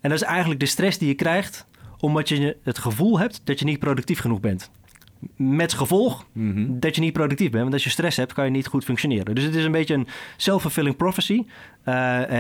En 0.00 0.10
dat 0.10 0.20
is 0.20 0.26
eigenlijk 0.26 0.60
de 0.60 0.66
stress 0.66 0.98
die 0.98 1.08
je 1.08 1.14
krijgt 1.14 1.66
omdat 2.00 2.28
je 2.28 2.56
het 2.62 2.78
gevoel 2.78 3.18
hebt 3.18 3.40
dat 3.44 3.58
je 3.58 3.64
niet 3.64 3.78
productief 3.78 4.20
genoeg 4.20 4.40
bent. 4.40 4.70
Met 5.36 5.72
gevolg 5.72 6.26
mm 6.32 6.52
-hmm. 6.52 6.80
dat 6.80 6.94
je 6.94 7.00
niet 7.00 7.12
productief 7.12 7.50
bent. 7.50 7.62
Want 7.62 7.74
als 7.74 7.84
je 7.84 7.90
stress 7.90 8.16
hebt, 8.16 8.32
kan 8.32 8.44
je 8.44 8.50
niet 8.50 8.66
goed 8.66 8.84
functioneren. 8.84 9.34
Dus 9.34 9.44
het 9.44 9.54
is 9.54 9.64
een 9.64 9.72
beetje 9.72 9.94
een 9.94 10.08
self-fulfilling 10.36 10.96
prophecy. 10.96 11.42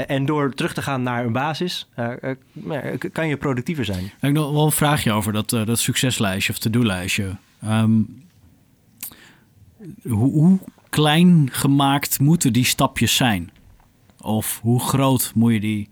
en 0.06 0.26
door 0.26 0.54
terug 0.54 0.74
te 0.74 0.82
gaan 0.82 1.02
naar 1.02 1.24
een 1.24 1.32
basis, 1.32 1.88
kan 3.12 3.28
je 3.28 3.36
productiever 3.36 3.84
zijn. 3.84 4.04
Ik 4.04 4.12
heb 4.20 4.32
nog 4.32 4.52
wel 4.52 4.64
een 4.64 4.72
vraagje 4.72 5.12
over 5.12 5.32
dat, 5.32 5.50
dat 5.50 5.78
succeslijstje 5.78 6.52
of 6.52 6.58
to-do-lijstje. 6.58 7.36
Um, 7.64 8.23
hoe, 10.02 10.32
hoe 10.32 10.58
klein 10.88 11.48
gemaakt 11.52 12.20
moeten 12.20 12.52
die 12.52 12.64
stapjes 12.64 13.16
zijn? 13.16 13.50
Of 14.20 14.60
hoe 14.62 14.80
groot 14.80 15.32
moet 15.34 15.52
je 15.52 15.60
die 15.60 15.88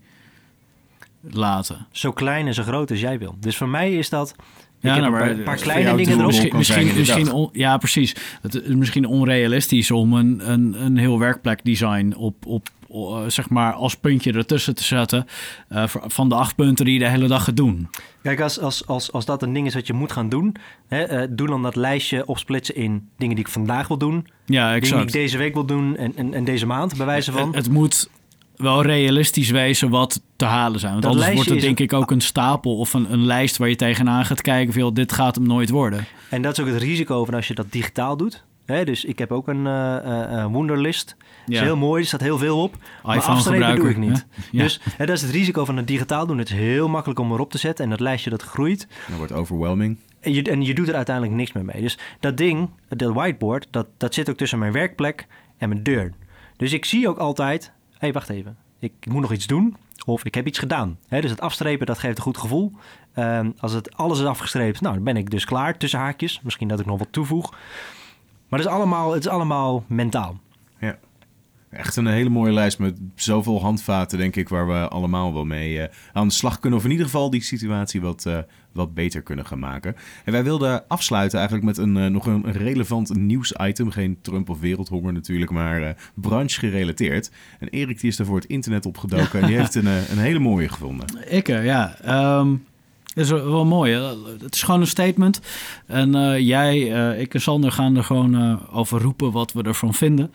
laten? 1.21 1.87
Zo 1.91 2.11
klein 2.11 2.47
en 2.47 2.53
zo 2.53 2.63
groot 2.63 2.91
als 2.91 2.99
jij 2.99 3.19
wil. 3.19 3.35
Dus 3.39 3.57
voor 3.57 3.69
mij 3.69 3.93
is 3.93 4.09
dat. 4.09 4.35
Ja, 4.79 4.97
nou, 4.97 5.11
maar, 5.11 5.29
een 5.29 5.43
paar 5.43 5.57
kleine 5.57 5.95
dingen 5.95 6.13
erop. 6.13 6.25
Misschien, 6.25 6.57
misschien, 6.57 6.95
misschien 6.97 7.31
on, 7.31 7.49
ja, 7.51 7.77
precies. 7.77 8.15
Het 8.41 8.55
is 8.55 8.75
misschien 8.75 9.05
onrealistisch 9.05 9.91
om 9.91 10.13
een, 10.13 10.51
een, 10.51 10.85
een 10.85 10.97
heel 10.97 11.19
werkplekdesign 11.19 12.13
op, 12.17 12.45
op, 12.45 12.69
zeg 13.27 13.49
maar 13.49 13.73
als 13.73 13.95
puntje 13.95 14.33
ertussen 14.33 14.75
te 14.75 14.83
zetten 14.83 15.25
uh, 15.69 15.83
van 15.87 16.29
de 16.29 16.35
acht 16.35 16.55
punten 16.55 16.85
die 16.85 16.93
je 16.93 16.99
de 16.99 17.09
hele 17.09 17.27
dag 17.27 17.43
gaat 17.43 17.57
doen. 17.57 17.89
Kijk, 18.21 18.41
als, 18.41 18.59
als, 18.59 18.87
als, 18.87 19.11
als 19.11 19.25
dat 19.25 19.41
een 19.41 19.53
ding 19.53 19.67
is 19.67 19.73
wat 19.73 19.87
je 19.87 19.93
moet 19.93 20.11
gaan 20.11 20.29
doen, 20.29 20.55
hè, 20.87 21.21
uh, 21.21 21.27
doe 21.29 21.47
dan 21.47 21.61
dat 21.61 21.75
lijstje 21.75 22.25
opsplitsen 22.25 22.75
in 22.75 23.09
dingen 23.17 23.35
die 23.35 23.45
ik 23.45 23.51
vandaag 23.51 23.87
wil 23.87 23.97
doen, 23.97 24.27
ja, 24.45 24.67
exact. 24.67 24.83
dingen 24.83 25.07
die 25.07 25.15
ik 25.15 25.21
deze 25.21 25.37
week 25.37 25.53
wil 25.53 25.65
doen 25.65 25.97
en, 25.97 26.13
en, 26.15 26.33
en 26.33 26.43
deze 26.43 26.65
maand, 26.65 26.97
bij 26.97 27.05
wijze 27.05 27.31
van. 27.31 27.47
Het, 27.47 27.55
het 27.55 27.69
moet 27.69 28.09
wel 28.55 28.81
realistisch 28.81 29.49
wezen 29.49 29.89
wat 29.89 30.21
te 30.35 30.45
halen 30.45 30.79
zijn. 30.79 30.91
Want 30.91 31.03
dat 31.03 31.11
anders 31.11 31.33
wordt 31.33 31.49
het 31.49 31.61
denk 31.61 31.79
ik 31.79 31.93
ook 31.93 32.11
een 32.11 32.21
stapel 32.21 32.77
of 32.77 32.93
een, 32.93 33.13
een 33.13 33.25
lijst 33.25 33.57
waar 33.57 33.69
je 33.69 33.75
tegenaan 33.75 34.25
gaat 34.25 34.41
kijken. 34.41 34.73
Veel, 34.73 34.93
dit 34.93 35.11
gaat 35.11 35.35
hem 35.35 35.47
nooit 35.47 35.69
worden. 35.69 36.05
En 36.29 36.41
dat 36.41 36.57
is 36.57 36.63
ook 36.63 36.71
het 36.71 36.81
risico 36.81 37.25
van 37.25 37.33
als 37.33 37.47
je 37.47 37.53
dat 37.53 37.71
digitaal 37.71 38.17
doet. 38.17 38.43
Hè, 38.65 38.85
dus 38.85 39.05
ik 39.05 39.19
heb 39.19 39.31
ook 39.31 39.47
een 39.47 39.65
uh, 39.65 39.97
uh, 40.05 40.45
Wunderlist. 40.45 41.15
Ja. 41.45 41.53
is 41.53 41.59
heel 41.59 41.77
mooi, 41.77 42.01
er 42.01 42.07
staat 42.07 42.21
heel 42.21 42.37
veel 42.37 42.61
op. 42.61 42.75
Maar 43.03 43.21
afstrepen 43.21 43.75
doe 43.75 43.89
ik 43.89 43.97
niet. 43.97 44.25
Ja. 44.51 44.63
Dus 44.63 44.79
hè, 44.97 45.05
dat 45.05 45.15
is 45.15 45.21
het 45.21 45.31
risico 45.31 45.65
van 45.65 45.77
het 45.77 45.87
digitaal 45.87 46.27
doen. 46.27 46.37
Het 46.37 46.49
is 46.49 46.55
heel 46.55 46.89
makkelijk 46.89 47.19
om 47.19 47.31
erop 47.31 47.51
te 47.51 47.57
zetten. 47.57 47.83
En 47.83 47.89
dat 47.89 47.99
lijstje 47.99 48.29
dat 48.29 48.41
groeit. 48.41 48.87
Dat 49.07 49.17
wordt 49.17 49.31
overwhelming. 49.31 49.97
En 50.19 50.33
je, 50.33 50.43
en 50.43 50.61
je 50.61 50.73
doet 50.73 50.87
er 50.87 50.95
uiteindelijk 50.95 51.35
niks 51.35 51.51
meer 51.51 51.65
mee. 51.65 51.81
Dus 51.81 51.97
dat 52.19 52.37
ding, 52.37 52.69
dat 52.87 53.13
whiteboard, 53.13 53.67
dat, 53.71 53.87
dat 53.97 54.13
zit 54.13 54.29
ook 54.29 54.37
tussen 54.37 54.59
mijn 54.59 54.71
werkplek 54.71 55.27
en 55.57 55.69
mijn 55.69 55.83
deur. 55.83 56.13
Dus 56.57 56.73
ik 56.73 56.85
zie 56.85 57.07
ook 57.09 57.17
altijd... 57.17 57.71
Hé, 57.91 57.97
hey, 57.99 58.11
wacht 58.11 58.29
even. 58.29 58.57
Ik 58.79 58.93
moet 59.09 59.21
nog 59.21 59.33
iets 59.33 59.47
doen. 59.47 59.75
Of 60.05 60.25
ik 60.25 60.35
heb 60.35 60.47
iets 60.47 60.59
gedaan. 60.59 60.97
Hè, 61.07 61.21
dus 61.21 61.29
het 61.29 61.41
afstrepen, 61.41 61.85
dat 61.85 61.99
geeft 61.99 62.17
een 62.17 62.23
goed 62.23 62.37
gevoel. 62.37 62.71
Um, 63.15 63.53
als 63.57 63.73
het 63.73 63.95
alles 63.95 64.19
is 64.19 64.25
afgestreept, 64.25 64.81
nou, 64.81 64.95
dan 64.95 65.03
ben 65.03 65.17
ik 65.17 65.29
dus 65.29 65.45
klaar 65.45 65.77
tussen 65.77 65.99
haakjes. 65.99 66.39
Misschien 66.43 66.67
dat 66.67 66.79
ik 66.79 66.85
nog 66.85 66.99
wat 66.99 67.11
toevoeg. 67.11 67.53
Maar 68.53 68.61
het 68.61 68.71
is 68.71 68.77
allemaal, 68.77 69.13
het 69.13 69.25
is 69.25 69.31
allemaal 69.31 69.83
mentaal. 69.87 70.39
Ja. 70.79 70.97
Echt 71.69 71.95
een 71.95 72.07
hele 72.07 72.29
mooie 72.29 72.51
lijst 72.51 72.79
met 72.79 72.97
zoveel 73.15 73.61
handvaten, 73.61 74.17
denk 74.17 74.35
ik, 74.35 74.49
waar 74.49 74.67
we 74.67 74.87
allemaal 74.87 75.33
wel 75.33 75.45
mee 75.45 75.77
uh, 75.77 75.83
aan 76.11 76.27
de 76.27 76.33
slag 76.33 76.59
kunnen. 76.59 76.79
Of 76.79 76.85
in 76.85 76.91
ieder 76.91 77.05
geval 77.05 77.29
die 77.29 77.41
situatie 77.41 78.01
wat, 78.01 78.25
uh, 78.27 78.37
wat 78.71 78.93
beter 78.93 79.21
kunnen 79.21 79.45
gaan 79.45 79.59
maken. 79.59 79.95
En 80.25 80.31
wij 80.31 80.43
wilden 80.43 80.87
afsluiten 80.87 81.37
eigenlijk 81.39 81.67
met 81.67 81.77
een, 81.77 81.95
uh, 81.95 82.05
nog 82.05 82.25
een 82.25 82.51
relevant 82.51 83.15
nieuwsitem. 83.15 83.89
Geen 83.89 84.17
Trump 84.21 84.49
of 84.49 84.59
wereldhonger 84.59 85.13
natuurlijk, 85.13 85.51
maar 85.51 85.95
branche 86.13 86.59
gerelateerd. 86.59 87.31
En 87.59 87.67
Erik 87.67 87.99
die 87.99 88.09
is 88.09 88.17
daar 88.17 88.27
voor 88.27 88.35
het 88.39 88.45
internet 88.45 88.85
opgedoken 88.85 89.41
en 89.41 89.47
die 89.47 89.57
heeft 89.61 89.75
een, 89.75 89.87
een 89.87 90.17
hele 90.17 90.39
mooie 90.39 90.69
gevonden. 90.69 91.07
Ik, 91.29 91.47
ja. 91.47 91.95
Um... 92.39 92.65
Dat 93.13 93.25
is 93.25 93.31
wel 93.31 93.65
mooi. 93.65 93.93
Hè? 93.93 94.01
Het 94.43 94.55
is 94.55 94.63
gewoon 94.63 94.81
een 94.81 94.87
statement. 94.87 95.41
En 95.85 96.15
uh, 96.15 96.39
jij, 96.39 96.77
uh, 96.77 97.19
ik 97.19 97.33
en 97.33 97.41
Sander 97.41 97.71
gaan 97.71 97.95
er 97.95 98.03
gewoon 98.03 98.35
uh, 98.35 98.55
over 98.71 99.01
roepen 99.01 99.31
wat 99.31 99.53
we 99.53 99.63
ervan 99.63 99.93
vinden. 99.93 100.33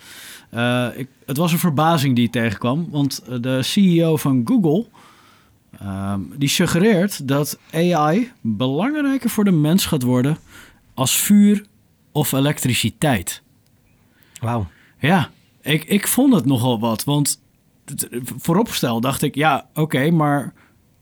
Ik, 0.97 1.09
het 1.27 1.37
was 1.37 1.53
een 1.53 1.59
verbazing 1.59 2.17
die 2.17 2.31
tegenkwam. 2.31 2.87
Want 2.91 3.43
de 3.43 3.63
CEO 3.63 4.17
van 4.17 4.43
Google... 4.45 4.87
ehm, 5.79 6.21
die 6.37 6.49
suggereert 6.49 7.29
dat 7.29 7.59
AI 7.73 8.33
belangrijker 8.41 9.31
voor 9.31 9.45
de 9.45 9.51
mens 9.51 9.87
gaat 9.87 10.03
worden... 10.03 10.39
als 10.95 11.17
vuur 11.17 11.65
of 12.13 12.33
elektriciteit. 12.33 13.43
Wauw. 14.41 14.67
Ja, 14.99 15.31
ik, 15.63 15.85
ik 15.85 16.09
vond 16.09 16.35
het 16.35 16.45
nogal 16.45 16.81
wat. 16.81 17.05
Want 17.05 17.41
vooropstel 18.37 19.01
dacht 19.01 19.23
ik... 19.23 19.35
Ja, 19.35 19.67
oké, 19.71 19.81
okay, 19.81 20.09
maar 20.09 20.53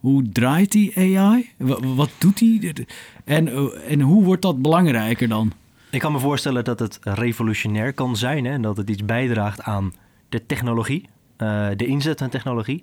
hoe 0.06 0.28
draait 0.32 0.72
die 0.72 0.92
AI? 0.96 1.50
Wat 1.96 2.10
doet 2.18 2.38
die? 2.38 2.86
En, 3.24 3.48
en 3.88 4.00
hoe 4.00 4.24
wordt 4.24 4.42
dat 4.42 4.62
belangrijker 4.62 5.28
dan? 5.28 5.52
Ik 5.90 6.00
kan 6.00 6.12
me 6.12 6.18
voorstellen 6.18 6.64
dat 6.64 6.78
het 6.78 6.98
revolutionair 7.02 7.92
kan 7.92 8.16
zijn 8.16 8.44
hè? 8.44 8.52
en 8.52 8.62
dat 8.62 8.76
het 8.76 8.90
iets 8.90 9.04
bijdraagt 9.04 9.62
aan 9.62 9.94
de 10.28 10.46
technologie, 10.46 11.08
uh, 11.38 11.68
de 11.76 11.86
inzet 11.86 12.18
van 12.18 12.28
technologie. 12.28 12.82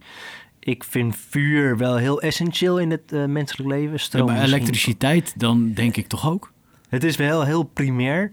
Ik 0.59 0.84
vind 0.84 1.15
vuur 1.30 1.78
wel 1.78 1.95
heel 1.95 2.21
essentieel 2.21 2.80
in 2.80 2.91
het 2.91 3.11
uh, 3.13 3.26
menselijk 3.26 3.69
leven. 3.69 3.99
Stroom 3.99 4.28
ja, 4.28 4.34
maar 4.34 4.43
elektriciteit 4.43 5.39
dan 5.39 5.74
denk 5.74 5.95
ik 5.95 6.07
toch 6.07 6.30
ook? 6.30 6.51
Het 6.89 7.03
is 7.03 7.15
wel 7.15 7.43
heel 7.43 7.63
primair. 7.63 8.32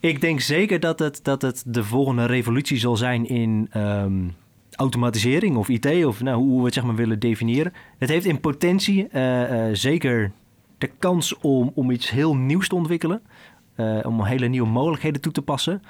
Ik 0.00 0.20
denk 0.20 0.40
zeker 0.40 0.80
dat 0.80 0.98
het, 0.98 1.20
dat 1.22 1.42
het 1.42 1.62
de 1.66 1.84
volgende 1.84 2.26
revolutie 2.26 2.78
zal 2.78 2.96
zijn 2.96 3.28
in 3.28 3.70
um, 3.76 4.34
automatisering 4.76 5.56
of 5.56 5.68
IT, 5.68 6.04
of 6.04 6.20
nou, 6.22 6.36
hoe 6.36 6.58
we 6.58 6.64
het 6.64 6.74
zeg 6.74 6.84
maar 6.84 6.94
willen 6.94 7.18
definiëren. 7.18 7.72
Het 7.98 8.08
heeft 8.08 8.26
in 8.26 8.40
potentie 8.40 9.08
eh, 9.08 9.68
eh, 9.68 9.74
zeker 9.74 10.32
de 10.78 10.90
kans 10.98 11.38
om, 11.38 11.72
om 11.74 11.90
iets 11.90 12.10
heel 12.10 12.36
nieuws 12.36 12.68
te 12.68 12.74
ontwikkelen. 12.74 13.22
eh, 13.74 13.98
om 14.02 14.24
hele 14.24 14.46
nieuwe 14.46 14.68
mogelijkheden 14.68 15.20
toe 15.20 15.32
te 15.32 15.42
passen. 15.42 15.82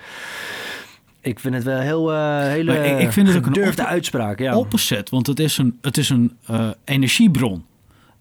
Ik 1.20 1.40
vind 1.40 1.54
het 1.54 1.64
wel 1.64 1.78
heel 1.80 2.12
hele 2.48 2.72
ik- 2.88 3.00
ik 3.00 3.12
vind 3.12 3.26
het 3.28 3.36
ook 3.36 3.46
een 3.46 3.52
gedurfde 3.54 3.82
op- 3.82 3.88
uitspraak. 3.88 4.38
Ja. 4.38 4.56
Opposite, 4.58 5.10
want 5.10 5.26
het 5.26 5.40
is 5.40 5.58
een, 5.58 5.78
het 5.80 5.96
is 5.96 6.08
een 6.08 6.36
energiebron. 6.84 7.64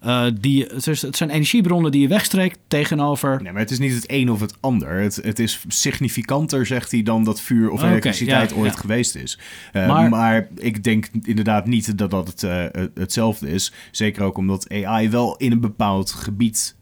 Eh, 0.03 0.25
die, 0.39 0.65
het, 0.65 1.15
zijn 1.15 1.29
energiebronnen 1.29 1.91
die 1.91 2.01
je 2.01 2.07
wegstreekt 2.07 2.59
tegenover... 2.67 3.41
Nee, 3.41 3.51
maar 3.51 3.61
het 3.61 3.71
is 3.71 3.79
niet 3.79 3.93
het 3.93 4.11
een 4.11 4.31
of 4.31 4.39
het 4.39 4.53
ander. 4.59 4.99
Het, 4.99 5.15
het 5.15 5.39
is 5.39 5.65
significanter, 5.67 6.65
zegt 6.65 6.91
hij, 6.91 7.03
dan 7.03 7.23
dat 7.23 7.41
vuur 7.41 7.69
of 7.69 7.79
Oké, 7.79 7.89
elektriciteit 7.89 8.49
ja, 8.49 8.55
ooit 8.55 8.73
ja. 8.73 8.79
geweest 8.79 9.15
is. 9.15 9.39
Eh, 9.71 9.87
maar, 9.87 10.09
Maar- 10.09 10.47
ik 10.55 10.83
denk 10.83 11.07
inderdaad 11.21 11.65
niet 11.65 11.97
dat 11.97 12.11
dat 12.11 12.27
het, 12.27 12.43
eh, 12.43 12.65
hetzelfde 12.93 13.49
is. 13.49 13.73
Zeker 13.91 14.23
ook 14.23 14.37
omdat 14.37 14.71
AI 14.71 15.09
wel 15.09 15.37
in 15.37 15.51
een 15.51 15.61
bepaald 15.61 16.11
gebied 16.11 16.75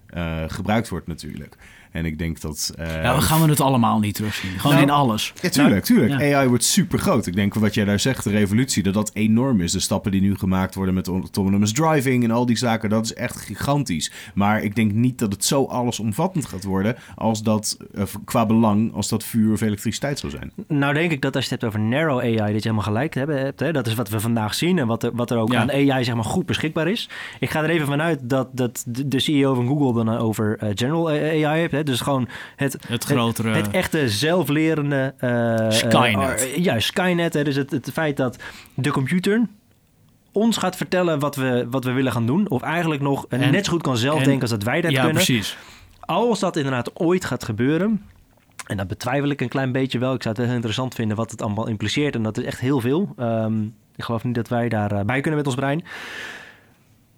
gebruikt 0.47 0.89
wordt 0.89 1.07
natuurlijk. 1.07 1.57
En 1.91 2.05
ik 2.05 2.17
denk 2.17 2.41
dat... 2.41 2.73
eh, 2.77 3.03
Ja, 3.03 3.15
we 3.15 3.21
gaan 3.21 3.41
we 3.41 3.49
het 3.49 3.59
allemaal 3.61 3.99
niet 3.99 4.15
terugzien. 4.15 4.51
Gewoon 4.51 4.71
Nou, 4.75 4.87
in 4.87 4.91
alles. 4.93 5.33
Ja, 5.41 5.49
tuurlijk, 5.49 5.83
tuurlijk. 5.85 6.21
ja. 6.21 6.37
AI 6.37 6.47
wordt 6.47 6.63
super 6.63 6.99
groot. 6.99 7.25
Ik 7.27 7.35
denk 7.35 7.53
wat 7.53 7.73
jij 7.73 7.85
daar 7.85 7.99
zegt, 7.99 8.23
de 8.23 8.29
revolutie, 8.29 8.83
dat 8.83 8.93
dat 8.93 9.11
enorm 9.13 9.61
is. 9.61 9.71
De 9.71 9.79
stappen 9.79 10.11
die 10.11 10.21
nu 10.21 10.35
gemaakt 10.37 10.75
worden 10.75 10.93
met 10.93 11.07
autonomous 11.07 11.71
driving 11.73 12.23
en 12.23 12.31
al 12.31 12.45
die 12.45 12.57
zaken, 12.57 12.89
dat 12.89 13.05
is 13.05 13.13
echt 13.13 13.35
gigantisch. 13.37 14.11
Maar 14.33 14.63
ik 14.63 14.75
denk 14.75 14.91
niet 14.91 15.19
dat 15.19 15.31
het 15.31 15.45
zo 15.45 15.65
allesomvattend 15.65 16.45
gaat 16.45 16.63
worden 16.63 16.95
als 17.15 17.43
dat, 17.43 17.77
eh, 17.93 18.03
qua 18.25 18.45
belang, 18.45 18.93
als 18.93 19.09
dat 19.09 19.23
vuur 19.23 19.51
of 19.53 19.61
elektriciteit 19.61 20.19
zou 20.19 20.31
zijn. 20.31 20.51
Nou 20.67 20.93
denk 20.93 21.11
ik 21.11 21.21
dat 21.21 21.35
als 21.35 21.45
je 21.47 21.51
het 21.53 21.61
hebt 21.61 21.75
over 21.75 21.87
narrow 21.87 22.19
AI, 22.19 22.35
dat 22.35 22.47
je 22.47 22.69
helemaal 22.69 22.81
gelijk 22.83 23.13
hebt. 23.13 23.31
hebt 23.31 23.59
hè? 23.59 23.71
Dat 23.71 23.87
is 23.87 23.93
wat 23.95 24.09
we 24.09 24.19
vandaag 24.19 24.53
zien 24.53 24.79
en 24.79 24.87
wat 24.87 25.03
er, 25.03 25.11
wat 25.15 25.31
er 25.31 25.37
ook 25.37 25.51
Ja. 25.51 25.59
aan 25.61 25.71
AI 25.71 26.03
zeg 26.03 26.15
maar, 26.15 26.23
goed 26.23 26.45
beschikbaar 26.45 26.87
is. 26.87 27.09
Ik 27.39 27.49
ga 27.49 27.63
er 27.63 27.69
even 27.69 27.87
vanuit 27.87 28.19
dat, 28.23 28.47
dat 28.51 28.83
de 28.87 29.19
CEO 29.19 29.53
van 29.53 29.67
Google 29.67 30.03
dan 30.03 30.17
over 30.17 30.57
eh, 30.59 30.69
general 30.75 31.09
AI. 31.09 31.67
Hè? 31.69 31.80
Dus 31.83 32.01
gewoon 32.01 32.27
het, 32.55 32.77
Het 32.87 33.03
grotere... 33.03 33.49
het 33.49 33.69
echte 33.69 34.09
zelflerende... 34.09 35.13
eh, 35.17 35.69
Skynet. 35.69 36.41
eh, 36.53 36.55
ja, 36.63 36.79
Skynet. 36.79 37.33
Hè? 37.33 37.43
Dus 37.43 37.55
het, 37.55 37.71
het 37.71 37.89
feit 37.93 38.17
dat 38.17 38.37
de 38.73 38.91
computer 38.91 39.41
ons 40.31 40.57
gaat 40.57 40.75
vertellen 40.75 41.19
wat 41.19 41.35
we, 41.35 41.67
wat 41.69 41.83
we 41.83 41.91
willen 41.91 42.11
gaan 42.11 42.25
doen. 42.25 42.49
Of 42.49 42.61
eigenlijk 42.61 43.01
nog 43.01 43.25
En- 43.29 43.51
net 43.51 43.65
zo 43.65 43.71
goed 43.71 43.81
kan 43.81 43.97
zelf 43.97 44.17
en- 44.19 44.23
denken 44.23 44.41
als 44.41 44.49
dat 44.51 44.63
wij 44.63 44.81
dat 44.81 44.91
ja, 44.91 44.97
kunnen. 45.03 45.15
precies. 45.23 45.57
Als 45.99 46.39
dat 46.39 46.55
inderdaad 46.55 46.99
ooit 46.99 47.25
gaat 47.25 47.43
gebeuren, 47.43 48.01
en 48.67 48.77
dat 48.77 48.87
betwijfel 48.87 49.29
ik 49.29 49.41
een 49.41 49.47
klein 49.49 49.71
beetje 49.71 49.99
wel. 49.99 50.13
Ik 50.13 50.21
zou 50.23 50.35
het 50.35 50.45
heel 50.45 50.53
interessant 50.55 50.95
vinden 50.95 51.17
wat 51.17 51.31
het 51.31 51.41
allemaal 51.41 51.67
impliceert. 51.67 52.15
En 52.15 52.23
dat 52.23 52.37
is 52.37 52.43
echt 52.45 52.59
heel 52.59 52.79
veel. 52.79 53.13
Ehm, 53.17 53.63
ik 53.95 54.03
geloof 54.03 54.23
niet 54.23 54.35
dat 54.35 54.47
wij 54.47 54.69
daarbij 54.69 55.05
bij 55.05 55.19
kunnen 55.21 55.37
met 55.39 55.47
ons 55.47 55.55
brein. 55.55 55.83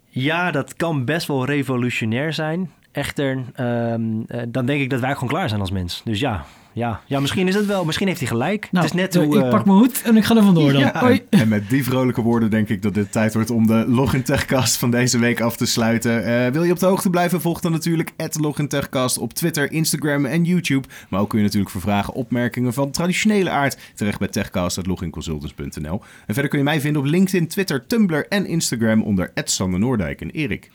Ja, 0.10 0.52
dat 0.52 0.76
kan 0.76 1.06
best 1.06 1.28
wel 1.28 1.46
revolutionair 1.46 2.34
zijn. 2.34 2.72
Echter, 2.94 3.44
ehm, 3.54 4.04
eh, 4.28 4.42
dan 4.48 4.66
denk 4.66 4.82
ik 4.82 4.90
dat 4.90 5.00
wij 5.00 5.14
gewoon 5.14 5.30
klaar 5.30 5.50
zijn 5.50 5.62
als 5.62 5.72
mens. 5.72 6.02
Dus 6.04 6.20
ja, 6.20 6.46
ja, 6.74 7.02
ja 7.06 7.20
misschien 7.20 7.48
is 7.48 7.56
het 7.56 7.66
wel. 7.66 7.86
Misschien 7.86 8.08
heeft 8.08 8.20
hij 8.20 8.28
gelijk. 8.28 8.68
Nou, 8.72 8.86
het 8.86 8.94
is 8.94 9.02
net 9.02 9.16
eh, 9.16 9.24
hoe... 9.24 9.38
ik 9.38 9.44
eh, 9.44 9.50
pak 9.50 9.66
mijn 9.66 9.78
hoed 9.78 10.02
en 10.02 10.18
ik 10.18 10.24
ga 10.24 10.36
er 10.36 10.44
vandoor 10.44 10.72
dan. 10.72 10.82
Ja, 10.82 11.00
Hoi. 11.00 11.22
En 11.30 11.48
met 11.48 11.70
die 11.70 11.84
vrolijke 11.84 12.22
woorden 12.22 12.50
denk 12.50 12.70
ik 12.70 12.82
dat 12.82 12.94
dit 12.94 13.12
tijd 13.12 13.34
wordt 13.34 13.50
om 13.50 13.68
de 13.68 13.86
Login 13.88 14.24
Techcast 14.24 14.78
van 14.78 14.92
deze 14.92 15.20
week 15.20 15.42
af 15.42 15.58
te 15.58 15.66
sluiten. 15.66 16.26
Eh, 16.26 16.52
wil 16.52 16.64
je 16.64 16.72
op 16.72 16.80
de 16.80 16.86
hoogte 16.86 17.10
blijven? 17.10 17.42
Volg 17.42 17.60
dan 17.60 17.72
natuurlijk 17.72 18.14
Login 18.40 18.68
Techcast 18.68 19.18
op 19.18 19.34
Twitter, 19.34 19.72
Instagram 19.72 20.26
en 20.26 20.44
YouTube. 20.44 20.88
Maar 21.10 21.20
ook 21.20 21.30
kun 21.30 21.38
je 21.38 21.44
natuurlijk 21.44 21.72
voor 21.72 21.82
vragen, 21.82 22.14
opmerkingen 22.14 22.74
van 22.74 22.92
traditionele 22.92 23.50
aard 23.50 23.78
terecht 23.96 24.20
bij 24.20 24.28
techcast.loginconsultants.nl. 24.28 26.02
En 26.26 26.34
verder 26.34 26.48
kun 26.48 26.60
je 26.60 26.66
mij 26.66 26.82
vinden 26.82 27.02
op 27.02 27.08
LinkedIn, 27.08 27.48
Twitter, 27.48 27.88
Tumblr 27.88 28.28
en 28.28 28.46
Instagram 28.46 29.04
onder 29.04 29.32
Sander 29.44 29.80
Noordijk 29.80 30.22
en 30.22 30.30
Erik. 30.30 30.70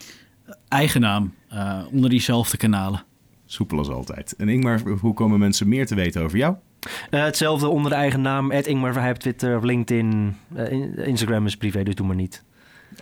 Eigen 0.68 1.01
naam, 1.01 1.34
eh, 1.49 1.80
onder 1.92 2.11
diezelfde 2.11 2.57
kanalen. 2.57 3.03
Soepel 3.44 3.78
als 3.78 3.88
altijd. 3.88 4.34
En 4.36 4.49
Ingmar, 4.49 4.80
hoe 5.01 5.14
komen 5.14 5.38
mensen 5.38 5.68
meer 5.68 5.86
te 5.86 5.94
weten 5.94 6.22
over 6.22 6.38
jou? 6.38 6.57
eh, 7.11 7.22
hetzelfde 7.24 7.68
onder 7.68 7.90
de 7.90 7.96
eigen 7.96 8.20
naam. 8.20 8.51
Ingmar 8.51 8.92
Verheij 8.92 9.11
op 9.11 9.18
Twitter 9.18 9.57
of 9.57 9.62
LinkedIn. 9.62 10.36
Eh, 10.55 10.70
in- 10.72 10.96
Instagram 11.07 11.46
is 11.46 11.57
privé, 11.57 11.82
dus 11.82 11.94
doe 11.94 12.07
maar 12.07 12.16
niet. 12.16 12.44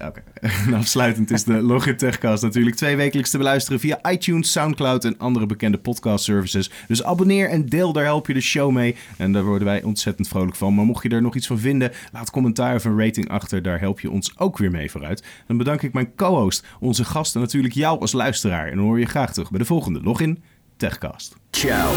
Oké. 0.05 0.23
En 0.67 0.75
afsluitend 0.75 1.31
is 1.31 1.45
de 1.45 1.63
Login 1.63 1.97
Techcast 1.97 2.43
natuurlijk 2.43 2.77
twee 2.77 2.97
wekelijks 2.97 3.31
te 3.31 3.39
beluisteren 3.39 3.81
via 3.81 4.11
iTunes, 4.11 4.53
Soundcloud 4.53 5.05
en 5.05 5.19
andere 5.19 5.47
bekende 5.47 5.79
podcast 5.79 6.25
services. 6.25 6.71
Dus 6.89 7.05
abonneer 7.05 7.49
en 7.49 7.67
deel, 7.67 7.93
daar 7.93 8.05
help 8.05 8.27
je 8.27 8.35
de 8.35 8.41
show 8.41 8.73
mee. 8.73 8.97
En 9.17 9.33
daar 9.33 9.45
worden 9.45 9.67
wij 9.67 9.83
ontzettend 9.83 10.29
vrolijk 10.29 10.57
van. 10.57 10.75
Maar 10.75 10.85
mocht 10.85 11.03
je 11.03 11.09
er 11.09 11.23
nog 11.23 11.35
iets 11.35 11.47
van 11.47 11.59
vinden, 11.59 11.93
laat 12.13 12.31
commentaar 12.31 12.75
of 12.75 12.85
een 12.85 12.99
rating 12.99 13.29
achter. 13.29 13.63
Daar 13.63 13.81
help 13.81 14.01
je 14.01 14.11
ons 14.11 14.39
ook 14.39 14.59
weer 14.59 14.71
mee 14.71 14.91
vooruit. 14.91 15.25
Dan 15.47 15.57
bedank 15.57 15.83
ik 15.83 15.93
mijn 15.93 16.15
co-host, 16.15 16.65
onze 16.81 17.05
gast 17.05 17.35
en 17.35 17.41
natuurlijk 17.41 17.75
jou 17.75 18.01
als 18.01 18.13
luisteraar. 18.13 18.69
En 18.69 18.77
dan 18.77 18.85
hoor 18.85 18.99
je 18.99 19.07
graag 19.07 19.33
terug 19.33 19.51
bij 19.51 19.59
de 19.59 19.65
volgende 19.65 20.01
Login 20.03 20.43
Techcast. 20.77 21.37
Ciao. 21.51 21.93